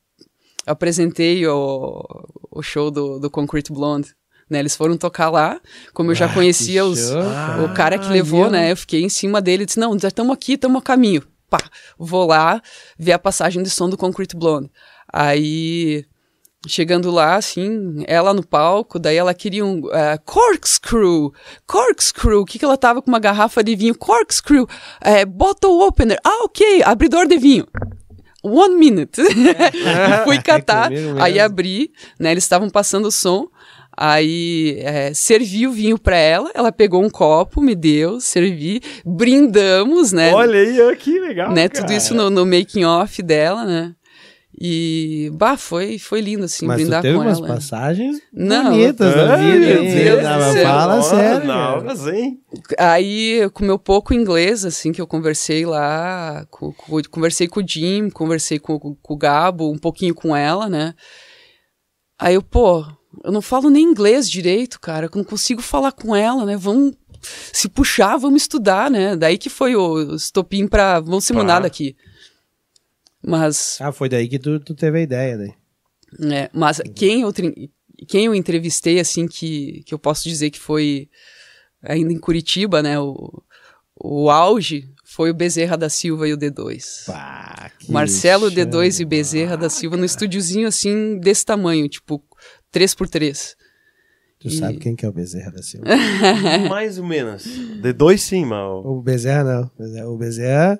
apresentei 0.65 1.45
o, 1.47 2.03
o 2.51 2.61
show 2.63 2.89
do, 2.89 3.20
do 3.20 3.30
Concrete 3.30 3.72
Blonde. 3.72 4.15
Né, 4.49 4.59
eles 4.59 4.78
foram 4.78 4.95
tocar 4.95 5.30
lá, 5.30 5.59
como 5.93 6.11
eu 6.11 6.15
já 6.15 6.26
Ah, 6.26 6.34
conhecia 6.34 6.86
os, 6.86 7.09
cara. 7.11 7.61
o 7.65 7.74
cara 7.74 7.99
que 7.99 8.07
Ah, 8.07 8.11
levou, 8.13 8.45
eu- 8.45 8.49
né? 8.51 8.72
Eu 8.72 8.78
fiquei 8.78 9.03
em 9.03 9.09
cima 9.09 9.41
dele 9.41 9.63
e 9.63 9.65
disse: 9.65 9.78
Não, 9.78 9.99
já 9.99 10.07
estamos 10.07 10.34
aqui, 10.34 10.53
estamos 10.53 10.80
a 10.80 10.82
caminho. 10.82 11.22
Pá, 11.49 11.59
vou 11.99 12.26
lá 12.28 12.61
ver 12.97 13.11
a 13.11 13.20
passagem 13.20 13.61
de 13.61 13.70
som 13.70 13.89
do 13.89 13.97
Concrete 13.97 14.38
Blonde. 14.38 14.72
Aí, 15.11 16.05
chegando 16.68 17.09
lá, 17.09 17.36
assim, 17.36 18.03
ela 18.07 18.34
no 18.34 18.45
palco, 18.45 18.99
daí 18.99 19.15
ela 19.15 19.34
queria 19.34 19.65
um 19.65 19.82
eh, 19.91 20.18
corkscrew. 20.26 21.34
Corkscrew. 21.65 22.41
O 22.41 22.45
que, 22.45 22.59
que 22.59 22.65
ela 22.65 22.78
tava 22.78 23.01
com 23.01 23.09
uma 23.09 23.20
garrafa 23.20 23.63
de 23.63 23.76
vinho? 23.76 23.95
Corkscrew. 23.95 24.68
eh, 25.01 25.26
bottle 25.26 25.82
opener. 25.82 26.20
Ah, 26.24 26.43
ok. 26.43 26.84
Abridor 26.84 27.28
de 27.28 27.38
vinho. 27.38 27.68
One 28.43 28.76
minute. 28.76 29.22
Fui 30.24 30.41
catar, 30.41 30.89
mesmo. 30.89 31.22
aí 31.22 31.39
abri, 31.39 31.91
né? 32.20 32.32
Eles 32.32 32.43
estavam 32.43 32.70
passando 32.70 33.07
o 33.07 33.11
som. 33.11 33.47
Aí 33.99 34.78
é, 34.82 35.11
servi 35.11 35.65
o 35.65 35.72
vinho 35.72 35.97
pra 35.97 36.15
ela, 36.15 36.51
ela 36.53 36.72
pegou 36.72 37.03
um 37.03 37.09
copo, 37.09 37.59
me 37.59 37.74
deu, 37.74 38.22
servi, 38.22 38.80
brindamos, 39.03 40.11
né? 40.11 40.32
Olha 40.36 40.59
aí, 40.59 40.95
que 40.97 41.20
legal. 41.20 41.51
né? 41.51 41.68
cara. 41.68 41.82
Tudo 41.82 41.97
isso 41.97 42.13
no, 42.13 42.30
no 42.30 42.45
making 42.45 42.86
off 42.86 43.24
dela, 43.24 43.65
né? 43.65 43.95
E, 44.60 45.30
bah, 45.36 45.55
foi, 45.55 45.99
foi 45.99 46.20
lindo, 46.20 46.45
assim, 46.45 46.66
Mas 46.66 46.78
brindar 46.82 47.03
teve 47.03 47.16
com 47.16 47.22
umas 47.24 47.38
ela. 47.38 47.47
passagens 47.47 48.20
Não, 48.34 48.72
bonitas 48.72 49.14
da 49.14 49.36
Ai, 49.36 49.51
vida, 49.51 49.66
meu? 49.68 49.84
Deus 49.84 50.24
Não, 50.24 50.34
do 50.34 50.39
mas 50.39 50.53
céu. 50.53 50.64
Fala 50.66 51.01
sério. 51.03 51.47
Não, 51.47 51.84
mas, 51.84 52.08
hein? 52.08 52.39
Aí, 52.80 53.47
com 53.53 53.64
o 53.64 53.68
meu 53.68 53.78
pouco 53.78 54.16
inglês, 54.16 54.66
assim, 54.66 54.91
que 54.91 54.99
eu 54.99 55.05
conversei 55.05 55.64
lá, 55.64 56.43
com- 56.49 56.74
com- 56.74 57.01
conversei 57.12 57.47
com 57.47 57.60
o 57.60 57.68
Jim, 57.68 58.10
conversei 58.10 58.58
com, 58.58 58.80
com- 58.80 58.97
o 59.08 59.16
Gabo, 59.18 59.72
um 59.72 59.78
pouquinho 59.78 60.16
com 60.16 60.36
ela, 60.36 60.68
né? 60.68 60.95
Aí 62.20 62.34
eu, 62.34 62.41
pô, 62.41 62.84
eu 63.24 63.32
não 63.32 63.43
falo 63.43 63.70
nem 63.70 63.84
inglês 63.84 64.28
direito, 64.28 64.80
cara, 64.80 65.05
eu 65.05 65.12
não 65.16 65.24
consigo 65.24 65.62
falar 65.62 65.91
com 65.91 66.16
ela, 66.16 66.45
né? 66.45 66.58
Vamos 66.58 66.93
se 67.53 67.70
puxar, 67.70 68.18
vamos 68.18 68.41
estudar, 68.41 68.89
né? 68.89 69.16
Daí 69.16 69.38
que 69.38 69.49
foi 69.51 69.76
o 69.76 70.16
estopim 70.16 70.68
pra, 70.68 70.99
vamos 70.99 71.26
se 71.26 71.34
mudar 71.34 71.55
Tá. 71.55 71.60
daqui. 71.62 71.95
Mas, 73.24 73.78
Ah, 73.82 73.91
foi 73.91 74.07
daí 74.09 74.28
que 74.28 74.39
tu, 74.39 74.59
tu 74.59 74.74
teve 74.76 74.99
a 74.99 75.01
ideia, 75.01 75.38
daí. 75.38 75.53
é, 76.32 76.49
mas 76.53 76.82
quem 76.95 77.22
eu, 77.22 77.34
quem 78.07 78.26
eu 78.26 78.36
entrevistei, 78.36 78.99
assim, 78.99 79.28
que, 79.28 79.84
que 79.86 79.93
eu 79.93 79.99
posso 79.99 80.24
dizer 80.30 80.49
que 80.51 80.59
foi 80.59 81.09
ainda 81.82 82.13
em 82.13 82.20
Curitiba, 82.20 82.82
né? 82.84 82.99
O, 82.99 83.43
o 83.99 84.30
auge 84.30 84.89
foi 85.03 85.32
o 85.32 85.34
Bezerra 85.34 85.76
da 85.78 85.89
Silva 85.89 86.28
e 86.28 86.34
o 86.34 86.38
D2. 86.38 87.05
Pá, 87.07 87.72
que 87.80 87.91
Marcelo 87.91 88.49
show. 88.51 88.55
D2 88.65 88.99
e 89.01 89.05
Bezerra 89.05 89.57
da 89.57 89.70
Silva 89.70 89.97
no 89.97 90.05
estúdiozinho 90.05 90.68
assim, 90.68 91.18
desse 91.20 91.43
tamanho, 91.45 91.89
tipo 91.89 92.24
3x3. 92.74 93.55
Tu 94.39 94.51
sabe 94.51 94.78
quem 94.78 94.95
que 94.95 95.03
é 95.03 95.09
o 95.09 95.11
Bezerra 95.11 95.51
da 95.51 95.63
Silva? 95.63 95.88
Mais 96.70 96.99
ou 96.99 97.05
menos. 97.05 97.43
De 97.43 97.91
dois 97.91 98.22
sim, 98.22 98.45
mas 98.45 98.61
o 98.86 99.01
Bezerra 99.01 99.43
não. 99.43 99.72
Bezerra- 99.78 100.07
O 100.09 100.18
Bezerra... 100.18 100.80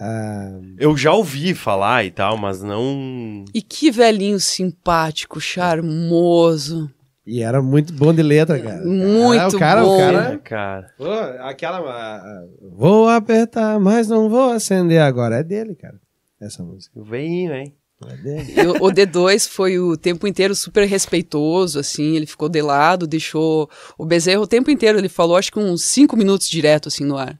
ah, 0.00 0.58
eu 0.78 0.96
já 0.96 1.12
ouvi 1.12 1.54
falar 1.54 2.04
e 2.04 2.10
tal, 2.10 2.36
mas 2.36 2.62
não. 2.62 3.44
E 3.54 3.60
que 3.62 3.90
velhinho 3.90 4.40
simpático, 4.40 5.40
charmoso. 5.40 6.90
e 7.26 7.42
era 7.42 7.60
muito 7.62 7.92
bom 7.92 8.12
de 8.12 8.22
letra, 8.22 8.58
cara. 8.58 8.84
Muito 8.84 9.40
Ah, 9.40 9.48
o 9.48 9.58
cara, 9.58 9.82
bom. 9.84 9.96
O 9.96 10.00
É, 10.00 10.12
cara, 10.12 10.38
cara. 10.38 10.86
Pô, 10.96 11.12
aquela. 11.46 11.78
ah, 11.78 12.16
ah, 12.24 12.44
vou 12.74 13.08
apertar, 13.08 13.78
mas 13.78 14.08
não 14.08 14.28
vou 14.28 14.50
acender 14.50 15.00
agora. 15.00 15.36
É 15.36 15.42
dele, 15.42 15.74
cara. 15.74 16.00
Essa 16.40 16.62
música. 16.64 17.00
Vem, 17.04 17.48
hein? 17.52 17.74
É 18.08 18.16
dele. 18.16 18.54
E 18.56 18.66
o 18.66 18.86
o 18.86 18.90
D2 18.90 19.48
foi 19.48 19.78
o 19.78 19.96
tempo 19.96 20.26
inteiro 20.26 20.56
super 20.56 20.84
respeitoso, 20.88 21.78
assim, 21.78 22.16
ele 22.16 22.26
ficou 22.26 22.48
de 22.48 22.60
lado, 22.60 23.06
deixou 23.06 23.70
o 23.96 24.04
Bezerra 24.04 24.40
o 24.40 24.46
tempo 24.46 24.68
inteiro, 24.72 24.98
ele 24.98 25.08
falou 25.08 25.36
acho 25.36 25.52
que 25.52 25.58
uns 25.60 25.84
5 25.84 26.16
minutos 26.16 26.48
direto, 26.48 26.88
assim, 26.88 27.04
no 27.04 27.16
ar. 27.16 27.38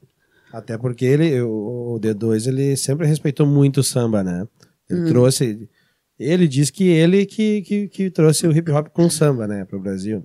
Até 0.53 0.76
porque 0.76 1.05
ele, 1.05 1.40
o, 1.40 1.94
o 1.94 2.00
D2, 2.00 2.46
ele 2.46 2.76
sempre 2.76 3.07
respeitou 3.07 3.46
muito 3.46 3.80
o 3.80 3.82
samba, 3.84 4.22
né? 4.22 4.46
Ele 4.90 5.09
trouxe. 5.09 5.68
Ele 6.18 6.46
diz 6.46 6.70
que 6.70 6.84
ele 6.84 7.24
que, 7.24 7.62
que, 7.62 7.88
que 7.88 8.11
trouxe 8.11 8.46
o 8.46 8.57
hip 8.57 8.70
hop 8.70 8.88
com 8.88 9.09
samba, 9.09 9.46
né, 9.48 9.64
pro 9.64 9.80
Brasil. 9.80 10.22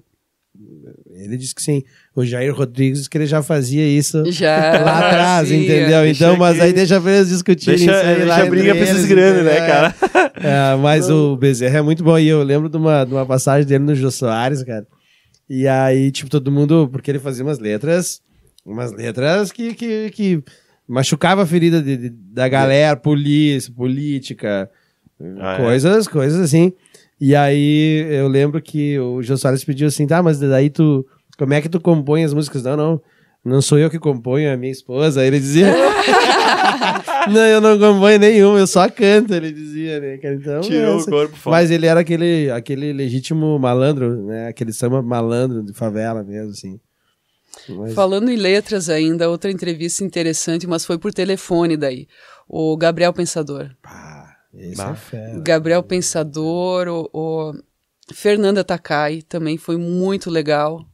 Ele 1.13 1.37
disse 1.37 1.53
que 1.53 1.61
sim. 1.61 1.83
O 2.15 2.25
Jair 2.25 2.53
Rodrigues 2.53 2.97
disse 2.99 3.09
que 3.09 3.17
ele 3.17 3.27
já 3.27 3.41
fazia 3.43 3.87
isso 3.87 4.23
Já. 4.31 4.79
lá 4.81 5.07
atrás, 5.07 5.47
sim, 5.49 5.63
entendeu? 5.63 6.01
Deixa 6.01 6.25
então, 6.25 6.37
mas 6.37 6.57
que- 6.57 6.63
aí 6.63 6.73
deixa 6.73 6.99
pra 6.99 7.11
eles 7.11 7.29
discutirem 7.29 7.77
Deixa, 7.77 7.91
isso 7.91 8.05
aí 8.05 8.25
lá 8.25 8.35
deixa 8.35 8.43
a 8.43 8.49
briga 8.49 8.75
pra 8.75 8.83
esses 8.83 9.05
grandes, 9.05 9.43
né, 9.45 9.67
cara? 9.67 9.95
É, 10.35 10.75
mas 10.75 11.09
o 11.09 11.35
Bezerra 11.37 11.79
é 11.79 11.81
muito 11.81 12.03
bom. 12.03 12.17
E 12.17 12.27
eu 12.27 12.43
lembro 12.43 12.69
de 12.69 12.77
uma, 12.77 13.05
de 13.05 13.13
uma 13.13 13.25
passagem 13.25 13.67
dele 13.67 13.83
no 13.83 13.95
Jô 13.95 14.09
Soares, 14.11 14.63
cara. 14.63 14.85
E 15.49 15.67
aí, 15.67 16.11
tipo, 16.11 16.29
todo 16.29 16.51
mundo. 16.51 16.89
Porque 16.91 17.09
ele 17.09 17.19
fazia 17.19 17.43
umas 17.43 17.59
letras. 17.59 18.19
Umas 18.67 18.91
letras 18.91 19.51
que, 19.51 19.73
que, 19.73 20.09
que 20.11 20.43
machucava 20.87 21.43
a 21.43 21.45
ferida 21.45 21.81
de- 21.81 21.95
de- 21.97 22.09
da 22.09 22.47
galera, 22.49 22.95
polícia, 22.97 23.71
política, 23.73 24.69
Ah, 25.39 25.53
é? 25.53 25.57
coisas, 25.57 26.07
coisas 26.07 26.39
assim. 26.39 26.73
E 27.19 27.33
aí 27.35 28.05
eu 28.11 28.27
lembro 28.27 28.61
que 28.61 28.99
o 28.99 29.23
Jô 29.23 29.35
Soares 29.37 29.63
pediu 29.63 29.87
assim, 29.87 30.05
tá, 30.05 30.21
mas 30.21 30.37
daí 30.39 30.69
tu. 30.69 31.05
Como 31.37 31.53
é 31.53 31.61
que 31.61 31.69
tu 31.69 31.79
compõe 31.79 32.23
as 32.23 32.33
músicas? 32.33 32.63
Não, 32.63 32.75
não. 32.77 33.01
Não 33.45 33.61
sou 33.61 33.79
eu 33.79 33.89
que 33.89 33.97
componho, 33.97 34.47
é 34.49 34.53
a 34.53 34.57
minha 34.57 34.71
esposa. 34.71 35.21
Aí 35.21 35.27
ele 35.27 35.39
dizia. 35.39 35.67
não, 37.31 37.41
eu 37.45 37.61
não 37.61 37.79
componho 37.79 38.19
nenhum, 38.19 38.57
eu 38.57 38.67
só 38.67 38.89
canto, 38.89 39.33
ele 39.33 39.51
dizia, 39.51 39.99
né? 39.99 40.19
Então, 40.21 40.61
Tirou 40.61 40.97
essa- 40.97 41.07
o 41.09 41.13
corpo 41.13 41.35
fora. 41.35 41.55
Mas 41.57 41.71
ele 41.71 41.85
era 41.85 41.99
aquele, 42.01 42.49
aquele 42.51 42.91
legítimo 42.93 43.57
malandro, 43.57 44.25
né? 44.25 44.47
Aquele 44.47 44.73
samba 44.73 45.01
malandro 45.01 45.63
de 45.63 45.73
favela 45.73 46.23
mesmo, 46.23 46.51
assim. 46.51 46.79
Mas- 47.69 47.93
Falando 47.93 48.29
em 48.29 48.35
letras 48.35 48.89
ainda, 48.89 49.29
outra 49.29 49.51
entrevista 49.51 50.03
interessante, 50.03 50.65
mas 50.67 50.85
foi 50.85 50.97
por 50.97 51.13
telefone 51.13 51.75
daí. 51.77 52.07
O 52.47 52.75
Gabriel 52.77 53.11
Pensador. 53.13 53.71
Pá, 53.81 54.35
esse 54.53 54.77
Bah. 54.77 54.91
é 54.91 54.95
fera. 54.95 55.39
Gabriel 55.39 55.83
Pensador, 55.83 56.87
o, 56.87 57.09
o 57.13 57.53
Fernanda 58.13 58.63
Takai 58.63 59.21
também 59.21 59.57
foi 59.57 59.77
muito 59.77 60.29
legal. 60.29 60.85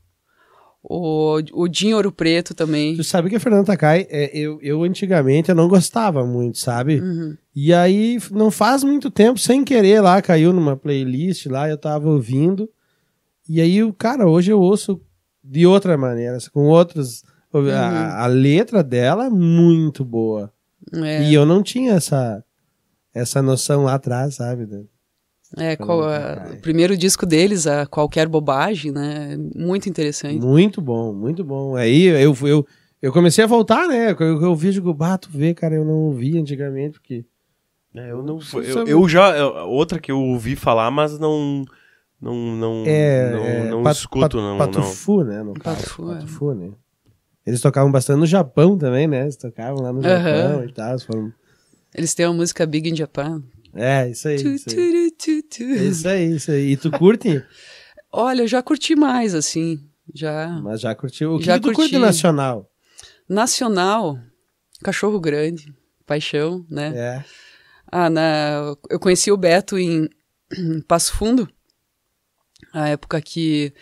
O, 0.86 1.38
o 1.54 1.68
Dinho 1.70 1.96
Ouro 1.96 2.12
Preto 2.12 2.54
também. 2.54 2.98
Tu 2.98 3.06
sabe 3.06 3.30
que 3.30 3.38
a 3.38 3.40
Fernanda 3.40 3.64
Takai, 3.68 4.06
é, 4.10 4.38
eu, 4.38 4.60
eu 4.62 4.84
antigamente 4.84 5.48
eu 5.50 5.56
não 5.56 5.70
gostava 5.70 6.26
muito, 6.26 6.58
sabe? 6.58 7.00
Uhum. 7.00 7.38
E 7.56 7.74
aí, 7.74 8.18
não 8.32 8.52
faz 8.52 8.84
muito 8.84 9.10
tempo, 9.10 9.40
sem 9.40 9.64
querer 9.64 10.02
lá, 10.02 10.22
caiu 10.22 10.52
numa 10.52 10.76
playlist 10.76 11.46
lá, 11.46 11.70
eu 11.70 11.78
tava 11.78 12.10
ouvindo. 12.10 12.70
E 13.48 13.62
aí, 13.62 13.82
o 13.82 13.94
cara, 13.94 14.28
hoje 14.28 14.52
eu 14.52 14.60
ouço 14.60 15.00
de 15.44 15.66
outra 15.68 15.98
maneira, 15.98 16.38
com 16.54 16.68
outros. 16.68 17.24
A, 17.72 18.24
a 18.24 18.28
letra 18.28 18.82
dela 18.84 19.26
é 19.26 19.30
muito 19.30 20.04
boa. 20.04 20.52
É, 20.94 21.24
E 21.24 21.34
eu 21.34 21.46
não 21.46 21.62
tinha 21.62 21.94
essa, 21.94 22.44
essa 23.14 23.42
noção 23.42 23.84
lá 23.84 23.94
atrás, 23.96 24.36
sabe? 24.36 24.66
né? 24.66 24.84
é, 25.58 25.76
qual- 25.76 26.04
a- 26.04 26.36
Takai. 26.36 26.54
o 26.54 26.62
primeiro 26.62 26.98
disco 26.98 27.26
deles, 27.28 27.68
a 27.68 27.86
Qualquer 27.86 28.28
Bobagem, 28.28 28.92
né? 28.92 29.38
Muito 29.56 29.88
interessante. 29.88 30.44
Muito 30.44 30.82
bom, 30.82 31.14
muito 31.14 31.44
bom. 31.44 31.76
Aí 31.76 32.06
eu, 32.06 32.36
eu, 32.42 32.66
eu 33.00 33.14
comecei 33.14 33.44
a 33.44 33.48
voltar, 33.48 33.88
né? 33.88 34.16
Eu, 34.20 34.42
eu 34.42 34.56
vi, 34.56 34.72
digo, 34.72 34.92
bato, 34.94 35.30
vê, 35.32 35.54
cara, 35.54 35.76
eu 35.76 35.86
não 35.86 35.94
ouvi 36.08 36.40
antigamente, 36.40 36.94
porque. 37.00 37.24
É, 37.96 38.10
eu 38.10 38.24
não. 38.24 38.40
Eu, 38.56 38.88
eu 38.88 39.08
já. 39.08 39.38
eu- 39.38 39.70
Outra 39.70 40.00
que 40.00 40.12
eu 40.12 40.20
ouvi 40.20 40.56
falar, 40.56 40.90
mas 40.90 41.20
não. 41.20 41.64
Não. 42.24 42.56
Não, 42.56 42.84
É, 42.88 43.32
não, 43.32 43.46
é, 43.46 43.70
não 43.70 43.84
Pat- 43.84 43.98
escuto, 43.98 44.22
Pat- 44.22 44.34
não. 44.36 44.58
não. 44.58 44.58
Patufu, 44.58 45.24
né? 45.24 45.44
No 45.44 45.54
caso, 45.54 45.78
Patufu, 45.78 46.12
é. 46.12 46.16
Patufu, 46.16 46.54
né? 46.54 46.72
Eles 47.46 47.60
tocavam 47.62 47.92
bastante 47.92 48.20
no 48.20 48.26
Japão 48.26 48.78
também, 48.78 49.08
né? 49.08 49.24
Eles 49.24 49.36
tocavam 49.36 49.82
lá 49.82 49.92
no 49.92 50.00
Aham. 50.00 50.10
Japão 50.10 50.64
e 50.66 50.72
tal. 50.72 50.90
eles 50.92 51.04
foram... 51.04 51.34
Eles 51.94 52.14
têm 52.16 52.26
uma 52.26 52.34
música 52.36 52.66
Big 52.66 52.90
in 52.90 52.96
Japan. 52.96 53.44
É, 53.76 54.10
isso 54.10 54.28
aí. 54.28 54.42
Tu, 54.42 54.48
Isso 54.50 54.70
aí. 54.70 55.12
tu, 55.12 55.18
tu, 55.18 55.44
tu. 55.58 55.64
Isso 55.64 56.08
aí, 56.08 56.36
isso 56.36 56.52
aí. 56.52 56.72
E 56.72 56.78
tu 56.78 56.90
curte? 56.92 57.44
Olha, 58.12 58.44
eu 58.44 58.48
já 58.48 58.62
curti 58.64 58.96
mais, 58.96 59.34
assim. 59.36 59.80
Já. 60.14 60.48
Mas 60.64 60.80
já 60.82 60.94
curtiu. 60.96 61.34
O 61.36 61.40
que, 61.40 61.46
Já 61.46 61.56
que 61.60 61.68
tu 61.70 61.74
curte 61.74 61.98
nacional? 61.98 62.70
Nacional, 63.28 64.20
Cachorro 64.84 65.20
Grande, 65.20 65.74
Paixão, 66.06 66.66
né? 66.70 66.94
É. 66.96 67.26
Ah, 67.92 68.10
na, 68.10 68.76
eu 68.90 69.00
conheci 69.00 69.32
o 69.32 69.38
Beto 69.38 69.78
em, 69.78 70.08
em 70.58 70.82
Passo 70.82 71.14
Fundo, 71.14 71.50
a 72.74 72.90
época 72.90 73.22
que 73.22 73.74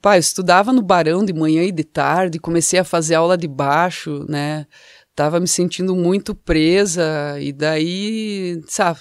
pá, 0.00 0.16
eu 0.16 0.20
estudava 0.20 0.72
no 0.72 0.82
Barão 0.82 1.24
de 1.24 1.32
manhã 1.32 1.62
e 1.62 1.72
de 1.72 1.84
tarde, 1.84 2.38
comecei 2.38 2.78
a 2.78 2.84
fazer 2.84 3.14
aula 3.14 3.36
de 3.36 3.46
baixo, 3.46 4.24
né? 4.28 4.66
Tava 5.14 5.38
me 5.38 5.46
sentindo 5.46 5.94
muito 5.94 6.34
presa 6.34 7.38
e 7.38 7.52
daí, 7.52 8.60
sabe, 8.66 9.00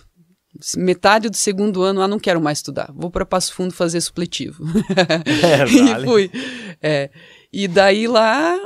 metade 0.75 1.29
do 1.29 1.37
segundo 1.37 1.81
ano, 1.81 2.01
ah, 2.01 2.07
não 2.07 2.19
quero 2.19 2.41
mais 2.41 2.57
estudar, 2.57 2.91
vou 2.93 3.09
para 3.09 3.25
Passo 3.25 3.53
Fundo 3.53 3.73
fazer 3.73 4.01
supletivo. 4.01 4.63
É, 5.43 5.65
e 5.71 5.83
vale. 5.83 6.05
fui. 6.05 6.31
É. 6.81 7.09
E 7.53 7.67
daí 7.67 8.07
lá 8.07 8.57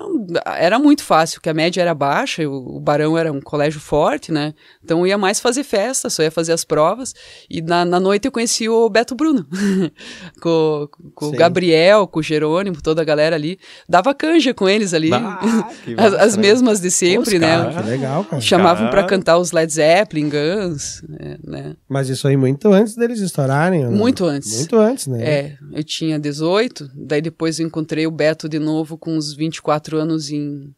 era 0.58 0.78
muito 0.78 1.02
fácil, 1.04 1.38
porque 1.38 1.50
a 1.50 1.54
média 1.56 1.82
era 1.82 1.94
baixa, 1.96 2.48
o, 2.48 2.78
o 2.78 2.80
Barão 2.80 3.18
era 3.18 3.32
um 3.34 3.42
colégio 3.42 3.80
forte, 3.80 4.32
né? 4.32 4.54
Então 4.84 5.00
eu 5.00 5.08
ia 5.08 5.18
mais 5.18 5.40
fazer 5.40 5.64
festa, 5.64 6.08
só 6.08 6.22
ia 6.22 6.30
fazer 6.30 6.54
as 6.54 6.64
provas. 6.64 7.12
E 7.50 7.64
na, 7.64 7.84
na 7.84 8.00
noite 8.00 8.26
eu 8.26 8.32
conheci 8.32 8.70
o 8.70 8.88
Beto 8.88 9.16
Bruno, 9.16 9.44
com, 10.40 10.88
com 11.16 11.26
o. 11.30 11.32
Gabriel, 11.32 12.06
com 12.06 12.20
o 12.20 12.24
Jerônimo, 12.24 12.78
toda 12.80 13.02
a 13.02 13.06
galera 13.06 13.36
ali. 13.36 13.58
Dava 13.90 14.14
canja 14.14 14.54
com 14.54 14.70
eles 14.70 14.94
ali, 14.94 15.12
Ah, 15.12 15.68
que 15.84 15.96
as, 15.98 16.14
as 16.14 16.36
né? 16.36 16.44
mesmas 16.44 16.80
de 16.80 16.92
sempre, 16.92 17.40
né? 17.40 17.74
Que 17.74 17.90
legal, 17.90 18.24
cara. 18.24 18.40
Chamavam 18.42 18.90
pra 18.92 19.02
Cara. 19.02 19.08
cantar 19.08 19.38
os 19.40 19.52
Led 19.52 19.74
Zeppelin, 19.74 20.30
Guns, 20.30 21.02
né, 21.10 21.38
né? 21.44 21.76
Mas 21.90 22.08
isso 22.10 22.28
aí 22.28 22.38
muito 22.38 22.72
antes 22.72 22.96
deles 22.96 23.20
estourarem. 23.20 23.84
ou 23.86 23.92
não? 23.92 23.98
Muito 23.98 24.26
antes. 24.26 24.58
Muito 24.58 24.76
antes, 24.78 25.08
né? 25.08 25.24
É, 25.24 25.58
eu 25.74 25.84
tinha 25.84 26.20
18, 26.20 26.92
daí 26.94 27.22
depois 27.22 27.60
eu 27.60 27.66
encontrei 27.66 28.06
o 28.06 28.12
Beto 28.12 28.48
de 28.48 28.60
novo 28.60 28.75
com 28.98 29.16
uns 29.16 29.34
24 29.34 29.98
anos 29.98 30.32
em, 30.32 30.74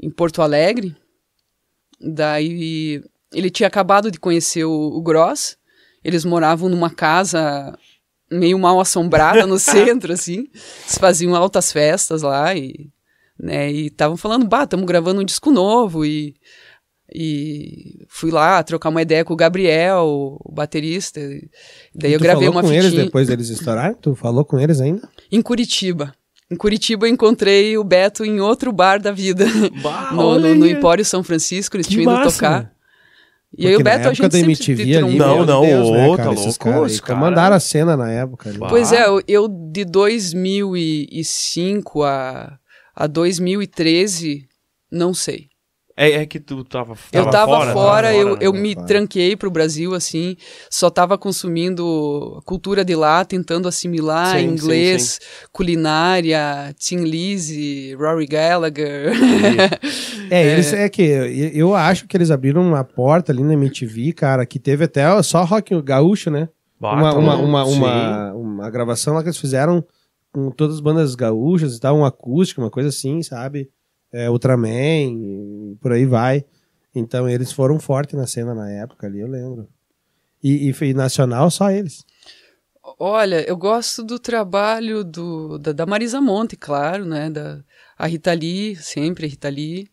em 0.00 0.10
Porto 0.10 0.40
Alegre. 0.40 0.96
Daí 2.00 3.02
ele 3.32 3.50
tinha 3.50 3.66
acabado 3.66 4.10
de 4.10 4.20
conhecer 4.20 4.64
o, 4.64 4.72
o 4.72 5.02
Gross. 5.02 5.56
Eles 6.02 6.24
moravam 6.24 6.68
numa 6.68 6.90
casa 6.90 7.76
meio 8.30 8.58
mal 8.58 8.80
assombrada 8.80 9.46
no 9.46 9.58
centro, 9.60 10.12
assim. 10.12 10.46
Eles 10.52 10.98
faziam 10.98 11.34
altas 11.34 11.72
festas 11.72 12.22
lá 12.22 12.54
e 12.54 12.90
né, 13.38 13.70
e 13.70 13.86
estavam 13.86 14.16
falando, 14.16 14.46
bah, 14.46 14.64
estamos 14.64 14.84
gravando 14.86 15.20
um 15.20 15.24
disco 15.24 15.50
novo 15.50 16.04
e 16.04 16.34
E 17.12 18.04
fui 18.08 18.30
lá 18.30 18.62
trocar 18.62 18.88
uma 18.90 19.00
ideia 19.00 19.24
com 19.24 19.32
o 19.32 19.36
Gabriel, 19.36 20.38
o 20.40 20.52
baterista. 20.52 21.20
Daí 21.94 22.12
eu 22.12 22.18
tu 22.18 22.22
gravei 22.22 22.46
falou 22.46 22.54
uma 22.54 22.62
com 22.62 22.68
fitinha. 22.68 22.88
eles 22.88 23.04
depois 23.04 23.28
deles 23.28 23.48
estourarem? 23.48 23.96
Tu 24.00 24.14
falou 24.14 24.44
com 24.44 24.58
eles 24.58 24.80
ainda? 24.80 25.08
Em 25.30 25.40
Curitiba. 25.40 26.14
Em 26.50 26.56
Curitiba 26.56 27.06
eu 27.06 27.12
encontrei 27.12 27.76
o 27.76 27.84
Beto 27.84 28.24
em 28.24 28.40
outro 28.40 28.72
bar 28.72 28.98
da 29.00 29.12
vida. 29.12 29.44
Bah, 29.82 30.12
no, 30.14 30.38
no, 30.38 30.54
no. 30.54 30.66
Empório 30.66 31.04
São 31.04 31.22
Francisco, 31.22 31.76
eles 31.76 31.86
Que 31.86 31.96
tinham 31.96 32.20
ido 32.20 32.32
tocar. 32.32 32.72
E 33.56 33.66
aí 33.66 33.76
o 33.76 33.82
Beto, 33.82 34.08
a 34.08 34.12
gente 34.12 34.22
da 34.22 34.30
sempre 34.30 34.52
MTV 34.52 35.02
um 35.02 35.06
ali, 35.06 35.18
Não, 35.18 35.36
meu 35.36 35.46
não, 35.46 35.60
Deus, 35.62 35.90
né, 35.90 36.16
cara, 36.16 36.28
tá 36.28 36.34
esses 36.34 36.58
louco, 36.58 36.86
esse 36.86 37.00
cara- 37.02 37.14
Comandaram 37.18 37.56
a 37.56 37.60
cena 37.60 37.96
na 37.96 38.10
época. 38.10 38.50
ali. 38.50 38.58
Pois 38.58 38.92
é, 38.92 39.06
eu, 39.06 39.22
eu 39.26 39.48
de 39.48 39.86
2005 39.86 42.02
a, 42.02 42.58
a 42.94 43.06
2013, 43.06 44.46
não 44.90 45.14
sei. 45.14 45.47
É, 46.00 46.12
é 46.12 46.26
que 46.26 46.38
tu 46.38 46.62
tava, 46.62 46.94
eu 47.12 47.28
tava 47.28 47.72
fora, 47.72 48.06
tava 48.06 48.14
eu, 48.14 48.36
né? 48.36 48.38
eu 48.40 48.52
né? 48.52 48.60
me 48.60 48.74
Fora. 48.74 48.86
tranquei 48.86 49.34
pro 49.34 49.50
Brasil, 49.50 49.94
assim, 49.94 50.36
só 50.70 50.88
tava 50.88 51.18
consumindo 51.18 52.36
a 52.38 52.42
cultura 52.42 52.84
de 52.84 52.94
lá, 52.94 53.24
tentando 53.24 53.66
assimilar 53.66 54.38
Sim, 54.38 54.44
inglês, 54.44 55.18
culinária, 55.50 56.72
Tim 56.78 56.98
Lizzy, 56.98 57.96
Rory 57.96 58.26
Gallagher. 58.26 59.12
É, 60.30 60.52
eles 60.52 60.74
é 60.74 60.86
que 60.90 61.02
eu, 61.54 61.74
acho 61.74 62.06
que 62.06 62.14
eles 62.14 62.30
abriram 62.30 62.60
uma 62.60 62.84
porta 62.84 63.32
ali 63.32 63.42
na 63.42 63.54
MTV, 63.54 64.12
cara, 64.12 64.44
que 64.44 64.58
teve 64.58 64.84
até 64.84 65.22
só 65.22 65.42
rock 65.42 65.80
gaúcho, 65.80 66.30
né? 66.30 66.50
Bah, 66.78 66.92
uma, 66.92 67.12
tá 67.12 67.18
uma, 67.18 67.36
uma, 67.36 67.64
Sim. 67.64 67.72
uma, 67.72 68.32
uma 68.34 68.70
gravação 68.70 69.14
lá 69.14 69.22
que 69.22 69.28
eles 69.28 69.38
fizeram 69.38 69.82
com 70.30 70.50
todas 70.50 70.76
as 70.76 70.80
bandas 70.82 71.14
gaúchas 71.14 71.76
e 71.76 71.80
tal, 71.80 71.96
um 71.96 72.04
acústico, 72.04 72.60
uma 72.60 72.70
coisa 72.70 72.90
assim, 72.90 73.22
sabe? 73.22 73.70
É, 74.12 74.30
Ultraman, 74.30 75.76
por 75.80 75.92
aí 75.92 76.06
vai. 76.06 76.44
Então 76.94 77.28
eles 77.28 77.52
foram 77.52 77.78
fortes 77.78 78.14
na 78.14 78.26
cena 78.26 78.54
na 78.54 78.70
época 78.70 79.06
ali, 79.06 79.20
eu 79.20 79.28
lembro. 79.28 79.68
E, 80.42 80.70
e, 80.70 80.84
e 80.84 80.94
nacional, 80.94 81.50
só 81.50 81.70
eles. 81.70 82.04
Olha, 82.98 83.46
eu 83.46 83.56
gosto 83.56 84.02
do 84.02 84.18
trabalho 84.18 85.04
do, 85.04 85.58
da, 85.58 85.72
da 85.72 85.84
Marisa 85.84 86.20
Monte, 86.20 86.56
claro, 86.56 87.04
né? 87.04 87.28
Da, 87.28 87.62
a 87.98 88.06
Rita 88.06 88.32
Lee, 88.32 88.76
sempre 88.76 89.26
a 89.26 89.28
Rita 89.28 89.48
Lee. 89.48 89.90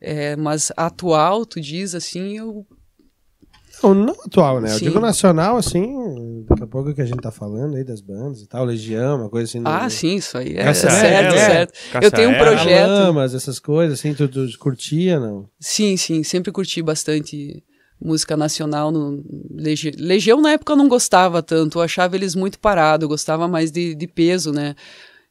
É, 0.00 0.36
mas 0.36 0.70
atual, 0.76 1.44
tu 1.44 1.60
diz 1.60 1.94
assim, 1.94 2.38
eu 2.38 2.64
Não, 3.82 3.94
não 3.94 4.14
atual, 4.24 4.60
né? 4.60 4.72
Eu 4.72 4.78
Sim. 4.78 4.84
digo 4.86 5.00
nacional, 5.00 5.56
assim, 5.56 6.44
daqui 6.48 6.64
a 6.64 6.66
pouco 6.66 6.92
que 6.94 7.00
a 7.00 7.04
gente 7.04 7.20
tá 7.20 7.30
falando 7.30 7.76
aí 7.76 7.84
das 7.84 8.00
bandas 8.00 8.40
e 8.42 8.46
tal, 8.48 8.64
Legião, 8.64 9.20
uma 9.20 9.28
coisa 9.30 9.44
assim. 9.48 9.62
Ah, 9.64 9.84
no- 9.84 9.90
sim, 9.90 10.16
isso 10.16 10.36
aí 10.36 10.54
é 10.56 10.64
Caça- 10.64 10.90
certo, 10.90 11.34
é, 11.34 11.46
certo. 11.46 11.72
Caça 11.92 12.06
Eu 12.06 12.10
tenho 12.10 12.30
um 12.30 12.38
projeto. 12.38 12.86
Paralamas, 12.88 13.34
essas 13.34 13.58
coisas, 13.58 13.98
assim, 13.98 14.14
tu, 14.14 14.26
tu 14.28 14.46
curtia, 14.58 15.18
não? 15.20 15.48
Sim, 15.60 15.96
sim, 15.96 16.22
sempre 16.22 16.50
curti 16.50 16.82
bastante 16.82 17.62
música 18.00 18.36
nacional. 18.36 18.90
No, 18.90 19.22
Legi- 19.54 19.92
Legião 19.98 20.40
na 20.40 20.52
época 20.52 20.72
eu 20.72 20.76
não 20.76 20.88
gostava 20.88 21.42
tanto, 21.42 21.78
eu 21.78 21.82
achava 21.82 22.16
eles 22.16 22.34
muito 22.34 22.58
parados, 22.58 23.02
eu 23.04 23.08
gostava 23.08 23.46
mais 23.48 23.70
de, 23.70 23.94
de 23.94 24.06
peso, 24.06 24.52
né? 24.52 24.74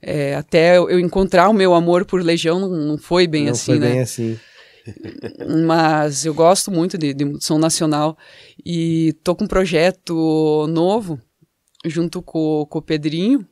É, 0.01 0.35
até 0.35 0.77
eu 0.77 0.99
encontrar 0.99 1.49
o 1.49 1.53
meu 1.53 1.73
amor 1.73 2.05
por 2.05 2.21
Legião 2.21 2.59
não, 2.59 2.69
não 2.69 2.97
foi 2.99 3.25
bem 3.25 3.45
não 3.45 3.51
assim, 3.53 3.65
foi 3.71 3.79
né? 3.79 3.89
bem 3.93 4.01
assim. 4.01 4.37
Mas 5.65 6.25
eu 6.25 6.33
gosto 6.33 6.71
muito 6.71 6.97
de, 6.97 7.13
de 7.13 7.43
som 7.43 7.57
nacional 7.57 8.17
e 8.65 9.13
tô 9.23 9.35
com 9.35 9.45
um 9.45 9.47
projeto 9.47 10.67
novo 10.69 11.19
junto 11.85 12.21
com, 12.21 12.65
com 12.69 12.79
o 12.79 12.81
Pedrinho 12.81 13.47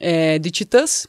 é, 0.00 0.38
de 0.38 0.50
Titãs. 0.50 1.06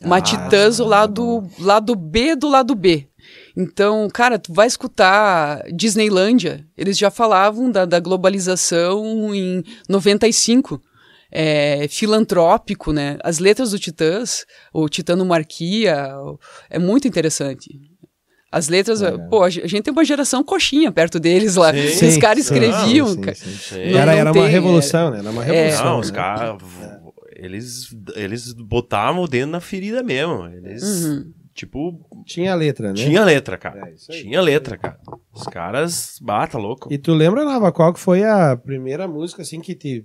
Uma 0.00 0.18
Ah, 0.18 0.20
Titãs, 0.20 0.78
o 0.78 0.84
lado, 0.84 1.48
lado 1.58 1.94
B 1.94 2.36
do 2.36 2.48
lado 2.48 2.74
B. 2.74 3.08
Então, 3.56 4.08
cara, 4.12 4.38
tu 4.38 4.52
vai 4.52 4.66
escutar 4.66 5.62
Disneylândia, 5.72 6.66
eles 6.76 6.98
já 6.98 7.10
falavam 7.10 7.70
da, 7.70 7.84
da 7.84 7.98
globalização 7.98 9.34
em 9.34 9.64
95. 9.88 10.82
É, 11.28 11.88
filantrópico, 11.88 12.92
né? 12.92 13.18
As 13.22 13.40
letras 13.40 13.72
do 13.72 13.78
Titãs, 13.78 14.46
o 14.72 14.88
Titano 14.88 15.26
Marquia, 15.26 16.08
é 16.70 16.78
muito 16.78 17.08
interessante. 17.08 17.68
As 18.50 18.68
letras, 18.68 19.00
Legal. 19.00 19.28
pô, 19.28 19.42
a 19.42 19.50
ge- 19.50 19.62
a 19.62 19.66
gente 19.66 19.82
tem 19.82 19.92
uma 19.92 20.04
geração 20.04 20.42
coxinha 20.44 20.90
perto 20.92 21.18
deles 21.18 21.56
lá. 21.56 21.72
Sim. 21.74 22.06
Os 22.08 22.16
caras 22.16 22.44
escreviam. 22.44 23.08
sim, 23.08 23.34
sim. 23.34 23.50
Sim. 23.50 23.90
Não- 23.90 23.98
era 24.00 24.12
não 24.12 24.18
era 24.18 24.32
tem, 24.32 24.42
uma 24.42 24.48
é- 24.48 24.52
revolução, 24.52 25.10
né? 25.10 25.18
Era 25.18 25.30
uma 25.30 25.42
revolução. 25.42 25.84
Não, 25.84 26.00
os 26.00 26.10
né? 26.10 26.16
caras. 26.16 26.62
Eles, 27.34 27.94
eles 28.14 28.52
botavam 28.54 29.22
o 29.22 29.28
dedo 29.28 29.50
na 29.50 29.60
ferida 29.60 30.02
mesmo. 30.02 30.46
Eles, 30.46 30.82
Uhum. 30.82 31.32
tipo, 31.52 32.22
Tinha 32.24 32.54
letra, 32.54 32.88
né? 32.88 32.94
tinha 32.94 33.22
letra, 33.24 33.58
cara. 33.58 33.80
É, 33.80 33.84
aí. 33.88 34.22
tinha 34.22 34.40
letra, 34.40 34.78
cara. 34.78 34.98
Os 35.34 35.42
caras, 35.42 36.18
bata 36.22 36.56
louco. 36.56 36.90
E 36.90 36.96
tu 36.96 37.12
lembra, 37.12 37.44
Nava, 37.44 37.70
qual 37.72 37.92
que 37.92 38.00
foi 38.00 38.24
a 38.24 38.56
primeira 38.56 39.06
música, 39.06 39.42
assim, 39.42 39.60
que 39.60 39.74
te... 39.74 40.04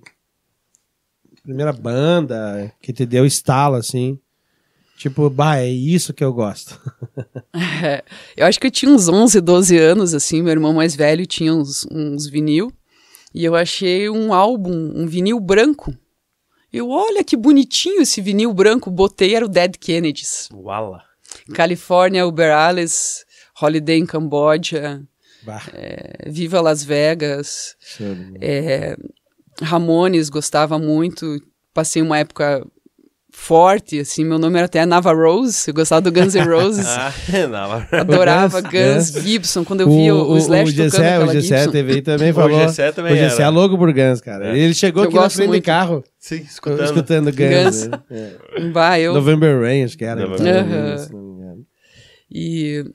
Primeira 1.44 1.72
banda 1.74 2.72
que 2.82 2.92
te 2.94 3.06
deu 3.06 3.26
estalo, 3.26 3.76
assim? 3.76 4.20
Tipo, 5.02 5.32
bah, 5.32 5.58
é 5.58 5.68
isso 5.68 6.14
que 6.14 6.24
eu 6.24 6.32
gosto. 6.32 6.80
É, 7.84 8.04
eu 8.38 8.46
acho 8.46 8.60
que 8.60 8.68
eu 8.68 8.72
tinha 8.72 8.92
uns 8.92 9.08
11, 9.08 9.42
12 9.42 9.78
anos, 9.78 10.14
assim, 10.14 10.42
meu 10.42 10.52
irmão 10.52 10.72
mais 10.72 10.96
velho 10.96 11.26
tinha 11.26 11.54
uns, 11.54 11.86
uns 11.92 12.28
vinil, 12.28 12.72
e 13.34 13.44
eu 13.44 13.56
achei 13.56 14.10
um 14.10 14.32
álbum, 14.32 14.94
um 14.96 15.08
vinil 15.08 15.40
branco. 15.40 15.94
Eu, 16.72 16.90
olha 16.90 17.24
que 17.24 17.36
bonitinho 17.36 18.02
esse 18.02 18.22
vinil 18.22 18.54
branco, 18.54 18.92
botei, 18.92 19.36
era 19.36 19.46
o 19.46 19.50
Dead 19.50 19.76
Kennedys. 19.78 20.48
Uala. 20.54 21.02
California, 21.54 22.26
Uber 22.26 22.56
Alles, 22.56 23.26
Holiday 23.60 23.98
em 23.98 24.06
Camboja, 24.06 25.04
é, 25.74 26.30
Viva 26.30 26.62
Las 26.62 26.84
Vegas, 26.84 27.76
bola. 28.00 28.38
é, 28.40 28.96
Ramones 29.62 30.30
gostava 30.30 30.78
muito, 30.78 31.42
passei 31.74 32.02
uma 32.02 32.20
época 32.20 32.64
forte, 33.42 34.00
assim, 34.00 34.24
meu 34.24 34.38
nome 34.38 34.56
era 34.56 34.68
até 34.68 34.86
Nava 34.86 35.12
Rose, 35.12 35.68
eu 35.68 35.74
gostava 35.74 36.00
do 36.00 36.12
Guns 36.12 36.36
N' 36.36 36.44
Roses. 36.44 36.86
Ah. 37.32 38.02
Adorava 38.02 38.62
Guns, 38.62 39.12
Guns, 39.12 39.24
Gibson. 39.24 39.66
Quando 39.66 39.82
eu 39.82 39.90
via 39.90 40.14
o, 40.14 40.34
o 40.34 40.38
Slash 40.38 40.72
tocando 40.72 40.76
Gessé, 40.76 41.16
aquela 41.16 41.26
o 41.26 41.34
Gessé 41.34 41.56
aí 41.56 42.02
também 42.02 42.32
O 42.32 42.34
falou. 42.34 42.60
Gessé 42.60 42.92
também 42.92 43.14
o 43.14 43.16
Gessé 43.16 43.36
era. 43.36 43.44
é 43.46 43.50
louco 43.50 43.78
por 43.78 43.92
Guns, 43.92 44.22
cara. 44.22 44.56
É. 44.56 44.60
Ele 44.60 44.74
chegou 44.74 45.04
Eu 45.04 45.10
aqui 45.10 45.18
na 45.18 45.30
frente 45.30 45.48
muito. 45.48 45.64
do 45.64 45.66
carro 45.66 46.04
Sim, 46.20 46.36
escutando, 46.36 46.84
escutando. 46.84 47.32
Guns. 47.32 47.88
Guns. 47.88 47.88
né? 47.88 48.00
É. 48.12 48.70
Bah, 48.72 49.00
eu... 49.00 49.14
November 49.14 49.62
Rain, 49.62 49.84
acho 49.84 49.98
que 49.98 50.06
era. 50.06 50.22
November 50.28 51.12
não 51.12 51.22
me 51.22 51.32
engano. 51.34 51.66
E... 52.30 52.86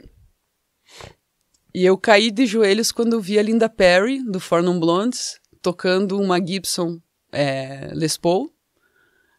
E 1.75 1.85
eu 1.85 1.99
caí 1.99 2.31
de 2.31 2.47
joelhos 2.47 2.93
quando 2.93 3.21
vi 3.21 3.39
a 3.39 3.43
Linda 3.43 3.69
Perry, 3.69 4.23
do 4.25 4.39
Four 4.39 4.63
Non 4.63 4.79
Blondes, 4.79 5.39
tocando 5.61 6.19
uma 6.19 6.39
Gibson 6.39 6.99
é, 7.33 7.91
Les 7.93 8.17
Paul. 8.17 8.56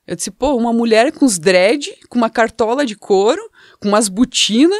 Eu 0.07 0.15
disse, 0.15 0.31
pô, 0.31 0.55
uma 0.55 0.71
mulher 0.71 1.11
com 1.11 1.25
os 1.25 1.37
dread, 1.37 1.89
com 2.09 2.17
uma 2.17 2.29
cartola 2.29 2.85
de 2.85 2.95
couro, 2.95 3.41
com 3.81 3.89
umas 3.89 4.07
botinas, 4.07 4.77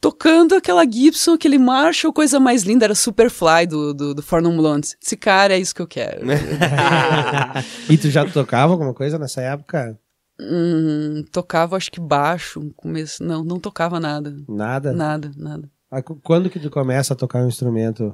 tocando 0.00 0.54
aquela 0.54 0.84
Gibson, 0.90 1.32
aquele 1.34 1.58
Marshall, 1.58 2.12
coisa 2.12 2.40
mais 2.40 2.62
linda, 2.62 2.84
era 2.86 2.94
Superfly 2.94 3.66
do, 3.68 3.92
do, 3.94 4.14
do 4.14 4.22
Four 4.22 4.42
Non 4.42 4.56
Blondes. 4.56 4.96
Esse 5.02 5.16
cara, 5.16 5.54
é 5.54 5.58
isso 5.58 5.74
que 5.74 5.82
eu 5.82 5.86
quero. 5.86 6.26
e 7.88 7.96
tu 7.98 8.10
já 8.10 8.24
tocava 8.28 8.72
alguma 8.72 8.94
coisa 8.94 9.18
nessa 9.18 9.40
época? 9.42 9.98
Hum, 10.40 11.24
tocava, 11.30 11.76
acho 11.76 11.90
que 11.92 12.00
baixo, 12.00 12.72
começo, 12.76 13.22
não, 13.22 13.44
não 13.44 13.60
tocava 13.60 14.00
nada, 14.00 14.34
Nada? 14.48 14.92
nada, 14.92 15.30
nada. 15.36 15.70
Ah, 15.90 16.02
qu- 16.02 16.18
Quando 16.22 16.50
que 16.50 16.58
tu 16.58 16.70
começa 16.70 17.12
a 17.14 17.16
tocar 17.16 17.38
um 17.44 17.46
instrumento? 17.48 18.12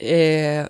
É, 0.00 0.66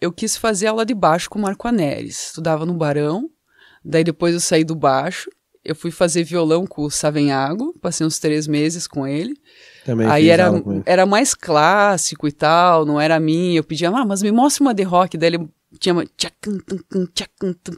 eu 0.00 0.12
quis 0.12 0.36
fazer 0.36 0.68
aula 0.68 0.84
de 0.84 0.94
baixo 0.94 1.28
com 1.28 1.38
o 1.38 1.42
Marco 1.42 1.68
Aneres, 1.68 2.26
estudava 2.26 2.64
no 2.64 2.74
Barão, 2.74 3.28
daí 3.84 4.02
depois 4.02 4.34
eu 4.34 4.40
saí 4.40 4.64
do 4.64 4.74
baixo, 4.74 5.30
eu 5.62 5.74
fui 5.74 5.90
fazer 5.90 6.24
violão 6.24 6.66
com 6.66 6.82
o 6.82 6.90
Savenhago, 6.90 7.74
passei 7.80 8.06
uns 8.06 8.18
três 8.18 8.46
meses 8.46 8.86
com 8.86 9.06
ele, 9.06 9.34
Também 9.84 10.06
aí 10.06 10.28
era, 10.28 10.50
era 10.86 11.04
mais 11.04 11.34
clássico 11.34 12.26
e 12.26 12.32
tal, 12.32 12.86
não 12.86 13.00
era 13.00 13.20
minha, 13.20 13.58
eu 13.58 13.64
pedia, 13.64 13.90
ah, 13.90 14.06
mas 14.06 14.22
me 14.22 14.32
mostra 14.32 14.62
uma 14.62 14.72
de 14.72 14.82
rock, 14.82 15.18
daí 15.18 15.34
ele 15.34 15.48
tinha 15.78 15.94
uma 15.94 16.04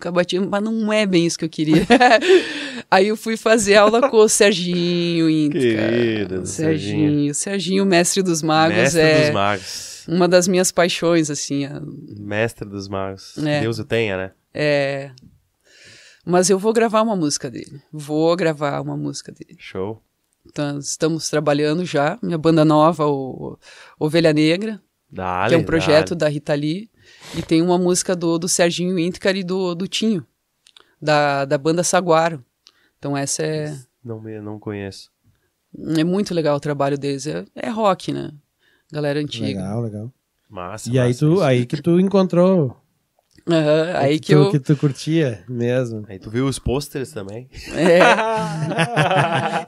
cabatinho, 0.00 0.48
mas 0.48 0.62
não 0.62 0.92
é 0.92 1.04
bem 1.04 1.26
isso 1.26 1.38
que 1.38 1.44
eu 1.44 1.48
queria. 1.48 1.86
Aí 2.90 3.08
eu 3.08 3.16
fui 3.16 3.36
fazer 3.36 3.76
aula 3.76 4.08
com 4.08 4.16
o 4.16 4.28
Serginho 4.28 5.28
Inca. 5.28 5.58
Querido, 5.58 6.46
Serginho. 6.46 6.46
Serginho. 6.46 7.34
Serginho, 7.34 7.86
mestre 7.86 8.22
dos 8.22 8.42
magos, 8.42 8.76
Mestre 8.76 9.00
é 9.00 9.24
dos 9.26 9.34
magos. 9.34 9.91
Uma 10.08 10.28
das 10.28 10.46
minhas 10.48 10.70
paixões, 10.72 11.30
assim. 11.30 11.64
a- 11.64 11.80
Mestre 12.18 12.68
dos 12.68 12.88
magos. 12.88 13.36
É. 13.38 13.60
Deus 13.60 13.78
o 13.78 13.84
tenha, 13.84 14.16
né? 14.16 14.32
É... 14.54 15.12
Mas 16.24 16.48
eu 16.50 16.58
vou 16.58 16.72
gravar 16.72 17.02
uma 17.02 17.16
música 17.16 17.50
dele. 17.50 17.82
Vou 17.92 18.34
gravar 18.36 18.80
uma 18.80 18.96
música 18.96 19.32
dele. 19.32 19.56
Show. 19.58 20.02
Então, 20.46 20.78
estamos 20.78 21.28
trabalhando 21.28 21.84
já. 21.84 22.18
Minha 22.22 22.38
banda 22.38 22.64
nova, 22.64 23.06
o 23.06 23.58
Ovelha 23.98 24.32
Negra, 24.32 24.80
Dale, 25.10 25.50
que 25.50 25.54
é 25.54 25.58
um 25.58 25.64
projeto 25.64 26.14
dale. 26.14 26.18
da 26.18 26.28
Rita 26.28 26.54
Lee. 26.54 26.90
E 27.36 27.42
tem 27.42 27.60
uma 27.62 27.78
música 27.78 28.14
do, 28.14 28.38
do 28.38 28.48
Serginho 28.48 28.98
Ínticar 28.98 29.36
e 29.36 29.42
do, 29.44 29.74
do 29.74 29.86
Tinho, 29.88 30.26
da, 31.00 31.44
da 31.44 31.58
banda 31.58 31.82
Saguaro. 31.84 32.44
Então 32.98 33.16
essa 33.16 33.42
é... 33.42 33.76
Não, 34.04 34.20
me, 34.20 34.40
não 34.40 34.58
conheço. 34.58 35.10
É 35.96 36.04
muito 36.04 36.34
legal 36.34 36.56
o 36.56 36.60
trabalho 36.60 36.98
deles. 36.98 37.26
É, 37.26 37.44
é 37.54 37.68
rock, 37.68 38.12
né? 38.12 38.32
Galera 38.92 39.18
antiga. 39.20 39.46
Legal, 39.46 39.80
legal. 39.82 40.12
Massa, 40.50 40.90
E 40.90 40.98
aí, 40.98 41.08
massa, 41.08 41.20
tu, 41.20 41.32
isso. 41.34 41.42
aí 41.42 41.64
que 41.66 41.80
tu 41.80 41.98
encontrou. 41.98 42.76
Aham, 43.48 43.92
aí 43.96 44.20
que, 44.20 44.32
tu, 44.34 44.38
eu. 44.38 44.50
que 44.50 44.58
tu 44.60 44.76
curtia 44.76 45.42
mesmo. 45.48 46.04
Aí 46.08 46.18
tu 46.18 46.30
viu 46.30 46.46
os 46.46 46.58
pôsteres 46.60 47.10
também. 47.10 47.48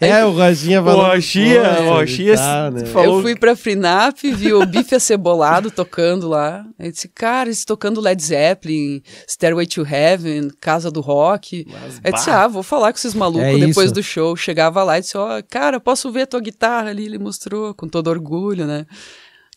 É, 0.00 0.08
É, 0.08 0.24
o 0.24 0.30
Rochinha 0.32 0.80
O 0.80 0.84
falou. 0.84 1.06
Roxinha, 1.06 1.62
pô, 1.76 1.82
o 1.82 1.88
Roxinha 1.98 2.36
tá, 2.36 2.70
né? 2.70 2.84
falou- 2.86 3.16
eu 3.16 3.22
fui 3.22 3.34
pra 3.36 3.56
Frinap, 3.56 4.16
vi 4.22 4.52
o 4.52 4.64
Bife 4.66 4.94
Acebolado 4.94 5.70
tocando 5.70 6.28
lá. 6.28 6.64
Eu 6.78 6.90
disse, 6.90 7.08
cara, 7.08 7.48
eles 7.48 7.64
tocando 7.64 8.00
Led 8.00 8.22
Zeppelin, 8.22 9.02
Stairway 9.28 9.66
to 9.66 9.82
Heaven, 9.86 10.50
Casa 10.60 10.90
do 10.90 11.00
Rock. 11.00 11.66
eu 12.04 12.12
disse, 12.12 12.30
bah. 12.30 12.44
ah, 12.44 12.48
vou 12.48 12.62
falar 12.62 12.92
com 12.92 12.98
esses 12.98 13.14
malucos 13.14 13.46
É 13.48 13.58
depois 13.66 13.86
isso. 13.86 13.94
do 13.94 14.02
show. 14.02 14.36
Chegava 14.36 14.82
lá 14.82 14.98
e 14.98 15.00
disse, 15.00 15.16
ó, 15.16 15.42
cara, 15.48 15.80
posso 15.80 16.10
ver 16.10 16.22
a 16.22 16.26
tua 16.26 16.40
guitarra 16.40 16.90
ali? 16.90 17.06
Ele 17.06 17.18
mostrou 17.18 17.74
com 17.74 17.88
todo 17.88 18.08
orgulho, 18.08 18.66
né? 18.66 18.86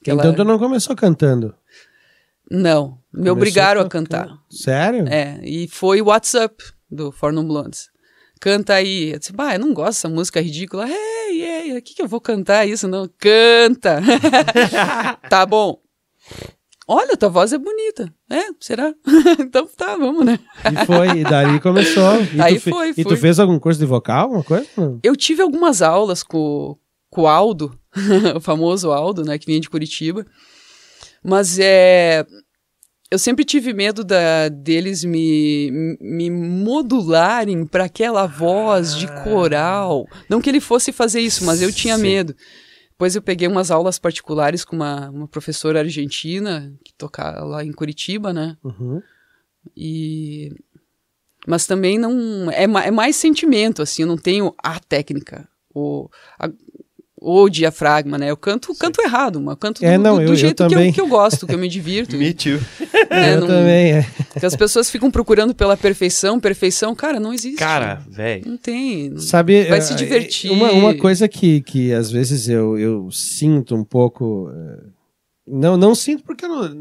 Aquela- 0.01 0.22
Então 0.24 0.34
tu 0.36 0.43
não 0.43 0.57
começou 0.59 0.95
cantando. 0.95 1.53
Não, 2.50 2.98
me 3.12 3.20
Começou 3.20 3.34
obrigaram 3.34 3.82
a 3.82 3.89
cantar. 3.89 4.30
Sério? 4.50 5.08
É, 5.08 5.39
e 5.43 5.68
foi 5.68 6.02
o 6.02 6.06
WhatsApp 6.06 6.64
do 6.89 7.12
Forno 7.12 7.43
Blondes. 7.43 7.89
Canta 8.39 8.76
aí. 8.76 9.12
Eu 9.12 9.20
disse, 9.20 9.34
bah, 9.34 9.56
eu 9.56 9.60
não 9.60 9.74
gosto 9.74 9.98
dessa 9.98 10.10
música 10.10 10.41
ridícula. 10.41 10.88
Ei, 10.88 11.43
ei, 11.43 11.78
o 11.78 11.82
que, 11.82 11.95
que 11.95 12.02
eu 12.02 12.08
vou 12.08 12.22
cantar 12.22 12.68
isso? 12.68 12.88
Não, 12.88 13.10
canta. 13.20 14.02
tá 15.30 15.45
bom. 15.45 15.82
Olha, 16.88 17.18
tua 17.18 17.28
voz 17.28 17.52
é 17.52 17.58
bonita. 17.58 18.14
É, 18.30 18.45
será? 18.62 18.93
então 19.39 19.68
tá, 19.76 19.98
vamos, 19.98 20.26
né? 20.26 20.39
E 20.64 20.86
foi, 20.86 21.20
e 21.20 21.24
dali 21.24 21.60
começou. 21.60 22.22
E 22.34 22.41
Aí 22.41 22.60
tu 22.60 22.70
foi, 22.70 22.93
E 22.95 23.04
tu 23.04 23.18
fez 23.18 23.39
algum 23.39 23.60
curso 23.60 23.80
de 23.80 23.86
vocal, 23.86 24.24
alguma 24.24 24.43
coisa? 24.43 24.68
Eu 25.04 25.16
tive 25.16 25.41
algumas 25.41 25.82
aulas 25.82 26.24
com, 26.24 26.78
com 27.10 27.24
o 27.24 27.28
Aldo, 27.28 27.78
o 28.36 28.39
famoso 28.39 28.91
Aldo, 28.91 29.26
né, 29.26 29.38
que 29.38 29.45
vinha 29.45 29.60
de 29.60 29.70
Curitiba. 29.70 30.26
Mas 31.28 31.59
é. 31.59 32.25
Eu 33.09 33.17
sempre 33.19 33.45
tive 33.45 33.73
medo 33.73 34.03
da, 34.03 34.49
deles 34.49 35.03
me, 35.03 35.97
me 36.01 36.30
modularem 36.30 37.65
para 37.65 37.86
aquela 37.86 38.25
voz 38.28 38.93
de 38.95 39.07
coral. 39.23 40.05
Não 40.30 40.41
que 40.41 40.49
ele 40.49 40.59
fosse 40.59 40.91
fazer 40.91 41.21
isso, 41.21 41.45
mas 41.45 41.61
eu 41.61 41.71
tinha 41.71 41.95
Sim. 41.95 42.01
medo. 42.01 42.36
Depois 42.91 43.15
eu 43.15 43.21
peguei 43.21 43.47
umas 43.47 43.71
aulas 43.71 43.97
particulares 43.97 44.65
com 44.65 44.75
uma, 44.75 45.09
uma 45.09 45.28
professora 45.28 45.80
argentina, 45.80 46.73
que 46.84 46.93
tocava 46.95 47.45
lá 47.45 47.63
em 47.63 47.71
Curitiba, 47.71 48.34
né? 48.34 48.57
Uhum. 48.63 49.01
E 49.75 50.51
mas 51.45 51.65
também 51.65 51.97
não 51.97 52.51
é, 52.51 52.63
é 52.63 52.91
mais 52.91 53.15
sentimento 53.15 53.82
assim, 53.82 54.01
eu 54.01 54.07
não 54.07 54.17
tenho 54.17 54.53
a 54.61 54.80
técnica, 54.80 55.47
o 55.73 56.09
a- 56.38 56.51
o 57.20 57.49
diafragma, 57.49 58.18
né? 58.18 58.30
Eu 58.30 58.38
canto, 58.38 58.74
canto 58.76 59.01
errado, 59.01 59.39
mas 59.41 59.53
eu 59.53 59.57
canto 59.57 59.84
É, 59.84 59.97
do, 59.97 60.03
não, 60.03 60.13
do- 60.15 60.22
do 60.22 60.24
eu- 60.26 60.30
eu 60.30 60.36
jeito 60.36 60.63
que, 60.63 60.70
também. 60.70 60.88
eu, 60.89 60.93
que 60.93 61.01
eu 61.01 61.07
gosto, 61.07 61.47
que 61.47 61.55
eu 61.55 61.57
me 61.59 61.68
divirto. 61.68 62.15
Me 62.18 62.32
too. 62.34 62.59
né? 63.09 63.34
eu 63.36 63.39
Não- 63.41 63.47
também, 63.47 63.93
é. 63.93 64.05
que 64.39 64.45
as 64.45 64.55
pessoas 64.55 64.89
ficam 64.89 65.09
procurando 65.09 65.55
pela 65.55 65.76
perfeição, 65.76 66.39
perfeição, 66.39 66.93
cara, 66.93 67.20
não 67.20 67.34
existe. 67.34 67.57
Cara, 67.57 68.03
velho. 68.07 68.43
não 68.47 68.57
tem. 68.57 69.09
não- 69.09 69.20
Sabe, 69.20 69.63
Vai 69.65 69.82
se 69.82 69.95
divertir. 69.95 70.51
Uma, 70.51 70.72
uma 70.72 70.93
coisa 70.95 71.28
que, 71.28 71.61
que 71.61 71.91
às 71.91 72.11
vezes 72.11 72.47
eu, 72.47 72.78
eu 72.78 73.09
sinto 73.11 73.76
um 73.76 73.84
pouco. 73.84 74.51
eh, 74.53 74.84
Não, 75.47 75.76
não 75.78 75.95
sinto 75.95 76.24
porque 76.24 76.45
eu 76.45 76.49
não, 76.49 76.76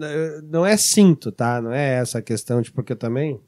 não 0.51 0.67
é 0.67 0.77
sinto, 0.77 1.33
tá? 1.33 1.63
Não 1.63 1.73
é 1.73 1.95
essa 1.95 2.21
questão 2.21 2.61
de 2.61 2.71
porque 2.71 2.93
eu 2.93 2.97
também. 2.97 3.41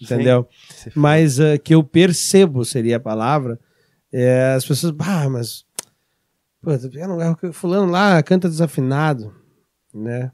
Entendeu? 0.00 0.46
Você 0.70 0.92
Mas 0.94 1.40
eh, 1.40 1.58
que 1.58 1.74
eu 1.74 1.82
percebo 1.82 2.64
seria 2.64 2.98
a 2.98 3.00
palavra. 3.00 3.58
é, 4.12 4.52
as 4.56 4.64
pessoas. 4.66 4.94
Ah, 5.00 5.28
mas. 5.28 5.64
Pô, 6.62 6.70
não- 6.72 7.52
fulano 7.52 7.90
lá 7.90 8.22
canta 8.22 8.48
desafinado, 8.48 9.32
né? 9.94 10.30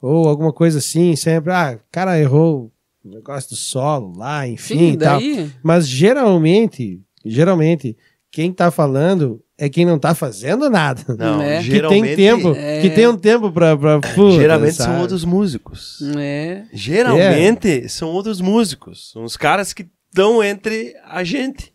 Ou 0.00 0.28
alguma 0.28 0.52
coisa 0.52 0.78
assim, 0.78 1.16
sempre. 1.16 1.52
Ah, 1.52 1.76
o 1.76 1.92
cara 1.92 2.18
errou 2.18 2.72
o 3.04 3.08
negócio 3.08 3.50
do 3.50 3.56
solo 3.56 4.16
lá, 4.16 4.46
enfim 4.46 4.78
Sim, 4.78 4.92
e 4.92 4.96
tal. 4.96 5.18
daí. 5.18 5.50
Mas 5.62 5.88
geralmente, 5.88 7.00
geralmente, 7.24 7.96
quem 8.30 8.52
tá 8.52 8.70
falando 8.70 9.42
é 9.60 9.68
quem 9.68 9.84
não 9.84 9.98
tá 9.98 10.14
fazendo 10.14 10.70
nada. 10.70 11.02
Não, 11.18 11.42
É. 11.42 11.58
Que 11.58 11.64
geralmente, 11.64 12.06
tem 12.06 12.16
tempo, 12.16 12.54
É. 12.54 12.80
que 12.80 12.90
tem 12.90 13.08
um 13.08 13.16
tempo 13.16 13.50
pra. 13.50 13.76
pra 13.76 13.98
puta, 14.14 14.36
geralmente 14.36 14.74
são 14.76 14.86
sabe? 14.86 15.00
outros 15.00 15.24
músicos. 15.24 15.98
É. 16.16 16.64
Geralmente 16.72 17.88
são 17.88 18.10
outros 18.10 18.40
músicos. 18.40 19.10
São 19.10 19.24
os 19.24 19.36
caras 19.36 19.72
que 19.72 19.88
estão 20.08 20.44
entre 20.44 20.94
a 21.04 21.24
gente. 21.24 21.74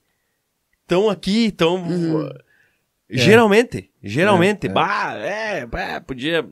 Estão 0.84 1.10
aqui, 1.10 1.48
estão. 1.48 1.76
Uhum. 1.76 2.30
Geralmente, 3.18 3.89
geralmente. 4.03 4.68
É, 4.68 4.70
é. 4.70 4.74
Bah, 4.74 5.14
é, 5.18 5.66
bah, 5.66 6.01
podia. 6.01 6.45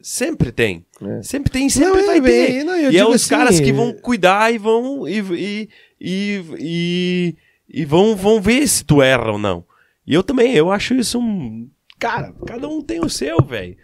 Sempre 0.00 0.52
tem. 0.52 0.84
É. 1.00 1.22
Sempre 1.22 1.50
tem, 1.50 1.68
sempre 1.70 2.00
Não, 2.00 2.06
vai 2.06 2.18
é, 2.18 2.20
ter. 2.20 2.50
é, 2.56 2.64
não, 2.64 2.76
eu 2.76 2.92
e 2.92 2.96
é 2.98 3.06
os 3.06 3.14
assim, 3.14 3.30
caras 3.30 3.58
que 3.60 3.70
é- 3.70 3.72
vão 3.72 3.92
cuidar 3.94 4.52
e 4.52 4.58
vão. 4.58 5.08
E, 5.08 5.18
e, 5.20 5.68
e, 6.00 6.44
e, 6.58 7.36
e 7.68 7.84
vão, 7.84 8.14
vão 8.14 8.40
ver 8.40 8.66
se 8.68 8.84
tu 8.84 9.00
erra 9.00 9.32
ou 9.32 9.38
não. 9.38 9.64
E 10.06 10.12
eu 10.12 10.22
também, 10.22 10.52
eu 10.54 10.70
acho 10.70 10.94
isso 10.94 11.18
um. 11.18 11.68
Cara, 11.98 12.34
cada 12.46 12.68
um 12.68 12.82
tem 12.82 13.00
o 13.00 13.08
seu, 13.08 13.38
velho. 13.42 13.76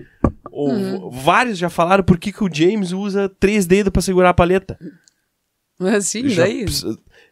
Ou- 0.51 0.69
Uhum. 0.71 1.11
Vários 1.11 1.57
já 1.57 1.71
falaram 1.71 2.05
por 2.05 2.19
que, 2.19 2.33
que 2.33 2.45
o 2.45 2.53
James 2.53 2.93
usa 2.93 3.29
três 3.41 3.65
dedos 3.67 3.91
pra 3.91 4.03
segurar 4.03 4.29
a 4.31 4.35
palheta. 4.35 4.79
Mas 5.79 5.95
assim, 5.95 6.29
Já- 6.29 6.43
daí. 6.43 6.67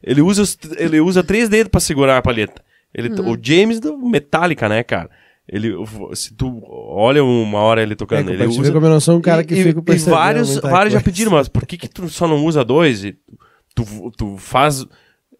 ele, 0.03 0.23
usa, 0.23 0.57
ele 0.79 1.01
usa 1.01 1.23
três 1.23 1.49
dedos 1.51 1.71
pra 1.71 1.81
segurar 1.81 2.17
a 2.17 2.23
palheta. 2.23 2.65
Ele, 2.99 3.09
Uhum. 3.21 3.33
O 3.33 3.39
James 3.41 3.79
do 3.81 3.97
Metallica, 3.97 4.69
né, 4.69 4.83
cara? 4.83 5.09
Ele, 5.49 5.73
se 6.15 6.35
tu 6.35 6.63
olha 6.69 7.25
uma 7.25 7.59
hora 7.61 7.83
ele 7.83 7.95
É, 7.95 7.97
tocando, 7.97 8.29
ele 8.31 8.37
te 8.49 8.55
ver 8.57 8.61
usa. 8.61 8.73
como 8.73 8.85
eu 8.87 8.91
não 8.91 9.01
sou 9.01 9.17
um 9.17 9.21
cara 9.21 9.43
que 9.43 9.55
e, 9.55 9.63
fica 9.63 9.79
e 9.81 9.83
percebendo 9.83 10.15
vários, 10.17 10.57
vários 10.59 10.93
já 10.93 11.01
pediram, 11.01 11.33
mas 11.33 11.49
por 11.49 11.67
que, 11.67 11.79
que 11.79 11.89
tu 11.89 12.07
só 12.11 12.29
não 12.29 12.45
usa 12.45 12.63
dois? 12.65 13.03
E 13.05 13.17
tu, 13.75 13.85
tu 14.17 14.37
faz. 14.37 14.85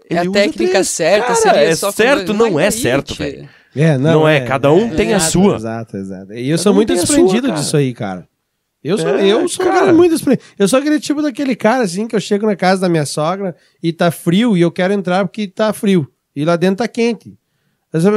É 0.09 0.17
a 0.17 0.21
Ele 0.21 0.31
usa 0.31 0.41
técnica 0.41 0.73
três. 0.73 0.89
certa, 0.89 1.27
Cara, 1.27 1.35
seria 1.37 1.61
é 1.61 1.75
certo, 1.75 2.33
não 2.33 2.59
é 2.59 2.71
certo, 2.71 3.15
velho. 3.15 3.47
É, 3.77 3.99
não, 3.99 4.21
Não 4.21 4.29
é, 4.29 4.41
cada 4.41 4.73
um 4.73 4.89
tem 4.89 5.13
a 5.13 5.21
sua. 5.21 5.57
Exato, 5.57 5.97
exato. 5.99 6.33
E 6.33 6.49
eu 6.49 6.57
Cada 6.57 6.63
sou 6.63 6.73
um 6.73 6.75
muito 6.77 6.93
a 6.93 6.97
desprendido 6.97 7.47
sua, 7.49 7.57
disso 7.57 7.77
aí, 7.77 7.93
cara. 7.93 8.27
Eu 8.83 8.97
sou, 8.97 9.09
É, 9.11 9.27
eu 9.27 9.47
sou 9.47 9.63
um 9.65 9.69
cara. 9.69 9.81
cara 9.81 9.93
muito 9.93 10.13
desprendido. 10.13 10.43
Eu 10.59 10.67
sou 10.67 10.79
aquele 10.79 10.99
tipo 10.99 11.21
daquele 11.21 11.55
cara, 11.55 11.85
assim, 11.85 12.09
que 12.09 12.17
eu 12.17 12.21
chego 12.21 12.47
na 12.47 12.57
casa 12.57 12.81
da 12.81 12.89
minha 12.89 13.05
sogra 13.05 13.55
e 13.83 13.93
tá 13.93 14.11
frio 14.11 14.57
e 14.57 14.63
eu 14.63 14.71
quero 14.71 14.95
entrar 14.95 15.27
porque 15.27 15.47
tá 15.47 15.71
frio. 15.75 16.09
E 16.35 16.45
lá 16.47 16.57
dentro 16.57 16.77
tá 16.77 16.89
quente. 16.89 17.37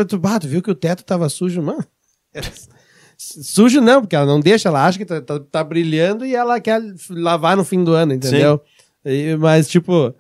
Tu, 0.08 0.18
bah, 0.20 0.40
tu 0.40 0.48
viu 0.48 0.62
que 0.62 0.72
o 0.72 0.76
teto 0.76 1.04
tava 1.04 1.30
sujo, 1.30 1.62
mano? 1.62 1.84
Sujo 3.18 3.82
não, 3.82 4.02
porque 4.02 4.16
ela 4.16 4.26
não 4.26 4.40
deixa, 4.40 4.68
ela 4.70 4.84
acha 4.86 4.98
que 4.98 5.06
tá, 5.06 5.22
tá- 5.22 5.40
tá 5.40 5.64
brilhando 5.64 6.26
e 6.26 6.36
ela 6.36 6.60
quer 6.60 6.82
lavar 7.10 7.56
no 7.56 7.64
fim 7.64 7.84
do 7.84 7.94
ano, 7.94 8.14
entendeu? 8.14 8.60
E- 9.06 9.36
mas, 9.38 9.68
tipo, 9.70 10.14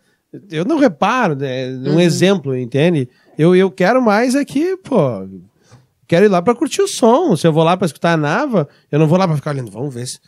eu 0.52 0.64
não 0.64 0.78
reparo, 0.78 1.36
né? 1.36 1.68
Um 1.92 2.00
exemplo, 2.00 2.56
entende? 2.56 3.10
Eu, 3.38 3.56
eu 3.56 3.72
quero 3.72 4.02
mais 4.04 4.36
aqui, 4.36 4.78
pô. 4.78 5.28
Quero 6.08 6.26
ir 6.26 6.30
lá 6.30 6.42
pra 6.44 6.54
curtir 6.54 6.82
o 6.84 6.88
som. 6.88 7.36
Se 7.36 7.48
eu 7.48 7.52
vou 7.54 7.64
lá 7.64 7.76
pra 7.76 7.86
escutar 7.88 8.14
a 8.14 8.18
Nava, 8.18 8.68
eu 8.92 9.00
não 9.00 9.08
vou 9.08 9.18
lá 9.18 9.28
pra 9.28 9.36
ficar 9.36 9.50
olhando. 9.52 9.72
Vamos 9.72 9.92
ver 9.94 10.06
se, 10.06 10.20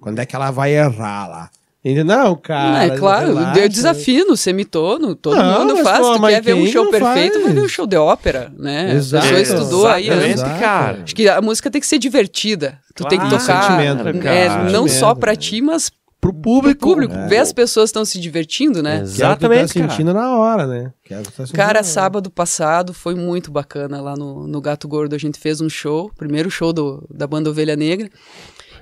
quando 0.00 0.18
é 0.18 0.26
que 0.26 0.34
ela 0.34 0.50
vai 0.50 0.72
errar 0.74 1.28
lá. 1.28 1.50
Entendeu? 1.86 2.04
Não, 2.04 2.34
cara. 2.34 2.70
Não, 2.88 2.94
é 2.94 2.98
claro, 2.98 3.28
relaxa. 3.28 3.60
eu 3.60 3.68
desafino, 3.68 4.36
semitono, 4.36 5.14
todo 5.14 5.36
Não, 5.36 5.60
mundo 5.60 5.76
faz. 5.84 6.00
pô, 6.00 6.14
tu 6.14 6.26
quer 6.26 6.42
ver 6.42 6.54
um 6.54 6.66
show 6.66 6.90
perfeito, 6.90 7.34
vai 7.34 7.42
faz? 7.42 7.54
ver 7.54 7.60
um 7.60 7.68
show 7.68 7.86
de 7.86 7.96
ópera, 7.96 8.52
né? 8.58 8.92
Exato. 8.94 9.24
A 9.26 9.30
pessoa 9.30 9.58
estudou 9.60 9.86
aí 9.86 10.06
Exatamente, 10.08 10.30
antes. 10.32 10.42
Exato. 10.42 10.60
cara. 10.60 11.02
Acho 11.04 11.14
que 11.14 11.28
a 11.28 11.40
música 11.40 11.70
tem 11.70 11.80
que 11.80 11.86
ser 11.86 11.98
divertida. 11.98 12.80
Tu 12.94 13.04
tem 13.04 13.20
que 13.20 13.28
Claro, 13.28 13.38
tocar. 13.40 13.62
sentimento, 13.62 14.18
cara. 14.20 14.34
é, 14.34 14.48
não 14.48 14.56
Sentimento, 14.64 14.88
só 14.90 15.14
pra 15.14 15.30
né? 15.32 15.36
ti, 15.36 15.62
mas 15.62 15.90
Pro 16.20 16.32
pro 16.32 16.42
público. 16.42 16.80
público. 16.80 17.14
É. 17.14 17.28
Ver 17.28 17.38
as 17.38 17.52
pessoas 17.52 17.90
estão 17.90 18.04
se 18.04 18.18
divertindo, 18.18 18.82
né? 18.82 18.96
Que 18.96 18.98
é 18.98 19.02
o 19.02 19.04
que 19.04 19.10
tu 19.12 19.14
Exatamente, 19.14 19.74
tá 19.74 19.80
cara. 19.80 19.90
sentindo 19.92 20.12
na 20.12 20.36
hora, 20.36 20.66
né? 20.66 20.92
Que 21.04 21.14
é 21.14 21.22
que 21.22 21.30
tá 21.30 21.44
Cara, 21.54 21.68
hora. 21.78 21.84
sábado 21.84 22.30
passado 22.30 22.92
foi 22.92 23.14
muito 23.14 23.48
bacana 23.52 24.00
lá 24.00 24.16
no, 24.16 24.48
no 24.48 24.60
Gato 24.60 24.88
Gordo. 24.88 25.14
A 25.14 25.18
gente 25.18 25.38
fez 25.38 25.60
um 25.60 25.68
show, 25.68 26.10
primeiro 26.18 26.50
show 26.50 26.72
do, 26.72 27.06
da 27.14 27.28
banda 27.28 27.50
Ovelha 27.50 27.76
Negra, 27.76 28.10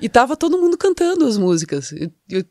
e 0.01 0.09
tava 0.09 0.37
todo 0.39 0.57
mundo 0.59 0.79
cantando 0.79 1.27
as 1.27 1.37
músicas. 1.37 1.93
Eu, 1.93 2.11
eu 2.31 2.45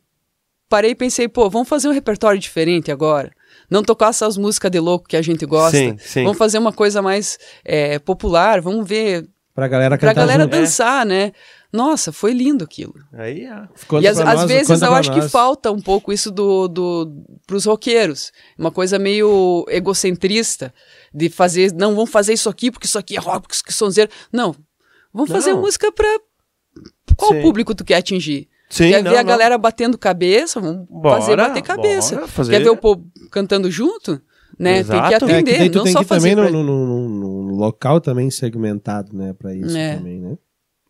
parei 0.74 0.90
e 0.90 0.94
pensei, 0.96 1.28
pô, 1.28 1.48
vamos 1.48 1.68
fazer 1.68 1.88
um 1.88 1.92
repertório 1.92 2.40
diferente 2.40 2.90
agora. 2.90 3.30
Não 3.70 3.82
tocar 3.84 4.12
só 4.12 4.26
as 4.26 4.36
músicas 4.36 4.70
de 4.72 4.80
louco 4.80 5.06
que 5.08 5.16
a 5.16 5.22
gente 5.22 5.46
gosta. 5.46 5.76
Sim, 5.78 5.96
sim. 5.98 6.22
Vamos 6.24 6.36
fazer 6.36 6.58
uma 6.58 6.72
coisa 6.72 7.00
mais 7.00 7.38
é, 7.64 8.00
popular, 8.00 8.60
vamos 8.60 8.86
ver. 8.88 9.24
Pra 9.54 9.68
galera 9.68 9.96
Pra 9.96 10.08
cantar 10.08 10.20
galera 10.22 10.42
junto. 10.44 10.56
dançar, 10.56 11.06
né? 11.06 11.30
Nossa, 11.72 12.10
foi 12.10 12.32
lindo 12.32 12.64
aquilo. 12.64 12.94
Aí, 13.12 13.46
ó. 13.48 13.66
Conta 13.86 14.04
e 14.04 14.08
às, 14.08 14.18
pra 14.20 14.32
às 14.32 14.40
nós, 14.40 14.48
vezes 14.50 14.68
eu 14.70 14.78
pra 14.88 14.96
acho 14.98 15.12
que 15.12 15.20
nós. 15.20 15.30
falta 15.30 15.70
um 15.70 15.80
pouco 15.80 16.12
isso 16.12 16.30
do, 16.32 16.66
do 16.66 17.24
pros 17.46 17.64
roqueiros. 17.64 18.32
Uma 18.58 18.72
coisa 18.72 18.98
meio 18.98 19.64
egocentrista 19.68 20.74
de 21.14 21.28
fazer, 21.28 21.72
não, 21.72 21.94
vamos 21.94 22.10
fazer 22.10 22.32
isso 22.32 22.48
aqui 22.48 22.70
porque 22.70 22.86
isso 22.86 22.98
aqui 22.98 23.16
é 23.16 23.20
rock, 23.20 23.42
porque 23.42 23.54
isso 23.54 23.62
aqui 23.64 23.72
é 23.72 23.76
sonzeiro. 23.76 24.10
Não. 24.32 24.54
Vamos 25.12 25.30
fazer 25.30 25.52
Não. 25.52 25.60
música 25.60 25.92
pra 25.92 26.08
qual 27.16 27.32
Sim. 27.32 27.42
público 27.42 27.74
tu 27.76 27.84
quer 27.84 27.96
atingir? 27.96 28.48
Sim, 28.76 28.90
quer 28.90 29.02
não, 29.04 29.10
ver 29.12 29.18
a 29.18 29.22
não. 29.22 29.28
galera 29.28 29.56
batendo 29.58 29.96
cabeça? 29.96 30.60
Vamos 30.60 30.86
Bora, 30.90 31.20
fazer 31.20 31.36
bater 31.36 31.62
cabeça. 31.62 32.14
bora 32.16 32.28
fazer. 32.28 32.52
Quer 32.52 32.62
ver 32.64 32.70
o 32.70 32.76
povo 32.76 33.04
cantando 33.30 33.70
junto? 33.70 34.20
Né? 34.58 34.74
Tem 34.74 34.84
que 34.84 34.90
Exato. 34.92 35.04
É, 35.06 35.08
que 35.08 35.24
atender, 35.24 35.70
não 35.74 35.82
tem 35.84 35.92
só 35.92 35.98
que 36.00 36.04
ir 36.04 36.08
fazer 36.08 36.30
também 36.36 36.44
pra... 36.44 36.52
num, 36.52 36.62
num- 36.64 36.86
num- 36.86 37.08
num 37.48 37.54
local 37.56 38.00
também 38.00 38.30
segmentado, 38.30 39.16
né, 39.16 39.32
pra 39.36 39.54
isso 39.54 39.76
É. 39.76 39.96
também, 39.96 40.20
né? 40.20 40.36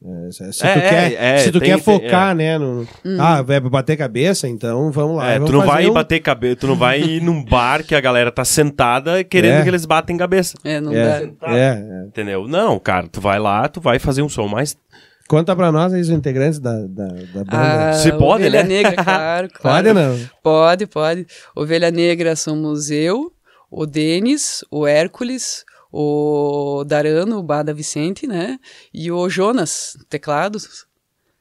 É, 0.07 0.31
se 0.31 0.43
É, 0.45 0.75
tu 0.75 0.81
quer, 0.81 1.13
é, 1.15 1.39
se 1.39 1.51
tu 1.51 1.59
tem- 1.61 1.71
quer 1.71 1.83
tem- 1.83 1.83
focar, 1.83 2.35
né, 2.37 2.59
no... 2.59 2.87
Ah, 3.19 3.41
vai 3.41 3.59
bater 3.61 3.97
cabeça, 3.97 4.47
então 4.47 4.93
vamos 4.93 5.17
lá. 5.17 5.31
É, 5.31 5.35
vamos 5.39 5.49
tu 5.51 5.53
não 5.55 5.61
fazer 5.61 5.73
vai 5.73 5.87
um- 5.89 5.95
bater 5.95 6.21
cabeça, 6.21 6.57
tu 6.57 6.67
não 6.67 6.77
vai 6.77 7.01
ir 7.01 7.23
num 7.23 7.43
bar 7.43 7.83
que 7.83 7.95
a 7.95 8.01
galera 8.03 8.31
tá 8.31 8.45
sentada 8.45 9.25
querendo 9.25 9.61
É. 9.61 9.63
que 9.63 9.69
eles 9.71 9.87
batem 9.87 10.15
cabeça. 10.19 10.59
É, 10.63 10.79
não 10.79 10.93
É, 10.93 11.27
dá. 11.41 11.57
é, 11.57 11.69
é. 12.03 12.05
Entendeu? 12.07 12.47
Não, 12.47 12.79
cara, 12.79 13.09
tu 13.09 13.19
vai 13.19 13.39
lá, 13.39 13.67
tu 13.67 13.81
vai 13.81 13.99
fazer 13.99 14.21
um 14.21 14.29
som 14.29 14.47
mais. 14.47 14.77
Conta 15.29 15.57
pra 15.57 15.73
nós 15.73 15.93
aí 15.93 16.01
os 16.01 16.11
integrantes 16.11 16.59
da, 16.59 16.73
da, 16.87 17.07
da 17.07 17.45
banda. 17.45 17.91
Ah, 17.91 17.93
Se 17.95 18.11
pode, 18.13 18.43
Ovelha 18.43 18.63
né? 18.63 18.69
Negra, 18.69 18.93
claro, 19.03 19.49
claro. 19.53 19.85
Pode 19.85 19.89
ou 19.89 19.95
não? 19.95 20.31
Pode, 20.43 20.87
pode. 20.87 21.27
Ovelha 21.57 21.91
Negra 21.91 22.37
somos 22.37 22.91
eu, 22.91 23.33
o 23.71 23.87
Denis, 23.87 24.63
o 24.71 24.87
Hércules, 24.87 25.65
o 25.91 26.85
Darano, 26.87 27.39
o 27.39 27.43
Bada 27.43 27.73
Vicente, 27.73 28.27
né? 28.27 28.59
E 28.93 29.11
o 29.11 29.29
Jonas, 29.29 29.97
teclados. 30.11 30.87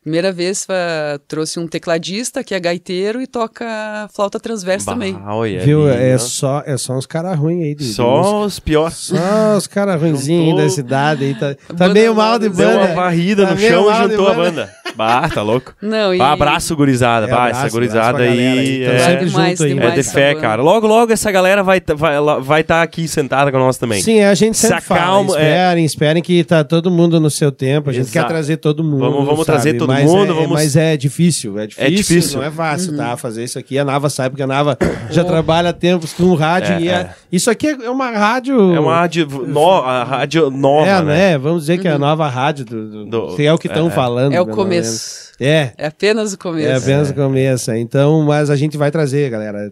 Primeira 0.03 0.31
vez 0.33 0.65
fa- 0.65 1.17
trouxe 1.29 1.59
um 1.59 1.65
tecladista 1.67 2.43
que 2.43 2.53
é 2.53 2.59
gaiteiro 2.59 3.21
e 3.21 3.25
toca 3.27 3.65
flauta 4.13 4.37
transversa 4.39 4.91
também. 4.91 5.13
Bah, 5.13 5.33
olha 5.35 5.61
Viu? 5.61 5.87
É 5.87 6.15
ó. 6.15 6.17
só, 6.17 6.61
é 6.65 6.75
só 6.77 6.93
uns 6.93 7.05
caras 7.05 7.39
ruins 7.39 7.63
aí 7.63 7.73
de, 7.73 7.85
de. 7.85 7.93
Só 7.93 8.43
os 8.43 8.59
piores. 8.59 8.95
Só 8.97 9.55
os 9.57 9.65
caras 9.65 9.99
ruinzinhos 10.01 10.49
Juntou- 10.49 10.63
da 10.65 10.69
cidade 10.69 11.23
aí. 11.23 11.33
Tá, 11.35 11.55
tá 11.55 11.73
Banda 11.73 11.93
meio 11.93 12.13
mal 12.13 12.37
de 12.37 12.49
Deu 12.49 12.57
Deu 12.57 12.67
banda. 12.67 12.85
uma 12.85 12.95
varrida 12.95 13.45
Tá 13.47 13.53
no 13.53 13.59
chão 13.59 13.89
e 13.89 13.93
de 13.93 13.99
juntou 14.09 14.27
a 14.27 14.33
banda. 14.33 14.69
Bah, 14.95 15.27
tá 15.29 15.41
louco. 15.41 15.73
Não, 15.81 16.13
e... 16.13 16.17
Bah, 16.17 16.33
abraço, 16.33 16.75
gurizada. 16.75 17.25
É, 17.25 17.29
bah, 17.29 17.45
abraço, 17.45 17.61
essa 17.65 17.69
gurizada 17.69 18.19
aí. 18.23 18.83
é- 18.83 18.99
sempre 18.99 19.25
Demais, 19.25 19.59
junto 19.59 19.63
aí. 19.63 19.79
É 19.79 19.91
de 19.91 20.03
fé, 20.03 20.35
cara. 20.35 20.61
Logo, 20.61 20.85
logo 20.87 21.11
essa 21.11 21.31
galera 21.31 21.63
vai 21.63 21.79
estar 21.79 21.95
vai, 21.95 22.15
vai 22.41 22.63
tá 22.63 22.81
aqui 22.81 23.07
sentada 23.07 23.51
com 23.51 23.57
nós 23.57 23.77
também. 23.77 24.01
Sim, 24.01 24.21
a 24.21 24.33
gente 24.33 24.57
Se 24.57 24.67
sempre 24.67 24.81
fala. 24.83 25.01
acalma, 25.01 25.37
é. 25.39 25.41
Esperem, 25.53 25.85
esperem 25.85 26.23
que 26.23 26.43
tá 26.43 26.63
todo 26.63 26.91
mundo 26.91 27.19
no 27.19 27.29
seu 27.29 27.51
tempo. 27.51 27.89
A 27.89 27.93
gente 27.93 28.03
Exato. 28.07 28.27
quer 28.27 28.31
trazer 28.33 28.57
todo 28.57 28.83
mundo. 28.83 28.99
Vamos- 28.99 29.25
vamos 29.25 29.45
trazer 29.45 29.73
todo 29.73 29.87
mas 29.89 30.05
mundo, 30.09 30.31
é- 30.31 30.35
vamos- 30.35 30.49
Mas 30.51 30.75
é 30.75 30.95
difícil, 30.95 31.57
é 31.59 31.67
difícil. 31.67 31.95
difícil. 31.95 32.39
Não 32.39 32.47
é 32.47 32.51
fácil, 32.51 32.91
Uhum. 32.91 32.97
tá? 32.97 33.17
Fazer 33.17 33.43
isso 33.43 33.57
aqui. 33.57 33.77
A 33.79 33.85
Nava 33.85 34.09
sabe, 34.09 34.29
porque 34.31 34.43
a 34.43 34.47
Nava 34.47 34.77
já 35.09 35.23
trabalha 35.23 35.69
há 35.69 35.73
tempos 35.73 36.13
com 36.13 36.33
rádio. 36.35 36.73
É, 36.73 36.81
e 36.81 36.87
é- 36.87 36.91
é. 36.93 37.09
Isso 37.31 37.49
aqui 37.49 37.67
é 37.67 37.89
uma 37.89 38.11
rádio. 38.11 38.75
É 38.75 38.79
uma 38.79 38.95
rádio, 38.95 39.27
no, 39.47 39.81
rádio 39.81 40.49
nova, 40.51 40.87
É, 40.87 41.01
né? 41.01 41.13
né? 41.31 41.37
Vamos 41.37 41.61
dizer 41.61 41.79
que 41.79 41.87
é 41.87 41.91
a 41.91 41.97
nova 41.99 42.27
rádio 42.27 42.65
do. 42.65 43.05
do, 43.05 43.35
se 43.35 43.45
é 43.45 43.51
o 43.53 43.57
que 43.57 43.67
estão 43.67 43.85
é, 43.85 43.89
é. 43.89 43.91
falando. 43.91 44.33
É 44.33 44.41
o 44.41 44.45
pelo 44.45 44.57
começo. 44.83 45.23
menos. 45.29 45.33
É. 45.39 45.73
É 45.77 45.87
apenas 45.87 46.33
o 46.33 46.37
começo. 46.37 46.67
É 46.67 46.75
apenas 46.75 47.09
o 47.09 47.13
começo. 47.13 47.71
Então, 47.73 48.23
mas 48.23 48.49
a 48.49 48.55
gente 48.55 48.77
vai 48.77 48.91
trazer, 48.91 49.29
galera. 49.29 49.69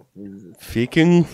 Fiquem 0.60 1.26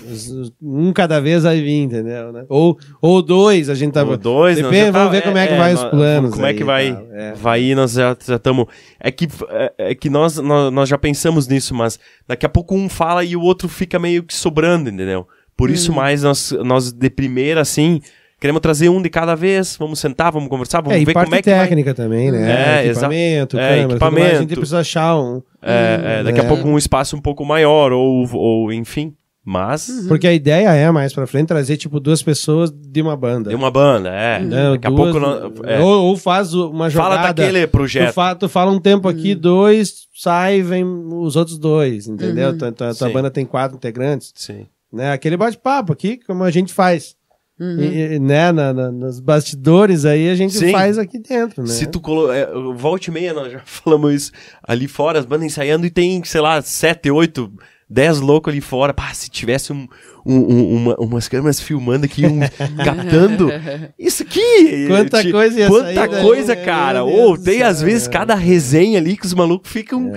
Um 0.61 0.93
cada 0.93 1.19
vez 1.19 1.43
vai 1.43 1.61
vir, 1.61 1.81
entendeu? 1.81 2.31
né? 2.31 2.45
Ou, 2.49 2.77
ou 3.01 3.21
dois, 3.21 3.69
a 3.69 3.75
gente 3.75 3.93
tá. 3.93 4.03
o 4.03 4.17
dois. 4.17 4.57
Depende, 4.57 4.91
tá- 4.91 4.99
vamos 4.99 5.11
ver 5.11 5.21
como 5.21 5.37
é 5.37 5.47
que 5.47 5.55
vai 5.55 5.73
os 5.73 5.83
planos 5.85 6.31
Como 6.31 6.45
é 6.45 6.49
aí 6.49 6.55
que 6.55 6.61
e 6.61 6.65
vai, 6.65 7.07
é. 7.11 7.33
vai 7.33 7.61
ir, 7.61 7.75
nós 7.75 7.93
já 7.93 8.15
estamos... 8.19 8.67
É 8.99 9.11
que, 9.11 9.27
é, 9.49 9.73
é 9.77 9.95
que 9.95 10.09
nós, 10.09 10.37
nós, 10.37 10.71
nós 10.71 10.89
já 10.89 10.97
pensamos 10.97 11.47
nisso, 11.47 11.73
mas 11.73 11.99
daqui 12.27 12.45
a 12.45 12.49
pouco 12.49 12.75
um 12.75 12.89
fala 12.89 13.23
e 13.23 13.35
o 13.35 13.41
outro 13.41 13.67
fica 13.67 13.97
meio 13.97 14.23
que 14.23 14.33
sobrando, 14.33 14.89
entendeu? 14.89 15.27
Por 15.55 15.69
isso 15.71 15.91
mais 15.91 16.21
nós, 16.23 16.51
nós 16.63 16.91
de 16.91 17.09
primeira, 17.09 17.61
assim... 17.61 18.01
Queremos 18.39 18.61
trazer 18.61 18.87
um 18.89 19.01
de 19.01 19.09
cada 19.09 19.33
vez, 19.33 19.75
vamos 19.79 19.99
sentar, 19.99 20.31
vamos 20.31 20.47
conversar, 20.47 20.81
vamos 20.81 20.95
É, 21.01 21.03
ver 21.03 21.11
como 21.13 21.33
é 21.35 21.41
que 21.41 21.49
vai... 21.49 21.59
técnica 21.67 21.93
também, 21.95 22.31
né? 22.31 22.83
É, 22.83 22.87
equipamento, 22.87 23.57
é, 23.57 23.61
câmera, 23.61 23.87
tudo 23.87 23.99
mais. 23.99 24.05
A 24.05 24.07
equipamento. 24.17 24.39
gente 24.41 24.55
precisa 24.55 24.79
achar 24.79 25.17
um. 25.19 25.41
É, 25.61 26.19
é, 26.19 26.23
daqui 26.23 26.39
É. 26.39 26.43
a 26.43 26.47
pouco 26.47 26.67
um 26.67 26.77
espaço 26.77 27.15
um 27.15 27.19
pouco 27.21 27.43
maior, 27.43 27.91
ou, 27.91 28.29
ou 28.35 28.71
enfim. 28.71 29.13
Mas, 29.49 30.05
Porque 30.09 30.27
a 30.27 30.33
ideia 30.33 30.69
é, 30.73 30.91
mais 30.91 31.13
pra 31.13 31.25
frente, 31.25 31.47
trazer, 31.47 31.77
tipo, 31.77 32.01
duas 32.01 32.21
pessoas 32.21 32.69
de 32.69 33.01
uma 33.01 33.15
banda. 33.15 33.49
de 33.49 33.55
uma 33.55 33.71
banda, 33.71 34.09
é. 34.09 34.39
Né? 34.41 34.71
Daqui 34.71 34.87
a 34.87 34.89
Duas- 34.89 35.11
pouco... 35.13 35.19
nós- 35.25 35.51
é. 35.63 35.79
ou, 35.79 36.03
ou 36.07 36.17
faz 36.17 36.53
uma 36.53 36.89
jogada. 36.89 37.15
Fala 37.15 37.31
daquele 37.31 37.65
Tu 37.65 37.71
projeto. 37.71 38.13
fala, 38.13 38.35
tu 38.35 38.49
fala 38.49 38.71
um 38.71 38.79
tempo 38.79 39.07
aqui, 39.07 39.33
dois, 39.33 40.05
sai, 40.13 40.61
vem 40.61 40.83
os 40.83 41.37
outros 41.37 41.57
dois, 41.57 42.07
entendeu? 42.07 42.57
Tua, 42.57 42.73
tua- 42.73 42.93
tua 42.93 43.07
Sim. 43.07 43.13
banda 43.13 43.31
tem 43.31 43.45
quatro 43.45 43.77
integrantes. 43.77 44.33
Sim. 44.35 44.65
Né? 44.91 45.13
Aquele 45.13 45.37
bate-papo 45.37 45.93
aqui, 45.93 46.19
como 46.27 46.43
a 46.43 46.51
gente 46.51 46.73
faz. 46.73 47.15
Uhum. 47.59 47.79
E- 47.81 48.19
né? 48.19 48.51
na- 48.51 48.71
na- 48.73 48.91
nos 48.91 49.19
bastidores 49.19 50.05
aí, 50.05 50.29
a 50.29 50.35
gente 50.35 50.53
Sim. 50.57 50.71
faz 50.71 50.97
aqui 50.97 51.17
dentro, 51.19 51.63
né? 51.63 51.69
Se 51.69 51.87
tu 51.87 51.99
colo... 51.99 52.31
é, 52.31 52.47
volte 52.75 53.07
e 53.07 53.11
meia, 53.11 53.33
nós 53.33 53.51
já 53.51 53.61
falamos 53.65 54.13
isso 54.13 54.31
ali 54.61 54.87
fora, 54.87 55.19
as 55.19 55.25
bandas 55.25 55.47
ensaiando 55.47 55.85
e 55.85 55.89
tem, 55.89 56.23
sei 56.23 56.41
lá, 56.41 56.61
sete, 56.61 57.09
oito, 57.09 57.51
dez 57.89 58.19
loucos 58.19 58.51
ali 58.51 58.61
fora. 58.61 58.93
Pá, 58.93 59.11
se 59.13 59.27
tivesse 59.29 59.73
um, 59.73 59.87
um- 60.23 60.35
um- 60.53 60.75
uma- 60.75 60.95
umas 60.99 61.27
câmeras 61.27 61.59
filmando 61.59 62.05
aqui, 62.05 62.25
um, 62.27 62.39
captando. 62.85 63.49
Isso 63.97 64.21
aqui! 64.23 64.85
Quanta 64.87 65.23
ti- 65.23 65.31
coisa 65.31 65.59
ia 65.59 65.67
Quanta 65.67 66.07
coisa, 66.21 66.53
né? 66.55 66.63
cara! 66.63 67.03
Ou 67.03 67.37
do 67.37 67.43
tem 67.43 67.63
às 67.63 67.81
vezes 67.81 68.07
é. 68.07 68.11
cada 68.11 68.35
resenha 68.35 68.99
ali 68.99 69.17
que 69.17 69.25
os 69.25 69.33
malucos 69.33 69.71
ficam 69.71 70.11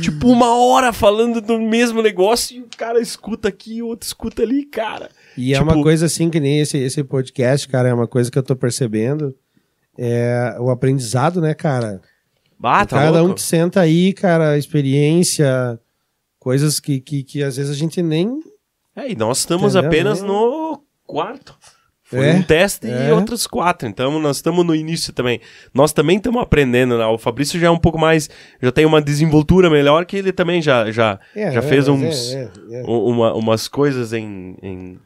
tipo 0.00 0.28
uma 0.28 0.56
hora 0.56 0.92
falando 0.94 1.40
do 1.42 1.58
mesmo 1.60 2.00
negócio 2.00 2.56
e 2.56 2.60
o 2.60 2.66
cara 2.76 3.00
escuta 3.00 3.48
aqui 3.48 3.76
e 3.78 3.82
o 3.82 3.86
outro 3.88 4.06
escuta 4.06 4.42
ali, 4.42 4.64
cara. 4.64 5.10
E 5.36 5.52
é 5.54 5.58
Tipo- 5.58 5.72
uma 5.72 5.82
coisa 5.82 6.06
assim 6.06 6.30
que 6.30 6.40
nem 6.40 6.60
esse, 6.60 6.78
esse 6.78 7.02
podcast, 7.04 7.68
cara, 7.68 7.88
é 7.88 7.94
uma 7.94 8.06
coisa 8.06 8.30
que 8.30 8.38
eu 8.38 8.42
tô 8.42 8.56
percebendo. 8.56 9.34
É 9.98 10.56
o 10.58 10.70
aprendizado, 10.70 11.40
né, 11.40 11.54
cara? 11.54 12.00
Ah, 12.62 12.84
tá 12.86 12.98
Cada 12.98 13.18
um 13.18 13.26
louco? 13.26 13.34
que 13.36 13.42
senta 13.42 13.80
aí, 13.80 14.12
cara, 14.12 14.56
experiência, 14.58 15.78
coisas 16.38 16.80
que, 16.80 17.00
que, 17.00 17.22
que 17.22 17.42
às 17.42 17.56
vezes 17.56 17.70
a 17.70 17.78
gente 17.78 18.02
nem. 18.02 18.38
É, 18.94 19.10
e 19.10 19.14
nós 19.16 19.38
estamos 19.38 19.74
Entendeu? 19.74 19.88
apenas 19.88 20.22
É. 20.22 20.26
no 20.26 20.82
quarto. 21.06 21.54
Foi 22.02 22.24
É, 22.28 22.34
um 22.34 22.42
teste 22.42 22.86
e 22.86 22.90
é. 22.90 23.12
outros 23.12 23.48
quatro. 23.48 23.88
Então, 23.88 24.20
nós 24.20 24.36
estamos 24.36 24.64
no 24.64 24.74
início 24.76 25.12
também. 25.12 25.40
Nós 25.74 25.92
também 25.92 26.18
estamos 26.18 26.40
aprendendo, 26.40 26.96
né? 26.96 27.04
O 27.06 27.18
Fabrício 27.18 27.58
já 27.58 27.66
é 27.66 27.70
um 27.70 27.78
pouco 27.78 27.98
mais. 27.98 28.30
Já 28.62 28.70
tem 28.70 28.86
uma 28.86 29.02
desenvoltura 29.02 29.68
melhor 29.68 30.06
que 30.06 30.16
ele 30.16 30.32
também 30.32 30.62
já, 30.62 30.88
já, 30.92 31.18
É, 31.34 31.50
já 31.50 31.58
é, 31.58 31.62
fez 31.62 31.88
mas 31.88 31.98
uns, 32.00 32.32
é, 32.32 32.50
é, 32.70 32.80
é. 32.82 32.84
umas 32.86 33.66
coisas 33.66 34.12
em, 34.12 34.56
em, 34.62 34.98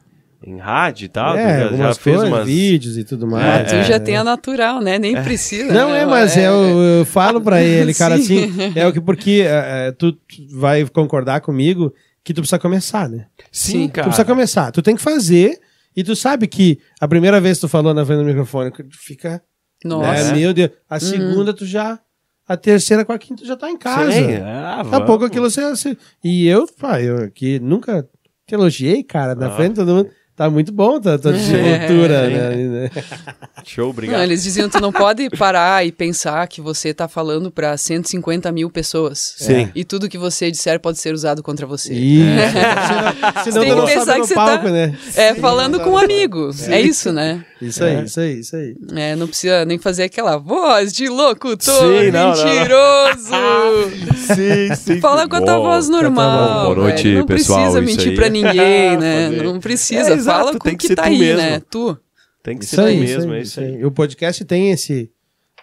em 0.43 0.57
rádio 0.57 1.05
e 1.05 1.09
tal. 1.09 1.35
É, 1.37 1.43
já, 1.43 1.57
já 1.59 1.63
algumas 1.71 1.97
fez 1.97 2.15
coisas, 2.17 2.33
umas. 2.33 2.45
vídeos 2.47 2.97
e 2.97 3.03
tudo 3.03 3.27
mais. 3.27 3.69
Tu 3.69 3.75
É, 3.75 3.83
já 3.83 3.95
é. 3.95 3.99
tem 3.99 4.17
a 4.17 4.23
natural, 4.23 4.81
né? 4.81 4.97
Nem 4.97 5.13
precisa. 5.21 5.71
Não, 5.71 5.91
né? 5.91 6.01
é, 6.01 6.05
mas 6.05 6.35
eu, 6.35 6.53
eu 6.99 7.05
falo 7.05 7.39
pra 7.41 7.61
ele, 7.63 7.93
cara, 7.93 8.17
Sim. 8.17 8.45
assim, 8.49 8.73
é 8.75 8.87
o 8.87 8.91
que 8.93 8.99
porque 9.01 9.43
é, 9.45 9.87
é, 9.87 9.91
tu 9.91 10.11
tu 10.13 10.19
vai 10.59 10.85
concordar 10.85 11.41
comigo 11.41 11.93
que 12.23 12.33
tu 12.33 12.41
precisa 12.41 12.59
começar, 12.59 13.07
né? 13.09 13.25
Sim, 13.51 13.87
Tu 13.87 13.93
cara. 13.93 14.07
precisa 14.07 14.25
começar, 14.25 14.71
tu 14.71 14.81
tem 14.81 14.95
que 14.95 15.01
fazer 15.01 15.59
e 15.95 16.03
tu 16.03 16.15
sabe 16.15 16.47
que 16.47 16.79
a 16.99 17.07
primeira 17.07 17.39
vez 17.41 17.57
que 17.57 17.61
tu 17.61 17.67
falou 17.69 17.93
na 17.93 18.05
frente 18.05 18.19
do 18.19 18.25
microfone, 18.25 18.71
tu 18.71 18.83
fica, 18.91 19.41
Nossa. 19.83 20.31
né, 20.31 20.39
meu 20.39 20.53
Deus, 20.53 20.69
a 20.89 20.99
segunda 20.99 21.53
tu 21.53 21.65
já, 21.65 21.99
a 22.47 22.55
terceira 22.57 23.03
com 23.05 23.11
a 23.11 23.17
quinta 23.19 23.41
tu 23.43 23.47
já 23.47 23.55
tá 23.55 23.69
em 23.69 23.77
casa. 23.77 24.11
Sim, 24.11 24.35
ah, 24.37 24.81
Daqui 24.83 24.95
a 24.95 25.01
pouco 25.01 25.25
aquilo 25.25 25.49
você, 25.49 25.69
você- 25.69 25.97
E 26.23 26.47
eu, 26.47 26.65
pá, 26.79 27.01
eu 27.01 27.17
aqui 27.25 27.59
nunca 27.59 28.07
te 28.47 28.53
elogiei, 28.53 29.03
cara, 29.03 29.33
na 29.35 29.47
Ah. 29.47 29.51
frente 29.51 29.69
de 29.71 29.75
todo 29.77 29.93
mundo. 29.95 30.09
Tá 30.41 30.49
muito 30.49 30.71
bom 30.71 30.99
tua, 30.99 31.19
tua 31.19 31.33
desenvoltura, 31.33 32.25
né? 32.27 32.89
Show, 33.63 33.83
Não, 33.85 33.89
obrigado. 33.91 34.23
eles 34.23 34.41
diziam 34.41 34.67
tu 34.67 34.81
não 34.81 34.91
pode 34.91 35.29
parar 35.29 35.85
e 35.85 35.91
pensar 35.91 36.47
que 36.47 36.59
você 36.59 36.95
tá 36.95 37.07
falando 37.07 37.51
pra 37.51 37.77
150 37.77 38.51
mil 38.51 38.67
pessoas. 38.71 39.35
Sim. 39.37 39.69
E 39.75 39.83
tudo 39.83 40.09
que 40.09 40.17
você 40.17 40.49
disser 40.49 40.79
pode 40.79 40.97
ser 40.97 41.13
usado 41.13 41.43
contra 41.43 41.67
você. 41.67 41.93
Isso. 41.93 42.25
Senão, 43.43 43.43
senão 43.43 43.61
Tem 43.61 43.69
que 43.69 43.75
não 43.75 43.85
pensar 43.85 44.15
que 44.15 44.25
você 44.25 44.33
palco, 44.33 44.65
tá- 44.65 44.71
né? 44.71 44.97
É, 45.15 45.35
falando 45.35 45.79
com 45.79 45.91
um 45.91 45.97
amigo. 45.97 46.49
É 46.67 46.81
isso, 46.81 47.11
né? 47.13 47.45
Isso 47.61 47.83
aí, 47.83 48.03
isso 48.03 48.19
aí, 48.19 48.39
isso 48.39 48.55
aí. 48.55 48.75
É, 48.95 49.15
não 49.15 49.27
precisa 49.27 49.63
nem 49.65 49.77
fazer 49.77 50.03
aquela 50.03 50.37
voz 50.37 50.91
de 50.91 51.07
locutor 51.07 51.59
Sim, 51.59 52.09
não, 52.11 52.33
não, 52.33 52.35
não. 52.35 52.45
mentiroso. 52.45 54.15
sim, 54.35 54.75
sim. 54.75 54.99
Fala 54.99 55.27
com 55.29 55.35
a 55.35 55.41
tua 55.41 55.59
voz 55.59 55.87
normal. 55.87 56.73
Boa 56.73 56.87
noite, 56.87 57.03
velho. 57.03 57.19
não 57.19 57.25
pessoal, 57.27 57.59
precisa 57.59 57.81
mentir 57.81 58.15
pra 58.15 58.29
ninguém, 58.29 58.97
né? 58.97 59.29
Não 59.29 59.59
precisa. 59.59 60.09
É, 60.13 60.15
Fala 60.39 60.51
com 60.53 60.59
tem 60.59 60.73
o 60.73 60.77
que 60.77 60.81
que 60.83 60.87
ser 60.87 60.95
tá 60.95 61.03
tu 61.03 61.07
aí, 61.09 61.19
mesmo. 61.19 61.37
né? 61.41 61.59
Tu. 61.59 61.97
Tem 62.43 62.57
que 62.57 62.65
ser 62.65 62.75
Isso 62.75 62.81
aí, 62.81 62.97
tu 62.97 63.03
isso 63.03 63.15
mesmo, 63.17 63.31
aí, 63.33 63.37
é 63.37 63.41
isso 63.41 63.59
aí. 63.59 63.75
aí. 63.75 63.85
O 63.85 63.91
podcast 63.91 64.45
tem 64.45 64.71
esse, 64.71 65.11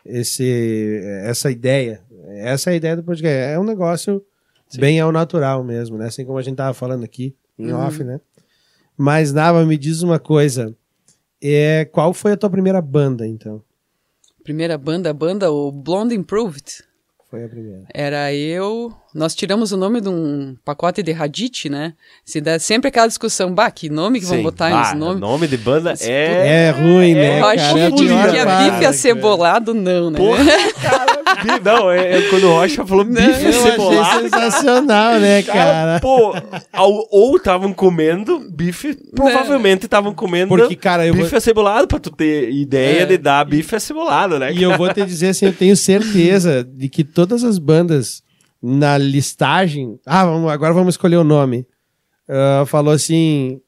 esse, 0.05 1.01
essa 1.25 1.51
ideia. 1.51 2.03
Essa 2.29 2.71
é 2.71 2.73
a 2.75 2.77
ideia 2.77 2.97
do 2.97 3.03
podcast. 3.03 3.53
É 3.53 3.59
um 3.59 3.64
negócio 3.64 4.23
bem 4.79 5.01
ao 5.01 5.11
natural 5.12 5.64
mesmo, 5.64 5.97
né? 5.99 6.07
Assim 6.07 6.25
como 6.25 6.39
a 6.39 6.43
gente 6.43 6.57
tava 6.57 6.75
falando 6.75 7.05
aqui, 7.05 7.35
em 7.59 7.73
Uhum. 7.73 7.81
off, 7.81 8.03
né? 8.05 8.21
Mas, 8.97 9.33
Nava, 9.33 9.64
me 9.64 9.77
diz 9.79 10.03
uma 10.03 10.19
coisa. 10.19 10.75
É, 11.43 11.85
qual 11.87 12.12
foi 12.12 12.33
a 12.33 12.37
tua 12.37 12.51
primeira 12.51 12.81
banda, 12.83 13.27
então? 13.27 13.62
Primeira 14.43 14.77
banda, 14.79 15.11
a 15.11 15.12
banda, 15.14 15.51
o 15.51 15.71
Blonde 15.71 16.14
Improved. 16.14 16.83
Foi 17.31 17.45
a 17.45 17.49
primeira. 17.49 17.85
Era 17.93 18.33
eu, 18.35 18.93
nós 19.19 19.35
tiramos 19.35 19.73
o 19.73 19.77
nome 19.77 20.01
de 20.01 20.09
um 20.09 20.55
pacote 20.64 21.03
de 21.03 21.11
Radit, 21.12 21.69
né? 21.69 21.93
Se 22.25 22.41
dá 22.41 22.59
sempre 22.59 22.89
aquela 22.89 23.09
discussão, 23.09 23.53
bah, 23.53 23.71
que 23.71 23.91
nome 23.91 24.21
que 24.21 24.27
vão 24.27 24.37
Sim. 24.37 24.43
botar 24.45 24.69
Ah, 24.69 24.95
nos 24.95 25.01
nomes. 25.01 25.21
nome 25.21 25.47
de 25.49 25.57
banda 25.57 25.93
é. 26.01 26.66
É 26.69 26.71
ruim, 26.71 27.14
né, 27.14 27.41
Eu 27.41 27.47
achei 27.47 27.59
cara? 27.59 27.79
É 27.81 27.87
a 27.87 27.91
que 27.91 28.45
parte, 28.45 28.71
bife 28.71 28.87
acebolado, 28.87 29.75
não, 29.75 30.11
né? 30.11 30.19
Porra, 30.19 30.45
cara, 30.81 31.59
não, 31.64 31.91
é, 31.91 32.19
é 32.19 32.23
quando 32.31 32.45
o 32.45 32.51
Rocha 32.53 32.87
falou 32.87 33.05
bife 33.05 33.21
Eu 33.21 33.35
achei 33.35 33.53
cebolado. 33.53 34.23
sensacional, 34.31 35.19
né, 35.19 35.43
Cara, 35.43 35.64
cara? 35.64 36.01
pô, 36.01 36.35
ou 37.11 37.37
estavam 37.37 37.73
comendo 37.73 38.39
bife, 38.51 38.95
provavelmente 39.14 39.85
estavam 39.87 40.14
comendo 40.14 40.49
Porque, 40.49 40.77
cara, 40.77 41.07
eu 41.07 41.14
bife 41.14 41.29
vou- 41.31 41.37
acebolado, 41.37 41.87
pra 41.89 41.99
tu 41.99 42.11
ter 42.11 42.51
ideia 42.53 43.03
É. 43.03 43.07
de 43.07 43.19
dar 43.19 43.45
bife 43.45 43.75
acebolado, 43.75 44.39
né? 44.39 44.53
E 44.53 44.62
eu 44.62 44.77
vou 44.77 44.93
te 44.93 45.05
dizer 45.05 45.29
assim, 45.31 45.47
eu 45.47 45.53
tenho 45.53 45.77
certeza 45.77 46.62
de 46.64 46.89
que 46.89 47.03
todas 47.05 47.43
as 47.45 47.59
bandas 47.59 48.23
na 48.63 48.99
listagem. 48.99 49.99
Ah, 50.05 50.25
vamos, 50.25 50.51
agora 50.51 50.73
vamos 50.75 50.95
escolher 50.95 51.17
o 51.17 51.25
nome. 51.25 51.67
Ah, 52.29 52.65
falou 52.67 52.93
assim. 52.93 53.61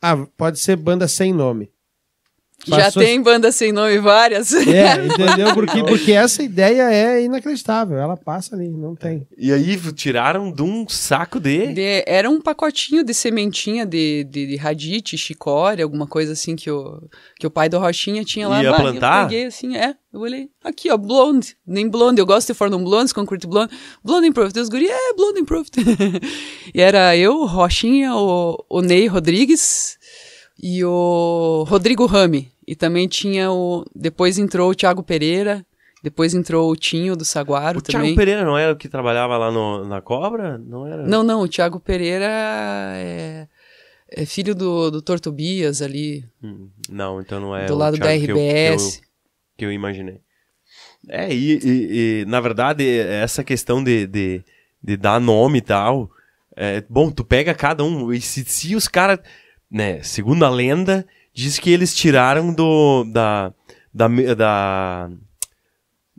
Ah, 0.00 0.26
pode 0.36 0.58
ser 0.60 0.76
banda 0.76 1.08
sem 1.08 1.32
nome. 1.32 1.70
Já 2.66 2.76
Passou- 2.84 3.02
tem 3.02 3.20
banda 3.20 3.52
sem 3.52 3.72
nome 3.72 3.98
várias. 3.98 4.52
É, 4.52 4.94
entendeu? 5.04 5.52
Porque, 5.54 5.82
porque 5.84 6.12
essa 6.12 6.42
ideia 6.42 6.90
é 6.92 7.22
inacreditável. 7.22 7.98
Ela 7.98 8.16
passa 8.16 8.54
ali, 8.56 8.68
não 8.68 8.94
tem. 8.94 9.26
E 9.36 9.52
aí 9.52 9.76
tiraram 9.92 10.50
de 10.50 10.62
um 10.62 10.88
saco 10.88 11.38
de. 11.38 11.68
De- 11.74 12.04
era 12.06 12.28
um 12.30 12.40
pacotinho 12.40 13.04
de 13.04 13.12
sementinha 13.14 13.84
de, 13.84 14.24
de, 14.24 14.46
de 14.46 14.56
radite, 14.56 15.16
chicória, 15.18 15.84
alguma 15.84 16.06
coisa 16.06 16.32
assim 16.32 16.56
que 16.56 16.70
o, 16.70 17.02
que 17.38 17.46
o 17.46 17.50
pai 17.50 17.68
do 17.68 17.78
Rochinha 17.78 18.24
tinha 18.24 18.48
lá. 18.48 18.62
Ia 18.62 18.70
Bah, 18.70 18.76
plantar? 18.80 19.22
Eu 19.22 19.28
peguei 19.28 19.46
assim, 19.46 19.76
é. 19.76 19.94
Eu 20.12 20.20
olhei, 20.20 20.48
aqui 20.62 20.90
ó, 20.92 20.96
blonde. 20.96 21.56
Nem 21.66 21.88
blonde, 21.88 22.20
eu 22.20 22.26
gosto 22.26 22.46
de 22.46 22.54
Fornum 22.54 22.84
Blondes, 22.84 23.12
Concrete 23.12 23.48
Blonde. 23.48 23.72
Blonde 24.02 24.28
Improved. 24.28 24.56
Os 24.60 24.68
guri, 24.68 24.86
é, 24.86 25.12
Blonde 25.14 25.40
Improved. 25.40 25.72
e 26.72 26.80
era 26.80 27.16
eu, 27.16 27.44
Rochinha, 27.46 28.14
o, 28.14 28.64
o 28.70 28.80
Ney 28.80 29.08
Rodrigues 29.08 29.98
e 30.62 30.84
o 30.84 31.64
Rodrigo 31.66 32.06
Rami. 32.06 32.52
E 32.66 32.74
também 32.74 33.06
tinha 33.08 33.50
o... 33.52 33.84
Depois 33.94 34.38
entrou 34.38 34.70
o 34.70 34.74
Thiago 34.74 35.02
Pereira, 35.02 35.64
depois 36.02 36.34
entrou 36.34 36.70
o 36.70 36.76
Tinho 36.76 37.14
do 37.16 37.24
Saguaro 37.24 37.78
O 37.78 37.82
também. 37.82 38.02
Thiago 38.02 38.16
Pereira 38.16 38.44
não 38.44 38.56
era 38.56 38.72
o 38.72 38.76
que 38.76 38.88
trabalhava 38.88 39.36
lá 39.36 39.50
no- 39.50 39.84
na 39.86 40.00
Cobra? 40.00 40.58
Não 40.58 40.86
era? 40.86 41.06
Não, 41.06 41.22
não, 41.22 41.42
o 41.42 41.48
Thiago 41.48 41.78
Pereira 41.80 42.26
é, 42.96 43.46
é 44.10 44.26
filho 44.26 44.54
do, 44.54 44.90
do 44.90 45.02
Tortobias 45.02 45.82
ali, 45.82 46.24
Hum, 46.42 46.68
Não, 46.88 47.20
então 47.20 47.40
não 47.40 47.56
é. 47.56 47.66
do 47.66 47.74
o 47.74 47.76
lado 47.76 47.96
da 47.98 48.06
Thiago 48.06 48.24
que 48.24 48.30
eu- 48.30 48.36
RBS. 48.36 48.96
Que 48.96 49.02
eu, 49.02 49.08
que 49.58 49.64
eu 49.66 49.72
imaginei. 49.72 50.20
É, 51.08 51.32
e, 51.34 51.58
e- 51.58 52.22
e, 52.22 52.24
na 52.26 52.40
verdade, 52.40 52.86
essa 52.98 53.44
questão 53.44 53.82
de, 53.84 54.06
de, 54.06 54.42
de 54.82 54.96
dar 54.96 55.20
nome 55.20 55.58
e 55.58 55.62
tal. 55.62 56.10
É, 56.56 56.82
bom, 56.88 57.10
tu 57.10 57.22
pega 57.24 57.52
cada 57.54 57.84
um. 57.84 58.10
E 58.12 58.20
se, 58.22 58.42
se 58.44 58.74
os 58.74 58.88
caras. 58.88 59.18
Né, 59.70 60.02
segundo 60.02 60.44
a 60.44 60.50
lenda, 60.50 61.06
diz 61.34 61.58
que 61.58 61.70
eles 61.70 61.94
tiraram 61.94 62.54
do. 62.54 63.04
Da, 63.04 63.52
da, 63.92 64.08
da, 64.34 65.10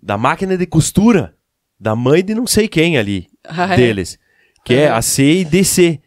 da 0.01 0.17
máquina 0.17 0.57
de 0.57 0.65
costura. 0.67 1.33
Da 1.79 1.95
mãe 1.95 2.23
de 2.23 2.35
não 2.35 2.45
sei 2.45 2.67
quem 2.67 2.97
ali. 2.97 3.27
Ah, 3.43 3.73
é? 3.73 3.77
deles. 3.77 4.19
Que 4.63 4.75
é 4.75 4.89
a 4.89 5.01
C 5.01 5.41
e 5.41 5.45
DC. 5.45 5.99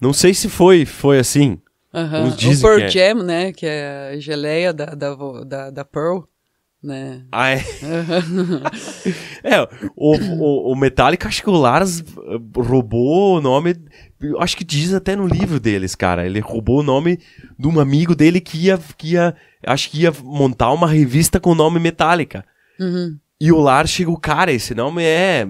Não 0.00 0.12
sei 0.12 0.32
se 0.32 0.48
foi, 0.48 0.84
foi 0.84 1.18
assim. 1.18 1.60
Uns 1.92 2.60
O 2.60 2.62
Pearl 2.62 2.80
é. 2.82 2.88
Jam, 2.88 3.22
né, 3.22 3.52
que 3.52 3.66
é 3.66 4.12
a 4.12 4.20
geleia 4.20 4.72
da, 4.72 4.86
da, 4.86 5.14
da, 5.44 5.70
da 5.70 5.84
Pearl, 5.84 6.20
né. 6.82 7.24
Ah, 7.32 7.50
é. 7.50 7.64
é, 9.42 9.62
o, 9.96 10.16
o, 10.16 10.72
o 10.72 10.76
Metallica, 10.76 11.28
acho 11.28 11.42
que 11.42 11.50
o 11.50 11.56
Lars 11.56 12.00
eh, 12.00 12.38
roubou 12.54 13.38
o 13.38 13.40
nome. 13.40 13.74
Eu 14.20 14.40
Acho 14.40 14.56
que 14.56 14.64
diz 14.64 14.92
até 14.92 15.14
no 15.14 15.26
livro 15.26 15.60
deles, 15.60 15.94
cara. 15.94 16.26
Ele 16.26 16.40
roubou 16.40 16.80
o 16.80 16.82
nome 16.82 17.18
de 17.58 17.68
um 17.68 17.78
amigo 17.78 18.14
dele 18.14 18.40
que 18.40 18.66
ia. 18.66 18.78
Que 18.96 19.12
ia 19.12 19.34
acho 19.66 19.90
que 19.90 20.02
ia 20.02 20.12
montar 20.22 20.72
uma 20.72 20.88
revista 20.88 21.40
com 21.40 21.50
o 21.50 21.54
nome 21.54 21.78
Metallica. 21.78 22.44
Uhum. 22.78 23.16
E 23.40 23.52
o 23.52 23.58
Lars 23.58 23.90
chegou, 23.90 24.16
cara, 24.16 24.52
esse 24.52 24.74
nome 24.74 25.02
é. 25.02 25.46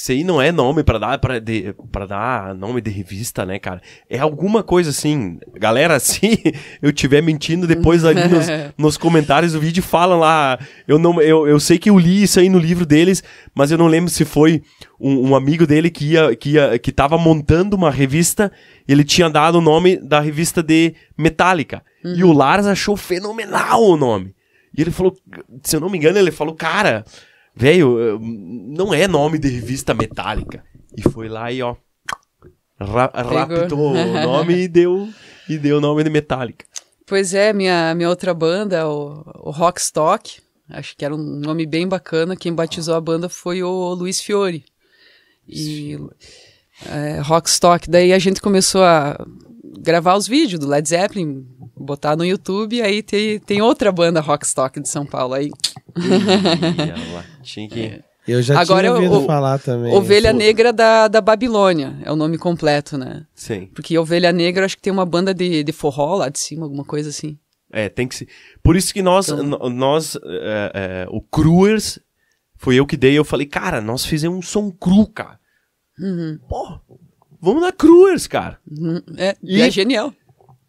Isso 0.00 0.12
aí 0.12 0.22
não 0.22 0.40
é 0.40 0.52
nome 0.52 0.84
pra 0.84 0.96
dar, 0.96 1.18
pra 1.18 2.06
dar 2.06 2.54
nome 2.54 2.80
de 2.80 2.88
revista, 2.88 3.44
né, 3.44 3.58
cara? 3.58 3.82
É 4.08 4.16
alguma 4.16 4.62
coisa 4.62 4.90
assim. 4.90 5.40
Galera, 5.54 5.98
se 6.00 6.54
eu 6.80 6.90
estiver 6.90 7.20
mentindo, 7.20 7.66
depois 7.66 8.04
ali 8.04 8.28
nos, 8.28 8.46
nos 8.78 8.96
comentários 8.96 9.54
do 9.54 9.60
vídeo 9.60 9.82
falam 9.82 10.20
lá. 10.20 10.56
Eu, 10.86 11.00
não, 11.00 11.20
eu, 11.20 11.48
eu 11.48 11.58
sei 11.58 11.78
que 11.78 11.90
eu 11.90 11.98
li 11.98 12.22
isso 12.22 12.38
aí 12.38 12.48
no 12.48 12.60
livro 12.60 12.86
deles, 12.86 13.24
mas 13.52 13.72
eu 13.72 13.76
não 13.76 13.88
lembro 13.88 14.08
se 14.08 14.24
foi 14.24 14.62
um, 15.00 15.30
um 15.30 15.34
amigo 15.34 15.66
dele 15.66 15.90
que 15.90 16.12
ia, 16.12 16.36
que 16.36 16.50
ia, 16.50 16.78
que 16.78 16.92
tava 16.92 17.18
montando 17.18 17.74
uma 17.74 17.90
revista. 17.90 18.52
Ele 18.86 19.02
tinha 19.02 19.28
dado 19.28 19.56
o 19.56 19.60
nome 19.60 19.96
da 19.96 20.20
revista 20.20 20.62
de 20.62 20.94
Metallica. 21.18 21.82
E 22.04 22.22
o 22.22 22.32
Lars 22.32 22.66
achou 22.66 22.96
fenomenal 22.96 23.82
o 23.82 23.96
nome. 23.96 24.32
E 24.76 24.80
ele 24.80 24.92
falou, 24.92 25.12
se 25.64 25.74
eu 25.74 25.80
não 25.80 25.90
me 25.90 25.98
engano, 25.98 26.18
ele 26.18 26.30
falou, 26.30 26.54
cara, 26.54 27.04
velho, 27.58 28.18
não 28.20 28.94
é 28.94 29.08
nome 29.08 29.38
de 29.38 29.48
revista 29.48 29.92
metálica. 29.92 30.64
E 30.96 31.02
foi 31.02 31.28
lá 31.28 31.50
e 31.50 31.60
ó, 31.60 31.74
ra 32.80 33.10
raptou 33.12 33.92
o 33.92 33.94
nome 34.22 34.54
e 34.54 34.68
deu, 34.68 35.08
e 35.48 35.58
deu 35.58 35.78
o 35.78 35.80
nome 35.80 36.04
de 36.04 36.10
metálica. 36.10 36.64
Pois 37.04 37.34
é, 37.34 37.52
minha, 37.52 37.94
minha 37.94 38.08
outra 38.08 38.32
banda, 38.32 38.88
o, 38.88 39.24
o 39.40 39.50
Rockstock, 39.50 40.40
acho 40.70 40.96
que 40.96 41.04
era 41.04 41.14
um 41.14 41.18
nome 41.18 41.66
bem 41.66 41.88
bacana, 41.88 42.36
quem 42.36 42.54
batizou 42.54 42.94
a 42.94 43.00
banda 43.00 43.28
foi 43.28 43.62
o 43.62 43.94
Luiz 43.94 44.20
Fiore. 44.20 44.64
E 45.48 45.98
é, 46.86 47.20
Rockstock, 47.20 47.90
daí 47.90 48.12
a 48.12 48.18
gente 48.18 48.40
começou 48.40 48.84
a 48.84 49.18
gravar 49.80 50.16
os 50.16 50.28
vídeos 50.28 50.60
do 50.60 50.68
Led 50.68 50.88
Zeppelin, 50.88 51.46
botar 51.76 52.14
no 52.14 52.24
YouTube, 52.24 52.76
e 52.76 52.82
aí 52.82 53.02
tem, 53.02 53.38
tem 53.40 53.62
outra 53.62 53.90
banda 53.90 54.20
Rockstock 54.20 54.78
de 54.80 54.88
São 54.88 55.06
Paulo 55.06 55.34
aí. 55.34 55.50
Tinha 57.48 57.68
que... 57.68 58.00
Eu 58.26 58.42
já 58.42 58.60
Agora 58.60 58.82
tinha 58.88 58.90
eu- 58.90 58.94
ouvido 59.10 59.22
o- 59.24 59.26
falar 59.26 59.58
também. 59.58 59.92
Ovelha. 59.94 60.34
Negra 60.34 60.70
da, 60.70 61.08
da 61.08 61.20
Babilônia, 61.20 61.96
é 62.04 62.12
o 62.12 62.16
nome 62.16 62.36
completo, 62.36 62.98
né? 62.98 63.24
Sim. 63.34 63.70
Porque 63.74 63.96
Ovelha 63.98 64.30
Negra, 64.32 64.66
acho 64.66 64.76
que 64.76 64.82
tem 64.82 64.92
uma 64.92 65.06
banda 65.06 65.32
de, 65.32 65.64
de 65.64 65.72
forró 65.72 66.16
lá 66.16 66.28
de 66.28 66.38
cima, 66.38 66.64
alguma 66.66 66.84
coisa 66.84 67.08
assim. 67.08 67.38
É, 67.72 67.88
tem 67.88 68.06
que 68.06 68.14
ser. 68.14 68.28
Por 68.62 68.76
isso 68.76 68.92
que 68.92 69.00
nós, 69.00 69.28
Então- 69.30 69.70
nós 69.70 70.14
é, 70.22 70.72
é, 70.74 71.06
o 71.10 71.22
Cruers, 71.22 71.98
foi 72.56 72.74
eu 72.76 72.84
que 72.86 72.98
dei, 72.98 73.16
eu 73.18 73.24
falei, 73.24 73.46
cara, 73.46 73.80
nós 73.80 74.04
fizemos 74.04 74.38
um 74.38 74.42
som 74.42 74.70
cru, 74.70 75.06
cara. 75.06 75.38
Pô, 76.48 76.78
vamos 77.40 77.62
na 77.62 77.72
Cruers, 77.72 78.26
cara. 78.26 78.58
Uhum. 78.70 79.00
É, 79.16 79.36
E- 79.42 79.60
é 79.62 79.70
genial. 79.70 80.12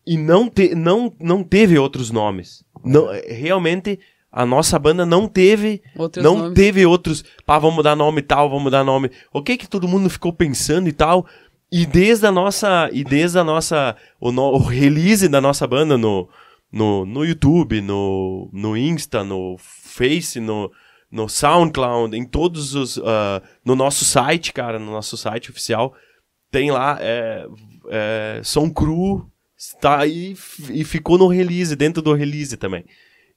E 0.07 0.17
não, 0.17 0.49
te, 0.49 0.73
não, 0.73 1.13
não 1.19 1.43
teve 1.43 1.77
outros 1.77 2.09
nomes. 2.09 2.63
Não, 2.83 3.11
é, 3.11 3.19
realmente, 3.33 3.99
a 4.31 4.45
nossa 4.45 4.77
banda 4.77 5.05
não 5.05 5.27
teve. 5.27 5.81
Outros 5.95 6.23
não 6.23 6.37
nomes. 6.37 6.53
teve 6.53 6.85
outros. 6.85 7.23
Pá, 7.45 7.57
vamos 7.57 7.83
dar 7.83 7.95
nome 7.95 8.19
e 8.19 8.23
tal, 8.23 8.49
vamos 8.49 8.71
dar 8.71 8.83
nome. 8.83 9.09
O 9.33 9.41
que 9.41 9.57
que 9.57 9.67
todo 9.67 9.87
mundo 9.87 10.09
ficou 10.09 10.31
pensando 10.31 10.87
e 10.87 10.91
tal. 10.93 11.25
E 11.71 11.85
desde 11.85 12.25
a 12.27 12.31
nossa. 12.31 12.89
E 12.91 13.03
desde 13.03 13.37
a 13.39 13.43
nossa. 13.43 13.95
O, 14.19 14.31
no- 14.31 14.51
o 14.53 14.57
release 14.59 15.27
da 15.27 15.39
nossa 15.41 15.65
banda 15.67 15.97
no, 15.97 16.29
no, 16.71 17.05
no 17.05 17.25
YouTube, 17.25 17.81
no, 17.81 18.49
no 18.53 18.75
Insta, 18.77 19.23
no 19.23 19.55
Face, 19.57 20.39
no, 20.39 20.71
no 21.11 21.27
SoundCloud, 21.27 22.15
em 22.15 22.23
todos 22.25 22.75
os. 22.75 22.97
ah, 22.99 23.41
no 23.65 23.75
nosso 23.75 24.05
site, 24.05 24.53
cara, 24.53 24.77
no 24.79 24.91
nosso 24.91 25.17
site 25.17 25.49
oficial. 25.49 25.93
Tem 26.51 26.71
lá. 26.71 26.97
É, 27.01 27.45
é, 27.89 28.41
som 28.43 28.69
cru. 28.69 29.27
Está 29.57 29.99
aí 29.99 30.35
e 30.69 30.85
ficou 30.85 31.17
no 31.17 31.27
release, 31.27 31.75
dentro 31.75 32.01
do 32.01 32.13
release 32.13 32.55
também. 32.55 32.85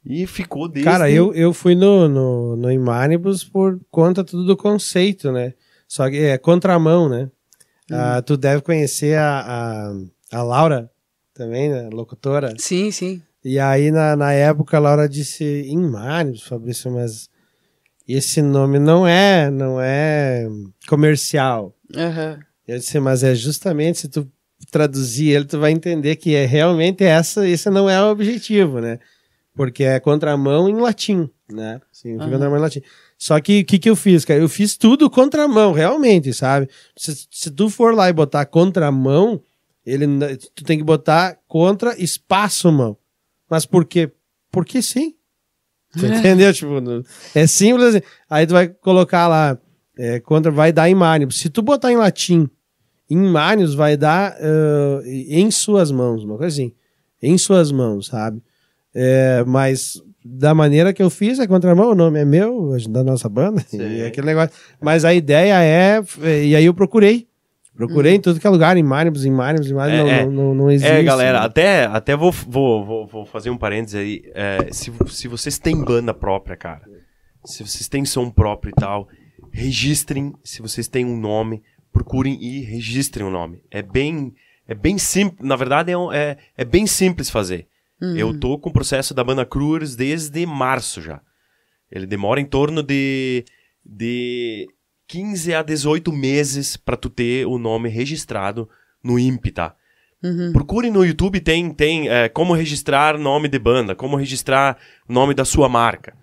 E 0.05 0.27
ficou 0.27 0.69
desde. 0.69 0.91
Cara, 0.91 1.11
eu, 1.11 1.33
eu 1.35 1.53
fui 1.53 1.75
no, 1.75 2.09
no, 2.09 2.57
no 2.57 2.71
Imanibus 2.71 3.45
por 3.45 3.81
conta 3.91 4.25
tudo 4.25 4.45
do 4.45 4.57
conceito, 4.57 5.31
né? 5.31 5.55
Só 5.87 6.09
que 6.11 6.19
é 6.19 6.39
contramão, 6.39 7.09
né? 7.09 7.31
Ah, 7.91 8.23
tu 8.23 8.37
deve 8.37 8.63
conhecer 8.63 9.19
a, 9.19 9.93
a, 10.33 10.39
a 10.39 10.43
Laura 10.43 10.91
também, 11.35 11.69
né? 11.69 11.89
Locutora. 11.93 12.55
Sim, 12.59 12.91
sim. 12.91 13.23
E 13.45 13.59
aí, 13.59 13.91
na, 13.91 14.17
na 14.17 14.33
época, 14.33 14.77
a 14.77 14.81
Laura 14.81 15.09
disse 15.09 15.45
Imanibus, 15.67 16.43
Fabrício, 16.43 16.91
mas 16.91 17.29
esse 18.09 18.41
nome 18.41 18.79
não 18.79 19.07
é, 19.07 19.51
não 19.51 19.81
é 19.81 20.49
comercial. 20.89 21.75
Aham. 21.95 22.39
Eu 22.67 22.79
disse, 22.79 22.99
mas 23.01 23.23
é 23.23 23.35
justamente 23.35 23.99
se 23.99 24.09
tu 24.09 24.31
traduzir 24.71 25.31
ele, 25.31 25.45
tu 25.45 25.59
vai 25.59 25.73
entender 25.73 26.17
que 26.17 26.35
é 26.35 26.47
realmente 26.47 27.05
essa, 27.05 27.47
esse 27.47 27.69
não 27.69 27.91
é 27.91 28.03
o 28.03 28.11
objetivo, 28.11 28.81
né? 28.81 28.99
Porque 29.55 29.85
é 29.85 30.01
contramão 30.01 30.69
em 30.69 30.77
latim, 30.77 31.29
né? 31.51 31.81
Significa 31.93 32.25
Aham. 32.25 32.33
contramão 32.33 32.59
em 32.59 32.63
latim. 32.63 32.83
Só 33.19 33.39
que 33.41 33.61
o 33.61 33.65
que, 33.65 33.79
que 33.79 33.91
eu 33.91 33.95
fiz, 33.95 34.25
cara? 34.25 34.41
Eu 34.41 34.49
fiz 34.49 34.77
tudo 34.77 35.11
contramão, 35.11 35.73
realmente, 35.73 36.33
sabe? 36.33 36.69
Se, 36.97 37.27
se 37.31 37.51
tu 37.51 37.69
for 37.69 37.95
lá 37.95 38.09
e 38.09 38.13
botar 38.13 38.47
contramão, 38.47 39.43
ele, 39.85 40.07
tu 40.55 40.65
tem 40.65 40.79
que 40.79 40.85
botar 40.85 41.39
contra 41.47 42.01
espaço 42.03 42.73
mão. 42.73 42.97
Mas 43.51 43.67
por 43.67 43.85
quê? 43.85 44.11
Porque 44.51 44.81
sim. 44.81 45.15
Tu 45.99 46.07
entendeu? 46.07 46.53
Tipo, 46.55 46.73
é 47.35 47.47
simples 47.47 47.89
assim. 47.89 48.01
Aí 48.31 48.47
tu 48.47 48.53
vai 48.55 48.67
colocar 48.69 49.29
lá 49.29 49.59
É, 49.99 50.19
contra 50.21 50.51
vai 50.51 50.73
dar 50.73 50.89
em 50.89 50.95
Marius. 50.95 51.39
Se 51.39 51.51
tu 51.51 51.61
botar 51.61 51.93
em 51.93 51.97
latim, 51.97 52.49
em 53.11 53.19
Marius 53.19 53.75
vai 53.75 53.95
dar 53.95 54.35
uh, 54.41 55.07
em 55.07 55.51
suas 55.51 55.91
mãos, 55.91 56.25
uma 56.25 56.39
coisa 56.39 56.55
assim. 56.57 56.73
Em 57.23 57.37
suas 57.37 57.71
mãos, 57.71 58.07
sabe? 58.07 58.43
É, 58.95 59.43
mas 59.47 60.01
da 60.25 60.55
maneira 60.55 60.93
que 60.93 61.03
eu 61.03 61.11
fiz, 61.11 61.39
é 61.39 61.47
contramão, 61.47 61.91
o 61.91 61.95
nome 61.95 62.21
é 62.21 62.25
meu, 62.25 62.77
da 62.89 63.03
nossa 63.03 63.29
banda, 63.29 63.65
e 63.73 64.03
aquele 64.05 64.27
negócio. 64.27 64.51
Mas 64.81 65.05
a 65.05 65.13
ideia 65.15 65.63
é. 65.63 66.01
E 66.45 66.55
aí 66.55 66.65
eu 66.65 66.75
procurei. 66.75 67.27
Procurei 67.75 68.15
em 68.17 68.21
tudo 68.21 68.39
que 68.39 68.47
é 68.47 68.51
lugar, 68.51 68.77
em 68.77 68.83
Maribus, 68.83 69.25
em 69.25 69.31
Maribus, 69.31 69.71
em 69.71 69.75
Maribus, 69.75 70.11
É, 70.11 70.19
é. 70.21 70.25
não, 70.27 70.31
não, 70.31 70.55
não 70.55 70.71
existe. 70.71 70.93
É, 70.93 71.03
galera, 71.03 71.41
até, 71.41 71.87
até 71.87 72.15
vou, 72.15 72.31
vou, 72.31 72.85
vou, 72.85 73.07
vou 73.07 73.25
fazer 73.27 73.49
um 73.49 73.57
parênteses 73.57 73.99
aí. 73.99 74.23
É, 74.35 74.69
se, 74.71 74.93
se 75.09 75.27
vocês 75.27 75.59
têm 75.59 75.83
banda 75.83 76.13
própria, 76.13 76.55
cara, 76.55 76.83
se 77.47 77.65
vocês 77.65 77.89
têm 77.89 78.05
som 78.05 78.29
próprio 78.31 78.73
e 78.77 78.81
tal, 78.81 79.09
registrem, 79.51 80.35
se 80.45 80.61
vocês 80.61 80.87
têm 80.87 81.05
um 81.07 81.17
nome, 81.19 81.63
procurem 81.93 82.37
e 82.43 82.61
registrem 82.61 83.27
o 83.27 83.31
nome. 83.31 83.63
É 83.71 83.81
bem, 83.81 84.35
é 84.69 84.75
bem 84.75 84.99
simples, 84.99 85.47
na 85.47 85.57
verdade 85.57 85.91
é, 85.91 85.97
um- 85.97 86.13
é, 86.13 86.37
é 86.57 86.65
bem 86.65 86.87
simples 86.87 87.31
fazer. 87.31 87.67
Eu 88.17 88.39
tô 88.39 88.59
com 88.59 88.71
o 88.71 88.73
processo 88.73 89.15
da 89.15 89.23
banda 89.25 89.45
Cruz 89.47 89.95
desde 89.95 90.45
março 90.47 91.01
já. 91.01 91.21
Ele 91.91 92.07
demora 92.07 92.41
em 92.41 92.45
torno 92.47 92.83
de, 92.83 93.45
de 93.85 94.67
15 95.07 95.55
a 95.55 95.63
18 95.63 96.11
meses 96.13 96.77
pra 96.77 96.97
tu 96.97 97.11
ter 97.11 97.47
o 97.47 97.59
nome 97.59 97.89
registrado 97.89 98.69
no 99.05 99.19
INPE, 99.19 99.53
tá? 99.53 99.75
Procure 100.53 100.91
no 100.91 101.05
YouTube, 101.05 101.41
tem, 101.41 101.73
tem 101.75 102.09
é, 102.09 102.29
como 102.29 102.55
registrar 102.55 103.19
nome 103.19 103.49
de 103.49 103.59
banda, 103.59 103.95
como 103.95 104.17
registrar 104.17 104.79
nome 105.09 105.35
da 105.35 105.45
sua 105.45 105.69
marca. 105.69 106.15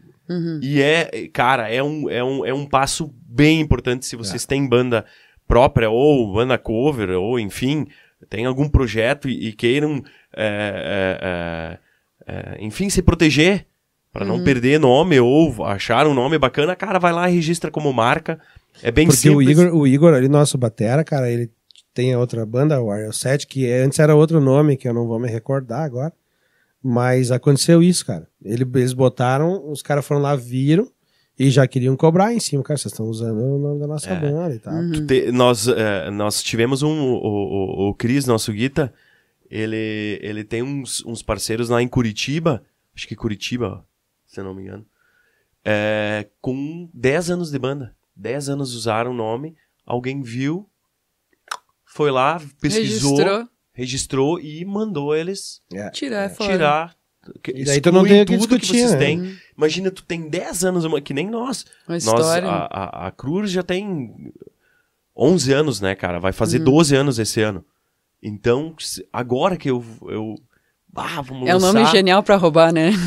E 0.64 0.82
é, 0.82 1.28
cara, 1.34 1.70
é 1.70 1.84
um, 1.84 2.10
é, 2.10 2.24
um, 2.24 2.46
é 2.46 2.54
um 2.54 2.66
passo 2.66 3.14
bem 3.28 3.60
importante 3.60 4.06
se 4.06 4.16
vocês 4.16 4.46
têm 4.46 4.68
banda 4.68 5.06
própria, 5.48 5.90
ou 5.90 6.34
banda 6.34 6.58
cover, 6.58 7.10
ou 7.12 7.40
enfim, 7.40 7.88
tem 8.30 8.46
algum 8.46 8.70
projeto 8.70 9.28
e, 9.28 9.50
e 9.50 9.54
queiram, 9.54 10.02
é, 10.36 11.78
é, 12.28 12.32
é, 12.32 12.56
é, 12.56 12.66
enfim, 12.66 12.90
se 12.90 13.02
proteger 13.02 13.66
para 14.12 14.26
não 14.26 14.44
perder 14.44 14.80
nome 14.80 15.20
ou 15.20 15.64
achar 15.66 16.08
um 16.08 16.14
nome 16.14 16.38
bacana, 16.38 16.76
cara, 16.76 16.98
vai 17.00 17.14
lá 17.14 17.30
e 17.30 17.36
registra 17.36 17.70
como 17.70 17.94
marca. 17.94 18.40
É 18.82 18.92
bem 18.92 19.08
Porque 19.08 19.30
o 19.30 19.40
simples. 19.40 19.50
Igor, 19.50 19.76
o 19.76 19.86
Igor 19.88 20.14
ali, 20.14 20.28
nosso 20.28 20.58
batera, 20.58 21.04
cara, 21.04 21.30
ele 21.30 21.50
tem 21.94 22.14
a 22.14 22.20
outra 22.20 22.46
banda, 22.46 22.82
o 22.82 22.90
Ariel 22.92 23.12
7, 23.14 23.46
que 23.46 23.68
é- 23.68 23.82
antes 23.84 24.00
era 24.00 24.16
outro 24.16 24.40
nome, 24.40 24.78
que 24.78 24.88
eu 24.88 24.94
não 24.94 25.06
vou 25.08 25.20
me 25.20 25.28
recordar 25.30 25.84
agora. 25.84 26.14
Mas 26.82 27.30
aconteceu 27.32 27.84
isso, 27.84 28.06
cara. 28.06 28.28
Ele- 28.44 28.66
eles 28.76 28.94
botaram, 28.94 29.70
os 29.70 29.82
caras 29.82 30.06
foram 30.06 30.22
lá, 30.22 30.36
viram 30.36 30.88
e 31.38 31.50
já 31.50 31.68
queriam 31.68 31.96
cobrar 31.96 32.34
em 32.34 32.40
cima. 32.40 32.64
Cara, 32.64 32.78
vocês 32.78 32.92
estão 32.94 33.06
usando 33.08 33.38
o 33.42 33.60
nome 33.60 33.80
da 33.82 33.88
nossa 33.88 34.10
É. 34.12 34.16
banda 34.20 34.56
e 34.56 34.60
tal. 34.60 34.74
Tu 34.94 35.06
te- 35.06 35.32
nós, 35.32 35.68
é, 35.68 36.10
nós 36.10 36.42
tivemos 36.42 36.82
um. 36.82 36.90
O, 36.90 37.18
o, 37.18 37.90
o 37.90 37.94
Cris, 37.96 38.26
nosso 38.26 38.52
guita, 38.54 38.94
ele, 39.50 40.20
ele 40.22 40.44
tem 40.44 40.62
uns, 40.62 41.04
uns 41.06 41.22
parceiros 41.22 41.70
lá 41.70 41.82
em 41.82 41.88
Curitiba, 41.88 42.64
acho 42.96 43.08
que 43.08 43.16
Curitiba, 43.16 43.86
se 44.26 44.40
eu 44.40 44.44
não 44.44 44.54
me 44.54 44.64
engano, 44.64 44.86
é, 45.66 46.28
com 46.42 46.90
10 46.94 47.32
anos 47.32 47.52
de 47.52 47.60
banda. 47.60 47.96
10 48.16 48.50
anos 48.50 48.74
usaram 48.76 49.12
o 49.12 49.14
nome, 49.16 49.56
alguém 49.86 50.22
viu, 50.22 50.70
foi 51.86 52.12
lá, 52.12 52.40
pesquisou, 52.62 53.18
Registrou. 53.18 53.50
registrou 53.74 54.40
e 54.40 54.64
mandou 54.66 55.16
eles 55.16 55.62
É. 55.74 55.90
Tirar 55.90 56.24
é 56.24 56.30
fora. 56.30 56.52
tirar. 56.52 57.00
E 57.54 57.64
daí 57.64 57.82
tu 57.82 57.92
não 57.92 58.04
tem 58.04 58.22
o 58.22 58.26
que 58.26 58.38
tudo 58.38 58.58
discutir, 58.58 58.80
vocês 58.80 58.92
né? 58.94 58.98
têm. 58.98 59.38
Imagina, 59.56 59.92
tu 59.92 60.04
tem 60.04 60.30
10 60.30 60.64
anos, 60.64 60.84
uma- 60.86 61.02
que 61.02 61.14
nem 61.14 61.30
nós. 61.30 61.64
Uma 61.88 61.96
Nós, 61.96 62.04
história. 62.06 62.48
a, 62.50 62.66
a, 62.66 63.08
a 63.08 63.12
Cruz 63.12 63.52
já 63.52 63.62
tem 63.62 64.34
11 65.16 65.52
anos, 65.54 65.82
né, 65.82 65.96
cara? 65.96 66.20
Vai 66.20 66.32
Uhum. 66.32 66.38
fazer 66.38 66.60
12 66.60 66.96
anos 66.96 67.20
esse 67.20 67.42
ano. 67.42 67.64
Então, 68.22 68.76
agora 69.12 69.58
que 69.58 69.70
eu. 69.70 69.84
eu 70.08 70.36
ah, 70.96 71.22
vamos 71.22 71.48
É 71.48 71.56
um 71.56 71.60
nome 71.60 71.80
lançar. 71.80 71.92
genial 71.92 72.24
pra 72.24 72.36
roubar, 72.36 72.74
né? 72.74 72.92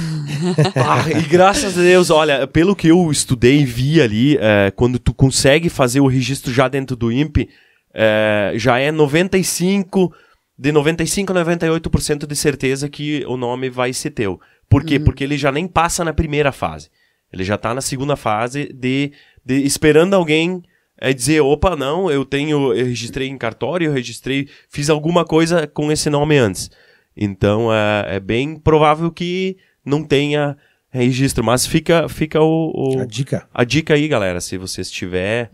Ah, 0.75 1.09
e 1.09 1.23
graças 1.29 1.79
a 1.79 1.81
Deus, 1.81 2.11
olha, 2.11 2.49
pelo 2.49 2.75
que 2.75 2.89
eu 2.89 3.13
estudei 3.13 3.61
e 3.61 3.65
vi 3.65 4.01
ali, 4.01 4.37
é, 4.41 4.73
quando 4.75 4.99
tu 4.99 5.15
consegue 5.15 5.69
fazer 5.69 6.01
o 6.01 6.09
registro 6.09 6.53
já 6.53 6.67
dentro 6.67 6.97
do 6.97 7.13
INPE, 7.13 7.49
é, 7.95 8.53
já 8.57 8.79
é 8.79 8.91
95, 8.91 10.13
de 10.59 10.73
95 10.73 11.33
a 11.33 11.45
98% 11.45 12.27
de 12.27 12.35
certeza 12.35 12.89
que 12.89 13.25
o 13.27 13.37
nome 13.37 13.71
vai 13.71 13.93
ser 13.93 14.11
teu. 14.11 14.41
Por 14.69 14.85
quê? 14.85 14.99
Porque 14.99 15.23
ele 15.23 15.37
já 15.37 15.53
nem 15.53 15.69
passa 15.69 16.05
na 16.05 16.13
primeira 16.13 16.51
fase. 16.51 16.89
Ele 17.33 17.45
já 17.45 17.57
tá 17.57 17.73
na 17.75 17.81
segunda 17.81 18.17
fase 18.17 18.73
de, 18.73 19.13
de 19.45 19.65
esperando 19.65 20.15
alguém 20.15 20.63
é, 21.03 21.13
dizer, 21.13 21.41
opa, 21.41 21.75
não, 21.75 22.11
eu 22.11 22.25
tenho, 22.25 22.73
eu 22.73 22.87
registrei 22.87 23.29
em 23.29 23.37
cartório, 23.37 23.87
eu 23.89 23.93
registrei, 23.93 24.49
fiz 24.69 24.89
alguma 24.89 25.25
coisa 25.25 25.67
com 25.67 25.91
esse 25.91 26.09
nome 26.09 26.37
antes. 26.39 26.71
Então 27.17 27.73
é, 27.73 28.17
é 28.17 28.21
bem 28.21 28.57
provável 28.57 29.11
que 29.11 29.57
não 29.85 30.03
tenha 30.05 30.57
registro, 30.95 31.43
mas 31.43 31.67
fica, 31.67 32.07
fica 32.09 32.41
o, 32.43 32.71
o- 32.75 33.01
A 33.01 33.07
dica. 33.07 33.49
a 33.53 33.65
dica 33.65 33.95
aí, 33.95 34.07
galera. 34.07 34.41
Se 34.43 34.59
vocês 34.59 34.91
tiver 34.91 35.51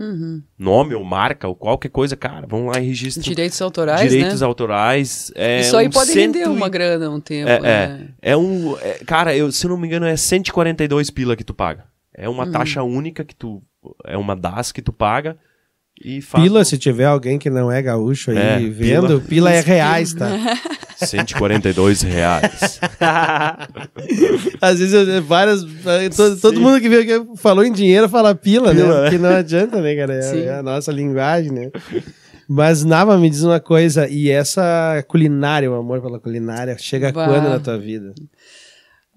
nome 0.59 0.95
ou 0.97 1.05
marca 1.05 1.47
ou 1.47 1.55
qualquer 1.55 1.91
coisa, 1.91 2.17
cara, 2.17 2.45
vão 2.47 2.67
lá 2.67 2.81
e 2.81 2.87
registra. 2.89 3.23
Direitos 3.23 3.63
autorais, 3.63 4.11
Direitos 4.11 4.41
né? 4.41 4.47
autorais. 4.47 5.31
É 5.37 5.61
Isso 5.61 5.77
aí 5.77 5.87
um 5.87 5.91
pode 5.91 6.11
cento 6.11 6.35
render 6.35 6.43
e- 6.45 6.49
uma 6.49 6.69
grana 6.69 7.09
um 7.09 7.21
tempo, 7.21 7.49
É, 7.51 7.61
né? 7.61 8.09
é, 8.21 8.33
é 8.33 8.37
um. 8.37 8.77
é, 8.79 8.95
cara, 9.07 9.37
eu, 9.37 9.51
se 9.53 9.65
eu 9.65 9.71
não 9.71 9.77
me 9.79 9.87
engano, 9.87 10.07
é 10.07 10.17
142 10.17 11.09
pila 11.11 11.37
que 11.37 11.45
tu 11.45 11.55
paga. 11.55 11.85
É 12.19 12.29
Uhum. 12.29 12.35
uma 12.35 12.51
taxa 12.51 12.83
única 12.83 13.25
que 13.25 13.35
tu. 13.35 13.63
É 14.05 14.17
uma 14.17 14.35
DAS 14.35 14.73
que 14.73 14.83
tu 14.83 14.93
paga 14.93 15.37
e 16.05 16.21
faz. 16.21 16.43
Pila, 16.43 16.65
se 16.65 16.77
tiver 16.77 17.05
alguém 17.07 17.39
que 17.39 17.49
não 17.49 17.71
é 17.71 17.81
gaúcho 17.81 18.31
aí 18.33 18.37
É, 18.37 18.59
vendo, 18.69 19.21
pila, 19.21 19.53
é 19.53 19.61
reais, 19.61 20.13
tá? 20.13 20.29
142 20.99 22.03
reais. 22.03 22.81
Às 24.61 24.79
vezes, 24.81 24.93
eu- 25.09 25.23
várias. 25.23 25.65
Todo, 26.17 26.37
todo 26.41 26.61
mundo 26.61 26.81
que 26.81 26.89
veio 26.89 27.03
aqui 27.21 27.37
falou 27.41 27.65
em 27.65 27.73
dinheiro 27.73 28.09
fala 28.09 28.35
pila, 28.35 28.73
Pila, 28.75 28.87
né? 28.89 28.95
né? 28.95 29.03
Porque 29.03 29.19
não 29.19 29.31
adianta, 29.31 29.81
né, 29.81 29.95
cara? 29.95 30.15
É, 30.15 30.39
é 30.47 30.55
a 30.55 30.63
nossa 30.63 30.91
linguagem, 30.93 31.53
né? 31.53 31.71
Mas, 32.49 32.83
Nava, 32.85 33.17
me 33.19 33.29
diz 33.31 33.43
uma 33.43 33.61
coisa. 33.61 34.09
E 34.09 34.31
essa 34.31 35.05
culinária, 35.07 35.71
o 35.71 35.75
amor 35.75 36.01
pela 36.01 36.19
culinária, 36.19 36.77
chega 36.79 37.13
Bah. 37.13 37.27
quando 37.27 37.49
na 37.49 37.61
tua 37.61 37.79
vida? 37.79 38.13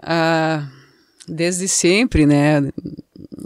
Ah, 0.04 0.68
desde 1.32 1.68
sempre, 1.68 2.26
né? 2.26 2.62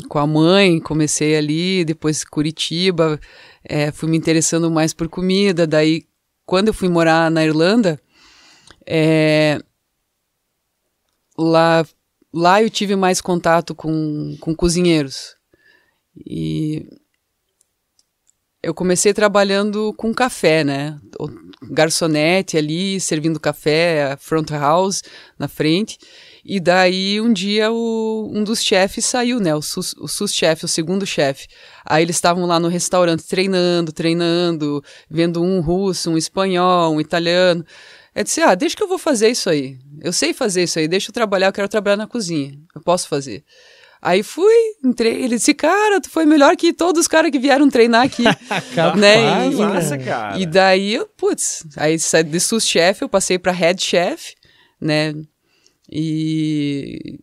Com 0.09 0.19
a 0.19 0.27
mãe, 0.27 0.79
comecei 0.79 1.35
ali, 1.35 1.85
depois 1.85 2.23
Curitiba, 2.23 3.19
eh, 3.63 3.91
fui 3.91 4.09
me 4.09 4.17
interessando 4.17 4.69
mais 4.71 4.93
por 4.93 5.07
comida. 5.07 5.67
Daí, 5.67 6.05
quando 6.45 6.69
eu 6.69 6.73
fui 6.73 6.89
morar 6.89 7.29
na 7.29 7.45
Irlanda, 7.45 7.99
eh, 8.85 9.59
lá, 11.37 11.85
lá 12.33 12.61
eu 12.61 12.69
tive 12.69 12.95
mais 12.95 13.21
contato 13.21 13.75
com, 13.75 14.35
com 14.39 14.55
cozinheiros. 14.55 15.35
E 16.25 16.87
eu 18.63 18.73
comecei 18.73 19.13
trabalhando 19.13 19.93
com 19.93 20.13
café, 20.13 20.63
né? 20.63 20.99
Garçonete 21.69 22.57
ali, 22.57 22.99
servindo 22.99 23.39
café, 23.39 24.17
front 24.19 24.49
house 24.51 25.03
na 25.37 25.47
frente. 25.47 25.99
E 26.47 26.59
daí 26.59 27.19
um 27.19 27.33
dia 27.33 27.71
o- 27.71 28.29
um 28.31 28.43
dos 28.43 28.61
chefes 28.61 29.03
saiu, 29.05 29.39
né? 29.39 29.55
O, 29.55 29.61
sus, 29.63 29.93
o 29.97 30.07
sus-chefe, 30.07 30.63
o 30.65 30.67
segundo 30.67 31.05
chefe. 31.05 31.47
Aí 31.83 32.03
eles 32.03 32.15
estavam 32.15 32.45
lá 32.45 32.59
no 32.59 32.67
restaurante 32.67 33.23
treinando, 33.25 33.91
treinando, 33.91 34.83
vendo 35.09 35.41
um 35.41 35.59
russo, 35.59 36.11
um 36.11 36.17
espanhol, 36.17 36.93
um 36.93 37.01
italiano. 37.01 37.65
Eu 38.13 38.23
disse, 38.23 38.41
ah, 38.41 38.53
deixa 38.53 38.75
que 38.75 38.83
eu 38.83 38.87
vou 38.87 38.99
fazer 38.99 39.29
isso 39.29 39.49
aí. 39.49 39.77
Eu 40.01 40.13
sei 40.13 40.33
fazer 40.33 40.63
isso 40.63 40.77
aí, 40.77 40.87
deixa 40.87 41.09
eu 41.09 41.13
trabalhar, 41.13 41.47
eu 41.47 41.53
quero 41.53 41.67
trabalhar 41.67 41.97
na 41.97 42.05
cozinha. 42.07 42.53
Eu 42.75 42.81
posso 42.81 43.07
fazer. 43.07 43.43
Aí 44.01 44.21
fui, 44.21 44.53
entrei, 44.83 45.23
ele 45.23 45.35
disse, 45.37 45.53
cara, 45.53 45.99
tu 45.99 46.11
foi 46.11 46.27
melhor 46.27 46.55
que 46.55 46.71
todos 46.71 47.01
os 47.01 47.07
caras 47.07 47.31
que 47.31 47.39
vieram 47.39 47.67
treinar 47.69 48.03
aqui. 48.05 48.23
né? 48.95 49.47
E- 49.47 49.55
massa, 49.55 49.97
cara. 49.97 50.37
E 50.37 50.45
daí, 50.45 50.93
eu, 50.93 51.07
putz, 51.17 51.65
aí 51.75 51.97
saí 51.97 52.23
de 52.23 52.39
sous-chefe, 52.39 53.03
eu 53.03 53.09
passei 53.09 53.39
para 53.39 53.51
head 53.51 53.81
chef, 53.81 54.35
né? 54.79 55.11
E 55.91 57.19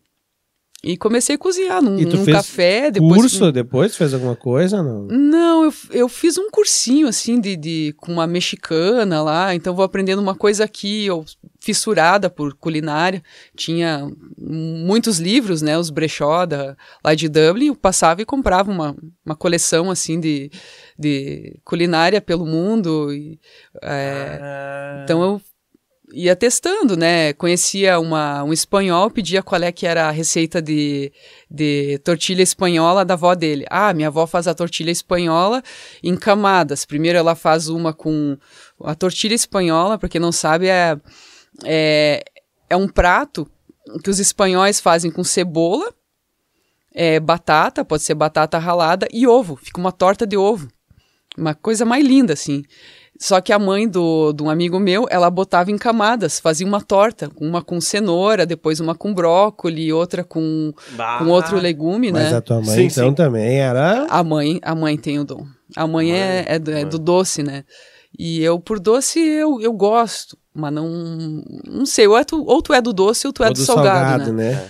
e 0.85 0.97
comecei 0.97 1.37
a 1.37 1.39
cozinhar 1.39 1.81
num, 1.81 1.97
E 1.97 2.05
tu 2.05 2.17
num 2.17 2.25
fez 2.25 2.37
café, 2.37 2.91
depois 2.91 3.21
Curso 3.21 3.53
depois? 3.53 3.97
Fez 3.97 4.13
alguma 4.13 4.35
coisa? 4.35 4.83
Não. 4.83 5.07
não, 5.07 5.65
eu, 5.65 5.75
eu 5.93 6.09
fiz 6.09 6.37
um 6.37 6.51
cursinho 6.51 7.07
assim 7.07 7.41
de, 7.41 7.55
de 7.55 7.95
com 7.99 8.13
uma 8.13 8.27
mexicana 8.27 9.23
lá, 9.23 9.55
então 9.55 9.77
vou 9.77 9.85
aprendendo 9.85 10.21
uma 10.21 10.35
coisa 10.35 10.65
aqui, 10.65 11.07
eu 11.07 11.25
fissurada 11.61 12.29
por 12.29 12.55
culinária, 12.55 13.23
tinha 13.57 14.11
muitos 14.37 15.21
livros, 15.21 15.63
né, 15.63 15.79
os 15.79 15.89
brechó 15.89 16.45
da, 16.45 16.77
lá 17.05 17.15
de 17.15 17.29
Dublin, 17.29 17.67
eu 17.67 17.77
passava 17.77 18.21
e 18.21 18.25
comprava 18.25 18.69
uma, 18.69 18.97
uma 19.25 19.37
coleção 19.37 19.89
assim 19.89 20.19
de, 20.19 20.51
de 20.99 21.61
culinária 21.65 22.21
pelo 22.21 22.45
mundo, 22.45 23.13
e, 23.13 23.39
é, 23.81 25.05
então 25.05 25.23
eu 25.23 25.41
ia 26.13 26.37
testando, 26.37 26.97
né? 26.97 27.33
Conhecia 27.33 27.99
uma, 27.99 28.45
um 28.45 28.53
espanhol, 28.53 29.11
pedia 29.11 29.43
qual 29.43 29.63
é 29.63 29.73
que 29.73 29.87
era 29.87 30.09
a 30.09 30.11
receita 30.11 30.61
de, 30.61 31.13
de 31.51 31.99
tortilha 32.05 32.43
espanhola 32.43 33.05
da 33.05 33.15
avó 33.15 33.35
dele. 33.35 33.65
Ah, 33.71 33.93
minha 33.93 34.09
avó 34.09 34.27
faz 34.27 34.47
a 34.47 34.55
tortilha 34.55 34.91
espanhola 34.91 35.63
em 36.03 36.17
camadas. 36.17 36.85
Primeiro 36.85 37.19
ela 37.19 37.35
faz 37.35 37.69
uma 37.69 37.93
com 37.93 38.37
a 38.85 38.95
tortilha 38.95 39.35
espanhola, 39.35 39.99
para 39.99 40.09
quem 40.09 40.21
não 40.21 40.33
sabe, 40.33 40.69
é, 40.69 40.97
é, 41.65 42.23
é 42.69 42.77
um 42.77 42.89
prato 42.89 43.51
que 44.03 44.11
os 44.11 44.19
espanhóis 44.19 44.81
fazem 44.81 45.11
com 45.11 45.25
cebola, 45.25 45.93
é, 46.95 47.19
batata, 47.19 47.85
pode 47.85 48.03
ser 48.03 48.15
batata 48.15 48.59
ralada 48.59 49.09
e 49.13 49.27
ovo. 49.27 49.57
Fica 49.57 49.81
uma 49.81 49.93
torta 49.93 50.27
de 50.27 50.37
ovo. 50.37 50.69
Uma 51.37 51.55
coisa 51.55 51.85
mais 51.85 52.05
linda, 52.07 52.35
assim. 52.35 52.63
Só 53.23 53.41
que 53.41 53.53
a 53.53 53.59
mãe 53.59 53.89
do, 53.89 54.33
de 54.33 54.43
um 54.43 54.51
amigo 54.51 54.81
meu, 54.81 55.07
ela 55.09 55.31
botava 55.31 55.71
em 55.71 55.79
camadas, 55.79 56.41
fazia 56.41 56.67
uma 56.67 56.81
torta, 56.81 57.31
uma 57.41 57.63
com 57.63 57.81
cenoura, 57.81 58.45
depois 58.45 58.81
uma 58.81 58.97
com 58.97 59.15
brócolis, 59.15 59.93
outra 59.93 60.25
com, 60.25 60.75
com 61.19 61.29
outro 61.29 61.57
legume, 61.57 62.11
Mas 62.11 62.33
né? 62.33 62.37
a 62.39 62.41
tua 62.41 62.61
mãe, 62.61 62.75
Sim, 62.75 62.85
então, 62.87 63.11
sim. 63.11 63.15
também 63.15 63.61
era... 63.61 64.07
A 64.11 64.25
mãe, 64.25 64.59
a 64.61 64.75
mãe 64.75 64.97
tem 64.97 65.21
o 65.21 65.25
dom. 65.25 65.47
A 65.77 65.87
mãe, 65.87 66.13
é, 66.13 66.47
é, 66.49 66.59
do, 66.59 66.73
é 66.73 66.85
do 66.85 66.99
doce, 66.99 67.45
né? 67.45 67.63
E 68.19 68.43
eu, 68.43 68.59
por 68.59 68.81
doce, 68.81 69.21
eu, 69.21 69.61
eu 69.61 69.73
gosto, 69.73 70.37
mas 70.53 70.73
não. 70.73 71.45
Não 71.65 71.87
sei, 71.87 72.09
ou, 72.09 72.19
é 72.19 72.25
tu, 72.25 72.45
ou 72.45 72.61
tu 72.61 72.75
é 72.75 72.83
do 72.83 72.93
doce 72.93 73.25
ou 73.29 73.33
tu 73.33 73.45
é 73.45 73.49
ou 73.49 73.53
do, 73.55 73.61
salgado, 73.61 74.33
né? 74.33 74.51
né? 74.51 74.69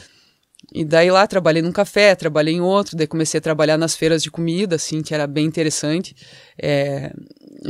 E 0.75 0.85
daí 0.85 1.11
lá 1.11 1.27
trabalhei 1.27 1.61
num 1.63 1.73
café, 1.73 2.15
trabalhei 2.15 2.55
em 2.55 2.61
outro, 2.61 2.97
daí 2.97 3.07
comecei 3.07 3.39
a 3.39 3.41
trabalhar 3.41 3.77
nas 3.77 3.95
feiras 3.95 4.23
de 4.23 4.31
comida, 4.31 4.77
assim, 4.77 5.03
que 5.03 5.15
era 5.15 5.27
bem 5.27 5.45
interessante. 5.45 6.15
É, 6.61 7.13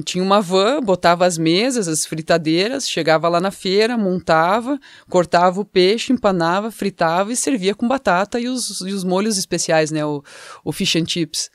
tinha 0.05 0.23
uma 0.23 0.41
van, 0.41 0.81
botava 0.81 1.27
as 1.27 1.37
mesas, 1.37 1.89
as 1.89 2.07
fritadeiras, 2.07 2.89
chegava 2.89 3.29
lá 3.29 3.41
na 3.41 3.51
feira, 3.51 3.99
montava, 3.99 4.79
cortava 5.11 5.61
o 5.61 5.65
peixe, 5.65 6.13
empanava, 6.13 6.71
fritava 6.71 7.33
e 7.33 7.37
servia 7.37 7.75
com 7.75 7.87
batata 7.87 8.41
e 8.41 8.49
os, 8.49 8.81
e 8.81 8.93
os 8.93 9.05
molhos 9.05 9.37
especiais, 9.37 9.91
né? 9.91 10.05
O, 10.05 10.23
o 10.65 10.73
fish 10.73 10.97
and 10.97 11.07
chips. 11.07 11.51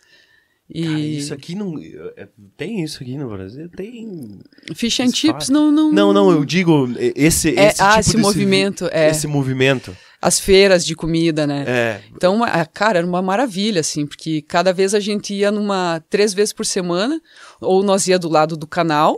E 0.69 0.84
Cara, 0.84 0.99
isso 0.99 1.34
aqui 1.34 1.55
não. 1.55 1.80
é, 2.18 2.27
Tem 2.57 2.84
isso 2.84 3.01
aqui 3.01 3.18
no 3.18 3.30
Brasil? 3.30 3.69
Tem. 3.69 4.39
fish 4.76 4.99
and 4.99 5.05
Isso 5.05 5.15
chips 5.15 5.49
não, 5.49 5.72
não. 5.72 5.91
Não, 5.91 6.11
não, 6.11 6.30
eu 6.30 6.43
digo 6.43 6.89
e- 6.99 7.14
esse. 7.15 7.57
É, 7.57 7.69
esse 7.69 7.81
ah, 7.81 7.89
tipo 7.91 7.99
esse 8.01 8.11
de 8.11 8.18
movimento, 8.18 8.89
é. 8.91 9.09
Esse 9.09 9.27
movimento. 9.27 9.95
As 10.22 10.39
feiras 10.39 10.84
de 10.85 10.95
comida, 10.95 11.45
né? 11.45 11.64
É. 11.68 12.02
Então, 12.15 12.44
a- 12.44 12.65
cara, 12.65 12.98
era 12.99 13.07
uma 13.07 13.22
maravilha, 13.22 13.81
assim, 13.81 14.06
porque 14.07 14.41
cada 14.41 14.73
vez 14.73 14.94
a 14.95 14.99
gente 14.99 15.34
ia 15.34 15.52
numa 15.52 16.03
três 16.10 16.34
vezes 16.34 16.52
por 16.53 16.65
semana, 16.65 17.22
ou 17.61 17.84
nós 17.84 18.07
ia 18.07 18.18
do 18.18 18.27
lado 18.27 18.57
do 18.57 18.65
canal, 18.65 19.15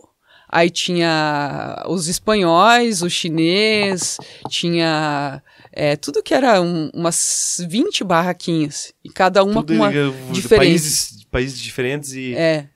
aí 0.50 0.70
tinha 0.70 1.84
os 1.88 2.08
espanhóis, 2.08 3.02
o 3.02 3.10
chinês, 3.10 4.18
tinha 4.50 5.42
é, 5.72 5.96
tudo 5.96 6.22
que 6.24 6.34
era 6.34 6.60
um- 6.62 6.90
umas 6.94 7.64
20 7.70 8.04
barraquinhas, 8.04 8.92
e 9.04 9.10
cada 9.10 9.44
uma 9.44 9.62
Tudo 9.64 9.74
com 9.74 9.80
uma 9.80 9.92
de 9.92 10.32
diferente. 10.34 10.68
Países, 10.70 11.24
países 11.32 11.60
diferentes 11.60 12.12
e. 12.14 12.34
É, 12.36 12.68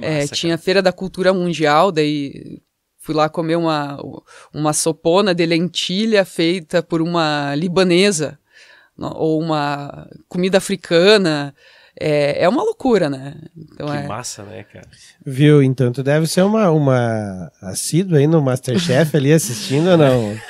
é, 0.00 0.20
massa, 0.22 0.34
tinha 0.34 0.54
a 0.54 0.58
Feira 0.58 0.82
da 0.82 0.90
Cultura 0.92 1.32
Mundial, 1.32 1.92
daí 1.92 2.58
fui 3.08 3.14
lá 3.14 3.26
comer 3.26 3.56
uma, 3.56 3.98
uma 4.52 4.74
sopona 4.74 5.34
de 5.34 5.46
lentilha 5.46 6.26
feita 6.26 6.82
por 6.82 7.00
uma 7.00 7.54
libanesa, 7.54 8.38
ou 8.98 9.40
uma 9.40 10.06
comida 10.28 10.58
africana. 10.58 11.54
É, 11.98 12.44
é 12.44 12.48
uma 12.48 12.62
loucura, 12.62 13.08
né? 13.08 13.34
Então 13.56 13.86
cara. 13.86 13.98
é. 14.00 14.02
Que 14.02 14.08
massa, 14.08 14.42
né, 14.42 14.62
cara? 14.62 14.86
Viu? 15.24 15.62
Então 15.62 15.90
tu 15.90 16.02
deve 16.02 16.26
ser 16.26 16.42
uma, 16.42 16.70
uma 16.70 17.50
assídua 17.62 18.18
aí 18.18 18.26
no 18.26 18.42
Masterchef 18.42 19.16
ali 19.16 19.32
assistindo 19.32 19.88
ou 19.92 19.96
não? 19.96 20.36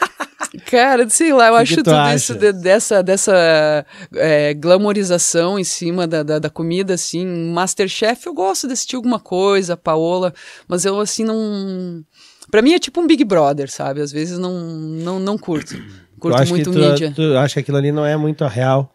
Cara, 0.67 1.09
sei 1.11 1.33
lá, 1.33 1.49
eu 1.49 1.55
Que 1.57 1.61
acho 1.61 1.75
que 1.77 1.83
tu 1.83 1.85
tudo 1.85 1.97
acha? 1.97 2.15
isso 2.17 2.35
de- 2.35 2.53
dessa, 2.53 3.03
dessa 3.03 3.85
é, 4.15 4.55
glamorização 4.55 5.59
em 5.59 5.65
cima 5.65 6.07
da, 6.07 6.23
da, 6.23 6.39
da 6.39 6.49
comida, 6.51 6.95
assim. 6.95 7.25
Masterchef, 7.53 8.27
eu 8.27 8.33
gosto 8.35 8.67
de 8.67 8.73
assistir 8.73 8.97
alguma 8.97 9.21
coisa, 9.21 9.77
Paola, 9.77 10.33
mas 10.67 10.85
eu, 10.87 10.99
assim, 11.01 11.23
não. 11.23 12.03
Pra 12.51 12.63
mim 12.63 12.73
é 12.75 12.79
tipo 12.79 13.01
um 13.01 13.07
Big 13.07 13.25
Brother, 13.25 13.71
sabe? 13.71 14.01
Às 14.01 14.11
vezes 14.13 14.39
não, 14.39 14.53
não, 14.61 15.19
não 15.19 15.37
curto. 15.39 15.75
Tu 15.77 16.21
Curto 16.21 16.37
acha 16.43 16.51
muito 16.51 16.71
que 16.71 16.77
tu, 16.77 16.83
mídia. 16.83 17.13
tu 17.15 17.37
acha 17.37 17.55
que 17.55 17.61
aquilo 17.61 17.77
ali 17.77 17.93
não 17.93 18.05
é 18.05 18.17
muito 18.17 18.45
real? 18.47 18.93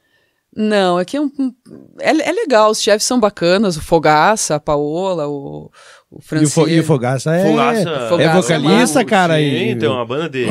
Não, 0.55 0.99
é 0.99 1.05
que 1.05 1.17
é, 1.17 1.21
um, 1.21 1.31
é, 1.99 2.09
é 2.11 2.31
legal, 2.31 2.69
os 2.69 2.79
chefes 2.79 3.07
são 3.07 3.19
bacanas, 3.19 3.75
o 3.75 3.81
Fogaça, 3.81 4.53
a 4.53 4.59
Paola, 4.59 5.27
o, 5.27 5.71
o 6.11 6.15
E 6.15 6.17
o, 6.17 6.21
Francisco. 6.21 6.61
Fo, 6.61 6.69
e 6.69 6.79
o 6.79 6.83
Fogaça 6.83 7.33
é, 7.33 7.43
Fogaça- 7.49 7.89
é 7.89 8.09
Fogaça 8.09 8.41
vocalista, 8.59 9.01
é 9.01 9.03
cara. 9.05 9.37
Sim, 9.37 9.41
e, 9.71 9.75
tem 9.77 9.89
uma 9.89 10.05
banda 10.05 10.29
de, 10.29 10.45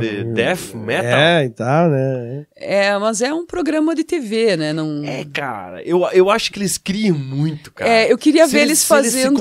de 0.00 0.24
death 0.32 0.74
metal. 0.74 1.06
É, 1.18 1.44
e 1.44 1.50
tal, 1.50 1.88
né? 1.90 2.46
É, 2.54 2.96
mas 2.98 3.20
é 3.20 3.34
um 3.34 3.44
programa 3.44 3.96
de 3.96 4.04
TV, 4.04 4.56
né? 4.56 4.72
Não... 4.72 5.02
É, 5.04 5.24
cara, 5.32 5.82
eu, 5.82 6.06
eu 6.12 6.30
acho 6.30 6.52
que 6.52 6.60
eles 6.60 6.78
criam 6.78 7.18
muito, 7.18 7.72
cara. 7.72 7.90
É, 7.90 8.12
eu 8.12 8.18
queria 8.18 8.46
Se 8.46 8.52
ver 8.52 8.58
eles- 8.60 8.88
eles 8.88 9.12
se 9.12 9.16
eles 9.18 9.34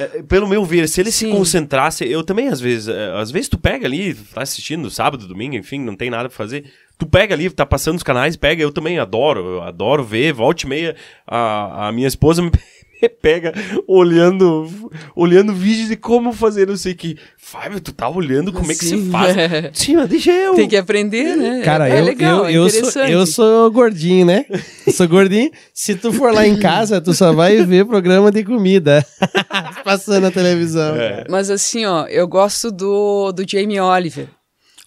se 0.00 0.08
conce- 0.08 0.18
É, 0.18 0.22
pelo 0.22 0.48
meu 0.48 0.64
ver, 0.64 0.88
se 0.88 1.00
eles 1.00 1.14
se 1.14 1.26
Sim. 1.26 1.30
concentrassem, 1.32 2.08
eu 2.08 2.22
também 2.24 2.48
às 2.48 2.60
vezes, 2.60 2.88
é, 2.88 3.12
às 3.20 3.30
vezes 3.30 3.48
tu 3.48 3.58
pega 3.58 3.86
ali, 3.86 4.14
tá 4.14 4.42
assistindo 4.42 4.90
sábado, 4.90 5.26
domingo, 5.26 5.56
enfim, 5.56 5.78
não 5.80 5.96
tem 5.96 6.10
nada 6.10 6.28
pra 6.28 6.36
fazer. 6.36 6.64
Tu 6.98 7.06
pega 7.06 7.34
ali, 7.34 7.48
tá 7.48 7.64
passando 7.64 7.96
os 7.96 8.02
canais, 8.02 8.36
pega, 8.36 8.62
eu 8.62 8.70
também 8.70 8.98
adoro, 8.98 9.40
eu 9.54 9.62
adoro 9.62 10.04
ver, 10.04 10.32
volte 10.34 10.62
e 10.64 10.68
meia, 10.68 10.94
a, 11.26 11.88
a 11.88 11.92
minha 11.92 12.06
esposa 12.08 12.42
me, 12.42 12.50
me 12.50 12.60
pega 13.20 13.52
olhando, 13.86 14.68
olhando 15.14 15.52
vídeos 15.52 15.88
de 15.88 15.96
como 15.96 16.32
fazer, 16.32 16.66
não 16.66 16.76
sei 16.76 16.92
o 16.92 16.96
que. 16.96 17.16
Fábio, 17.36 17.80
tu 17.80 17.92
tá 17.92 18.08
olhando 18.08 18.52
como 18.52 18.70
é 18.70 18.74
que 18.74 18.84
Sim. 18.84 19.04
se 19.04 19.10
faz? 19.10 19.36
Sim, 19.74 19.96
mas 19.96 20.08
deixa 20.08 20.30
eu. 20.30 20.54
Tem 20.54 20.68
que 20.68 20.76
aprender, 20.76 21.36
né? 21.36 21.62
Cara, 21.64 21.88
é 21.88 22.00
eu, 22.00 22.04
legal, 22.04 22.38
eu, 22.40 22.46
é 22.46 22.52
eu, 22.52 22.68
sou, 22.68 22.78
interessante. 22.78 23.12
eu 23.12 23.26
sou 23.26 23.70
gordinho, 23.70 24.26
né? 24.26 24.44
Eu 24.86 24.92
sou 24.92 25.08
gordinho. 25.08 25.50
Se 25.72 25.94
tu 25.94 26.12
for 26.12 26.32
lá 26.32 26.46
em 26.46 26.58
casa, 26.58 27.00
tu 27.00 27.12
só 27.12 27.32
vai 27.32 27.64
ver 27.64 27.84
programa 27.84 28.30
de 28.30 28.44
comida 28.44 29.04
passando 29.84 30.22
na 30.22 30.30
televisão. 30.30 30.94
É. 30.96 31.24
Mas 31.28 31.50
assim, 31.50 31.84
ó, 31.84 32.06
eu 32.06 32.26
gosto 32.28 32.70
do, 32.70 33.32
do 33.32 33.44
Jamie 33.48 33.80
Oliver. 33.80 34.28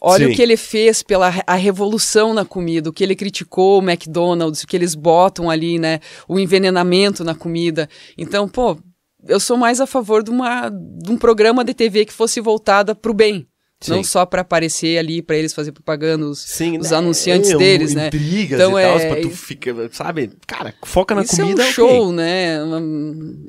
Olha 0.06 0.28
Sim. 0.28 0.34
o 0.34 0.36
que 0.36 0.42
ele 0.42 0.58
fez 0.58 1.02
pela 1.02 1.34
a 1.48 1.56
revolução 1.56 2.34
na 2.34 2.44
comida, 2.44 2.90
o 2.90 2.94
que 2.94 3.04
ele 3.04 3.16
criticou 3.16 3.80
o 3.80 3.90
McDonald's, 3.90 4.62
o 4.62 4.68
que 4.68 4.76
eles 4.76 4.96
botam 4.96 5.50
ali, 5.50 5.80
né? 5.80 6.00
O 6.28 6.38
envenenamento 6.38 7.24
na 7.24 7.34
comida. 7.34 7.88
Então, 8.18 8.48
pô, 8.50 8.78
eu 9.26 9.40
sou 9.40 9.56
mais 9.56 9.80
a 9.80 9.88
favor 9.88 10.22
de, 10.22 10.30
uma, 10.30 10.68
de 10.70 11.10
um 11.10 11.18
programa 11.18 11.64
de 11.64 11.74
TV 11.74 12.04
que 12.06 12.12
fosse 12.12 12.42
voltada 12.42 12.94
pro 12.94 13.14
bem. 13.14 13.48
Sim. 13.80 13.92
Não 13.96 14.04
só 14.04 14.26
para 14.26 14.42
aparecer 14.42 14.98
ali, 14.98 15.22
para 15.22 15.36
eles 15.38 15.54
fazer 15.54 15.72
propaganda, 15.74 16.26
os, 16.26 16.40
Sim, 16.40 16.78
os 16.78 16.92
né? 16.92 16.98
anunciantes 16.98 17.52
É, 17.52 17.56
um- 17.56 17.60
deles, 17.60 17.94
né? 17.94 18.08
Intrigas 18.08 18.60
Então, 18.60 18.80
e 18.80 18.82
tal, 18.84 18.98
é- 19.00 19.08
pra 19.10 19.22
tu 19.22 19.30
ficar, 19.30 19.74
sabe? 19.92 20.32
Cara, 20.48 20.74
foca 20.86 21.14
na 21.16 21.24
Isso 21.24 21.36
comida. 21.38 21.64
é 21.64 21.68
um 21.68 21.72
show, 21.72 22.12
né? 22.14 22.64
Um 22.64 23.46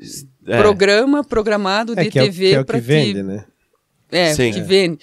É. 0.47 0.57
programa 0.61 1.23
programado 1.23 1.95
de 1.95 2.01
É 2.01 2.09
que 2.09 2.19
é, 2.19 2.23
o- 2.23 2.25
TV 2.25 2.49
que 2.49 2.55
é 2.55 2.59
o 2.59 2.61
que 2.63 2.67
para 2.67 2.79
vende, 2.79 3.23
né? 3.23 3.45
É, 4.11 4.33
Sim. 4.33 4.51
que 4.51 4.61
vende. 4.61 4.99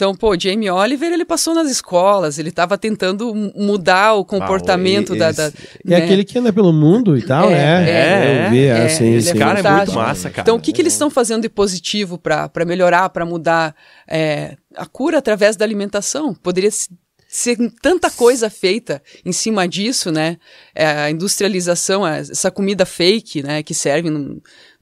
Então, 0.00 0.14
pô, 0.14 0.34
Jamie 0.34 0.70
Oliver, 0.70 1.12
ele 1.12 1.26
passou 1.26 1.54
nas 1.54 1.70
escolas, 1.70 2.38
ele 2.38 2.48
estava 2.48 2.78
tentando 2.78 3.34
mu- 3.34 3.52
mudar 3.54 4.14
o 4.14 4.24
comportamento 4.24 5.12
Ah, 5.12 5.16
da... 5.16 5.30
da 5.32 5.44
É 5.48 5.50
né? 5.84 5.96
aquele 5.98 6.24
que 6.24 6.38
anda 6.38 6.50
pelo 6.50 6.72
mundo 6.72 7.18
e 7.18 7.22
tal, 7.22 7.50
É, 7.50 7.54
né? 7.54 7.90
é, 7.90 8.46
eu 8.46 8.50
vi, 8.50 8.64
é, 8.64 8.82
assim, 8.86 9.04
ele 9.04 9.28
é 9.28 9.34
cara 9.34 9.60
é 9.60 9.70
muito 9.76 9.92
massa, 9.92 10.30
cara. 10.30 10.40
Então, 10.40 10.56
o 10.56 10.60
que, 10.60 10.72
que 10.72 10.80
eles 10.80 10.94
estão 10.94 11.10
fazendo 11.10 11.42
de 11.42 11.50
positivo 11.50 12.16
para 12.16 12.50
melhorar, 12.66 13.10
para 13.10 13.26
mudar 13.26 13.76
é, 14.08 14.56
a 14.74 14.86
cura 14.86 15.18
através 15.18 15.54
da 15.54 15.66
alimentação? 15.66 16.32
Poderia 16.32 16.70
se- 16.70 16.88
ser 17.28 17.58
tanta 17.82 18.10
coisa 18.10 18.48
feita 18.48 19.02
em 19.22 19.32
cima 19.32 19.68
disso, 19.68 20.10
né? 20.10 20.38
É, 20.74 20.86
a 20.86 21.10
industrialização, 21.10 22.06
a- 22.06 22.16
essa 22.16 22.50
comida 22.50 22.86
fake, 22.86 23.42
né? 23.42 23.62
Que 23.62 23.74
serve 23.74 24.08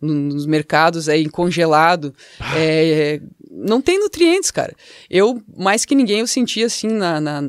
nos 0.00 0.46
mercados 0.46 1.08
aí 1.08 1.28
congelado, 1.28 2.14
é, 2.56 3.20
não 3.50 3.80
tem 3.80 3.98
nutrientes, 3.98 4.50
cara. 4.50 4.74
Eu, 5.10 5.42
mais 5.56 5.84
que 5.84 5.94
ninguém, 5.94 6.20
eu 6.20 6.26
senti 6.26 6.62
assim 6.62 6.88
na, 6.88 7.20
na- 7.20 7.42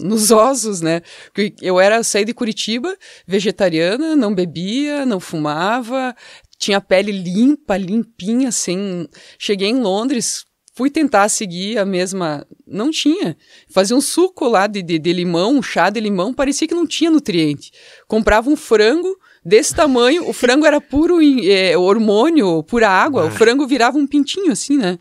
nos 0.00 0.30
ossos, 0.30 0.80
né? 0.80 1.02
Porque 1.26 1.54
eu 1.62 1.78
era, 1.78 2.02
saí 2.02 2.24
de 2.24 2.34
Curitiba, 2.34 2.96
vegetariana, 3.26 4.16
não 4.16 4.34
bebia, 4.34 5.06
não 5.06 5.20
fumava, 5.20 6.14
tinha 6.58 6.80
pele 6.80 7.12
limpa, 7.12 7.76
limpinha, 7.76 8.48
assim. 8.48 9.06
Cheguei 9.38 9.68
em 9.68 9.80
Londres, 9.80 10.44
fui 10.74 10.90
tentar 10.90 11.28
seguir 11.28 11.78
a 11.78 11.84
mesma. 11.84 12.46
Não 12.66 12.90
tinha. 12.90 13.36
Fazia 13.68 13.96
um 13.96 14.00
suco 14.00 14.48
lá 14.48 14.66
de, 14.66 14.82
de, 14.82 14.98
de 14.98 15.12
limão, 15.12 15.56
um 15.56 15.62
chá 15.62 15.90
de 15.90 16.00
limão, 16.00 16.32
parecia 16.32 16.66
que 16.66 16.74
não 16.74 16.86
tinha 16.86 17.10
nutriente. 17.10 17.70
Comprava 18.08 18.48
um 18.50 18.56
frango 18.56 19.16
desse 19.44 19.74
tamanho, 19.74 20.28
o 20.28 20.32
frango 20.32 20.64
era 20.66 20.80
puro 20.80 21.18
é, 21.22 21.76
hormônio, 21.76 22.62
pura 22.64 22.88
água, 22.88 23.24
o 23.26 23.30
frango 23.30 23.66
virava 23.66 23.98
um 23.98 24.06
pintinho 24.06 24.52
assim, 24.52 24.76
né? 24.76 24.98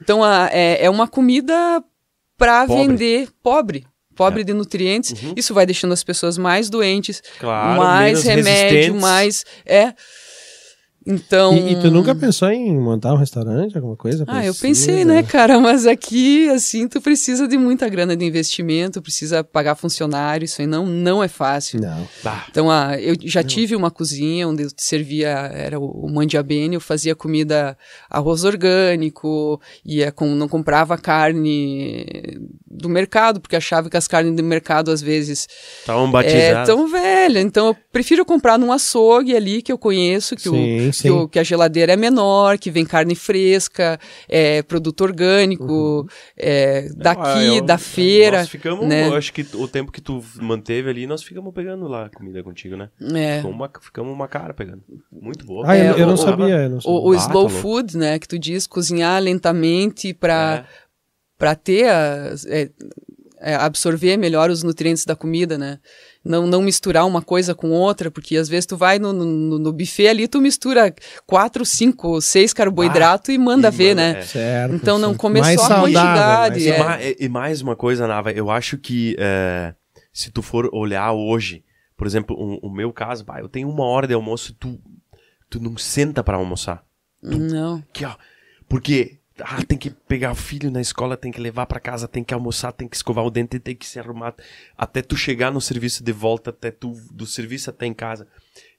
Então 0.00 0.22
a- 0.22 0.48
é, 0.52 0.84
é 0.84 0.90
uma 0.90 1.08
comida 1.08 1.82
para 2.38 2.66
vender 2.88 3.28
pobre. 3.42 3.86
Pobre 4.14 4.42
de 4.44 4.54
nutrientes, 4.54 5.14
isso 5.36 5.52
vai 5.52 5.66
deixando 5.66 5.92
as 5.92 6.02
pessoas 6.02 6.38
mais 6.38 6.70
doentes, 6.70 7.22
Claro, 7.38 7.76
mais 7.78 8.22
remédio, 8.36 8.94
mais. 8.98 9.44
É. 9.66 9.92
Então. 11.06 11.56
E, 11.56 11.72
e 11.72 11.80
tu 11.80 11.90
nunca 11.90 12.14
pensou 12.14 12.50
em 12.50 12.76
montar 12.76 13.14
um 13.14 13.16
restaurante, 13.16 13.76
alguma 13.76 13.96
coisa? 13.96 14.24
Ah, 14.26 14.44
eu 14.44 14.52
Precisa? 14.52 14.60
pensei, 14.90 15.04
né, 15.04 15.22
cara? 15.22 15.58
Mas 15.60 15.86
aqui, 15.86 16.48
assim, 16.48 16.88
tu 16.88 17.00
precisa 17.00 17.46
de 17.46 17.56
muita 17.56 17.88
grana 17.88 18.16
de 18.16 18.24
investimento, 18.24 19.00
precisa 19.00 19.44
pagar 19.44 19.76
funcionário, 19.76 20.44
isso 20.44 20.60
aí 20.60 20.66
não, 20.66 20.84
não 20.84 21.22
é 21.22 21.28
fácil. 21.28 21.80
Não. 21.80 22.08
Bah, 22.24 22.46
Então, 22.50 22.70
ah, 22.70 23.00
eu 23.00 23.14
já 23.22 23.42
tive 23.44 23.76
uma 23.76 23.90
cozinha 23.90 24.48
onde 24.48 24.64
eu 24.64 24.68
servia, 24.76 25.28
era 25.28 25.78
o, 25.78 26.06
o 26.06 26.10
mandiabene, 26.12 26.74
eu 26.74 26.80
fazia 26.80 27.14
comida, 27.14 27.78
arroz 28.10 28.42
orgânico, 28.42 29.60
ia 29.84 30.10
com, 30.10 30.34
não 30.34 30.48
comprava 30.48 30.98
carne 30.98 32.04
do 32.68 32.88
mercado, 32.88 33.40
porque 33.40 33.56
achava 33.56 33.88
que 33.88 33.96
as 33.96 34.08
carnes 34.08 34.34
do 34.34 34.42
mercado, 34.42 34.90
às 34.90 35.00
vezes, 35.00 35.46
estavam 35.80 36.08
é 36.08 36.10
batizados. 36.10 36.66
tão 36.66 36.88
velha. 36.88 37.40
Então, 37.40 37.68
eu 37.68 37.76
prefiro 37.92 38.24
comprar 38.24 38.58
num 38.58 38.72
açougue 38.72 39.34
ali, 39.36 39.62
que 39.62 39.72
eu 39.72 39.78
conheço, 39.78 40.34
que, 40.36 40.48
o, 40.48 40.52
Sim, 40.52 40.92
que, 41.02 41.10
o- 41.10 41.28
que 41.28 41.38
a 41.38 41.42
geladeira 41.42 41.92
é 41.92 41.96
menor, 41.96 42.58
que 42.58 42.70
vem 42.70 42.84
carne 42.84 43.14
fresca, 43.14 43.98
é 44.28 44.62
produto 44.62 45.00
orgânico, 45.02 46.08
é, 46.36 46.88
daqui, 46.96 47.20
Ah, 47.22 47.44
eu- 47.44 47.62
da 47.64 47.78
feira. 47.78 48.38
Nós 48.38 48.48
ficamos, 48.48 48.86
né? 48.86 49.08
eu 49.08 49.14
acho 49.14 49.32
que 49.32 49.46
o 49.54 49.68
tempo 49.68 49.90
que 49.92 50.00
tu 50.00 50.22
manteve 50.40 50.88
ali, 50.90 51.06
nós 51.06 51.22
ficamos 51.22 51.52
pegando 51.54 51.86
lá 51.88 52.08
comida 52.10 52.42
contigo, 52.42 52.76
né? 52.76 52.88
É. 53.14 53.36
Ficamos 53.38 53.56
uma, 53.56 53.70
ficamos 53.80 54.12
uma 54.12 54.28
cara 54.28 54.52
pegando. 54.54 54.82
Muito 55.12 55.44
boa. 55.46 55.64
Ah, 55.68 55.76
eu, 55.76 55.94
É, 55.94 56.00
eu 56.02 56.06
não 56.06 56.16
sabia. 56.16 56.46
Eu 56.62 56.70
não 56.70 56.80
sabia. 56.80 56.96
O, 56.98 57.10
o 57.10 57.12
Ah, 57.12 57.16
slow 57.16 57.48
tá 57.48 57.54
food, 57.54 57.96
né, 57.96 58.18
que 58.18 58.28
tu 58.28 58.38
diz, 58.38 58.66
cozinhar 58.66 59.20
lentamente 59.22 60.12
para 60.14 60.64
É. 60.82 60.86
para 61.38 61.54
ter 61.54 61.84
as- 61.88 62.46
é, 62.46 62.70
é, 63.40 63.54
absorver 63.56 64.16
melhor 64.16 64.48
os 64.50 64.62
nutrientes 64.62 65.04
da 65.04 65.14
comida, 65.14 65.58
né? 65.58 65.78
Não, 66.28 66.46
não 66.46 66.60
misturar 66.62 67.06
uma 67.06 67.22
coisa 67.22 67.54
com 67.54 67.70
outra, 67.70 68.10
porque 68.10 68.36
às 68.36 68.48
vezes 68.48 68.66
tu 68.66 68.76
vai 68.76 68.98
no, 68.98 69.12
no, 69.12 69.58
no 69.58 69.72
buffet 69.72 70.08
ali, 70.08 70.26
tu 70.26 70.40
mistura 70.40 70.94
quatro, 71.26 71.64
cinco, 71.64 72.20
seis 72.20 72.52
carboidratos 72.52 73.34
e 73.34 73.38
manda 73.38 73.68
e 73.68 73.70
ver, 73.70 73.94
manda, 73.94 74.12
né? 74.14 74.18
é. 74.18 74.22
Certo. 74.22 74.74
Então 74.74 74.98
não 74.98 75.14
começou 75.14 75.46
mais 75.46 75.60
a 75.60 75.66
saudável, 75.68 75.92
quantidade, 75.92 76.68
mais 76.78 77.02
E, 77.02 77.08
é. 77.08 77.10
e- 77.12 77.24
e 77.26 77.28
mais 77.28 77.62
uma 77.62 77.76
coisa, 77.76 78.06
Nava, 78.06 78.32
eu 78.32 78.50
acho 78.50 78.76
que 78.76 79.14
é, 79.18 79.74
se 80.12 80.30
tu 80.30 80.42
for 80.42 80.68
olhar 80.72 81.12
hoje, 81.12 81.62
por 81.96 82.06
exemplo, 82.06 82.36
um- 82.38 82.58
o 82.62 82.70
meu 82.70 82.92
caso, 82.92 83.24
pá, 83.24 83.40
eu 83.40 83.48
tenho 83.48 83.68
uma 83.68 83.84
hora 83.84 84.06
de 84.06 84.14
almoço 84.14 84.52
e 84.52 84.54
tu, 84.54 84.78
tu 85.48 85.60
não 85.60 85.76
senta 85.78 86.22
pra 86.24 86.36
almoçar. 86.36 86.82
Não. 87.22 87.82
Aqui, 87.90 88.04
ó. 88.04 88.14
Porque 88.68 89.18
ah, 89.40 89.62
tem 89.66 89.76
que 89.76 89.90
pegar 89.90 90.32
o 90.32 90.34
filho 90.34 90.70
na 90.70 90.80
escola, 90.80 91.16
tem 91.16 91.30
que 91.30 91.40
levar 91.40 91.66
pra 91.66 91.80
casa, 91.80 92.08
tem 92.08 92.24
que 92.24 92.32
almoçar, 92.32 92.72
tem 92.72 92.88
que 92.88 92.96
escovar 92.96 93.24
o 93.24 93.30
dente, 93.30 93.58
tem 93.58 93.74
que 93.74 93.86
se 93.86 93.98
arrumar. 93.98 94.34
Até 94.76 95.02
tu 95.02 95.16
chegar 95.16 95.50
no 95.50 95.60
serviço 95.60 96.02
de 96.02 96.12
volta, 96.12 96.50
até 96.50 96.70
tu 96.70 96.92
do 97.10 97.26
serviço 97.26 97.70
até 97.70 97.86
em 97.86 97.94
casa. 97.94 98.26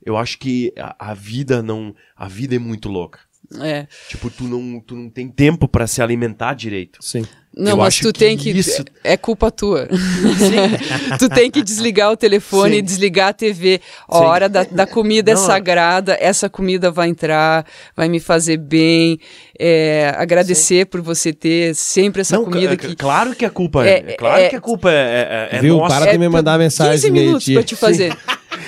Eu 0.04 0.18
acho 0.18 0.38
que 0.40 0.74
a, 0.78 1.12
a 1.12 1.14
vida 1.14 1.62
não. 1.62 1.96
A 2.16 2.28
vida 2.28 2.56
é 2.56 2.60
muito 2.60 2.90
louca. 2.90 3.20
É. 3.61 3.88
Tipo, 4.10 4.30
tu 4.30 4.44
não, 4.44 4.80
tu 4.80 4.95
não 4.95 5.10
tem 5.10 5.30
tempo 5.30 5.68
pra 5.68 5.88
se 5.88 6.02
alimentar 6.02 6.53
direito. 6.53 6.99
Sim. 7.02 7.26
Não, 7.56 7.72
Eu 7.72 7.78
mas 7.78 7.98
tu 7.98 8.14
que 8.14 8.19
tem 8.19 8.38
que. 8.38 8.52
isso- 8.52 8.84
É 9.03 9.18
culpa 9.18 9.49
tua. 9.49 9.88
tu 11.18 11.28
tem 11.30 11.49
que 11.49 11.64
desligar 11.64 12.11
o 12.11 12.18
telefone, 12.18 12.76
Sim. 12.76 12.84
desligar 12.84 13.30
a 13.30 13.34
TV. 13.34 13.82
A 14.07 14.18
Sim. 14.18 14.24
hora 14.26 14.49
da, 14.49 14.64
da 14.64 14.86
comida 14.86 15.34
Não, 15.34 15.41
é 15.41 15.45
sagrada, 15.45 16.15
essa 16.19 16.49
comida 16.49 16.91
vai 16.91 17.07
entrar, 17.10 17.65
vai 17.95 18.07
me 18.10 18.19
fazer 18.19 18.57
bem. 18.57 19.19
É, 19.60 20.14
agradecer 20.18 20.86
por 20.86 21.02
você 21.02 21.34
ter 21.34 21.74
sempre 21.76 22.22
essa 22.22 22.36
Não, 22.38 22.45
comida 22.45 22.78
que. 22.78 22.95
Claro 22.95 23.36
que 23.36 23.44
a 23.45 23.49
culpa 23.49 23.86
é. 23.88 23.90
É, 23.90 24.11
é 24.11 24.15
claro 24.18 24.41
é- 24.41 24.49
que 24.49 24.56
a 24.56 24.61
culpa 24.61 24.91
é, 24.91 25.49
é, 25.52 25.56
é 25.57 25.61
Viu? 25.61 25.78
nossa. 25.78 25.99
Para 25.99 26.11
de 26.11 26.18
me 26.19 26.26
É, 26.26 26.30
mandar 26.30 26.60
mensagem 26.60 26.94
15 26.94 27.11
minutos 27.11 27.49
pra 27.49 27.64
te 27.64 27.76
fazer. 27.76 28.15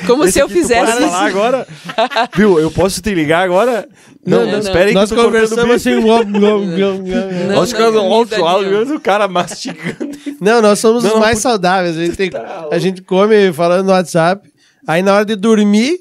Como 0.06 0.24
Esse 0.24 0.34
se 0.34 0.40
eu 0.40 0.48
tu 0.48 0.54
fizesse. 0.54 0.92
pode 0.92 1.06
falar 1.06 1.26
agora? 1.26 1.68
Viu? 2.36 2.60
Eu 2.60 2.70
posso 2.72 3.02
te 3.02 3.14
ligar 3.14 3.44
agora? 3.44 3.88
Não, 4.26 4.46
não, 4.46 4.60
espere 4.60 4.90
aí 4.90 4.94
Nós 4.94 5.12
que 5.12 5.18
eu 5.18 5.24
conversamos 5.24 5.76
assim. 5.76 5.96
Não, 6.00 7.56
Nós 7.56 7.72
ficamos 7.72 7.96
não, 7.96 8.96
o 8.96 9.00
cara 9.00 9.28
mastigando. 9.28 10.12
Não, 10.42 10.62
nós 10.62 10.80
somos 10.80 11.04
Não, 11.04 11.14
os 11.16 11.20
mais 11.20 11.36
por- 11.38 11.42
saudáveis. 11.44 11.98
A 11.98 12.06
gente, 12.06 12.16
tem- 12.18 12.30
Tá 12.30 12.68
a 12.72 12.78
gente 12.78 13.02
come 13.02 13.52
falando 13.54 13.86
no 13.88 13.92
WhatsApp. 13.94 14.48
Aí 14.88 15.02
na 15.02 15.14
hora 15.16 15.26
de 15.26 15.36
dormir, 15.36 15.98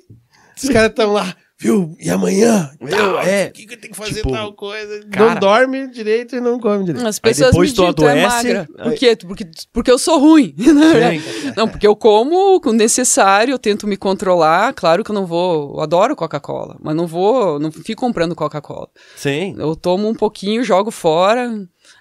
os 0.62 0.68
caras 0.68 0.90
estão 0.90 1.12
lá. 1.12 1.34
Viu? 1.60 1.96
E 1.98 2.08
amanhã? 2.08 2.70
Meu, 2.80 2.88
Tal, 2.88 3.18
é. 3.18 3.48
O 3.48 3.52
que, 3.52 3.66
que 3.66 3.74
eu 3.74 3.80
tenho 3.80 3.92
que 3.92 3.98
fazer 3.98 4.14
Tipo, 4.14 4.30
tal 4.30 4.52
coisa? 4.52 5.04
cara- 5.10 5.34
não 5.34 5.40
dorme 5.40 5.88
direito 5.90 6.36
e 6.36 6.40
não 6.40 6.60
come 6.60 6.84
direito. 6.84 7.04
As 7.04 7.18
pessoas 7.18 7.50
depois 7.50 7.70
me 7.70 7.76
tu 7.76 7.84
é 7.84 7.88
adoece, 7.88 8.26
magra. 8.28 8.68
Por 8.80 8.94
quê? 8.94 9.16
Porque, 9.16 9.50
porque 9.72 9.90
eu 9.90 9.98
sou 9.98 10.20
ruim. 10.20 10.54
não, 11.56 11.66
porque 11.66 11.84
eu 11.84 11.96
como 11.96 12.60
o 12.64 12.72
necessário, 12.72 13.52
eu 13.52 13.58
tento 13.58 13.88
me 13.88 13.96
controlar. 13.96 14.72
Claro 14.72 15.02
que 15.02 15.10
eu 15.10 15.14
não 15.14 15.26
vou. 15.26 15.74
Eu 15.74 15.80
adoro 15.80 16.14
Coca-Cola, 16.14 16.76
mas 16.80 16.94
não 16.94 17.08
vou. 17.08 17.58
Não 17.58 17.72
fico 17.72 18.00
comprando 18.02 18.36
Coca-Cola. 18.36 18.88
Sim. 19.16 19.56
Eu 19.58 19.74
tomo 19.74 20.08
um 20.08 20.14
pouquinho, 20.14 20.62
jogo 20.62 20.92
fora. 20.92 21.50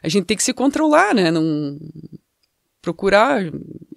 A 0.04 0.08
gente 0.08 0.26
tem 0.26 0.38
que 0.38 0.44
se 0.44 0.54
controlar, 0.54 1.16
né? 1.16 1.32
Não. 1.32 1.80
Procurar 2.80 3.42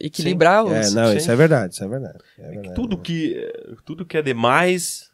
equilibrar 0.00 0.64
os. 0.64 0.72
É, 0.72 0.90
não, 0.94 1.10
sim. 1.10 1.18
isso 1.18 1.30
é 1.30 1.36
verdade, 1.36 1.74
isso 1.74 1.84
é 1.84 1.88
verdade. 1.88 2.18
É 2.38 2.48
verdade. 2.48 2.74
Tudo 2.74 2.96
que, 2.96 3.36
tudo 3.84 4.06
que 4.06 4.16
é 4.16 4.22
demais, 4.22 5.09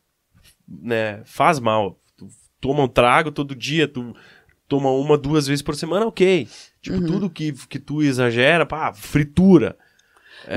né, 0.68 1.20
faz 1.24 1.58
mal. 1.60 1.98
Tu 2.16 2.28
toma 2.60 2.84
um 2.84 2.88
trago 2.88 3.30
todo 3.30 3.54
dia, 3.54 3.86
tu 3.86 4.14
toma 4.68 4.90
uma, 4.90 5.16
duas 5.16 5.46
vezes 5.46 5.62
por 5.62 5.74
semana, 5.76 6.06
ok. 6.06 6.48
Tipo, 6.82 6.98
Uhum. 6.98 7.06
tudo 7.06 7.30
que, 7.30 7.52
que 7.68 7.78
tu 7.78 8.02
exagera, 8.02 8.64
pá, 8.66 8.92
fritura. 8.92 9.76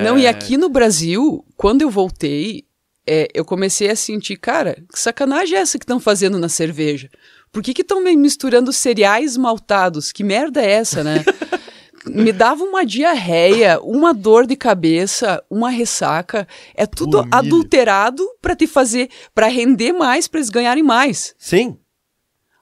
Não, 0.03 0.17
e 0.17 0.25
É, 0.25 0.29
aqui 0.29 0.57
no 0.57 0.69
Brasil, 0.69 1.43
quando 1.55 1.81
eu 1.81 1.89
voltei, 1.89 2.65
é, 3.07 3.27
eu 3.33 3.43
comecei 3.43 3.89
a 3.89 3.95
sentir, 3.95 4.37
cara, 4.37 4.75
que 4.91 4.99
sacanagem 4.99 5.57
é 5.57 5.61
essa 5.61 5.79
que 5.79 5.83
estão 5.83 5.99
fazendo 5.99 6.37
na 6.37 6.49
cerveja? 6.49 7.09
Por 7.51 7.63
que 7.63 7.81
estão 7.81 8.03
misturando 8.03 8.71
cereais 8.71 9.35
maltados? 9.35 10.11
Que 10.11 10.23
merda 10.23 10.61
é 10.61 10.71
essa, 10.71 11.03
né? 11.03 11.23
Me 12.05 12.31
dava 12.31 12.63
uma 12.63 12.85
diarreia, 12.85 13.79
uma 13.81 14.13
dor 14.13 14.45
de 14.47 14.55
cabeça, 14.55 15.43
uma 15.49 15.69
ressaca. 15.69 16.47
É 16.75 16.85
tudo 16.85 17.25
adulterado 17.31 18.25
para 18.41 18.55
te 18.55 18.67
fazer, 18.67 19.09
para 19.33 19.47
render 19.47 19.91
mais, 19.93 20.27
para 20.27 20.39
eles 20.39 20.49
ganharem 20.49 20.83
mais. 20.83 21.35
Sim. 21.37 21.77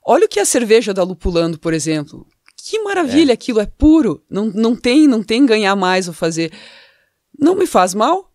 Olha 0.06 0.26
o 0.26 0.30
que 0.30 0.40
é 0.40 0.42
a 0.44 0.46
cerveja 0.46 0.94
da 0.94 1.04
Lupulando, 1.04 1.60
por 1.60 1.74
exemplo. 1.74 2.26
Que 2.56 2.80
maravilha 2.84 3.32
É. 3.32 3.34
aquilo, 3.34 3.60
é 3.60 3.66
puro. 3.66 4.24
Não, 4.30 4.46
não 4.48 4.76
tem, 4.76 5.08
não 5.08 5.22
tem 5.24 5.46
ganhar 5.46 5.76
mais 5.76 6.08
ou 6.08 6.14
fazer. 6.14 6.52
Não 7.40 7.56
me 7.56 7.68
faz 7.68 7.94
mal. 7.94 8.27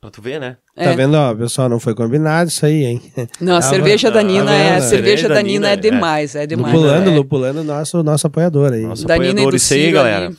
Pra 0.00 0.10
tu 0.10 0.22
ver, 0.22 0.40
né? 0.40 0.56
Tá 0.74 0.82
É. 0.84 0.96
vendo, 0.96 1.14
ó, 1.14 1.34
pessoal, 1.34 1.68
não 1.68 1.78
foi 1.78 1.94
combinado 1.94 2.48
isso 2.48 2.64
aí, 2.64 2.84
hein? 2.86 3.02
Não, 3.38 3.56
a 3.56 3.60
Tá 3.60 3.68
cerveja 3.68 4.10
da 4.10 4.22
Nina 4.22 4.46
Tá 4.46 4.52
é, 4.54 4.76
a 4.76 4.80
cerveja 4.80 5.28
da 5.28 5.34
da 5.34 5.42
Nina 5.42 5.52
Nina, 5.52 5.68
é 5.68 5.72
é. 5.72 5.76
demais, 5.76 6.34
é 6.34 6.46
demais. 6.46 6.72
Lupulando, 6.74 7.10
é. 7.10 7.14
Lupulando, 7.14 7.64
nosso, 7.64 8.02
nosso 8.02 8.26
apoiador 8.26 8.72
aí. 8.72 8.80
Nosso 8.82 9.06
Da 9.06 9.14
Nina 9.16 9.26
e 9.26 9.30
apoiador, 9.32 9.50
do 9.50 9.56
isso 9.56 9.74
aí, 9.74 9.80
Ciro 9.82 9.92
galera. 9.92 10.26
ali. 10.28 10.36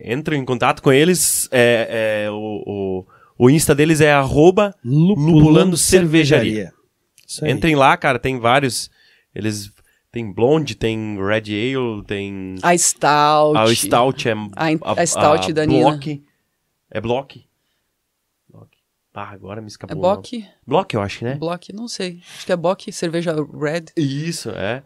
Entra 0.00 0.34
em 0.34 0.44
contato 0.46 0.82
com 0.82 0.90
eles. 0.90 1.46
É, 1.52 2.24
é, 2.26 2.30
o, 2.30 2.62
o, 2.66 3.06
o 3.38 3.50
Insta 3.50 3.74
deles 3.74 4.00
é 4.00 4.12
arroba 4.12 4.74
Lupulando 4.82 5.76
Cervejaria. 5.76 6.72
Entrem 7.46 7.74
lá, 7.74 7.94
cara, 7.98 8.18
tem 8.18 8.38
vários. 8.40 8.88
Eles 9.34 9.70
tem 10.10 10.32
blonde, 10.32 10.74
tem 10.74 11.18
red 11.18 11.42
ale, 11.76 12.02
tem 12.06 12.54
A 12.62 12.74
Stout. 12.78 13.58
a 13.58 13.74
stout 13.74 14.28
é 14.28 14.32
A- 14.56 15.00
a 15.02 15.04
stout 15.06 15.52
da 15.52 15.66
Nina. 15.66 15.90
block. 15.90 16.22
É 16.90 17.00
block. 17.00 17.44
Ah, 19.18 19.30
agora 19.30 19.62
me 19.62 19.66
É 19.66 19.68
escapou. 19.68 19.96
o 19.96 20.00
Bock? 20.00 20.46
Block, 20.66 20.94
eu 20.94 21.00
acho, 21.00 21.24
né? 21.24 21.36
Block, 21.36 21.72
não 21.72 21.88
sei. 21.88 22.20
Acho 22.36 22.44
que 22.44 22.52
é 22.52 22.56
Bock, 22.56 22.92
cerveja 22.92 23.34
Red. 23.34 23.86
Isso, 23.96 24.50
é. 24.50 24.82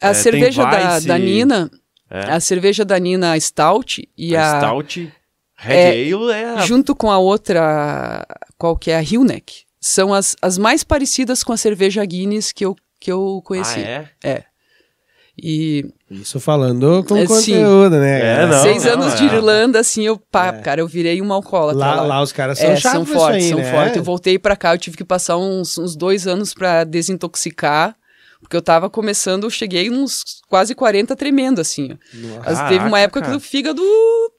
A 0.00 0.10
É, 0.10 0.14
cerveja 0.14 0.64
da, 0.64 1.00
da 1.00 1.18
Nina, 1.18 1.68
é. 2.08 2.30
a 2.30 2.38
cerveja 2.38 2.84
da 2.84 2.96
Nina 2.96 3.38
Stout 3.40 4.08
e 4.16 4.36
a, 4.36 4.58
a, 4.58 4.60
stout 4.60 5.12
red 5.56 5.74
é, 5.74 6.12
ale 6.12 6.32
é 6.32 6.44
a... 6.50 6.56
junto 6.58 6.94
com 6.94 7.10
a 7.10 7.18
outra, 7.18 8.24
qual 8.56 8.76
que 8.76 8.92
é 8.92 8.96
a 8.96 9.02
Hillneck, 9.02 9.64
são 9.80 10.14
as, 10.14 10.36
as 10.40 10.58
mais 10.58 10.84
parecidas 10.84 11.42
com 11.42 11.52
a 11.52 11.56
cerveja 11.56 12.04
Guinness 12.04 12.52
que 12.52 12.64
eu, 12.64 12.76
que 13.00 13.10
eu 13.10 13.42
conheci. 13.44 13.80
Ah, 13.80 13.88
é? 13.88 14.08
É. 14.22 14.44
E 15.40 15.86
Isso 16.10 16.38
falando 16.38 17.02
com 17.08 17.16
É, 17.16 17.26
sim. 17.26 17.26
conteúdo, 17.26 17.98
né? 17.98 18.42
É, 18.42 18.46
não, 18.46 18.62
seis 18.62 18.84
não, 18.84 18.92
anos 18.92 19.14
é. 19.14 19.16
de 19.16 19.24
Irlanda, 19.24 19.80
assim, 19.80 20.02
eu, 20.02 20.18
pá, 20.18 20.52
cara, 20.52 20.80
eu 20.82 20.86
virei 20.86 21.20
uma 21.22 21.34
alcoólatra 21.34 21.78
Lá, 21.78 21.94
lá. 21.94 22.02
lá 22.02 22.22
os 22.22 22.32
caras 22.32 22.58
são 22.58 22.70
É, 22.70 22.76
são 22.76 23.06
fortes, 23.06 23.44
aí, 23.44 23.48
são 23.50 23.58
né? 23.58 23.70
fortes. 23.70 23.96
Eu 23.96 24.04
voltei 24.04 24.38
pra 24.38 24.54
cá, 24.56 24.74
eu 24.74 24.78
tive 24.78 24.96
que 24.96 25.04
passar 25.04 25.38
uns, 25.38 25.78
uns 25.78 25.96
dois 25.96 26.26
anos 26.26 26.52
pra 26.52 26.84
desintoxicar, 26.84 27.96
porque 28.42 28.54
eu 28.56 28.60
tava 28.60 28.90
começando, 28.90 29.44
eu 29.44 29.50
cheguei 29.50 29.88
uns 29.88 30.22
quase 30.48 30.74
40 30.74 31.16
tremendo, 31.16 31.60
assim. 31.62 31.96
Mas 32.44 32.68
teve 32.68 32.84
uma 32.84 33.00
época 33.00 33.20
cara. 33.20 33.32
que 33.32 33.36
o 33.38 33.40
fígado, 33.40 33.80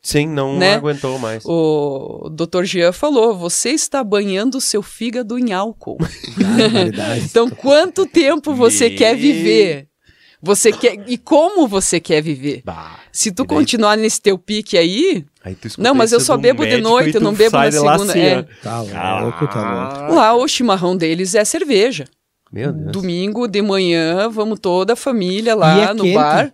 Sim, 0.02 0.28
não 0.28 0.60
né? 0.60 0.76
aguentou 0.76 1.18
mais. 1.18 1.44
o 1.44 2.30
Dr. 2.30 2.64
Jean 2.66 2.92
falou, 2.92 3.36
você 3.36 3.70
está 3.70 4.04
banhando 4.04 4.60
o 4.60 4.62
seu 4.62 4.84
fígado 4.84 5.40
em 5.40 5.54
álcool. 5.54 5.98
Barbaridade. 6.38 7.22
então, 7.32 7.50
quanto 7.50 8.06
tempo 8.06 8.54
você 8.54 8.90
quer 8.92 9.16
viver? 9.16 9.88
Você 10.46 10.74
quer 10.74 10.96
e 11.08 11.18
como 11.18 11.70
você 11.70 12.02
quer 12.02 12.22
viver? 12.22 12.62
Bah. 12.66 13.00
Se 13.14 13.32
tu 13.32 13.46
daí- 13.46 13.58
continuar 13.58 13.96
nesse 13.96 14.22
teu 14.22 14.38
pique 14.38 14.78
aí, 14.78 15.26
Aí 15.42 15.58
Não, 15.78 15.94
mas 15.96 16.12
eu 16.12 16.20
só 16.20 16.36
bebo 16.38 16.66
de 16.66 16.82
noite, 16.82 17.16
eu 17.16 17.22
não 17.22 17.34
bebo 17.34 17.56
na 17.58 17.72
segunda, 17.72 18.04
assim, 18.12 18.20
é. 18.20 18.44
Tá 18.62 18.82
louco, 19.22 19.48
tá 19.48 20.00
louco. 20.06 20.14
lá 20.16 20.34
o 20.36 20.48
chimarrão 20.48 20.96
deles 20.98 21.34
é 21.34 21.44
cerveja. 21.46 22.06
Meu 22.52 22.72
Deus. 22.74 22.92
Domingo 22.92 23.48
de 23.48 23.62
manhã, 23.62 24.30
vamos 24.30 24.60
toda 24.60 24.94
a 24.94 24.96
família 24.98 25.56
lá 25.56 25.78
E 25.78 25.82
é 25.90 25.94
no 25.94 26.04
quente? 26.04 26.16
bar. 26.16 26.54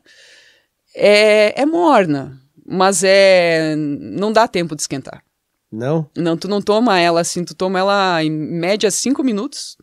É, 0.95 1.61
é 1.61 1.66
morna, 1.66 2.40
mas 2.66 3.03
é 3.03 3.76
não 3.76 4.32
dá 4.32 4.48
tempo 4.48 4.76
de 4.76 4.82
esquentar. 4.82 5.24
Não? 5.72 6.10
Não, 6.18 6.36
tu 6.38 6.48
não 6.48 6.61
toma 6.61 6.99
ela 6.99 7.22
assim, 7.22 7.44
tu 7.44 7.53
toma 7.56 7.80
ela 7.80 8.24
em 8.24 8.30
média 8.32 8.90
cinco 8.90 9.24
minutos. 9.24 9.78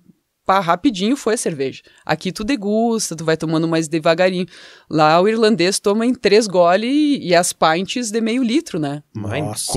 Pá, 0.46 0.60
rapidinho 0.60 1.16
foi 1.16 1.34
a 1.34 1.36
cerveja. 1.36 1.82
Aqui 2.04 2.30
tu 2.30 2.44
degusta, 2.44 3.16
tu 3.16 3.24
vai 3.24 3.36
tomando 3.36 3.66
mais 3.66 3.88
devagarinho. 3.88 4.46
Lá 4.88 5.20
o 5.20 5.28
irlandês 5.28 5.80
toma 5.80 6.06
em 6.06 6.14
três 6.14 6.46
gole 6.46 6.86
e, 6.86 7.30
e 7.30 7.34
as 7.34 7.52
pints 7.52 8.12
de 8.12 8.20
meio 8.20 8.44
litro, 8.44 8.78
né? 8.78 9.02
Mein 9.12 9.42
Nossa 9.42 9.72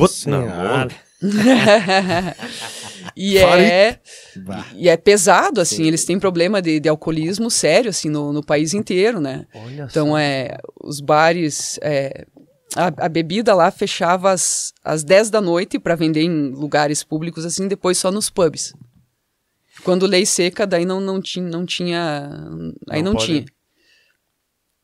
e 3.15 3.37
é 3.37 3.99
e 4.75 4.87
é 4.87 4.95
pesado, 4.95 5.59
assim, 5.59 5.85
eles 5.85 6.05
têm 6.05 6.17
problema 6.17 6.61
de, 6.61 6.79
de 6.79 6.87
alcoolismo 6.87 7.51
sério, 7.51 7.89
assim, 7.89 8.09
no, 8.09 8.31
no 8.31 8.41
país 8.41 8.73
inteiro, 8.73 9.19
né? 9.19 9.45
Olha 9.53 9.87
Então, 9.89 10.17
é, 10.17 10.57
os 10.81 11.01
bares, 11.01 11.77
é, 11.81 12.25
a, 12.73 13.05
a 13.05 13.09
bebida 13.09 13.53
lá 13.53 13.69
fechava 13.69 14.31
às, 14.31 14.71
às 14.83 15.03
10 15.03 15.29
da 15.29 15.41
noite 15.41 15.77
para 15.77 15.95
vender 15.95 16.21
em 16.21 16.51
lugares 16.51 17.03
públicos, 17.03 17.43
assim, 17.45 17.67
depois 17.67 17.97
só 17.97 18.11
nos 18.11 18.29
pubs. 18.29 18.73
Quando 19.84 20.06
lei 20.06 20.26
seca, 20.26 20.65
daí 20.68 20.85
não, 20.85 20.99
não, 20.99 21.22
tinha, 21.22 21.47
não 21.47 21.65
tinha, 21.65 22.30
aí 22.89 23.01
Não 23.01 23.14
não, 23.14 23.19
tinha. 23.19 23.45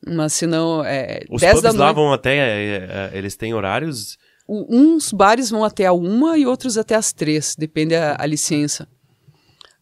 Mas 0.06 0.32
se 0.34 0.46
não, 0.46 0.84
é, 0.84 1.20
Os 1.30 1.40
10 1.40 1.62
da 1.62 1.68
pubs 1.70 1.80
lá 1.80 1.92
vão 1.92 2.12
até. 2.12 2.36
é, 2.36 3.10
é, 3.12 3.18
eles 3.18 3.34
têm 3.36 3.54
horários. 3.54 4.16
o- 4.46 4.66
uns 4.76 5.12
bares 5.12 5.50
vão 5.50 5.64
até 5.64 5.86
a 5.86 5.92
uma 5.92 6.38
e 6.38 6.46
outros 6.46 6.78
até 6.78 6.94
as 6.94 7.12
três, 7.12 7.56
depende 7.58 7.94
a, 7.94 8.16
a 8.18 8.26
licença. 8.26 8.86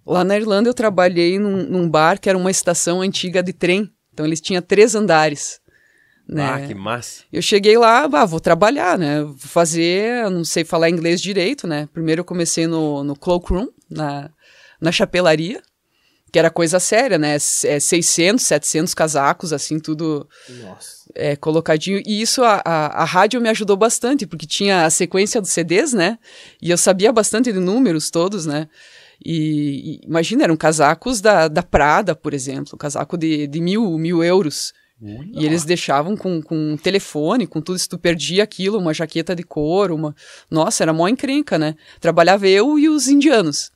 Lá 0.06 0.24
na 0.24 0.36
Irlanda 0.36 0.68
eu 0.68 0.74
trabalhei 0.74 1.38
num, 1.38 1.64
num 1.64 1.88
bar 1.88 2.18
que 2.20 2.28
era 2.28 2.38
uma 2.38 2.50
estação 2.50 3.00
antiga 3.02 3.42
de 3.42 3.52
trem, 3.52 3.90
então 4.12 4.24
eles 4.24 4.40
tinham 4.40 4.62
três 4.62 4.94
andares. 4.94 5.60
Né? 6.26 6.42
Ah, 6.42 6.66
que 6.66 6.74
massa. 6.74 7.24
Eu 7.30 7.42
cheguei 7.42 7.76
lá, 7.76 8.04
ah, 8.10 8.24
vou 8.24 8.40
trabalhar, 8.40 8.96
né? 8.98 9.22
Vou 9.22 9.36
fazer, 9.36 10.30
não 10.30 10.42
sei 10.44 10.64
falar 10.64 10.88
inglês 10.88 11.20
direito, 11.20 11.66
né? 11.66 11.86
Primeiro 11.92 12.20
eu 12.20 12.24
comecei 12.24 12.66
no, 12.66 13.04
no 13.04 13.14
cloakroom, 13.14 13.68
na, 13.90 14.30
na 14.84 14.92
chapelaria, 14.92 15.60
que 16.30 16.38
era 16.38 16.50
coisa 16.50 16.78
séria, 16.80 17.16
né? 17.18 17.34
S- 17.36 17.66
É 17.66 17.80
600, 17.80 18.44
700 18.44 18.92
casacos, 18.94 19.52
assim, 19.52 19.78
tudo 19.80 20.28
é, 21.14 21.36
colocadinho. 21.36 22.02
E 22.06 22.20
isso 22.20 22.42
a, 22.42 22.60
a, 22.64 23.02
a 23.02 23.04
rádio 23.04 23.40
me 23.40 23.48
ajudou 23.48 23.76
bastante, 23.76 24.26
porque 24.26 24.46
tinha 24.46 24.84
a 24.84 24.90
sequência 24.90 25.40
dos 25.40 25.50
CDs, 25.50 25.92
né? 25.92 26.18
E 26.60 26.70
eu 26.70 26.76
sabia 26.78 27.12
bastante 27.12 27.52
de 27.52 27.58
números 27.60 28.10
todos, 28.10 28.46
né? 28.46 28.68
E, 29.24 30.00
e 30.02 30.06
imagina, 30.06 30.42
eram 30.44 30.56
casacos 30.56 31.20
da, 31.20 31.46
da 31.48 31.62
Prada, 31.62 32.14
por 32.16 32.34
exemplo, 32.34 32.72
um 32.74 32.78
casaco 32.78 33.16
de, 33.16 33.46
de 33.46 33.60
mil, 33.60 33.96
mil 33.96 34.22
euros. 34.24 34.72
E 35.34 35.44
eles 35.46 35.64
deixavam 35.64 36.16
com, 36.16 36.40
com 36.42 36.56
um 36.72 36.76
telefone, 36.76 37.46
com 37.46 37.60
tudo, 37.60 37.78
se 37.78 37.88
tu 37.88 37.98
perdia 37.98 38.42
aquilo, 38.42 38.78
uma 38.78 38.92
jaqueta 38.94 39.34
de 39.36 39.42
couro, 39.42 39.94
uma... 39.94 40.14
Nossa, 40.50 40.82
era 40.82 40.92
mó 40.92 41.06
encrenca, 41.08 41.58
né? 41.58 41.74
Trabalhava 42.00 42.46
eu 42.48 42.78
e 42.78 42.88
os 42.88 43.06
indianos, 43.08 43.70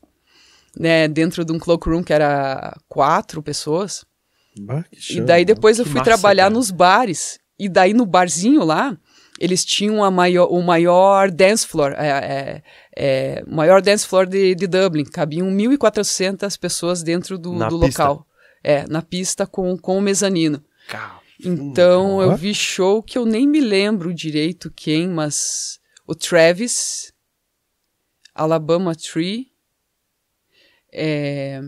né? 0.78 1.08
Dentro 1.08 1.44
de 1.44 1.52
um 1.52 1.58
cloakroom 1.58 2.02
que 2.02 2.12
era 2.12 2.76
quatro 2.88 3.42
pessoas. 3.42 4.04
Bah, 4.58 4.84
que 4.90 5.18
E 5.18 5.20
daí 5.20 5.44
depois 5.44 5.78
eu 5.78 5.84
fui 5.84 5.94
massa, 5.94 6.04
trabalhar 6.04 6.44
cara. 6.44 6.54
nos 6.54 6.70
bares. 6.70 7.38
E 7.58 7.68
daí 7.68 7.92
no 7.92 8.06
barzinho 8.06 8.64
lá, 8.64 8.96
eles 9.38 9.64
tinham 9.64 10.02
a 10.02 10.10
maior, 10.10 10.46
o 10.50 10.62
maior 10.62 11.30
dance 11.30 11.66
floor, 11.66 11.92
é, 11.96 12.08
é, 12.08 12.62
é, 12.96 13.44
o 13.46 13.54
maior 13.54 13.82
dance 13.82 14.06
floor 14.06 14.26
de, 14.26 14.54
de 14.54 14.66
Dublin. 14.66 15.04
Cabiam 15.04 15.48
1.400 15.50 16.58
pessoas 16.58 17.02
dentro 17.02 17.36
do, 17.38 17.52
Na 17.54 17.68
do 17.68 17.76
local. 17.76 18.26
É, 18.62 18.86
na 18.88 19.00
pista 19.02 19.46
com, 19.46 19.76
com 19.78 19.96
o 19.98 20.00
mezanino. 20.00 20.62
Cara, 20.88 21.20
Então 21.44 22.16
Ó. 22.16 22.22
eu 22.22 22.36
vi 22.36 22.52
show 22.52 23.02
que 23.02 23.16
eu 23.16 23.24
nem 23.24 23.46
me 23.46 23.60
lembro 23.60 24.12
direito 24.12 24.72
quem, 24.74 25.08
mas 25.08 25.78
o 26.06 26.14
Travis, 26.14 27.12
Alabama 28.34 28.94
Tree, 28.96 29.46
é... 30.92 31.60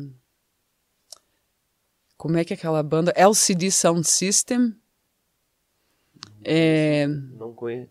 como 2.17 2.37
é 2.37 2.45
que 2.45 2.53
é 2.53 2.57
aquela 2.57 2.83
banda? 2.83 3.13
LCD 3.17 3.71
Sound 3.71 4.07
System, 4.07 4.75
é... 6.45 7.07
não 7.07 7.53
conheço. 7.53 7.91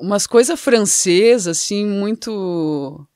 umas 0.00 0.26
coisas 0.26 0.58
francesas, 0.60 1.58
assim, 1.58 1.86
muito... 1.86 3.06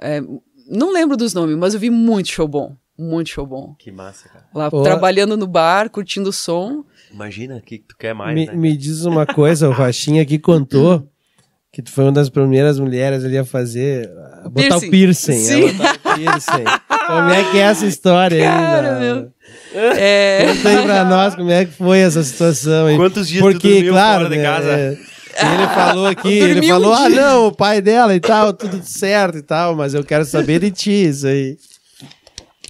é, 0.00 0.20
Não 0.66 0.92
lembro 0.92 1.16
dos 1.16 1.34
nomes, 1.34 1.56
mas 1.56 1.74
eu 1.74 1.80
vi 1.80 1.90
muito 1.90 2.28
show 2.28 2.48
bom, 2.48 2.76
muito 2.98 3.30
show 3.30 3.46
bom. 3.46 3.74
Que 3.78 3.90
massa, 3.90 4.28
cara. 4.28 4.48
Lá 4.54 4.70
Pô. 4.70 4.82
trabalhando 4.82 5.36
no 5.36 5.46
bar, 5.46 5.90
curtindo 5.90 6.30
o 6.30 6.32
som. 6.32 6.84
Imagina 7.10 7.56
o 7.56 7.62
que 7.62 7.78
que 7.78 7.84
tu 7.86 7.96
quer 7.96 8.14
mais, 8.14 8.34
Me, 8.34 8.46
né? 8.46 8.54
me 8.54 8.76
diz 8.76 9.04
uma 9.04 9.26
coisa, 9.26 9.68
o 9.68 9.72
Rochinha 9.72 10.22
aqui 10.22 10.38
contou 10.38 11.09
que 11.72 11.82
tu 11.82 11.90
foi 11.92 12.04
uma 12.04 12.12
das 12.12 12.28
primeiras 12.28 12.78
mulheres 12.80 13.24
ali 13.24 13.38
a 13.38 13.44
fazer. 13.44 14.10
A 14.44 14.48
botar 14.48 14.76
o 14.78 14.80
Piercing. 14.90 15.32
Sim. 15.38 15.68
A 15.68 15.72
botar 15.72 15.94
o 15.94 16.14
piercing. 16.14 16.64
Como 17.06 17.30
é 17.30 17.50
que 17.50 17.58
é 17.58 17.60
essa 17.62 17.86
história 17.86 18.38
aí? 18.38 18.44
Cara, 18.44 18.92
na- 18.92 19.00
meu. 19.00 19.32
É... 19.72 20.46
Conta 20.54 20.68
aí 20.68 20.82
pra 20.84 21.04
nós 21.04 21.34
como 21.34 21.50
é 21.50 21.64
que 21.64 21.72
foi 21.72 21.98
essa 21.98 22.22
situação 22.22 22.86
aí. 22.86 22.96
Quantos 22.96 23.28
dias 23.28 23.42
tu 23.42 23.50
Porque, 23.52 23.68
dormiu 23.74 23.92
claro, 23.92 24.24
fora 24.24 24.34
de 24.34 24.40
né, 24.40 24.44
casa? 24.44 24.68
é, 24.68 24.98
ele 25.54 25.66
falou 25.74 26.06
aqui, 26.06 26.28
ele 26.28 26.54
dormi 26.54 26.66
um 26.66 26.74
falou, 26.74 26.92
ah, 26.92 27.08
dia. 27.08 27.20
não, 27.20 27.46
o 27.46 27.52
pai 27.52 27.80
dela 27.80 28.14
e 28.14 28.20
tal, 28.20 28.52
tudo 28.52 28.80
certo 28.82 29.38
e 29.38 29.42
tal, 29.42 29.76
mas 29.76 29.94
eu 29.94 30.02
quero 30.04 30.24
saber 30.24 30.58
de 30.60 30.70
ti 30.72 30.90
isso 30.90 31.26
aí. 31.26 31.56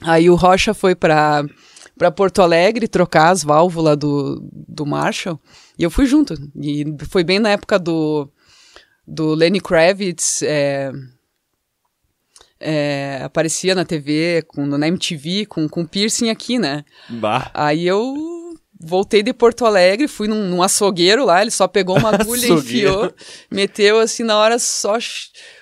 Aí 0.03 0.29
o 0.31 0.35
Rocha 0.35 0.75
foi 0.75 0.95
pra, 0.95 1.43
pra 1.99 2.11
Porto 2.11 2.43
Alegre 2.43 2.87
trocar 2.89 3.31
as 3.31 3.43
válvulas 3.43 3.97
do, 3.97 4.43
do 4.53 4.85
Marshall 4.87 5.39
e 5.79 5.83
eu 5.83 5.91
fui 5.91 6.07
junto. 6.07 6.35
E 6.61 6.85
foi 7.09 7.25
bem 7.25 7.39
na 7.39 7.51
época 7.51 7.79
do, 7.79 8.29
do 9.07 9.35
Lenny 9.35 9.61
Kravitz, 9.61 10.43
é, 10.43 10.93
é, 12.59 13.21
aparecia 13.25 13.75
na 13.75 13.85
TV, 13.85 14.43
com, 14.47 14.67
na 14.67 14.87
MTV, 14.89 15.47
com, 15.47 15.69
com 15.69 15.85
piercing 15.87 16.29
aqui, 16.31 16.59
né? 16.59 16.85
Bah. 17.09 17.51
Aí 17.55 17.87
eu 17.87 18.15
voltei 18.83 19.23
de 19.23 19.33
Porto 19.33 19.67
Alegre, 19.67 20.09
fui 20.09 20.27
num, 20.29 20.47
num 20.49 20.63
açougueiro 20.63 21.25
lá, 21.25 21.43
ele 21.43 21.51
só 21.51 21.67
pegou 21.69 21.99
uma 21.99 22.11
agulha 22.15 22.47
e 22.47 22.51
enfiou, 22.53 23.13
meteu 23.51 23.99
assim 23.99 24.23
na 24.25 24.37
hora 24.37 24.59
só. 24.59 24.97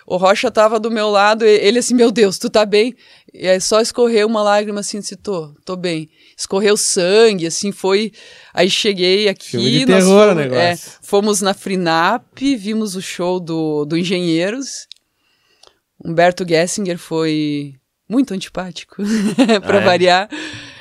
O 0.07 0.17
Rocha 0.17 0.51
tava 0.51 0.79
do 0.81 0.91
meu 0.91 1.09
lado, 1.09 1.45
e- 1.45 1.49
ele 1.49 1.79
assim, 1.79 1.95
meu 1.95 2.11
Deus, 2.11 2.39
tu 2.39 2.49
tá 2.51 2.65
bem? 2.65 2.95
E 3.33 3.47
aí 3.47 3.61
só 3.61 3.81
escorreu 3.81 4.27
uma 4.27 4.43
lágrima 4.43 4.81
assim, 4.81 5.01
disse, 5.01 5.17
tô, 5.17 5.53
tô 5.65 5.77
bem. 5.77 6.09
Escorreu 6.37 6.77
sangue, 6.77 7.47
assim, 7.47 7.73
foi. 7.73 8.13
Aí 8.59 8.69
cheguei 8.69 9.29
aqui. 9.29 9.51
Filme 9.51 9.71
de 9.71 9.87
terror 9.87 10.25
o 10.25 10.29
fomos, 10.31 10.37
negócio. 10.37 10.61
é, 10.63 10.77
fomos 11.01 11.41
na 11.41 11.55
Frinap, 11.55 12.25
vimos 12.57 12.97
o 12.97 13.01
show 13.01 13.39
do, 13.39 13.85
do 13.85 13.97
Engenheiros. 13.97 14.89
Humberto 16.05 16.45
Gessinger 16.49 16.99
foi 16.99 17.75
muito 18.09 18.35
antipático, 18.35 18.97
pra 19.65 19.79
Ah, 19.79 19.81
é? 19.83 19.85
variar. 19.85 20.29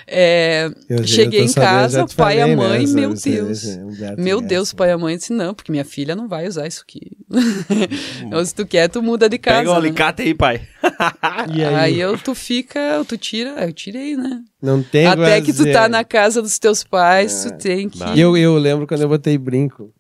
É, 0.09 0.71
Eu- 0.88 0.99
eu 0.99 1.03
cheguei 1.07 1.41
tô 1.41 1.45
em 1.45 1.47
sabendo, 1.49 1.69
casa, 1.69 2.05
te 2.05 2.15
pai 2.15 2.38
e 2.38 2.41
a 2.41 2.47
né, 2.47 2.55
mãe, 2.55 2.88
meu 2.88 3.11
esse- 3.11 3.29
Deus. 3.29 3.63
esse 3.63 3.79
Meu. 4.17 4.39
Deus, 4.39 4.71
pai 4.73 4.89
e 4.89 4.91
a 4.93 4.97
mãe 4.97 5.17
disse, 5.17 5.34
não, 5.34 5.53
porque 5.53 5.69
minha 5.69 5.84
filha 5.84 6.15
não 6.15 6.29
vai 6.29 6.47
usar 6.47 6.65
isso 6.65 6.81
aqui. 6.81 7.11
Então, 8.25 8.43
se 8.45 8.55
tu 8.55 8.65
quer, 8.65 8.88
tu 8.89 9.03
muda 9.03 9.27
de 9.29 9.38
casa. 9.38 9.59
Pega 9.59 9.69
o 9.71 9.73
né? 9.73 9.79
alicate 9.79 10.21
aí, 10.21 10.34
pai. 10.34 10.61
E 11.53 11.63
aí, 11.63 11.75
Aí 11.75 11.99
eu, 11.99 12.17
tu 12.17 12.34
fica, 12.34 13.03
tu 13.05 13.17
tira, 13.17 13.49
eu 13.65 13.73
tirei, 13.73 14.15
né? 14.15 14.41
não 14.61 14.81
tem 14.81 15.05
Até 15.07 15.41
que 15.41 15.53
tu 15.53 15.63
tá 15.71 15.88
na 15.89 16.03
casa 16.03 16.41
dos 16.41 16.57
teus 16.57 16.84
pais, 16.84 17.43
tu 17.43 17.57
tem 17.57 17.89
que... 17.89 17.99
E 18.15 18.19
eu, 18.19 18.35
eu 18.38 18.57
lembro 18.57 18.88
quando 18.88 19.01
eu 19.01 19.09
botei 19.09 19.38
brinco. 19.38 19.93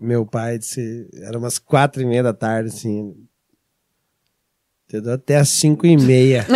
Meu 0.00 0.24
pai 0.24 0.58
disse, 0.58 1.08
era 1.22 1.38
umas 1.38 1.58
quatro 1.58 2.00
e 2.02 2.06
meia 2.06 2.22
da 2.22 2.32
tarde, 2.32 2.68
assim. 2.70 3.12
Te 4.92 5.00
dou 5.00 5.14
até 5.14 5.36
as 5.38 5.48
cinco 5.48 5.86
e 5.86 5.96
meia. 5.96 6.46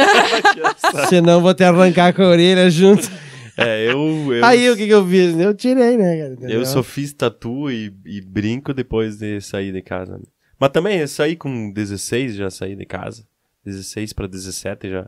Senão 1.08 1.40
vou 1.40 1.54
te 1.54 1.64
arrancar 1.64 2.12
com 2.12 2.20
a 2.22 2.26
orelha 2.28 2.68
junto. 2.70 3.10
É, 3.56 3.90
eu. 3.90 4.30
eu 4.34 4.44
Aí 4.44 4.68
o 4.68 4.76
que, 4.76 4.84
que 4.86 4.92
eu 4.92 5.06
fiz? 5.08 5.38
Eu 5.38 5.54
tirei, 5.54 5.96
né, 5.96 6.18
cara? 6.18 6.32
entendeu? 6.34 6.58
Eu 6.60 6.66
só 6.66 6.82
fiz 6.82 7.14
tatu 7.14 7.70
e, 7.70 7.90
e 8.04 8.20
brinco 8.20 8.74
depois 8.74 9.16
de 9.16 9.40
sair 9.40 9.72
de 9.72 9.80
casa. 9.80 10.18
né? 10.18 10.24
Mas 10.60 10.68
também 10.68 10.98
eu 10.98 11.08
saí 11.08 11.34
com 11.34 11.72
16, 11.72 12.34
já 12.34 12.50
saí 12.50 12.76
de 12.76 12.84
casa. 12.84 13.24
16 13.64 14.12
pra 14.12 14.26
17 14.26 14.90
já. 14.90 15.06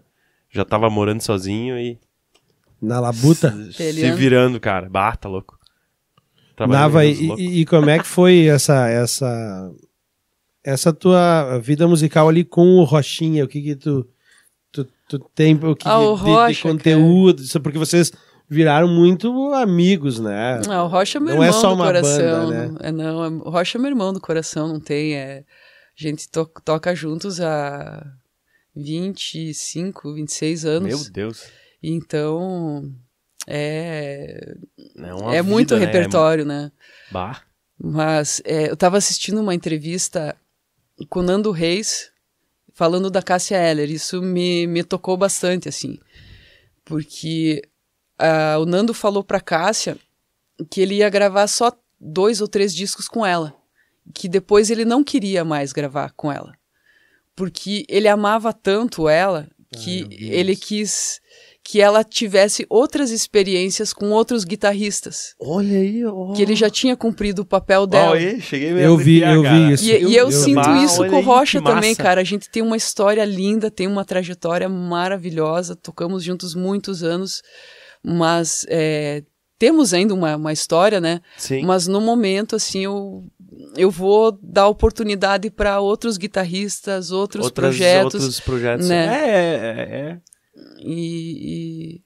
Já 0.51 0.65
tava 0.65 0.89
morando 0.89 1.21
sozinho 1.21 1.79
e. 1.79 1.99
Na 2.81 2.99
labuta. 2.99 3.51
Se 3.73 3.77
Peleando. 3.77 4.17
virando, 4.17 4.59
cara. 4.61 4.89
Bah, 4.89 5.15
tá 5.17 5.29
louco. 5.29 5.59
Trabalhando 6.57 6.81
Nava, 6.81 7.05
e, 7.05 7.13
e- 7.37 7.61
e 7.61 7.67
como 7.67 7.91
é 7.91 7.99
que 7.99 8.07
foi 8.07 8.47
essa, 8.47 8.89
essa, 8.89 9.71
essa 10.71 10.93
tua 10.93 11.59
vida 11.59 11.87
musical 11.89 12.29
ali 12.29 12.45
com 12.45 12.77
o 12.79 12.85
Rochinha? 12.85 13.45
O 13.45 13.49
que 13.49 13.61
que 13.63 13.77
tu, 13.77 14.07
tu, 14.73 14.85
tu 15.09 15.19
tem 15.35 15.55
o 15.55 15.75
que 15.77 15.89
Ah, 15.89 15.99
o 15.99 16.17
de- 16.17 16.25
de, 16.25 16.31
Rocha, 16.31 16.63
conteúdo? 16.69 17.43
Isso 17.43 17.61
Porque 17.61 17.79
vocês 17.79 18.13
viraram 18.49 18.89
muito 18.89 19.53
amigos, 19.55 20.19
né? 20.21 20.61
Ah, 20.69 20.85
o 20.85 20.89
Rocha 20.89 21.19
é 21.19 21.21
meu 21.21 21.35
Não 21.37 21.43
é 21.43 21.47
irmão 21.49 21.61
só 21.61 21.69
do 21.69 21.75
uma 21.75 21.87
coração. 21.87 22.49
banda, 22.49 22.69
né? 22.69 22.79
É, 22.81 22.93
não, 22.93 23.25
é- 23.25 23.29
o 23.29 23.51
Rocha 23.51 23.79
é 23.79 23.81
meu 23.81 23.91
irmão 23.91 24.13
do 24.13 24.21
coração, 24.21 24.69
não 24.69 24.81
tem. 24.81 25.15
É, 25.15 25.39
a 25.41 25.45
gente 26.03 26.29
to- 26.31 26.51
toca 26.65 26.95
juntos 26.95 27.41
há 27.41 28.07
25, 28.75 30.15
26 30.15 30.65
anos. 30.65 30.89
Meu 30.89 31.13
Deus. 31.13 31.45
Então, 31.83 32.91
é, 33.47 34.55
É, 34.97 35.15
uma 35.15 35.35
é 35.35 35.43
muito 35.43 35.75
vida, 35.75 35.81
né? 35.81 35.87
repertório, 35.87 36.45
né? 36.45 36.71
Bah. 37.11 37.43
Mas 37.81 38.43
é, 38.45 38.69
eu 38.69 38.75
estava 38.75 38.97
assistindo 38.97 39.41
uma 39.41 39.55
entrevista 39.55 40.35
com 41.07 41.21
o 41.21 41.23
Nando 41.23 41.51
Reis 41.51 42.11
falando 42.73 43.11
da 43.11 43.23
Cássia 43.23 43.57
Eller. 43.57 43.91
Isso 43.91 44.23
me, 44.23 44.67
me 44.67 44.85
tocou 44.85 45.17
bastante, 45.17 45.69
assim. 45.69 45.99
Porque 46.85 47.63
ah, 48.19 48.57
o 48.59 48.67
Nando 48.67 48.95
falou 48.95 49.23
pra 49.23 49.41
Cássia 49.41 49.97
que 50.71 50.81
ele 50.81 50.97
ia 50.97 51.11
gravar 51.11 51.47
só 51.47 51.73
dois 52.01 52.41
ou 52.41 52.49
três 52.49 52.75
discos 52.75 53.09
com 53.09 53.25
ela. 53.25 53.55
Que 54.15 54.29
depois 54.29 54.71
ele 54.71 54.85
não 54.85 55.05
queria 55.05 55.45
mais 55.45 55.73
gravar 55.73 56.13
com 56.13 56.33
ela. 56.33 56.57
Porque 57.37 57.85
ele 57.89 58.09
amava 58.09 58.53
tanto 58.53 59.09
ela 59.09 59.49
que 59.71 60.05
Deus. 60.05 60.23
ele 60.23 60.57
quis 60.57 61.21
que 61.71 61.83
ela 61.83 62.03
tivesse 62.03 62.65
outras 62.71 63.11
experiências 63.11 63.93
com 63.93 64.11
outros 64.11 64.43
guitarristas. 64.43 65.35
Olha 65.39 65.79
aí, 65.81 66.03
ó. 66.03 66.33
Que 66.33 66.41
ele 66.41 66.57
já 66.57 66.71
tinha 66.71 66.97
cumprido 66.97 67.43
o 67.43 67.45
papel 67.45 67.87
dela. 67.87 68.15
aí, 68.17 68.41
cheguei 68.41 68.73
meio 68.73 68.87
Eu 68.87 68.97
vi, 68.97 69.21
eu 69.21 69.43
vi 69.43 69.73
isso. 69.75 69.85
E, 69.85 69.89
e 69.91 70.17
eu, 70.17 70.27
eu 70.27 70.33
sinto 70.33 70.67
isso 70.83 71.03
Olha 71.03 71.11
com 71.11 71.19
o 71.19 71.21
Rocha 71.21 71.61
também, 71.61 71.91
massa. 71.91 72.03
cara. 72.03 72.23
A 72.23 72.25
gente 72.25 72.49
tem 72.49 72.63
uma 72.63 72.75
história 72.75 73.23
linda, 73.23 73.71
tem 73.71 73.87
uma 73.87 74.03
trajetória 74.03 74.67
maravilhosa, 74.67 75.77
tocamos 75.77 76.25
juntos 76.25 76.55
muitos 76.55 77.03
anos, 77.05 77.43
mas 78.03 78.65
é, 78.71 79.23
temos 79.59 79.93
ainda 79.93 80.15
uma, 80.15 80.37
uma 80.37 80.53
história, 80.55 81.03
né? 81.03 81.21
Sim. 81.37 81.67
Mas 81.67 81.87
no 81.87 82.01
momento, 82.01 82.57
assim, 82.57 82.85
eu, 82.85 83.25
eu 83.77 83.91
vou 83.91 84.33
dar 84.43 84.69
oportunidade 84.69 85.51
para 85.51 85.81
outros 85.81 86.17
guitarristas, 86.17 87.11
outros 87.11 87.45
Outras- 87.45 87.77
projetos. 87.77 88.15
Outros 88.15 88.41
projetos. 88.41 88.89
né? 88.89 89.05
É, 89.07 89.29
é, 89.29 90.11
é, 90.13 90.19
é. 90.79 90.83
E, 90.85 92.01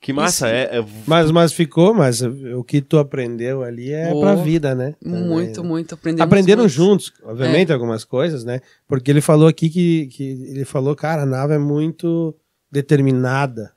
Que 0.00 0.12
massa. 0.12 0.46
Isso. 0.46 0.54
É, 0.54 0.78
é- 0.80 0.84
Mas, 1.06 1.30
mas 1.30 1.52
ficou, 1.52 1.94
mas 1.94 2.20
o 2.22 2.62
que 2.62 2.80
tu 2.82 2.98
aprendeu 2.98 3.62
ali 3.62 3.90
é 3.92 4.12
Oh, 4.12 4.20
pra 4.20 4.34
vida, 4.34 4.74
né? 4.74 4.94
e 5.02 5.08
muito, 5.08 5.64
muito 5.64 5.94
aprendemos. 5.94 6.26
Aprenderam 6.26 6.62
muito. 6.64 6.72
juntos, 6.72 7.12
obviamente, 7.22 7.70
É. 7.70 7.74
algumas 7.74 8.04
coisas, 8.04 8.44
né? 8.44 8.60
Porque 8.86 9.10
ele 9.10 9.20
falou 9.22 9.48
aqui 9.48 9.70
que, 9.70 10.06
que 10.08 10.22
ele 10.50 10.64
falou, 10.66 10.94
cara, 10.94 11.22
a 11.22 11.26
Nava 11.26 11.54
é 11.54 11.58
muito 11.58 12.34
determinada. 12.70 13.72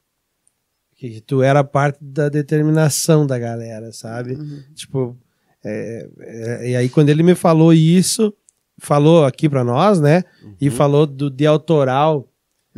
Que 0.96 1.22
tu 1.22 1.42
era 1.44 1.64
parte 1.64 2.00
da 2.02 2.28
determinação 2.28 3.26
da 3.26 3.38
galera, 3.40 3.92
sabe? 3.94 4.34
Uhum. 4.34 4.64
Tipo, 4.74 5.18
é, 5.64 6.10
é, 6.20 6.70
e 6.72 6.76
aí 6.76 6.90
quando 6.90 7.10
ele 7.10 7.22
me 7.24 7.36
falou 7.36 7.72
isso, 7.72 8.34
falou 8.80 9.24
aqui 9.24 9.48
pra 9.48 9.64
nós, 9.64 10.02
né? 10.02 10.24
E 10.60 10.70
falou 10.72 11.06
do 11.06 11.30
de 11.30 11.46
autoral, 11.46 12.28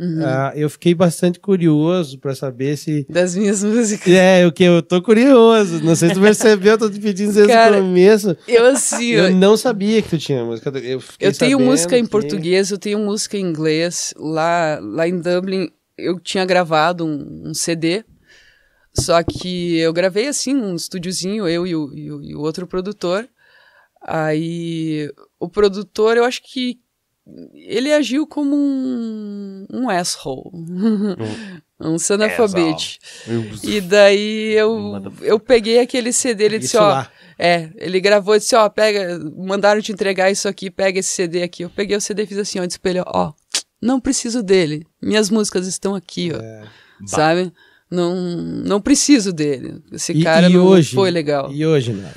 Uhum. 0.00 0.22
ah, 0.24 0.52
eu 0.56 0.70
fiquei 0.70 0.94
bastante 0.94 1.38
curioso 1.38 2.18
pra 2.18 2.34
saber 2.34 2.76
se 2.78 3.04
Das 3.08 3.36
minhas 3.36 3.62
músicas. 3.64 4.12
é, 4.12 4.46
o 4.46 4.52
que 4.52 4.64
eu 4.64 4.80
tô 4.82 5.02
curioso. 5.02 5.82
Não 5.84 5.94
sei 5.94 6.08
se 6.08 6.14
tu 6.14 6.20
percebeu, 6.22 6.72
eu 6.72 6.78
tô 6.78 6.88
te 6.88 6.98
pedindo 6.98 7.32
desde 7.34 7.52
Cara, 7.52 7.78
o 7.78 7.82
começo. 7.82 8.36
Eu, 8.48 8.66
assim, 8.66 9.10
Eu 9.10 9.34
não 9.34 9.56
sabia 9.56 10.00
que 10.00 10.08
tu 10.08 10.18
tinha 10.18 10.42
música. 10.44 10.70
Eu, 10.78 11.02
Eu 11.20 11.32
tenho 11.34 11.60
música 11.60 11.98
em 11.98 12.04
que- 12.04 12.10
português, 12.10 12.70
eu 12.70 12.78
tenho 12.78 12.98
música 12.98 13.36
em 13.36 13.42
inglês. 13.42 14.14
Lá, 14.16 14.78
lá 14.80 15.06
em 15.06 15.20
Dublin, 15.20 15.68
eu 15.98 16.18
tinha 16.18 16.44
gravado 16.46 17.04
um, 17.04 17.50
um 17.50 17.52
CD. 17.54 18.02
Só 18.94 19.22
que 19.22 19.78
eu 19.78 19.92
gravei 19.92 20.26
assim, 20.28 20.54
num 20.54 20.74
estúdiozinho, 20.74 21.46
eu 21.46 21.66
e 21.66 21.76
o, 21.76 21.92
e 21.94 22.10
o- 22.10 22.22
e 22.22 22.34
o 22.34 22.40
outro 22.40 22.66
produtor. 22.66 23.28
Aí 24.02 25.10
o 25.38 25.48
produtor, 25.48 26.16
eu 26.16 26.24
acho 26.24 26.42
que 26.42 26.78
ele 27.54 27.92
agiu 27.92 28.26
como 28.26 28.54
um, 28.56 29.66
um 29.72 29.88
asshole. 29.88 30.50
um 31.80 31.98
sanalfabete. 31.98 32.98
E 33.62 33.80
daí 33.80 34.52
eu, 34.54 35.02
eu 35.22 35.38
peguei 35.40 35.78
aquele 35.80 36.12
CD, 36.12 36.44
ele 36.44 36.58
disse, 36.58 36.76
ó, 36.76 37.04
é, 37.38 37.70
ele 37.76 38.00
gravou 38.00 38.34
e 38.36 38.38
disse, 38.38 38.54
ó, 38.54 38.68
pega, 38.68 39.18
mandaram 39.36 39.80
te 39.80 39.92
entregar 39.92 40.30
isso 40.30 40.46
aqui, 40.48 40.70
pega 40.70 40.98
esse 41.00 41.10
CD 41.10 41.42
aqui. 41.42 41.62
Eu 41.64 41.70
peguei 41.70 41.96
o 41.96 42.00
CD 42.00 42.24
e 42.24 42.26
fiz 42.26 42.38
assim, 42.38 42.60
ó, 42.60 42.64
disse 42.66 42.78
pra 42.78 42.90
ele, 42.90 43.02
ó, 43.06 43.32
não 43.80 43.98
preciso 44.00 44.42
dele, 44.42 44.86
minhas 45.00 45.30
músicas 45.30 45.66
estão 45.66 45.94
aqui, 45.94 46.30
ó, 46.34 46.38
É. 46.40 46.64
sabe? 47.06 47.52
Não, 47.90 48.14
não 48.14 48.80
preciso 48.80 49.32
dele, 49.32 49.82
esse 49.90 50.12
E- 50.12 50.22
cara 50.22 50.48
e 50.48 50.52
não 50.52 50.64
hoje? 50.66 50.94
foi 50.94 51.10
legal. 51.10 51.50
E 51.52 51.66
hoje, 51.66 51.92
Nava? 51.92 52.14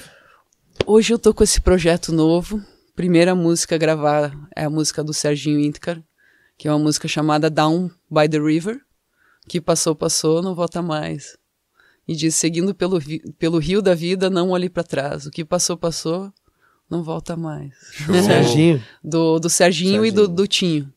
Hoje 0.85 1.13
eu 1.13 1.17
tô 1.17 1.33
com 1.33 1.43
esse 1.43 1.61
projeto 1.61 2.11
novo, 2.11 2.61
primeira 2.95 3.35
música 3.35 3.75
a 3.75 3.77
gravar 3.77 4.31
é 4.55 4.65
a 4.65 4.69
música 4.69 5.03
do 5.03 5.13
Serginho 5.13 5.59
Intcar, 5.59 6.01
que 6.57 6.67
é 6.67 6.71
uma 6.71 6.79
música 6.79 7.07
chamada 7.07 7.49
Down 7.49 7.89
by 8.09 8.29
the 8.29 8.39
River, 8.39 8.79
que 9.47 9.59
passou, 9.59 9.95
passou, 9.95 10.41
não 10.41 10.55
volta 10.55 10.81
mais. 10.81 11.37
E 12.07 12.15
diz, 12.15 12.35
seguindo 12.35 12.75
pelo, 12.75 12.99
pelo 13.37 13.57
rio 13.57 13.81
da 13.81 13.95
vida, 13.95 14.29
não 14.29 14.49
olhe 14.51 14.69
para 14.69 14.83
trás. 14.83 15.25
O 15.25 15.31
que 15.31 15.43
passou, 15.43 15.77
passou, 15.77 16.31
não 16.89 17.01
volta 17.01 17.35
mais. 17.35 17.73
Serginho. 18.25 18.83
Do, 19.03 19.39
do 19.39 19.49
Serginho, 19.49 20.05
e 20.05 20.11
do, 20.11 20.21
Serginho. 20.21 20.35
do 20.35 20.47
Tinho, 20.47 20.92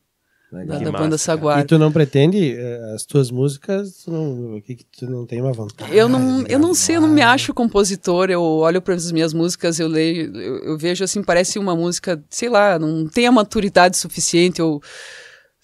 Legal. 0.51 0.79
da, 0.79 0.85
da 0.85 0.91
banda 0.91 1.03
cara. 1.09 1.17
Saguar. 1.17 1.59
E 1.59 1.65
tu 1.65 1.77
não 1.77 1.91
pretende 1.91 2.55
eh, 2.57 2.91
as 2.95 3.03
tuas 3.05 3.29
músicas, 3.29 4.03
tu 4.05 4.11
não, 4.11 4.55
o 4.55 4.61
que 4.61 4.75
que 4.75 4.85
tu 4.97 5.05
não 5.05 5.25
tem 5.25 5.41
uma 5.41 5.51
vontade? 5.51 5.93
Eu 5.95 6.07
não, 6.07 6.45
eu 6.47 6.57
não 6.57 6.73
sei, 6.73 6.95
eu 6.95 7.01
não 7.01 7.09
me 7.09 7.21
acho 7.21 7.53
compositor. 7.53 8.29
Eu 8.29 8.41
olho 8.41 8.81
para 8.81 8.93
as 8.93 9.11
minhas 9.11 9.33
músicas, 9.33 9.77
eu 9.79 9.87
leio, 9.89 10.33
eu, 10.37 10.57
eu 10.63 10.77
vejo 10.77 11.03
assim, 11.03 11.21
parece 11.21 11.59
uma 11.59 11.75
música, 11.75 12.23
sei 12.29 12.47
lá, 12.47 12.79
não 12.79 13.07
tem 13.07 13.27
a 13.27 13.31
maturidade 13.31 13.97
suficiente. 13.97 14.61
Eu 14.61 14.79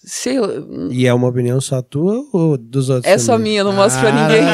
sei, 0.06 0.38
lá, 0.38 0.48
E 0.90 1.06
é 1.06 1.14
uma 1.14 1.28
opinião 1.28 1.58
só 1.62 1.80
tua 1.80 2.22
ou 2.30 2.58
dos 2.58 2.90
outros? 2.90 3.10
é 3.10 3.16
só 3.16 3.32
também? 3.32 3.52
minha, 3.52 3.60
eu 3.60 3.64
não 3.64 3.72
mostro 3.72 4.02
pra 4.02 4.10
Ah, 4.10 4.28
ninguém. 4.28 4.44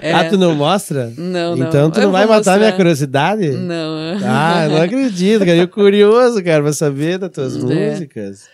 É. 0.00 0.12
Ah, 0.14 0.24
tu 0.30 0.38
não 0.38 0.54
mostra? 0.54 1.12
Não, 1.18 1.54
não. 1.54 1.68
Então 1.68 1.90
tu 1.90 2.00
Eu 2.00 2.04
não 2.04 2.12
vai 2.12 2.24
matar 2.26 2.58
minha 2.58 2.72
curiosidade? 2.72 3.50
Não. 3.50 4.16
Ah, 4.24 4.64
eu 4.64 4.70
não 4.70 4.82
acredito, 4.82 5.40
cara. 5.40 5.56
Eu 5.56 5.68
curioso, 5.68 6.42
cara, 6.42 6.62
pra 6.62 6.72
saber 6.72 7.18
das 7.18 7.30
tuas 7.30 7.54
É. 7.70 7.90
músicas. 7.90 8.48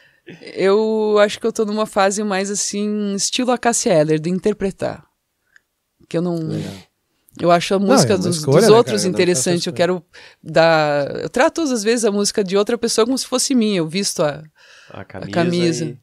Eu 0.55 1.17
acho 1.21 1.41
que 1.41 1.47
eu 1.47 1.53
tô 1.53 1.65
numa 1.65 1.87
fase 1.87 2.23
mais 2.23 2.51
assim, 2.51 3.15
estilo 3.15 3.51
a 3.51 3.59
Cassia 3.59 3.93
Eller, 3.95 4.19
de 4.21 4.29
interpretar. 4.31 5.05
Que 6.09 6.17
eu 6.19 6.23
não. 6.23 6.39
Eu 7.41 7.51
acho 7.51 7.75
a 7.75 7.79
música 7.79 8.13
é 8.15 8.17
uma 8.17 8.23
dos, 8.25 8.37
escolha, 8.39 8.61
dos 8.61 8.69
né, 8.71 8.77
outros 8.77 8.97
cara? 9.01 9.05
Não 9.05 9.11
interessante. 9.11 9.67
Eu 9.69 9.73
quero 9.73 10.05
dar. 10.43 11.09
Eu 11.23 11.29
trato 11.29 11.55
todas 11.55 11.71
as 11.73 11.83
vezes 11.85 12.05
a 12.05 12.11
música 12.11 12.43
de 12.43 12.57
outra 12.57 12.77
pessoa 12.77 13.05
como 13.05 13.17
se 13.17 13.27
fosse 13.27 13.55
minha. 13.55 13.79
Eu 13.79 13.87
visto 13.89 14.23
a. 14.23 14.43
A 14.91 15.05
camisa. 15.05 15.31
camisa. 15.33 15.85
e- 15.85 15.99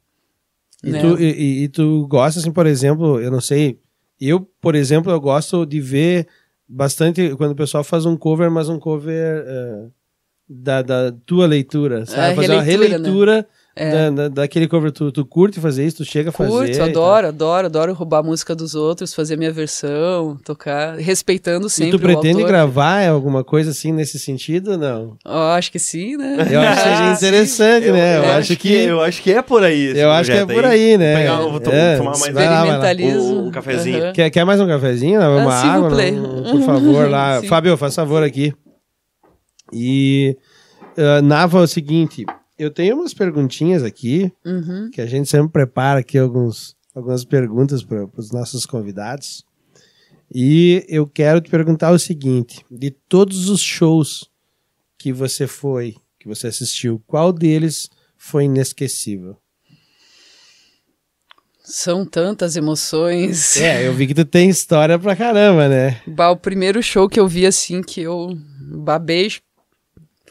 E, 0.83 0.91
né? 0.91 1.01
tu, 1.01 1.19
e, 1.19 1.23
e- 1.31 1.63
e 1.63 1.69
tu 1.69 2.07
gosta, 2.07 2.39
assim, 2.39 2.51
por 2.51 2.67
exemplo, 2.67 3.19
eu 3.19 3.31
não 3.31 3.41
sei, 3.41 3.79
eu, 4.21 4.41
por 4.61 4.75
exemplo, 4.75 5.11
eu 5.11 5.19
gosto 5.19 5.65
de 5.65 5.81
ver 5.81 6.27
bastante 6.67 7.35
quando 7.35 7.51
o 7.51 7.55
pessoal 7.55 7.83
faz 7.83 8.05
um 8.05 8.15
cover, 8.15 8.51
mas 8.51 8.69
um 8.69 8.77
cover 8.79 9.43
eh, 9.47 9.87
da, 10.47 10.81
da 10.83 11.11
tua 11.25 11.47
leitura, 11.47 12.05
sabe? 12.05 12.33
É, 12.33 12.35
fazer 12.35 12.51
uma 12.53 12.61
releitura, 12.61 13.37
né? 13.37 13.45
É. 13.77 13.91
da, 13.91 14.09
da- 14.09 14.27
daquele 14.29 14.69
cover. 14.69 14.89
Tu, 14.89 15.11
tu 15.11 15.25
curte 15.25 15.59
fazer 15.59 15.85
isso? 15.85 15.97
Tu 15.97 16.05
chega 16.05 16.29
a 16.29 16.31
fazer? 16.31 16.49
Curto, 16.49 16.71
e 16.77 16.79
adoro, 16.79 17.27
adoro, 17.27 17.65
adoro 17.67 17.93
roubar 17.93 18.19
a 18.19 18.23
música 18.23 18.55
dos 18.55 18.73
outros, 18.73 19.13
fazer 19.13 19.35
minha 19.37 19.51
versão, 19.51 20.37
tocar, 20.45 20.95
respeitando 20.97 21.67
E 21.67 21.69
sempre 21.69 21.91
tu 21.91 21.99
pretende 21.99 22.35
o 22.35 22.45
autor. 22.45 22.47
gravar 22.47 23.05
alguma 23.05 23.43
coisa 23.43 23.71
assim 23.71 23.91
nesse 23.91 24.17
sentido 24.17 24.71
ou 24.71 24.77
não? 24.77 25.17
Ó, 25.25 25.51
acho 25.57 25.69
que 25.73 25.77
sim, 25.79 26.15
né? 26.15 26.37
Eu 26.49 26.61
acho 26.61 26.83
que 26.83 26.89
seria 26.89 27.11
interessante, 27.11 27.91
né? 27.91 28.17
Eu, 28.17 28.23
eu 28.23 28.31
acho 28.31 28.55
que, 28.55 28.73
eu 28.73 29.01
acho 29.01 29.21
que 29.21 29.31
é 29.33 29.41
por 29.41 29.61
aí. 29.61 29.87
esse 29.87 29.99
eu 29.99 30.09
acho 30.11 30.31
que 30.31 30.37
é 30.37 30.45
por 30.45 30.63
aí, 30.63 30.97
né? 30.97 31.15
Pegar, 31.17 31.41
eu 31.41 31.51
vou 31.51 31.61
É, 31.73 31.97
tomar 31.97 32.11
mais. 32.11 32.21
Experimentalismo. 32.27 33.21
Um- 33.23 33.47
um 33.47 33.51
cafezinho. 33.51 34.03
Aham. 34.03 34.13
Quer, 34.13 34.29
quer 34.29 34.45
mais 34.45 34.61
um 34.61 34.67
cafezinho? 34.67 35.19
Uma 35.19 35.53
Ah, 35.53 35.73
água? 35.73 35.89
Não- 35.89 36.43
por 36.51 36.61
favor, 36.61 37.09
lá. 37.09 37.41
Fábio, 37.49 37.75
faz 37.75 37.93
favor 37.93 38.23
aqui. 38.23 38.53
E, 39.73 40.37
ah, 40.97 41.21
Nava, 41.21 41.59
é 41.59 41.61
o 41.63 41.67
seguinte, 41.67 42.25
eu 42.57 42.71
tenho 42.71 42.95
umas 42.95 43.13
perguntinhas 43.13 43.83
aqui, 43.83 44.31
Uhum. 44.45 44.89
que 44.91 45.01
a 45.01 45.05
gente 45.05 45.29
sempre 45.29 45.51
prepara 45.51 45.99
aqui 45.99 46.17
alguns, 46.17 46.75
algumas 46.93 47.23
perguntas 47.25 47.83
para 47.83 48.07
os 48.17 48.31
nossos 48.31 48.65
convidados. 48.65 49.43
E 50.33 50.85
eu 50.89 51.05
quero 51.07 51.39
te 51.41 51.49
perguntar 51.49 51.91
o 51.91 51.99
seguinte, 51.99 52.65
de 52.71 52.89
todos 52.91 53.49
os 53.49 53.61
shows 53.61 54.29
que 54.97 55.13
você 55.13 55.45
foi, 55.47 55.95
que 56.19 56.27
você 56.27 56.47
assistiu, 56.47 57.01
qual 57.05 57.31
deles 57.31 57.89
foi 58.17 58.45
inesquecível? 58.45 59.37
São 61.63 62.05
tantas 62.05 62.55
emoções. 62.55 63.57
É, 63.57 63.87
eu 63.87 63.93
vi 63.93 64.05
que 64.07 64.13
tu 64.13 64.23
tem 64.25 64.49
história 64.49 64.99
pra 64.99 65.15
caramba, 65.15 65.67
né? 65.67 65.99
Bah, 66.05 66.29
o 66.29 66.37
primeiro 66.37 66.81
show 66.83 67.09
que 67.09 67.19
eu 67.19 67.27
vi 67.27 67.45
assim 67.45 67.81
que 67.81 68.01
eu 68.01 68.37
babei 68.71 69.31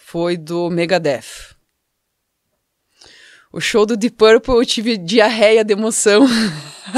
foi 0.01 0.36
do 0.36 0.70
Megadeth. 0.70 1.53
O 3.55 3.60
show 3.60 3.86
do 3.86 3.97
Deep 3.97 4.16
Purple 4.16 4.55
eu 4.55 4.66
tive 4.66 4.97
diarreia 4.97 5.64
de 5.64 5.72
emoção. 5.72 6.26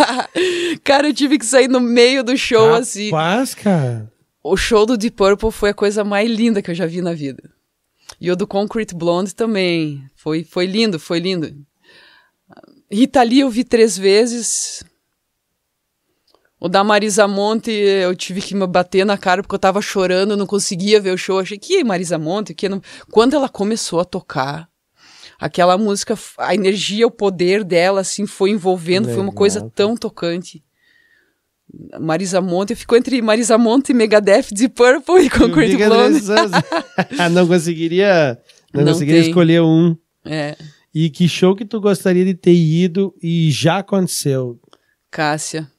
cara, 0.83 1.07
eu 1.07 1.13
tive 1.13 1.39
que 1.39 1.45
sair 1.45 1.69
no 1.69 1.81
meio 1.81 2.25
do 2.25 2.35
show 2.35 2.73
assim. 2.73 3.11
Rapaz, 3.11 3.55
cara. 3.55 4.11
O 4.43 4.57
show 4.57 4.87
do 4.87 4.97
Deep 4.97 5.15
Purple 5.15 5.53
foi 5.53 5.69
a 5.69 5.75
coisa 5.75 6.03
mais 6.03 6.31
linda 6.31 6.63
que 6.63 6.71
eu 6.71 6.75
já 6.75 6.87
vi 6.87 7.03
na 7.03 7.13
vida. 7.13 7.43
E 8.19 8.31
o 8.31 8.37
do 8.37 8.47
Concrete 8.47 8.95
Blonde 8.95 9.35
também. 9.35 10.03
Foi, 10.17 10.45
foi 10.45 10.65
lindo, 10.65 10.99
foi 10.99 11.19
lindo. 11.19 11.55
Rita 12.91 13.23
Lee 13.23 13.41
eu 13.41 13.51
vi 13.51 13.63
três 13.63 13.99
vezes. 13.99 14.83
O 16.59 16.71
da 16.71 16.83
Marisa 16.83 17.29
Monte 17.29 17.71
eu 17.71 18.17
tive 18.17 18.41
que 18.41 18.55
me 18.55 18.67
bater 18.67 19.05
na 19.05 19.19
cara 19.19 19.43
porque 19.43 19.55
eu 19.55 19.59
tava 19.59 19.83
chorando, 19.83 20.39
não 20.39 20.47
conseguia 20.47 21.03
ver 21.03 21.13
o 21.13 21.19
show. 21.19 21.39
Achei 21.39 21.59
que 21.59 21.85
Marisa 21.85 22.17
Monte, 22.17 22.55
que 22.55 22.67
não... 22.67 22.81
quando 23.11 23.35
ela 23.35 23.51
começou 23.51 24.01
a 24.01 24.07
tocar, 24.07 24.71
aquela 25.39 25.77
música, 25.77 26.19
a 26.39 26.55
energia, 26.55 27.07
o 27.07 27.11
poder 27.11 27.65
dela 27.65 28.01
assim 28.01 28.27
foi 28.27 28.51
envolvendo, 28.51 29.07
Legal. 29.07 29.15
foi 29.15 29.23
uma 29.25 29.33
coisa 29.33 29.71
tão 29.75 29.97
tocante. 29.97 30.63
Marisa 32.01 32.41
Monte, 32.41 32.71
eu 32.71 32.77
fico 32.77 32.97
entre 32.97 33.21
Marisa 33.21 33.59
Monte, 33.59 33.93
Megadeth, 33.93 34.49
Deep 34.53 34.75
Purple 34.75 35.27
e 35.27 35.31
Concrete 35.31 35.77
Blonde. 35.77 36.21
não 37.33 37.47
conseguiria, 37.47 38.39
não, 38.73 38.85
não 38.85 38.93
conseguiria 38.93 39.23
tem. 39.23 39.31
escolher 39.31 39.61
um. 39.63 39.97
É. 40.25 40.57
E 40.95 41.11
que 41.11 41.29
show 41.29 41.55
que 41.55 41.65
tu 41.65 41.81
gostaria 41.81 42.25
de 42.25 42.35
ter 42.35 42.55
ido 42.55 43.15
e 43.23 43.51
já 43.51 43.79
aconteceu? 43.79 44.59
Cássia. 45.11 45.71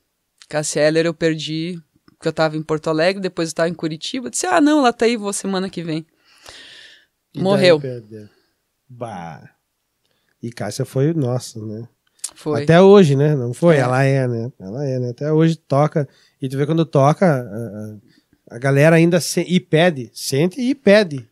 Cássia 0.47 0.81
Heller 0.81 1.07
eu 1.07 1.13
perdi, 1.13 1.81
porque 2.17 2.27
eu 2.27 2.33
tava 2.33 2.55
em 2.55 2.61
Porto 2.61 2.89
Alegre, 2.89 3.21
depois 3.21 3.49
eu 3.49 3.55
tava 3.55 3.69
em 3.69 3.73
Curitiba. 3.73 4.27
Eu 4.27 4.31
disse, 4.31 4.45
ah, 4.45 4.61
não, 4.61 4.79
ela 4.79 4.93
tá 4.93 5.05
aí, 5.05 5.17
vou 5.17 5.33
semana 5.33 5.69
que 5.69 5.81
vem. 5.81 6.05
E 7.33 7.41
Morreu. 7.41 7.81
Bah. 8.89 9.49
E 10.41 10.51
Cássia 10.51 10.85
foi, 10.85 11.13
nossa, 11.13 11.59
né? 11.63 11.87
Foi. 12.35 12.63
Até 12.63 12.79
hoje, 12.81 13.15
né? 13.15 13.35
Não 13.35 13.53
foi? 13.53 13.77
É. 13.77 13.79
Ela 13.79 14.03
é, 14.03 14.27
né? 14.27 14.51
Ela 14.59 14.85
é, 14.85 14.99
né? 14.99 15.09
Até 15.09 15.31
hoje 15.31 15.55
toca. 15.55 16.07
E 16.41 16.47
tu 16.47 16.57
vê 16.57 16.65
quando 16.65 16.85
toca, 16.85 17.41
a, 18.49 18.55
a 18.55 18.59
galera 18.59 18.95
ainda 18.95 19.19
se, 19.19 19.41
e 19.41 19.59
pede, 19.59 20.11
sente 20.13 20.61
e 20.61 20.75
pede. 20.75 21.27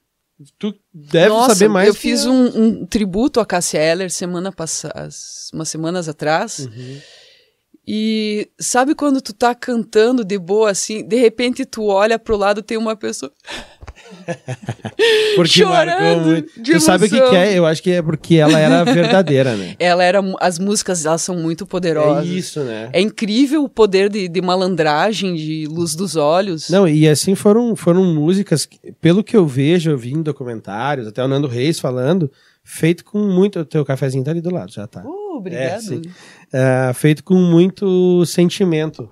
Tu 0.57 0.73
deve 0.93 1.29
Nossa, 1.29 1.55
saber 1.55 1.69
mais. 1.69 1.87
Eu 1.87 1.93
fiz 1.93 2.25
um, 2.25 2.45
um, 2.47 2.85
tributo 2.85 3.39
a 3.39 3.45
Cássia 3.45 3.79
Eller 3.79 4.11
semana 4.11 4.51
passada, 4.51 5.07
umas 5.53 5.69
semanas 5.69 6.09
atrás. 6.09 6.59
Uhum. 6.59 6.99
E 7.87 8.49
sabe 8.59 8.95
quando 8.95 9.21
tu 9.21 9.31
tá 9.31 9.53
cantando 9.53 10.25
de 10.25 10.37
boa 10.39 10.71
assim, 10.71 11.07
de 11.07 11.17
repente 11.17 11.65
tu 11.65 11.85
olha 11.85 12.17
pro 12.17 12.35
lado 12.35 12.63
tem 12.63 12.77
uma 12.77 12.95
pessoa 12.95 13.31
porque 15.35 15.63
marcou 15.63 16.19
muito. 16.21 16.63
Tu 16.63 16.79
sabe 16.79 17.05
o 17.05 17.09
que, 17.09 17.19
que, 17.19 17.35
é? 17.35 17.57
Eu 17.57 17.65
acho 17.65 17.81
que 17.81 17.91
é 17.91 18.01
porque 18.01 18.35
ela 18.35 18.59
era 18.59 18.83
verdadeira, 18.83 19.55
né? 19.55 19.75
ela 19.79 20.03
era. 20.03 20.19
As 20.39 20.59
músicas 20.59 21.05
elas 21.05 21.21
são 21.21 21.35
muito 21.35 21.65
poderosas. 21.65 22.25
É 22.25 22.27
isso, 22.27 22.63
né? 22.63 22.89
É 22.93 23.01
incrível 23.01 23.63
o 23.63 23.69
poder 23.69 24.09
de, 24.09 24.27
de 24.27 24.41
malandragem, 24.41 25.35
de 25.35 25.67
luz 25.67 25.95
dos 25.95 26.15
olhos. 26.15 26.69
Não, 26.69 26.87
e 26.87 27.07
assim 27.07 27.35
foram, 27.35 27.75
foram 27.75 28.03
músicas, 28.03 28.65
que, 28.65 28.79
pelo 29.01 29.23
que 29.23 29.35
eu 29.35 29.45
vejo, 29.45 29.91
eu 29.91 29.97
vi 29.97 30.11
em 30.11 30.21
documentários, 30.21 31.07
até 31.07 31.23
o 31.23 31.27
Nando 31.27 31.47
Reis 31.47 31.79
falando, 31.79 32.31
feito 32.63 33.05
com 33.05 33.19
muito. 33.19 33.59
O 33.59 33.65
teu 33.65 33.85
cafezinho 33.85 34.23
tá 34.23 34.31
ali 34.31 34.41
do 34.41 34.53
lado, 34.53 34.71
já 34.71 34.87
tá. 34.87 35.03
Uh, 35.05 35.37
obrigado. 35.37 36.01
É, 36.51 36.89
é, 36.89 36.93
feito 36.93 37.23
com 37.23 37.35
muito 37.35 38.25
sentimento. 38.25 39.09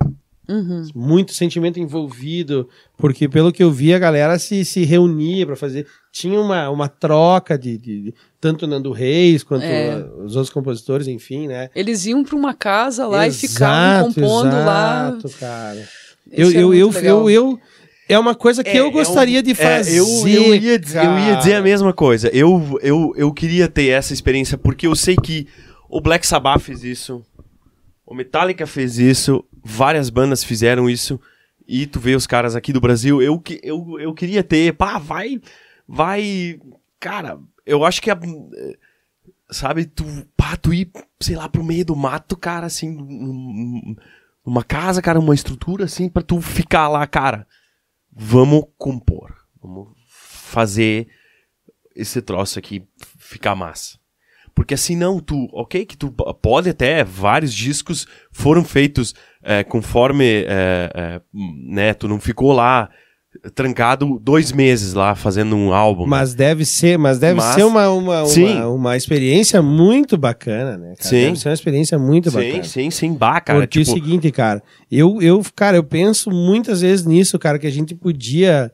Uhum. 0.54 0.88
Muito 0.94 1.34
sentimento 1.34 1.80
envolvido, 1.80 2.70
porque 2.96 3.28
pelo 3.28 3.52
que 3.52 3.64
eu 3.64 3.72
vi, 3.72 3.94
a 3.94 3.98
galera 4.00 4.38
se, 4.38 4.64
se 4.64 4.84
reunia 4.84 5.48
para 5.48 5.56
fazer. 5.56 5.88
Tinha 6.12 6.40
uma, 6.40 6.70
uma 6.70 6.88
troca 6.88 7.58
de, 7.58 7.76
de, 7.76 8.02
de 8.04 8.14
tanto 8.40 8.68
Nando 8.68 8.92
Reis 8.92 9.42
quanto 9.42 9.64
é. 9.64 10.06
os 10.24 10.36
outros 10.36 10.54
compositores, 10.54 11.08
enfim, 11.08 11.48
né? 11.48 11.70
Eles 11.74 12.06
iam 12.06 12.24
para 12.24 12.36
uma 12.36 12.54
casa 12.54 13.08
lá 13.08 13.26
exato, 13.26 13.46
e 13.46 13.48
ficavam 13.50 14.14
compondo 14.14 14.48
exato, 14.50 14.66
lá. 14.66 15.10
Exato, 15.18 15.40
cara. 15.40 15.90
Eu, 16.32 16.48
é 16.50 16.52
eu, 16.52 16.74
eu, 16.74 16.92
eu, 16.92 17.30
eu, 17.30 17.60
é 18.08 18.20
uma 18.20 18.36
coisa 18.36 18.64
que 18.64 18.70
é, 18.70 18.80
eu 18.80 18.92
gostaria 18.92 19.40
é 19.40 19.42
um, 19.42 19.44
de 19.44 19.56
fazer. 19.56 19.98
eu, 19.98 20.28
eu, 20.28 20.56
ia 20.56 20.78
dizer, 20.78 21.04
eu 21.04 21.20
ia 21.20 21.36
dizer 21.36 21.56
a 21.56 21.62
mesma 21.62 21.92
coisa. 21.94 22.30
Eu, 22.30 22.80
eu, 22.82 23.14
eu 23.16 23.34
queria 23.34 23.68
ter 23.68 23.88
essa 23.88 24.14
experiência 24.14 24.58
porque 24.58 24.86
eu 24.86 24.96
sei 24.96 25.16
que 25.16 25.48
o 25.90 26.00
Black 26.00 26.28
Sabbath 26.28 26.62
fez 26.62 26.84
isso. 26.84 27.24
O 28.06 28.14
Metallica 28.14 28.68
fez 28.68 29.00
isso, 29.00 29.44
várias 29.64 30.10
bandas 30.10 30.44
fizeram 30.44 30.90
isso, 30.90 31.20
e 31.68 31.88
tu 31.88 32.00
vê 32.00 32.16
os 32.16 32.28
caras 32.28 32.56
aqui 32.56 32.74
do 32.74 32.82
Brasil, 32.82 33.22
eu, 33.22 33.42
eu, 33.62 34.00
eu 34.00 34.14
queria 34.14 34.44
ter, 34.44 34.74
pá, 34.74 34.98
vai, 34.98 35.40
vai, 35.88 36.60
cara, 37.00 37.40
eu 37.66 37.86
acho 37.86 38.02
que 38.02 38.12
a, 38.12 38.20
sabe, 39.50 39.86
tu, 39.86 40.04
pá, 40.36 40.58
tu 40.58 40.74
ir, 40.74 40.92
sei 41.20 41.36
lá, 41.36 41.48
pro 41.48 41.64
meio 41.64 41.86
do 41.86 41.96
mato, 41.96 42.36
cara, 42.36 42.66
assim, 42.66 42.92
numa 44.46 44.64
casa, 44.64 45.02
cara, 45.02 45.20
uma 45.20 45.34
estrutura, 45.34 45.86
assim, 45.86 46.10
pra 46.10 46.22
tu 46.22 46.42
ficar 46.42 46.90
lá, 46.90 47.08
cara, 47.08 47.48
vamos 48.12 48.66
compor, 48.78 49.34
vamos 49.62 49.94
fazer 50.08 51.08
esse 51.96 52.22
troço 52.22 52.60
aqui 52.60 52.86
ficar 53.18 53.56
massa. 53.56 53.98
Porque 54.56 54.76
assim, 54.76 54.96
não, 54.96 55.20
tu, 55.20 55.48
ok, 55.52 55.86
que 55.86 55.98
tu 55.98 56.12
pode 56.12 56.70
até, 56.70 57.04
vários 57.04 57.54
discos 57.54 58.06
foram 58.32 58.64
feitos 58.64 59.16
é, 59.42 59.64
conforme, 59.64 60.26
é, 60.26 60.92
é, 60.94 61.22
né, 61.68 61.94
tu 61.94 62.08
não 62.08 62.20
ficou 62.20 62.54
lá 62.54 62.90
trancado 63.56 64.20
dois 64.22 64.52
meses 64.52 64.94
lá 64.94 65.16
fazendo 65.16 65.56
um 65.56 65.74
álbum. 65.74 66.04
Né? 66.04 66.10
Mas 66.10 66.32
né? 66.32 66.38
deve 66.38 66.66
ser, 66.66 66.98
mas 66.98 67.18
deve 67.18 67.36
mas, 67.36 67.56
ser 67.56 67.64
uma, 67.64 67.90
uma, 67.90 68.24
uma, 68.24 68.68
uma, 68.68 68.98
experiência 68.98 69.62
muito 69.62 70.18
bacana, 70.18 70.78
né? 70.78 70.94
Cara? 70.98 71.10
Sim. 71.10 71.22
Deve 71.26 71.40
ser 71.40 71.50
uma 71.50 71.54
experiência 71.54 71.98
muito 71.98 72.30
sim, 72.30 72.38
bacana. 72.38 72.64
Sim, 72.64 72.70
sim, 72.70 72.92
sim, 72.92 73.14
bacana. 73.14 73.60
Porque 73.62 73.84
tipo... 73.84 73.90
é 73.90 73.94
o 73.94 74.04
seguinte, 74.04 74.32
cara, 74.32 74.62
eu, 74.92 75.22
eu, 75.22 75.44
cara, 75.56 75.78
eu 75.78 75.84
penso 75.84 76.30
muitas 76.30 76.82
vezes 76.82 77.06
nisso, 77.06 77.40
cara, 77.40 77.58
que 77.58 77.68
a 77.68 77.72
gente 77.72 77.96
podia 77.96 78.72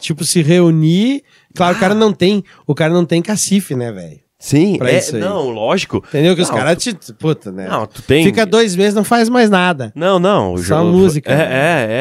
tipo 0.00 0.24
se 0.24 0.42
reunir. 0.42 1.22
Claro, 1.54 1.74
ah. 1.74 1.76
o 1.76 1.80
cara 1.80 1.94
não 1.94 2.12
tem, 2.12 2.42
o 2.66 2.74
cara 2.74 2.92
não 2.92 3.04
tem 3.04 3.22
cacife, 3.22 3.74
né, 3.74 3.92
velho? 3.92 4.25
Sim, 4.46 4.78
pra 4.78 4.92
é, 4.92 4.98
isso 4.98 5.16
aí. 5.16 5.20
não, 5.20 5.50
lógico. 5.50 6.04
Entendeu? 6.06 6.36
Que 6.36 6.42
os 6.42 6.50
caras 6.50 6.80
te. 6.80 6.94
Puta, 7.14 7.50
né? 7.50 7.66
Não, 7.66 7.84
tu 7.84 8.00
tem. 8.00 8.22
Fica 8.22 8.46
dois 8.46 8.76
meses, 8.76 8.94
não 8.94 9.02
faz 9.02 9.28
mais 9.28 9.50
nada. 9.50 9.92
Não, 9.92 10.20
não. 10.20 10.56
Só 10.56 10.84
música. 10.84 11.32
É, 11.32 11.36
né? 11.36 11.46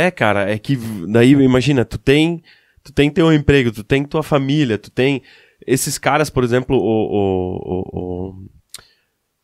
é, 0.03 0.05
é, 0.05 0.11
cara. 0.11 0.47
É 0.51 0.59
que 0.59 0.77
daí, 1.07 1.31
imagina, 1.31 1.83
tu 1.83 1.97
tem. 1.97 2.43
Tu 2.83 2.93
tem 2.93 3.09
teu 3.09 3.33
emprego, 3.33 3.71
tu 3.71 3.83
tem 3.83 4.05
tua 4.05 4.21
família, 4.21 4.77
tu 4.77 4.91
tem. 4.91 5.23
Esses 5.65 5.97
caras, 5.97 6.29
por 6.29 6.43
exemplo, 6.43 6.77
o. 6.77 6.81
o, 6.83 7.61
o, 7.65 8.35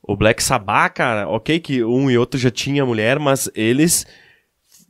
o, 0.03 0.13
o 0.13 0.15
Black 0.15 0.43
Sabbath, 0.43 0.93
cara, 0.93 1.27
ok, 1.27 1.59
que 1.59 1.83
um 1.83 2.07
e 2.07 2.19
outro 2.19 2.39
já 2.39 2.51
tinha 2.51 2.85
mulher, 2.85 3.17
mas 3.17 3.49
eles 3.55 4.05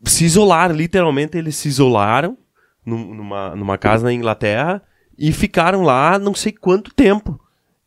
se 0.03 0.25
isolaram, 0.25 0.75
literalmente 0.75 1.38
eles 1.38 1.55
se 1.55 1.69
isolaram 1.69 2.38
numa, 2.85 3.55
numa 3.55 3.77
casa 3.77 4.03
na 4.03 4.11
Inglaterra 4.11 4.81
e 5.17 5.31
ficaram 5.31 5.81
lá 5.81 6.19
não 6.19 6.33
sei 6.33 6.51
quanto 6.51 6.93
tempo. 6.93 7.39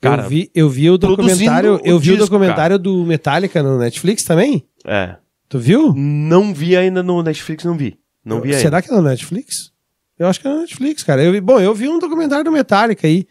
Cara, 0.05 0.23
eu 0.23 0.29
vi, 0.29 0.51
eu 0.55 0.69
vi 0.69 0.91
o 0.91 0.99
documentário, 0.99 1.81
eu 1.85 1.99
vi 1.99 2.11
disco, 2.11 2.23
o 2.23 2.27
documentário 2.27 2.77
cara. 2.77 2.79
do 2.79 3.05
Metallica 3.05 3.63
no 3.63 3.79
Netflix 3.79 4.25
também? 4.25 4.65
É. 4.87 5.17
Tu 5.49 5.59
viu? 5.59 5.95
Não 5.95 6.55
vi 6.55 6.77
ainda 6.77 7.03
no 7.03 7.23
Netflix, 7.23 7.65
não 7.65 7.77
vi. 7.77 7.99
Não 8.25 8.41
vi 8.41 8.55
Será 8.55 8.81
que 8.81 8.91
é 8.91 8.95
no 8.95 9.03
Netflix? 9.03 9.73
Eu 10.19 10.27
acho 10.27 10.41
que 10.41 10.47
é 10.47 10.51
no 10.51 10.61
Netflix, 10.61 11.03
cara. 11.03 11.23
Eu 11.23 11.33
vi, 11.33 11.41
bom, 11.41 11.61
eu 11.61 11.75
vi 11.75 11.89
um 11.89 11.99
documentário 11.99 12.45
do 12.45 12.53
Metallica 12.53 13.07
aí. 13.07 13.27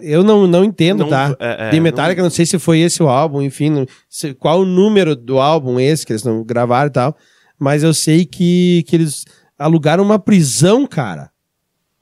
Eu 0.00 0.22
não, 0.22 0.46
não 0.46 0.64
entendo, 0.64 1.00
não, 1.00 1.10
tá? 1.10 1.36
É, 1.38 1.68
é, 1.68 1.70
de 1.70 1.80
Metallica, 1.80 2.22
não... 2.22 2.26
não... 2.26 2.30
sei 2.30 2.46
se 2.46 2.58
foi 2.58 2.78
esse 2.80 3.02
o 3.02 3.08
álbum, 3.08 3.42
enfim, 3.42 3.86
se, 4.08 4.32
qual 4.34 4.60
o 4.60 4.64
número 4.64 5.14
do 5.14 5.38
álbum 5.38 5.78
esse 5.78 6.06
que 6.06 6.12
eles 6.12 6.24
não 6.24 6.42
gravaram 6.42 6.88
e 6.88 6.92
tal. 6.92 7.16
Mas 7.58 7.82
eu 7.82 7.92
sei 7.92 8.24
que, 8.24 8.84
que 8.86 8.96
eles 8.96 9.24
alugaram 9.58 10.02
uma 10.02 10.18
prisão, 10.18 10.86
cara. 10.86 11.30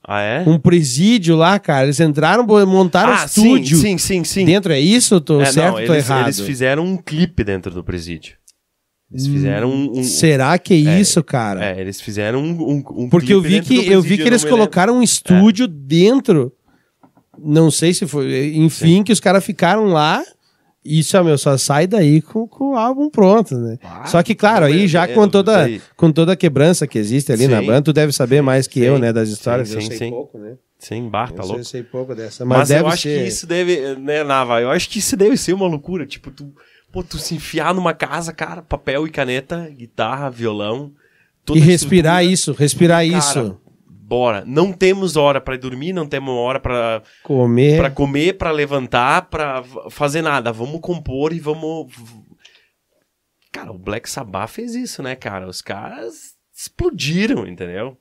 Ah, 0.06 0.20
é? 0.20 0.44
Um 0.46 0.58
presídio 0.58 1.36
lá, 1.36 1.58
cara. 1.58 1.84
Eles 1.86 2.00
entraram, 2.00 2.44
montaram 2.66 3.12
ah, 3.12 3.24
estúdio. 3.24 3.78
Sim, 3.78 3.96
sim, 3.98 4.24
sim. 4.24 4.44
Dentro 4.44 4.72
é 4.72 4.80
isso? 4.80 5.20
Tô 5.20 5.40
é, 5.40 5.46
certo 5.46 5.78
ou 5.78 5.86
tô 5.86 5.94
errado? 5.94 6.26
Eles 6.26 6.40
fizeram 6.40 6.84
um 6.84 6.96
clipe 6.96 7.44
dentro 7.44 7.72
do 7.72 7.84
presídio. 7.84 8.36
Eles 9.12 9.26
fizeram 9.26 9.70
um. 9.70 9.98
um 9.98 10.02
será 10.02 10.58
que 10.58 10.72
é, 10.72 10.76
é 10.76 11.00
isso, 11.00 11.22
cara? 11.22 11.64
É, 11.64 11.80
eles 11.80 12.00
fizeram 12.00 12.42
um. 12.42 12.50
um, 12.50 12.84
um 13.04 13.08
Porque 13.10 13.32
eu 13.32 13.42
vi 13.42 13.60
que 13.60 13.86
eu 13.86 14.00
vi 14.00 14.16
que 14.16 14.22
eles 14.22 14.44
colocaram 14.44 14.96
um 14.96 15.02
estúdio 15.02 15.66
é. 15.66 15.68
dentro. 15.68 16.52
Não 17.38 17.70
sei 17.70 17.92
se 17.92 18.06
foi. 18.06 18.54
Enfim, 18.56 18.96
sim. 18.96 19.02
que 19.04 19.12
os 19.12 19.20
caras 19.20 19.44
ficaram 19.44 19.86
lá. 19.86 20.22
Isso, 20.84 21.22
meu, 21.22 21.38
só 21.38 21.56
sai 21.56 21.86
daí 21.86 22.20
com, 22.20 22.46
com 22.46 22.72
o 22.72 22.76
álbum 22.76 23.08
pronto, 23.08 23.56
né? 23.56 23.78
Ah, 23.84 24.04
só 24.06 24.20
que, 24.22 24.34
claro, 24.34 24.64
aí 24.64 24.88
já 24.88 25.06
com 25.06 25.28
toda, 25.28 25.68
com 25.96 26.10
toda 26.10 26.32
a 26.32 26.36
quebrança 26.36 26.88
que 26.88 26.98
existe 26.98 27.30
ali 27.30 27.44
sim. 27.44 27.50
na 27.50 27.62
banda, 27.62 27.82
tu 27.82 27.92
deve 27.92 28.12
saber 28.12 28.42
mais 28.42 28.66
que 28.66 28.80
sim. 28.80 28.86
eu, 28.86 28.98
né, 28.98 29.12
das 29.12 29.28
histórias. 29.28 29.68
Sim, 29.68 29.76
eu 29.76 29.82
sei 29.82 29.96
sim. 29.96 30.10
pouco, 30.10 30.38
né? 30.38 30.56
Sim, 30.78 31.08
bar, 31.08 31.30
tá 31.30 31.44
louco. 31.44 31.60
Eu 31.60 31.64
sei 31.64 31.84
pouco 31.84 32.14
dessa, 32.16 32.44
mas, 32.44 32.58
mas 32.58 32.70
eu 32.72 32.86
acho 32.88 33.02
ser... 33.02 33.22
que 33.22 33.28
isso 33.28 33.46
deve, 33.46 33.94
né, 33.94 34.24
Nava, 34.24 34.60
eu 34.60 34.70
acho 34.70 34.90
que 34.90 34.98
isso 34.98 35.16
deve 35.16 35.36
ser 35.36 35.52
uma 35.52 35.68
loucura, 35.68 36.04
tipo, 36.04 36.32
tu, 36.32 36.52
pô, 36.90 37.04
tu 37.04 37.16
se 37.16 37.36
enfiar 37.36 37.72
numa 37.72 37.94
casa, 37.94 38.32
cara, 38.32 38.60
papel 38.60 39.06
e 39.06 39.10
caneta, 39.10 39.70
guitarra, 39.70 40.28
violão... 40.30 40.90
e 41.54 41.60
respirar 41.60 42.24
isso, 42.24 42.52
respirar 42.52 43.06
cara, 43.06 43.18
isso 43.18 43.61
Não 44.46 44.72
temos 44.72 45.16
hora 45.16 45.40
para 45.40 45.56
dormir, 45.56 45.92
não 45.92 46.06
temos 46.06 46.34
hora 46.34 46.60
para 46.60 47.02
comer, 47.22 47.78
para 47.78 47.90
comer, 47.90 48.32
para 48.38 48.50
levantar, 48.50 49.22
para 49.30 49.62
fazer 49.90 50.20
nada. 50.22 50.52
Vamos 50.52 50.80
compor 50.80 51.32
e 51.32 51.40
vamos 51.40 51.90
Cara, 53.50 53.70
o 53.70 53.78
Black 53.78 54.08
Sabbath 54.08 54.50
fez 54.50 54.74
isso, 54.74 55.02
né, 55.02 55.14
cara? 55.14 55.46
Os 55.46 55.60
caras 55.60 56.34
explodiram, 56.54 57.46
entendeu? 57.46 57.96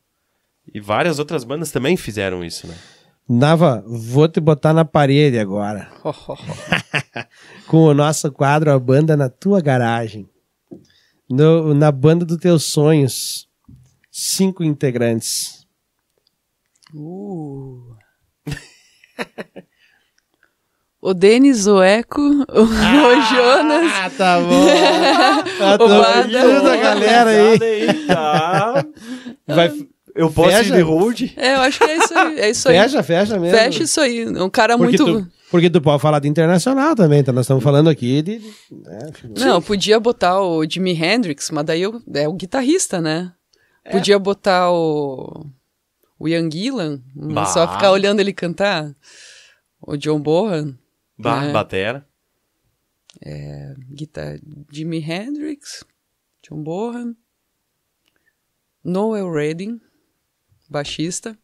E 0.73 0.79
várias 0.79 1.19
outras 1.19 1.43
bandas 1.43 1.71
também 1.71 1.97
fizeram 1.97 2.43
isso, 2.43 2.67
né? 2.67 2.75
Nava, 3.27 3.83
vou 3.87 4.27
te 4.27 4.39
botar 4.39 4.73
na 4.73 4.83
parede 4.85 5.37
agora. 5.39 5.89
Com 7.67 7.83
o 7.83 7.93
nosso 7.93 8.31
quadro 8.31 8.71
A 8.71 8.79
Banda 8.79 9.15
na 9.15 9.29
Tua 9.29 9.61
Garagem. 9.61 10.27
No- 11.29 11.73
na 11.73 11.91
banda 11.91 12.25
dos 12.25 12.37
teus 12.37 12.63
sonhos. 12.65 13.47
Cinco 14.11 14.63
integrantes. 14.63 15.60
Uh. 16.93 17.95
o 21.01 21.13
Denis, 21.13 21.65
o 21.67 21.81
Eco, 21.81 22.21
o, 22.21 22.61
o 22.61 23.21
Jonas. 23.21 23.91
Ah, 23.95 24.09
tá 24.17 24.39
bom. 24.39 24.67
Ah, 25.63 25.77
tô 25.77 25.87
Bada. 25.87 26.23
pedindo 26.23 26.69
a 26.69 26.75
galera 26.75 27.29
aí. 27.29 28.05
Tá. 28.07 28.85
Vai, 29.47 29.71
Eu 30.15 30.31
posso 30.31 30.49
Fecha? 30.57 30.69
ir 30.69 30.75
de 30.77 30.81
hold? 30.81 31.21
É, 31.37 31.55
eu 31.55 31.61
acho 31.61 31.77
que 31.79 31.83
é 31.85 31.97
isso 31.97 32.13
aí. 32.17 32.39
É 32.39 32.49
isso 32.49 32.69
aí. 32.69 32.77
fecha, 32.79 33.03
fecha 33.03 33.39
mesmo. 33.39 33.57
Fecha 33.57 33.83
isso 33.83 34.01
aí. 34.01 34.27
Um 34.27 34.49
cara 34.49 34.77
Porque 34.77 34.97
muito. 35.01 35.23
tu, 35.23 35.31
porque 35.51 35.69
tu 35.69 35.79
pode 35.81 36.01
falar 36.01 36.19
de 36.19 36.27
internacional 36.27 36.95
também, 36.95 37.19
então 37.19 37.33
nós 37.33 37.45
estamos 37.45 37.63
falando 37.63 37.89
aqui 37.89 38.21
de... 38.21 38.39
de- 38.39 38.53
né, 38.71 39.11
Não, 39.37 39.55
eu 39.55 39.61
podia 39.61 39.99
botar 39.99 40.41
o 40.41 40.63
Jimi 40.67 40.93
Hendrix, 40.93 41.49
mas 41.51 41.63
daí 41.65 41.81
eu, 41.83 42.01
é 42.13 42.27
o 42.27 42.33
guitarrista, 42.33 42.99
né? 42.99 43.31
Podia 43.91 44.17
botar 44.19 44.71
o, 44.71 45.45
o 46.21 46.27
Ian 46.27 46.49
Gillan, 46.51 47.01
Bah. 47.15 47.45
só 47.45 47.67
ficar 47.73 47.91
olhando 47.91 48.19
ele 48.19 48.33
cantar. 48.33 48.95
O 49.81 49.97
John 49.97 50.19
Bohan, 50.21 50.77
Ba 51.17 51.45
É. 51.45 51.51
Batera. 51.51 52.07
guitar... 53.89 54.39
Jimi 54.71 54.99
Hendrix, 54.99 55.83
John 56.47 56.61
Bohan, 56.63 57.15
Noel 58.83 59.31
Redding, 59.31 59.79
baixista, 60.69 61.37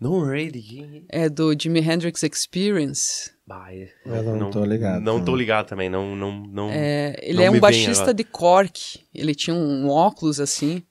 No 0.00 0.24
ready. 0.24 1.04
é 1.08 1.28
do 1.28 1.52
Jimi 1.60 1.80
Hendrix 1.80 2.22
Experience. 2.22 3.30
Bah, 3.46 3.72
é- 3.72 3.92
Eu 4.06 4.36
não 4.36 4.50
tô 4.50 4.64
ligado. 4.64 5.00
Não 5.02 5.24
tô 5.24 5.34
ligado 5.36 5.66
também. 5.68 5.88
Não, 5.90 6.14
não, 6.16 6.42
não. 6.46 6.70
É, 6.70 7.16
ele 7.22 7.38
Não 7.38 7.44
é 7.44 7.50
um 7.50 7.60
baixista 7.60 8.02
agora. 8.04 8.14
de 8.14 8.24
cork. 8.24 9.00
Ele 9.14 9.34
tinha 9.34 9.54
um 9.54 9.88
óculos 9.88 10.38
assim. 10.40 10.82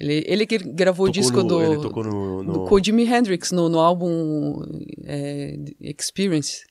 Ele, 0.00 0.24
ele 0.26 0.46
que 0.46 0.58
gravou 0.58 1.06
o 1.06 1.08
Tocou 1.08 1.22
disco 1.22 1.36
no- 1.38 1.44
do, 1.48 1.62
Ele 1.62 1.82
tocou 1.82 2.02
no. 2.04 2.42
no 2.42 2.52
do 2.52 2.64
com 2.64 2.74
o 2.74 2.82
Jimi 2.84 3.04
Hendrix 3.06 3.52
no, 3.52 3.68
no 3.68 3.78
álbum 3.78 4.60
é, 5.04 5.56
Experience. 5.80 6.64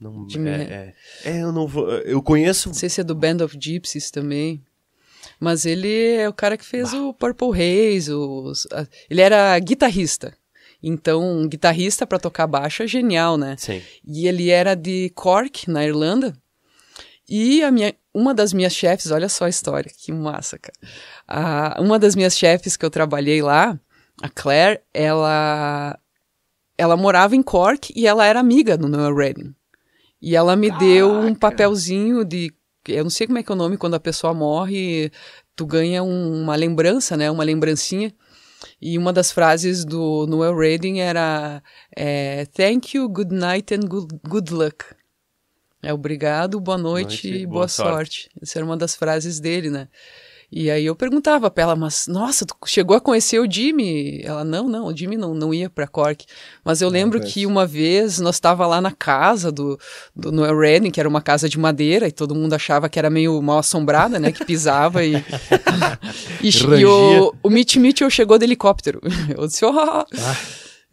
não, 0.00 0.28
Jimi 0.28 0.48
é, 0.50 0.94
é, 1.24 1.30
é, 1.30 1.42
eu 1.42 1.50
não 1.52 1.66
vou. 1.66 1.88
Eu 1.90 2.22
conheço. 2.22 2.68
Não 2.68 2.74
sei 2.74 2.88
se 2.88 3.00
é 3.00 3.04
do 3.04 3.14
Band 3.14 3.38
of 3.44 3.56
Gypsies 3.60 4.10
também. 4.10 4.62
Mas 5.40 5.66
ele 5.66 6.14
é 6.14 6.28
o 6.28 6.32
cara 6.32 6.56
que 6.56 6.64
fez 6.64 6.92
o 6.92 7.12
Purple 7.12 7.48
Haze. 7.50 8.12
Os, 8.12 8.66
a- 8.72 8.86
ele 9.10 9.20
era 9.20 9.58
guitarrista. 9.58 10.32
Então, 10.84 11.22
um 11.22 11.48
guitarrista 11.48 12.04
para 12.06 12.18
tocar 12.18 12.46
baixo 12.48 12.82
é 12.82 12.86
genial, 12.88 13.36
né? 13.36 13.54
Sim. 13.58 13.80
E 14.06 14.26
ele 14.26 14.50
era 14.50 14.74
de 14.74 15.10
Cork, 15.14 15.68
na 15.70 15.84
Irlanda. 15.84 16.32
E 17.28 17.62
a 17.62 17.70
minha, 17.70 17.94
uma 18.12 18.34
das 18.34 18.52
minhas 18.52 18.74
chefes, 18.74 19.10
olha 19.10 19.28
só 19.28 19.44
a 19.46 19.48
história, 19.48 19.90
que 19.96 20.12
massa, 20.12 20.58
cara. 20.58 20.76
Ah, 21.26 21.76
uma 21.80 21.98
das 21.98 22.14
minhas 22.16 22.36
chefes 22.36 22.76
que 22.76 22.84
eu 22.84 22.90
trabalhei 22.90 23.40
lá, 23.42 23.78
a 24.20 24.28
Claire, 24.28 24.80
ela, 24.92 25.98
ela 26.76 26.96
morava 26.96 27.34
em 27.36 27.42
Cork 27.42 27.92
e 27.96 28.06
ela 28.06 28.26
era 28.26 28.40
amiga 28.40 28.76
do 28.76 28.88
Noel 28.88 29.14
Redding. 29.14 29.54
E 30.20 30.36
ela 30.36 30.54
me 30.56 30.70
deu 30.70 31.10
um 31.10 31.34
papelzinho 31.34 32.24
de. 32.24 32.52
Eu 32.86 33.04
não 33.04 33.10
sei 33.10 33.26
como 33.26 33.38
é 33.38 33.42
que 33.42 33.50
é 33.50 33.54
o 33.54 33.58
nome 33.58 33.76
quando 33.76 33.94
a 33.94 34.00
pessoa 34.00 34.34
morre, 34.34 35.10
tu 35.56 35.64
ganha 35.64 36.02
um- 36.02 36.42
uma 36.42 36.56
lembrança, 36.56 37.16
né? 37.16 37.30
Uma 37.30 37.44
lembrancinha. 37.44 38.12
E 38.80 38.96
uma 38.98 39.12
das 39.12 39.30
frases 39.32 39.84
do 39.84 40.26
Noel 40.28 40.56
Redding 40.56 40.98
era 41.00 41.62
é, 41.96 42.46
Thank 42.56 42.96
you, 42.96 43.08
good 43.08 43.34
night 43.34 43.72
and 43.74 43.86
good, 43.88 44.14
good 44.28 44.52
luck. 44.52 44.84
É 45.82 45.92
obrigado, 45.92 46.60
boa 46.60 46.78
noite 46.78 47.28
Noite, 47.28 47.42
e 47.42 47.46
boa 47.46 47.60
boa, 47.60 47.68
sorte. 47.68 48.30
Essa 48.40 48.58
era 48.58 48.64
uma 48.64 48.76
das 48.76 48.94
frases 48.94 49.40
dele, 49.40 49.68
né? 49.68 49.88
E 50.54 50.70
aí 50.70 50.84
eu 50.84 50.94
perguntava 50.94 51.50
pra 51.50 51.62
ela, 51.62 51.74
mas 51.74 52.06
nossa, 52.06 52.44
tu 52.44 52.54
chegou 52.66 52.94
a 52.94 53.00
conhecer 53.00 53.40
o 53.40 53.50
Jimmy? 53.50 54.20
Ela, 54.22 54.44
não, 54.44 54.68
não, 54.68 54.84
o 54.88 54.94
Jimmy 54.94 55.16
não, 55.16 55.34
não 55.34 55.54
ia 55.54 55.70
pra 55.70 55.88
Cork. 55.88 56.26
Mas 56.62 56.82
eu 56.82 56.90
lembro 56.90 57.20
que 57.20 57.46
uma 57.46 57.66
vez 57.66 58.18
nós 58.18 58.36
estava 58.36 58.66
lá 58.66 58.78
na 58.78 58.92
casa 58.92 59.50
do, 59.50 59.80
do 60.14 60.30
Noel 60.30 60.58
Redding, 60.58 60.90
que 60.90 61.00
era 61.00 61.08
uma 61.08 61.22
casa 61.22 61.48
de 61.48 61.58
madeira, 61.58 62.06
e 62.06 62.12
todo 62.12 62.34
mundo 62.34 62.52
achava 62.52 62.86
que 62.86 62.98
era 62.98 63.08
meio 63.08 63.40
mal 63.40 63.60
assombrada, 63.60 64.18
né? 64.18 64.30
Que 64.30 64.44
pisava 64.44 65.02
e. 65.02 65.14
e, 66.42 66.50
e 66.50 66.84
o, 66.84 67.34
o 67.42 67.48
Mitch 67.48 67.76
Mitchell 67.76 68.10
chegou 68.10 68.36
de 68.36 68.44
helicóptero. 68.44 69.00
Eu 69.34 69.46
disse, 69.46 69.64
oh, 69.64 70.04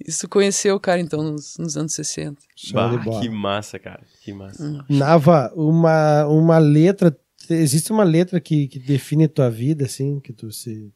isso 0.05 0.27
conheceu 0.29 0.75
o 0.75 0.79
cara 0.79 0.99
então 0.99 1.21
nos, 1.23 1.57
nos 1.57 1.75
anos 1.77 1.93
60. 1.93 2.41
Show 2.55 2.73
Bah, 2.73 3.19
que 3.19 3.29
massa, 3.29 3.77
cara. 3.79 4.03
Que 4.21 4.33
massa. 4.33 4.63
Hum. 4.63 4.83
Nava, 4.89 5.51
uma, 5.55 6.25
uma 6.27 6.57
letra. 6.57 7.17
Existe 7.49 7.91
uma 7.91 8.03
letra 8.03 8.39
que, 8.39 8.67
que 8.67 8.79
define 8.79 9.27
tua 9.27 9.49
vida, 9.49 9.85
assim, 9.85 10.19
que 10.19 10.31
tu 10.31 10.51
se. 10.51 10.93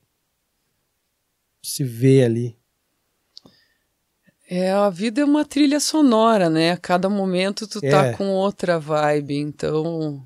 se 1.62 1.84
vê 1.84 2.24
ali. 2.24 2.58
É, 4.50 4.72
a 4.72 4.90
vida 4.90 5.22
é 5.22 5.26
uma 5.26 5.46
trilha 5.46 5.80
sonora, 5.80 6.50
né? 6.50 6.72
A 6.72 6.78
cada 6.78 7.10
momento 7.10 7.68
tu 7.68 7.80
É. 7.84 7.90
tá 7.90 8.14
com 8.14 8.30
outra 8.30 8.78
vibe. 8.78 9.36
Então, 9.38 10.24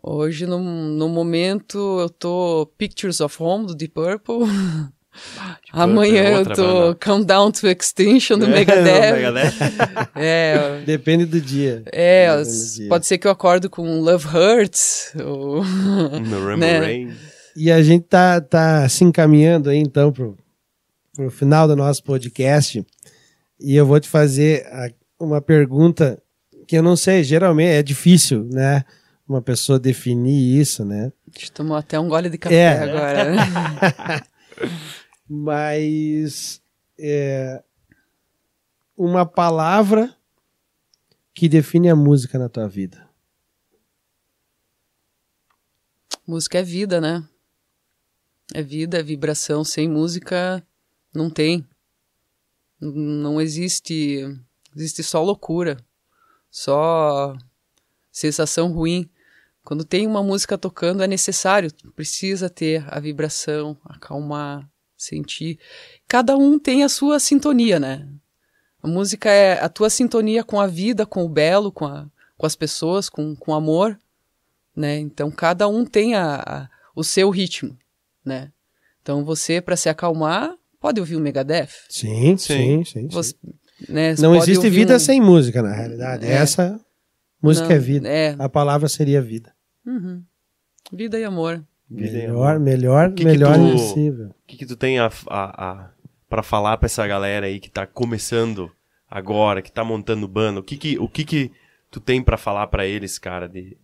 hoje, 0.00 0.46
no, 0.46 0.58
no 0.60 1.08
momento, 1.08 1.78
eu 2.00 2.08
tô 2.08 2.70
Pictures 2.78 3.20
of 3.20 3.42
Home, 3.42 3.66
do 3.66 3.74
Deep 3.74 3.92
Purple. 3.94 4.36
Amanhã 5.72 6.22
é 6.22 6.34
eu 6.40 6.46
tô 6.46 6.62
banda. 6.66 6.94
Countdown 6.96 7.50
to 7.52 7.66
Extinction, 7.68 8.38
do 8.38 8.46
É, 8.46 8.48
Megadeth. 8.50 9.12
Megadeth. 9.12 9.52
É, 10.16 10.80
Depende 10.86 11.24
do 11.26 11.40
dia. 11.40 11.82
é 11.92 12.28
Depende 12.36 12.50
do 12.50 12.74
dia. 12.76 12.88
pode 12.88 13.06
ser 13.06 13.18
que 13.18 13.26
eu 13.26 13.30
acordo 13.30 13.68
com 13.70 14.00
Love 14.00 14.26
Hurts. 14.28 15.12
Ou... 15.24 15.64
No 15.64 16.56
Né? 16.56 16.78
Rainbow 16.78 16.80
Rain. 16.80 17.14
E 17.56 17.70
a 17.70 17.82
gente 17.82 18.04
tá, 18.04 18.40
tá 18.40 18.88
se 18.88 19.02
encaminhando 19.04 19.70
aí, 19.70 19.78
então, 19.78 20.12
pro, 20.12 20.36
pro 21.14 21.30
final 21.30 21.66
do 21.66 21.74
nosso 21.76 22.02
podcast. 22.02 22.84
E 23.60 23.74
eu 23.74 23.86
vou 23.86 23.98
te 23.98 24.08
fazer 24.08 24.66
a- 24.66 24.90
uma 25.18 25.40
pergunta 25.40 26.18
que 26.68 26.76
eu 26.76 26.82
não 26.82 26.96
sei, 26.96 27.22
geralmente 27.24 27.70
é 27.70 27.82
difícil, 27.82 28.44
né? 28.52 28.84
Uma 29.28 29.40
pessoa 29.40 29.78
definir 29.78 30.60
isso, 30.60 30.84
né? 30.84 31.10
A 31.34 31.38
gente 31.38 31.50
tomou 31.52 31.76
até 31.76 31.98
um 31.98 32.08
gole 32.08 32.28
de 32.28 32.36
café 32.38 32.54
É. 32.56 32.78
agora. 32.82 33.24
né? 33.32 34.20
Mas 35.28 36.62
é, 36.98 37.62
uma 38.96 39.26
palavra 39.26 40.16
que 41.34 41.48
define 41.48 41.90
a 41.90 41.96
música 41.96 42.38
na 42.38 42.48
tua 42.48 42.68
vida. 42.68 43.06
Música 46.26 46.58
é 46.58 46.62
vida, 46.62 47.00
né? 47.00 47.28
É 48.54 48.62
vida, 48.62 48.98
é 48.98 49.02
vibração. 49.02 49.62
Sem 49.64 49.88
música 49.88 50.66
não 51.12 51.28
tem. 51.30 51.66
Não 52.80 53.40
existe. 53.40 54.24
Existe 54.74 55.02
só 55.02 55.22
loucura. 55.22 55.76
Só 56.50 57.36
sensação 58.10 58.72
ruim. 58.72 59.08
Quando 59.62 59.84
tem 59.84 60.06
uma 60.06 60.22
música 60.22 60.56
tocando, 60.56 61.02
é 61.02 61.06
necessário. 61.06 61.70
Precisa 61.94 62.48
ter 62.48 62.84
a 62.88 62.98
vibração, 62.98 63.76
acalmar, 63.84 64.68
sentir. 64.96 65.58
Cada 66.08 66.36
um 66.36 66.58
tem 66.58 66.82
a 66.84 66.88
sua 66.88 67.18
sintonia, 67.20 67.78
né? 67.78 68.06
A 68.82 68.88
música 68.88 69.30
é 69.30 69.60
a 69.62 69.68
tua 69.68 69.90
sintonia 69.90 70.42
com 70.44 70.60
a 70.60 70.66
vida, 70.66 71.04
com 71.04 71.24
o 71.24 71.28
belo, 71.28 71.72
com, 71.72 71.84
a, 71.86 72.06
com 72.36 72.46
as 72.46 72.54
pessoas, 72.56 73.08
com, 73.08 73.34
com 73.36 73.54
amor 73.54 73.98
né? 74.74 74.98
Então 74.98 75.30
cada 75.30 75.66
um 75.66 75.86
tem 75.86 76.14
a, 76.14 76.34
a- 76.36 76.68
o 76.94 77.02
seu 77.02 77.30
ritmo, 77.30 77.76
né? 78.24 78.52
Então 79.00 79.24
você 79.24 79.58
para 79.60 79.74
se 79.74 79.88
acalmar 79.88 80.54
pode 80.78 81.00
ouvir 81.00 81.16
o 81.16 81.20
Megadeth, 81.20 81.70
Sim, 81.88 82.36
sim, 82.36 82.84
Sim. 82.84 83.08
você, 83.08 83.34
né? 83.88 84.14
Você 84.14 84.20
Não 84.22 84.36
existe 84.36 84.68
vida 84.68 84.96
um- 84.96 84.98
sem 84.98 85.18
música, 85.18 85.62
na 85.62 85.72
realidade. 85.74 86.26
É. 86.26 86.32
Essa 86.32 86.78
música 87.42 87.68
Não, 87.68 87.74
é 87.74 87.78
vida. 87.78 88.06
É, 88.08 88.36
A 88.38 88.48
palavra 88.50 88.86
seria 88.86 89.22
vida. 89.22 89.54
uhum. 89.86 90.22
vida 90.92 91.18
e 91.18 91.24
amor. 91.24 91.64
Melhor, 91.88 92.58
melhor, 92.58 93.10
que 93.10 93.16
que 93.16 93.24
melhor 93.24 93.54
tu- 93.56 93.60
impossível. 93.68 94.26
O 94.28 94.34
que, 94.46 94.56
que 94.56 94.66
tu 94.66 94.76
tem 94.76 94.98
a, 94.98 95.10
a, 95.28 95.70
a, 95.70 95.90
pra 96.28 96.42
falar 96.42 96.76
pra 96.78 96.86
essa 96.86 97.06
galera 97.06 97.46
aí 97.46 97.60
que 97.60 97.70
tá 97.70 97.86
começando 97.86 98.70
agora, 99.08 99.62
que 99.62 99.70
tá 99.70 99.84
montando 99.84 100.26
banda? 100.26 100.60
O 100.60 100.62
que 100.62 100.76
que, 100.76 100.98
o 100.98 101.08
que, 101.08 101.24
que 101.24 101.52
tu 101.90 102.00
tem 102.00 102.22
pra 102.22 102.36
falar 102.36 102.66
pra 102.66 102.84
eles, 102.86 103.18
cara, 103.18 103.48
de, 103.48 103.76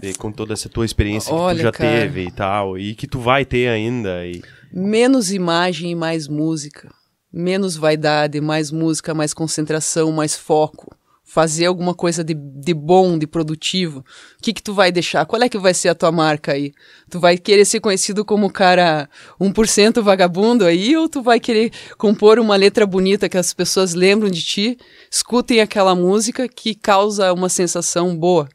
de- 0.00 0.14
com 0.14 0.30
toda 0.30 0.52
essa 0.52 0.68
tua 0.68 0.84
experiência 0.84 1.30
que 1.32 1.36
tu 1.36 1.42
Olha, 1.42 1.62
já 1.62 1.72
cara. 1.72 1.90
teve 1.90 2.26
e 2.26 2.30
tal, 2.30 2.78
e 2.78 2.94
que 2.94 3.06
tu 3.08 3.18
vai 3.18 3.44
ter 3.44 3.68
ainda? 3.68 4.24
E... 4.24 4.40
Menos 4.72 5.32
imagem 5.32 5.90
e 5.90 5.94
mais 5.96 6.28
música. 6.28 6.92
Menos 7.32 7.76
vaidade, 7.76 8.40
mais 8.40 8.70
música, 8.70 9.12
mais 9.12 9.34
concentração, 9.34 10.10
mais 10.12 10.34
foco. 10.36 10.96
Fazer 11.28 11.66
alguma 11.66 11.94
coisa 11.94 12.24
de, 12.24 12.32
de 12.32 12.72
bom, 12.72 13.18
de 13.18 13.26
produtivo, 13.26 14.00
o 14.00 14.42
que 14.42 14.54
que 14.54 14.62
tu 14.62 14.72
vai 14.72 14.90
deixar? 14.90 15.26
Qual 15.26 15.42
é 15.42 15.48
que 15.48 15.58
vai 15.58 15.74
ser 15.74 15.90
a 15.90 15.94
tua 15.94 16.10
marca 16.10 16.52
aí? 16.52 16.72
Tu 17.10 17.20
vai 17.20 17.36
querer 17.36 17.66
ser 17.66 17.80
conhecido 17.80 18.24
como 18.24 18.50
cara 18.50 19.10
1% 19.38 20.00
vagabundo 20.00 20.64
aí 20.64 20.96
ou 20.96 21.06
tu 21.06 21.22
vai 21.22 21.38
querer 21.38 21.70
compor 21.98 22.38
uma 22.38 22.56
letra 22.56 22.86
bonita 22.86 23.28
que 23.28 23.36
as 23.36 23.52
pessoas 23.52 23.92
lembram 23.92 24.30
de 24.30 24.42
ti, 24.42 24.78
escutem 25.10 25.60
aquela 25.60 25.94
música 25.94 26.48
que 26.48 26.74
causa 26.74 27.30
uma 27.34 27.50
sensação 27.50 28.16
boa? 28.16 28.48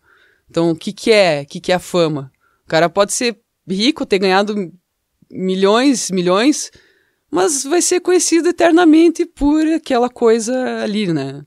Então, 0.49 0.71
o 0.71 0.75
que 0.75 0.91
que 0.91 1.11
é? 1.11 1.43
O 1.43 1.45
que 1.45 1.59
que 1.59 1.71
é 1.71 1.75
a 1.75 1.79
fama? 1.79 2.31
O 2.65 2.67
cara 2.67 2.89
pode 2.89 3.13
ser 3.13 3.37
rico, 3.69 4.03
ter 4.03 4.17
ganhado 4.17 4.55
milhões, 5.29 6.09
milhões, 6.09 6.71
mas 7.29 7.63
vai 7.63 7.83
ser 7.83 7.99
conhecido 7.99 8.49
eternamente 8.49 9.27
por 9.27 9.63
aquela 9.67 10.09
coisa 10.09 10.81
ali, 10.81 11.13
né? 11.13 11.43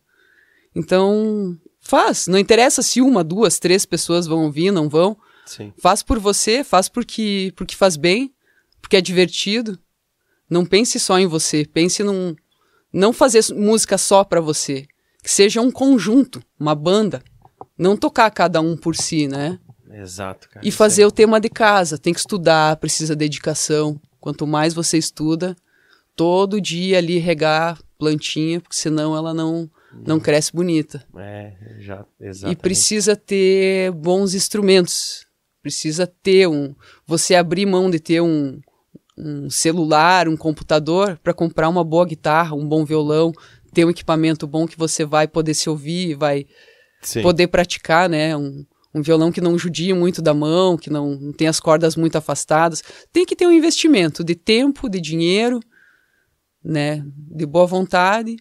Então, 0.76 1.56
faz. 1.80 2.26
Não 2.26 2.38
interessa 2.38 2.82
se 2.82 3.00
uma, 3.00 3.24
duas, 3.24 3.58
três 3.58 3.86
pessoas 3.86 4.26
vão 4.26 4.44
ouvir, 4.44 4.70
não 4.70 4.90
vão. 4.90 5.16
Sim. 5.46 5.72
Faz 5.78 6.02
por 6.02 6.18
você, 6.18 6.62
faz 6.62 6.86
porque, 6.86 7.50
porque 7.56 7.74
faz 7.74 7.96
bem, 7.96 8.34
porque 8.82 8.98
é 8.98 9.00
divertido. 9.00 9.78
Não 10.50 10.66
pense 10.66 11.00
só 11.00 11.18
em 11.18 11.26
você, 11.26 11.64
pense 11.64 12.02
num. 12.02 12.36
Não 12.92 13.10
fazer 13.10 13.42
música 13.54 13.96
só 13.96 14.22
para 14.22 14.40
você. 14.40 14.86
Que 15.22 15.30
seja 15.30 15.62
um 15.62 15.70
conjunto, 15.70 16.42
uma 16.60 16.74
banda. 16.74 17.22
Não 17.78 17.96
tocar 17.96 18.30
cada 18.30 18.60
um 18.60 18.76
por 18.76 18.94
si, 18.94 19.26
né? 19.26 19.58
Exato, 19.90 20.48
cara. 20.50 20.66
E 20.66 20.70
fazer 20.70 21.06
o 21.06 21.10
tema 21.10 21.40
de 21.40 21.48
casa. 21.48 21.96
Tem 21.96 22.12
que 22.12 22.20
estudar, 22.20 22.76
precisa 22.76 23.16
dedicação. 23.16 23.98
Quanto 24.20 24.46
mais 24.46 24.74
você 24.74 24.98
estuda, 24.98 25.56
todo 26.14 26.60
dia 26.60 26.98
ali 26.98 27.18
regar 27.18 27.80
plantinha, 27.98 28.60
porque 28.60 28.76
senão 28.76 29.16
ela 29.16 29.32
não, 29.32 29.70
não 30.04 30.18
cresce 30.18 30.52
bonita. 30.52 31.04
É, 31.16 31.52
já, 31.78 32.04
exatamente. 32.20 32.58
E 32.58 32.60
precisa 32.60 33.14
ter 33.16 33.90
bons 33.92 34.34
instrumentos. 34.34 35.24
Precisa 35.62 36.06
ter 36.06 36.46
um. 36.48 36.74
Você 37.06 37.34
abrir 37.34 37.66
mão 37.66 37.90
de 37.90 37.98
ter 37.98 38.20
um, 38.20 38.60
um 39.16 39.50
celular, 39.50 40.28
um 40.28 40.36
computador, 40.36 41.18
para 41.22 41.34
comprar 41.34 41.68
uma 41.68 41.82
boa 41.82 42.06
guitarra, 42.06 42.54
um 42.54 42.68
bom 42.68 42.84
violão, 42.84 43.32
ter 43.72 43.84
um 43.84 43.90
equipamento 43.90 44.46
bom 44.46 44.66
que 44.66 44.78
você 44.78 45.04
vai 45.04 45.26
poder 45.26 45.54
se 45.54 45.68
ouvir, 45.68 46.14
vai 46.14 46.46
Sim. 47.02 47.22
poder 47.22 47.48
praticar, 47.48 48.08
né? 48.08 48.36
Um, 48.36 48.64
um 48.94 49.02
violão 49.02 49.30
que 49.30 49.40
não 49.40 49.58
judia 49.58 49.94
muito 49.94 50.22
da 50.22 50.32
mão, 50.32 50.76
que 50.76 50.88
não, 50.88 51.16
não 51.16 51.32
tem 51.32 51.48
as 51.48 51.60
cordas 51.60 51.96
muito 51.96 52.16
afastadas. 52.16 52.82
Tem 53.12 53.26
que 53.26 53.36
ter 53.36 53.46
um 53.46 53.52
investimento 53.52 54.24
de 54.24 54.34
tempo, 54.34 54.88
de 54.88 55.00
dinheiro, 55.00 55.60
né? 56.64 57.04
De 57.14 57.44
boa 57.44 57.66
vontade. 57.66 58.36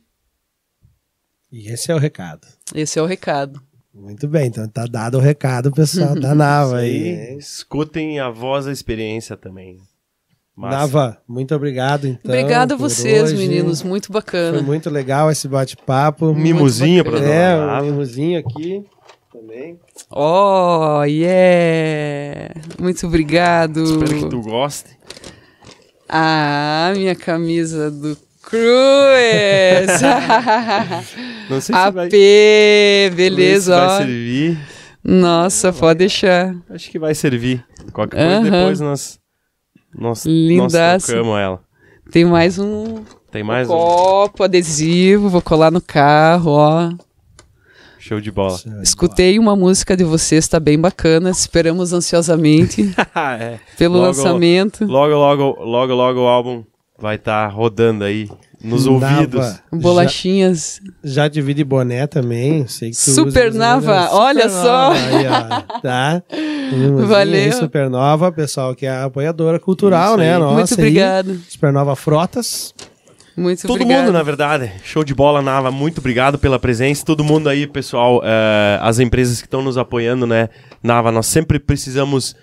E 1.52 1.70
esse 1.70 1.92
é 1.92 1.96
o 1.96 1.98
recado. 1.98 2.48
Esse 2.74 3.00
é 3.00 3.02
o 3.02 3.06
recado. 3.06 3.62
Muito 3.94 4.28
bem, 4.28 4.48
então 4.48 4.68
tá 4.68 4.86
dado 4.86 5.18
o 5.18 5.22
recado, 5.22 5.72
pessoal 5.72 6.20
da 6.20 6.36
Nava 6.36 6.80
aí. 6.80 7.38
Escutem 7.38 8.20
a 8.20 8.30
voz 8.30 8.66
da 8.66 8.72
experiência 8.72 9.38
também. 9.38 9.78
Massa. 10.56 10.78
Nava, 10.78 11.18
muito 11.28 11.56
obrigado, 11.56 12.08
então. 12.08 12.32
Obrigada 12.32 12.74
a 12.74 12.78
vocês, 12.78 13.32
hoje. 13.32 13.36
meninos. 13.36 13.84
Muito 13.84 14.12
bacana. 14.12 14.58
Foi 14.58 14.66
muito 14.66 14.90
legal 14.90 15.32
esse 15.32 15.48
bate-papo. 15.48 16.34
Mimozinho 16.34 17.04
pra 17.04 17.14
bacana. 17.14 17.34
É, 17.34 17.92
um 17.92 18.38
aqui 18.38 18.86
também. 19.32 19.80
Oh, 20.10 21.04
yeah! 21.04 22.54
Muito 22.80 23.06
obrigado. 23.06 23.84
Espero 23.84 24.20
que 24.20 24.30
tu 24.30 24.42
goste. 24.42 24.90
Ah, 26.08 26.94
minha 26.96 27.16
camisa 27.16 27.92
do 27.92 28.16
Cruz! 28.46 30.02
Não 31.50 31.62
sei 31.62 31.76
se 31.76 31.82
AP, 31.82 31.94
vai, 31.94 32.04
não 32.06 32.10
sei 32.12 33.10
se 33.10 33.16
beleza, 33.16 33.76
vai 33.76 33.86
ó. 33.88 33.98
servir. 33.98 34.58
Nossa, 35.04 35.72
pode 35.74 36.00
deixar. 36.00 36.56
Acho 36.70 36.90
que 36.90 36.98
vai 36.98 37.14
servir. 37.14 37.64
Qualquer 37.94 38.18
coisa 38.18 38.40
Aham. 38.40 38.44
depois 38.52 38.80
nós, 38.80 39.20
nós, 39.96 40.26
nós 40.26 40.74
trocamos 41.06 41.38
ela. 41.40 41.60
Tem 42.12 42.26
mais 42.26 42.58
um 42.58 43.04
Tem 43.32 43.44
mais 43.44 43.70
um 43.70 43.74
copo 43.74 44.44
adesivo, 44.44 45.30
vou 45.30 45.42
colar 45.42 45.70
no 45.72 45.82
carro, 45.82 46.52
ó. 46.52 46.92
show 48.00 48.20
de 48.20 48.32
bola. 48.32 48.58
Escutei 48.82 49.38
uma 49.38 49.56
música 49.56 49.96
de 49.96 50.04
vocês, 50.04 50.48
tá 50.48 50.60
bem 50.60 50.80
bacana. 50.80 51.30
Esperamos 51.30 51.94
ansiosamente 51.94 52.92
é. 53.40 53.60
pelo 53.78 53.96
Logo- 53.96 54.08
lançamento. 54.08 54.84
Logo, 54.86 55.14
logo, 55.14 55.64
logo, 55.64 55.94
logo 55.94 56.20
o 56.22 56.28
álbum 56.28 56.64
vai 57.00 57.16
estar 57.16 57.48
rodando 57.48 58.04
aí 58.04 58.30
nos 58.64 58.86
Nava, 58.86 59.12
ouvidos. 59.12 59.62
Bolachinhas. 59.72 60.82
Já, 61.04 61.24
já 61.24 61.28
divide 61.28 61.64
boné 61.64 62.08
também. 62.08 62.68
Sei 62.68 62.90
que 62.92 62.96
tu 62.96 63.12
Super 63.12 63.50
usa- 63.50 63.60
Nava, 63.60 64.04
Super 64.08 64.16
olha 64.16 64.50
só. 64.50 64.92
Aí, 64.92 65.28
ó, 65.28 65.80
tá? 65.82 66.24
Valeu. 67.08 67.44
aí, 67.46 67.52
Supernova, 67.52 68.32
pessoal 68.32 68.74
que 68.76 68.86
é 68.86 69.02
apoiadora 69.04 69.60
cultural, 69.60 70.18
né? 70.18 70.34
aí. 70.34 70.40
Nossa, 70.40 70.56
Muito 70.56 70.72
aí. 70.74 70.78
obrigado. 70.80 71.40
Supernova 71.48 71.96
Frotas. 71.96 72.74
Muito 73.38 73.64
Todo 73.68 73.82
obrigado. 73.82 74.06
mundo, 74.06 74.14
na 74.14 74.24
verdade. 74.24 74.72
Show 74.84 75.04
de 75.04 75.14
bola, 75.14 75.42
Nava. 75.42 75.70
Muito 75.70 75.98
obrigado 76.00 76.40
pela 76.40 76.58
presença. 76.58 77.04
Todo 77.06 77.22
mundo 77.24 77.50
aí, 77.50 77.68
pessoal, 77.68 78.22
eh, 78.24 78.80
as 78.82 78.98
empresas 78.98 79.42
que 79.42 79.48
estão 79.48 79.62
nos 79.62 79.78
apoiando, 79.78 80.26
né? 80.26 80.48
Nava, 80.82 81.12
nós 81.12 81.26
sempre 81.28 81.60
precisamos. 81.60 82.34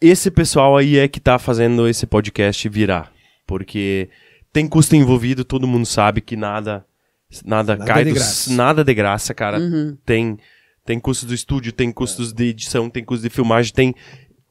Esse 0.00 0.28
pessoal 0.30 0.76
aí 0.76 0.98
é 0.98 1.06
que 1.06 1.20
tá 1.20 1.38
fazendo 1.38 1.86
esse 1.86 2.04
podcast 2.04 2.68
virar. 2.68 3.12
Porque 3.50 4.08
tem 4.52 4.68
custo 4.68 4.94
envolvido, 4.94 5.44
todo 5.44 5.66
mundo 5.66 5.84
sabe 5.84 6.20
que 6.20 6.36
nada. 6.36 6.86
Nada, 7.44 7.74
Nada 7.76 7.84
cai 7.92 8.04
de 8.04 8.10
do- 8.10 8.14
graça. 8.14 8.52
Nada 8.54 8.84
de 8.84 8.94
graça, 8.94 9.34
cara. 9.34 9.58
Uhum. 9.58 9.96
Tem, 10.06 10.38
tem 10.84 11.00
custos 11.00 11.26
do 11.26 11.34
estúdio, 11.34 11.72
tem 11.72 11.90
custos 11.90 12.32
de 12.32 12.44
edição, 12.50 12.88
tem 12.88 13.04
custos 13.04 13.24
de 13.28 13.34
filmagem, 13.34 13.72
tem, 13.72 13.92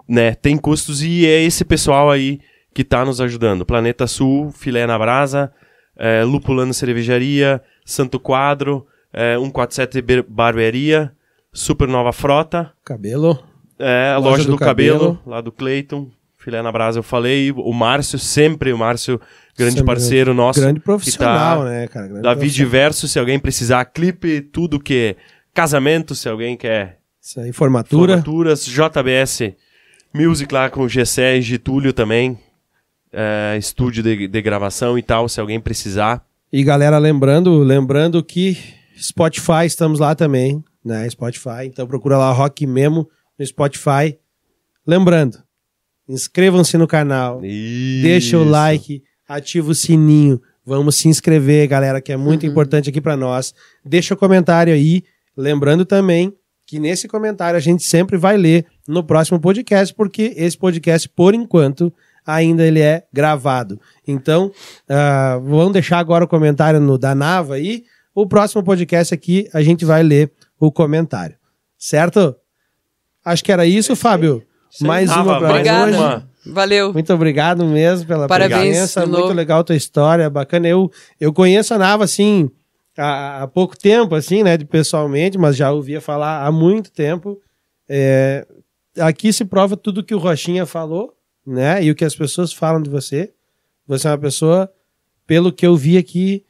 né, 0.07 0.35
tem 0.35 0.57
custos 0.57 1.01
e 1.01 1.26
é 1.26 1.41
esse 1.41 1.63
pessoal 1.63 2.11
aí 2.11 2.41
que 2.73 2.84
tá 2.84 3.05
nos 3.05 3.21
ajudando. 3.21 3.65
Planeta 3.65 4.05
Sul, 4.05 4.51
Filé 4.51 4.85
na 4.85 4.99
Brasa, 4.99 5.49
é, 5.97 6.26
Lupulano 6.26 6.73
Cervejaria, 6.73 7.61
Santo 7.85 8.19
Quadro, 8.19 8.85
é, 9.13 9.38
147 9.38 10.01
Ber- 10.01 10.26
Barbearia, 10.27 11.11
Supernova 11.53 12.11
Frota, 12.11 12.71
Cabelo. 12.84 13.41
é, 13.80 14.11
a 14.13 14.17
Loja 14.17 14.30
loja, 14.30 14.43
do 14.43 14.51
do, 14.51 14.57
cabelo, 14.57 14.99
Cabelo. 14.99 15.19
lá 15.26 15.39
do 15.41 15.51
Cleiton, 15.53 16.11
Filé 16.39 16.61
na 16.61 16.71
Brasa 16.71 16.99
eu 16.99 17.03
falei, 17.03 17.51
o 17.51 17.73
Márcio, 17.73 18.17
sempre 18.17 18.71
o 18.71 18.77
Márcio, 18.77 19.19
grande 19.57 19.73
Sempre 19.75 19.85
parceiro 19.85 20.33
nosso. 20.33 20.61
Grande 20.61 20.79
profissional, 20.79 21.59
que 21.59 21.63
tá- 21.65 21.69
né, 21.69 21.87
cara? 21.87 22.07
Grande 22.07 22.21
Davi 22.23 22.39
profissional. 22.39 22.65
Diverso, 22.69 23.07
se 23.09 23.19
alguém 23.19 23.37
precisar, 23.37 23.83
clipe, 23.85 24.39
tudo 24.39 24.79
que 24.79 25.15
é 25.17 25.21
casamento, 25.53 26.15
se 26.15 26.29
alguém 26.29 26.55
quer 26.55 26.99
Isso 27.21 27.41
aí, 27.41 27.51
formatura. 27.51 28.13
formaturas, 28.13 28.65
JBS 28.65 29.53
Music 30.13 30.51
lá 30.53 30.69
com 30.69 30.81
o 30.83 30.89
Gessé 30.89 31.37
e 31.37 31.41
Getúlio 31.41 31.91
também, 31.91 32.39
é, 33.11 33.57
estúdio 33.57 34.01
de, 34.01 34.27
de 34.27 34.41
gravação 34.41 34.97
e 34.97 35.03
tal, 35.03 35.27
se 35.27 35.41
alguém 35.41 35.59
precisar. 35.59 36.25
E 36.53 36.63
galera, 36.63 36.97
lembrando, 36.97 37.59
lembrando 37.59 38.23
que 38.23 38.57
Spotify, 38.97 39.65
estamos 39.65 39.99
lá 39.99 40.15
também, 40.15 40.63
né? 40.85 41.07
Spotify, 41.09 41.65
então 41.65 41.85
procura 41.85 42.17
lá 42.17 42.31
Rock 42.31 42.65
Memo 42.65 43.09
no 43.37 43.45
Spotify. 43.45 44.17
Lembrando, 44.87 45.37
inscrevam-se 46.10 46.77
no 46.77 46.88
canal, 46.88 47.40
deixa 47.40 48.38
o 48.38 48.41
Isso. 48.41 48.49
like, 48.52 49.03
ativa 49.27 49.69
o 49.72 49.76
sininho, 49.76 50.41
vamos 50.65 50.95
se 50.95 51.07
inscrever, 51.07 51.68
galera, 51.68 52.02
que 52.02 52.11
é 52.11 52.18
muito 52.18 52.44
Uhum. 52.45 52.49
importante 52.52 52.90
aqui 52.90 52.99
pra 52.99 53.15
nós. 53.15 53.53
Deixa 53.86 54.14
o 54.15 54.18
comentário 54.18 54.73
aí, 54.73 55.03
lembrando 55.38 55.86
também 55.86 56.34
que 56.65 56.80
nesse 56.80 57.07
comentário 57.07 57.57
a 57.57 57.61
gente 57.61 57.84
sempre 57.84 58.18
vai 58.18 58.36
ler 58.38 58.65
no 58.88 59.03
próximo 59.03 59.40
podcast, 59.40 59.94
porque 59.94 60.34
esse 60.36 60.57
podcast, 60.57 61.07
por 61.10 61.34
enquanto, 61.34 61.91
ainda 62.26 62.65
ele 62.65 62.80
é 62.80 63.06
gravado. 63.14 63.80
Então, 64.07 64.52
ah, 64.88 65.40
vamos 65.44 65.73
deixar 65.73 65.98
agora 65.99 66.26
o 66.26 66.27
comentário 66.27 66.80
no 66.80 66.98
da 66.98 67.15
Nava 67.15 67.56
aí. 67.56 67.84
O 68.14 68.27
próximo 68.27 68.64
podcast 68.64 69.14
aqui 69.14 69.48
a 69.53 69.61
gente 69.64 69.84
vai 69.86 70.03
ler 70.03 70.31
o 70.60 70.72
comentário. 70.72 71.36
Certo? 71.77 72.36
Acho 73.26 73.44
que 73.44 73.52
era 73.52 73.65
isso, 73.65 73.95
Fábio. 73.95 74.44
Sim. 74.69 74.87
Mais 74.87 75.09
Nava, 75.09 75.21
uma 75.23 75.37
pra 75.39 75.49
mais 75.49 75.51
Obrigada. 75.59 75.91
hoje. 75.91 75.97
uma. 75.97 76.29
Valeu. 76.45 76.93
Muito 76.93 77.13
obrigado 77.13 77.65
mesmo 77.65 78.07
pela 78.07 78.27
Parabéns 78.27 78.61
presença. 78.61 79.05
Muito 79.05 79.19
novo. 79.19 79.33
legal 79.33 79.59
a 79.59 79.63
tua 79.63 79.75
história, 79.75 80.29
bacana. 80.29 80.67
Eu, 80.67 80.89
eu 81.19 81.33
conheço 81.33 81.73
a 81.73 81.77
Nava, 81.77 82.03
assim, 82.03 82.49
há, 82.97 83.43
há 83.43 83.47
pouco 83.47 83.77
tempo, 83.77 84.15
assim, 84.15 84.41
né, 84.43 84.57
de 84.57 84.65
pessoalmente, 84.65 85.37
mas 85.37 85.55
já 85.55 85.71
ouvia 85.71 85.99
falar 86.01 86.45
há 86.45 86.51
muito 86.51 86.91
tempo. 86.91 87.39
É, 87.87 88.45
aqui 88.99 89.31
se 89.33 89.45
prova 89.45 89.75
tudo 89.75 90.03
que 90.03 90.15
o 90.15 90.19
Rochinha 90.19 90.65
falou, 90.65 91.13
né, 91.45 91.83
e 91.83 91.91
o 91.91 91.95
que 91.95 92.05
as 92.05 92.15
pessoas 92.15 92.53
falam 92.53 92.81
de 92.81 92.89
você. 92.89 93.31
Você 93.87 94.07
é 94.07 94.11
uma 94.11 94.17
pessoa, 94.17 94.71
pelo 95.27 95.51
que 95.51 95.65
eu 95.65 95.75
vi 95.75 95.97
aqui, 95.97 96.43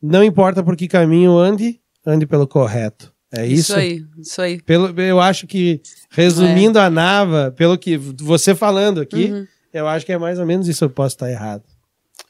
não 0.00 0.22
importa 0.22 0.62
por 0.62 0.76
que 0.76 0.86
caminho 0.88 1.36
ande, 1.36 1.80
ande 2.06 2.26
pelo 2.26 2.46
correto. 2.46 3.11
É 3.34 3.46
isso? 3.46 3.72
Isso 3.72 3.74
aí, 3.74 4.04
isso 4.18 4.42
aí. 4.42 4.60
Pelo, 4.60 5.00
eu 5.00 5.18
acho 5.18 5.46
que, 5.46 5.80
resumindo 6.10 6.78
a 6.78 6.90
Nava, 6.90 7.50
pelo 7.56 7.78
que 7.78 7.96
você 7.96 8.54
falando 8.54 9.00
aqui, 9.00 9.32
Uhum. 9.32 9.46
eu 9.72 9.88
acho 9.88 10.04
que 10.04 10.12
é 10.12 10.18
mais 10.18 10.38
ou 10.38 10.44
menos 10.44 10.68
isso. 10.68 10.84
Eu 10.84 10.90
posso 10.90 11.14
estar 11.14 11.30
errado. 11.30 11.62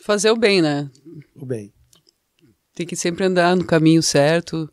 Fazer 0.04 0.30
o 0.30 0.36
bem, 0.36 0.62
né? 0.62 0.88
Tudo 1.34 1.46
bem. 1.46 1.72
Tem 2.74 2.86
que 2.86 2.96
sempre 2.96 3.24
andar 3.24 3.56
no 3.56 3.64
caminho 3.64 4.02
certo. 4.02 4.70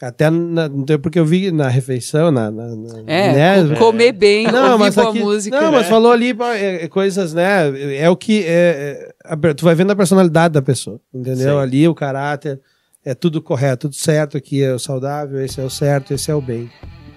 Até 0.00 0.28
na, 0.28 0.68
porque 1.00 1.18
eu 1.18 1.24
vi 1.24 1.50
na 1.50 1.68
refeição, 1.68 2.30
na. 2.30 2.50
na, 2.50 2.76
na 2.76 2.98
é, 3.06 3.62
né? 3.62 3.76
comer 3.76 4.12
bem, 4.12 4.46
não, 4.46 4.72
ouvir 4.72 4.78
mas 4.78 4.94
boa 4.94 5.08
aqui, 5.08 5.18
música. 5.20 5.58
Não, 5.58 5.72
mas 5.72 5.86
falou 5.86 6.12
ali 6.12 6.36
é, 6.54 6.84
é, 6.84 6.88
coisas, 6.88 7.32
né? 7.32 7.96
É 7.96 8.08
o 8.10 8.16
que. 8.16 8.44
É, 8.44 9.14
é, 9.24 9.54
tu 9.54 9.64
vai 9.64 9.74
vendo 9.74 9.92
a 9.92 9.96
personalidade 9.96 10.52
da 10.52 10.60
pessoa, 10.60 11.00
entendeu? 11.14 11.56
Sim. 11.56 11.62
Ali 11.62 11.88
o 11.88 11.94
caráter, 11.94 12.60
é 13.06 13.14
tudo 13.14 13.40
correto, 13.40 13.88
tudo 13.88 13.94
certo. 13.94 14.36
Aqui 14.36 14.62
é 14.62 14.74
o 14.74 14.78
saudável, 14.80 15.42
esse 15.42 15.60
é 15.60 15.64
o 15.64 15.70
certo, 15.70 16.12
esse 16.12 16.28
é 16.28 16.34
o 16.34 16.40
bem. 16.40 16.68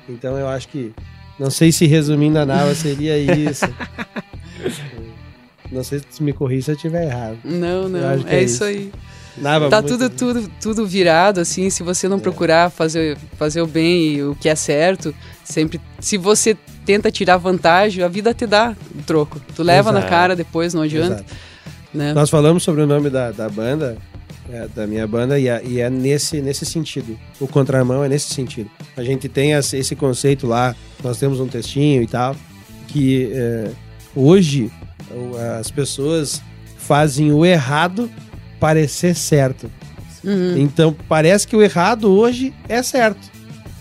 Então 0.07 0.37
eu 0.37 0.47
acho 0.47 0.67
que. 0.69 0.93
Não 1.39 1.49
sei 1.49 1.71
se 1.71 1.87
resumindo 1.87 2.37
a 2.37 2.45
Nava 2.45 2.75
seria 2.75 3.17
isso. 3.17 3.65
não 5.71 5.83
sei 5.83 6.01
se 6.07 6.21
me 6.21 6.31
corri 6.31 6.61
se 6.61 6.69
eu 6.69 6.75
estiver 6.75 7.05
errado. 7.05 7.39
Não, 7.43 7.89
não, 7.89 7.99
é, 7.99 8.35
é, 8.35 8.43
isso 8.43 8.63
aí. 8.63 8.91
Nada, 9.37 9.69
tá 9.69 9.81
tudo, 9.81 10.09
tudo, 10.09 10.51
tudo 10.61 10.85
virado, 10.85 11.39
assim, 11.39 11.69
se 11.69 11.81
você 11.81 12.09
não 12.09 12.17
é. 12.17 12.19
procurar 12.19 12.69
fazer, 12.69 13.17
fazer 13.37 13.61
o 13.61 13.67
bem 13.67 14.15
e 14.15 14.23
o 14.23 14.35
que 14.35 14.49
é 14.49 14.55
certo, 14.55 15.15
sempre. 15.45 15.79
Se 15.99 16.17
você 16.17 16.57
tenta 16.85 17.09
tirar 17.09 17.37
vantagem, 17.37 18.03
a 18.03 18.09
vida 18.09 18.33
te 18.33 18.45
dá 18.45 18.75
o 18.93 19.01
troco. 19.03 19.41
Tu 19.55 19.63
leva 19.63 19.91
Exato. 19.91 20.03
na 20.03 20.09
cara 20.09 20.35
depois, 20.35 20.73
não 20.73 20.81
adianta. 20.81 21.25
Né? 21.93 22.13
Nós 22.13 22.29
falamos 22.29 22.63
sobre 22.63 22.81
o 22.81 22.87
nome 22.87 23.09
da, 23.09 23.31
da 23.31 23.47
banda, 23.47 23.97
é, 24.51 24.67
da 24.67 24.87
minha 24.87 25.07
banda, 25.07 25.39
e 25.39 25.47
é, 25.47 25.61
e 25.63 25.79
é, 25.79 25.89
nesse, 25.89 26.41
nesse 26.41 26.65
sentido. 26.65 27.17
O 27.39 27.47
contramão 27.47 28.03
é 28.03 28.09
nesse 28.09 28.33
sentido. 28.33 28.69
A 28.97 29.03
gente 29.03 29.29
tem 29.29 29.51
esse 29.51 29.95
conceito 29.95 30.47
lá, 30.47 30.75
nós 31.03 31.17
temos 31.17 31.39
um 31.39 31.47
textinho 31.47 32.01
e 32.01 32.07
tal, 32.07 32.35
que 32.87 33.29
é, 33.31 33.71
hoje 34.15 34.71
as 35.59 35.71
pessoas 35.71 36.41
fazem 36.77 37.31
o 37.31 37.45
errado 37.45 38.09
parecer 38.59 39.15
certo. 39.15 39.71
Uhum. 40.23 40.57
Então 40.57 40.95
parece 41.07 41.47
que 41.47 41.55
o 41.55 41.61
errado 41.61 42.11
hoje 42.11 42.53
é 42.67 42.83
certo. 42.83 43.31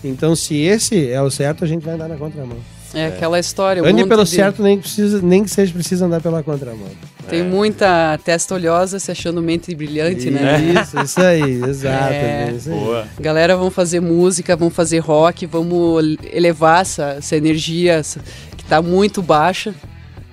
Então 0.03 0.35
se 0.35 0.55
esse 0.55 1.09
é 1.09 1.21
o 1.21 1.29
certo, 1.29 1.63
a 1.63 1.67
gente 1.67 1.83
vai 1.83 1.95
andar 1.95 2.07
na 2.07 2.15
contramão. 2.15 2.57
É, 2.93 3.01
é. 3.01 3.07
aquela 3.07 3.39
história. 3.39 3.83
Ande 3.83 4.05
pelo 4.05 4.23
de... 4.23 4.29
certo, 4.29 4.63
nem, 4.63 4.79
precisa, 4.79 5.21
nem 5.21 5.43
que 5.43 5.49
seja 5.49 5.71
preciso 5.73 6.05
andar 6.05 6.21
pela 6.21 6.41
contramão. 6.41 6.87
Tem 7.29 7.41
é. 7.41 7.43
muita 7.43 8.17
testa 8.23 8.55
oleosa 8.55 8.99
se 8.99 9.11
achando 9.11 9.41
mente 9.41 9.73
brilhante, 9.75 10.29
né? 10.31 10.59
Isso, 10.81 10.99
isso 10.99 11.21
aí, 11.21 11.63
exato. 11.63 12.13
É. 12.13 12.53
Isso 12.55 12.69
aí. 12.69 12.79
Boa. 12.79 13.07
Galera, 13.19 13.55
vamos 13.55 13.73
fazer 13.73 13.99
música, 13.99 14.55
vamos 14.55 14.73
fazer 14.73 14.99
rock, 14.99 15.45
vamos 15.45 16.17
elevar 16.31 16.81
essa, 16.81 17.15
essa 17.17 17.35
energia 17.35 17.93
essa, 17.93 18.19
que 18.57 18.63
está 18.63 18.81
muito 18.81 19.21
baixa. 19.21 19.73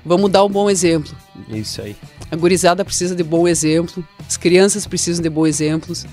Vamos 0.04 0.30
dar 0.30 0.44
um 0.44 0.48
bom 0.48 0.70
exemplo. 0.70 1.12
Isso 1.48 1.82
aí. 1.82 1.96
A 2.30 2.36
gurizada 2.36 2.84
precisa 2.84 3.14
de 3.14 3.22
bom 3.22 3.46
exemplo, 3.46 4.04
as 4.26 4.36
crianças 4.36 4.86
precisam 4.86 5.22
de 5.22 5.28
bons 5.28 5.48
exemplos. 5.48 6.06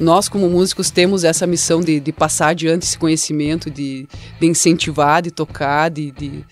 Nós, 0.00 0.28
como 0.28 0.48
músicos, 0.48 0.90
temos 0.90 1.24
essa 1.24 1.46
missão 1.46 1.80
de, 1.80 1.98
de 1.98 2.12
passar 2.12 2.48
adiante 2.48 2.84
esse 2.84 2.96
conhecimento, 2.96 3.70
de, 3.70 4.06
de 4.40 4.46
incentivar, 4.46 5.20
de 5.22 5.30
tocar, 5.30 5.90
de, 5.90 6.12
de, 6.12 6.44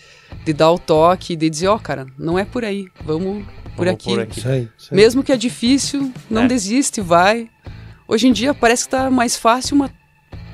de, 0.45 0.53
dar 0.53 0.73
o 0.73 0.79
toque, 0.79 1.37
de 1.37 1.49
dizer, 1.49 1.69
ó, 1.69 1.77
oh, 1.77 1.79
cara, 1.79 2.07
não 2.19 2.39
é 2.39 2.45
por 2.45 2.65
aí, 2.65 2.87
vamos 3.05 3.45
por 3.77 3.87
vamos 3.87 3.93
aqui. 3.93 4.11
Por 4.11 4.21
aqui. 4.21 4.41
Sei, 4.41 4.69
sei. 4.77 4.97
Mesmo 4.97 5.23
que 5.23 5.31
é 5.31 5.37
difícil, 5.37 6.13
não 6.29 6.43
é. 6.43 6.49
desiste, 6.49 7.01
vai. 7.01 7.49
Hoje 8.09 8.27
em 8.27 8.33
dia 8.33 8.53
parece 8.53 8.85
que 8.85 8.89
está 8.89 9.11
mais 9.11 9.37
fácil, 9.37 9.77
mas 9.77 9.91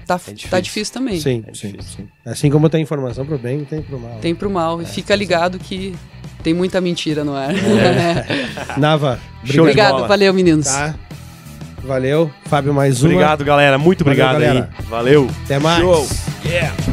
tá, 0.07 0.15
é 0.15 0.33
difícil. 0.33 0.51
tá 0.51 0.61
difícil 0.61 0.95
também. 0.95 1.21
Sim, 1.21 1.45
é 1.47 1.55
sim, 1.55 1.75
sim. 1.81 2.09
Assim 2.25 2.51
como 2.51 2.69
tem 2.69 2.83
informação 2.83 3.25
pro 3.25 3.39
bem, 3.39 3.65
tem 3.65 3.81
pro 3.81 3.99
mal. 3.99 4.19
Tem 4.21 4.35
pro 4.35 4.51
mal. 4.51 4.81
É, 4.81 4.85
e 4.85 4.87
fica 4.87 5.15
ligado 5.15 5.59
que 5.59 5.95
tem 6.43 6.53
muita 6.53 6.81
mentira 6.81 7.25
no 7.25 7.35
ar. 7.35 7.55
É. 7.55 8.77
Nava, 8.77 9.21
obrigado. 9.43 9.61
obrigado 9.61 10.09
valeu, 10.09 10.35
meninos. 10.35 10.67
Tá. 10.67 10.95
Valeu. 11.85 12.31
Fábio, 12.45 12.73
mais 12.73 13.03
uma. 13.03 13.11
Obrigado, 13.13 13.45
galera. 13.45 13.79
Muito 13.79 14.03
obrigado 14.03 14.35
Valeu, 14.35 14.49
galera. 14.49 14.71
aí. 14.79 14.85
Valeu. 14.87 15.29
Até 15.45 15.59
mais. 15.59 15.81
Show. 15.81 16.07
Yeah. 16.45 16.92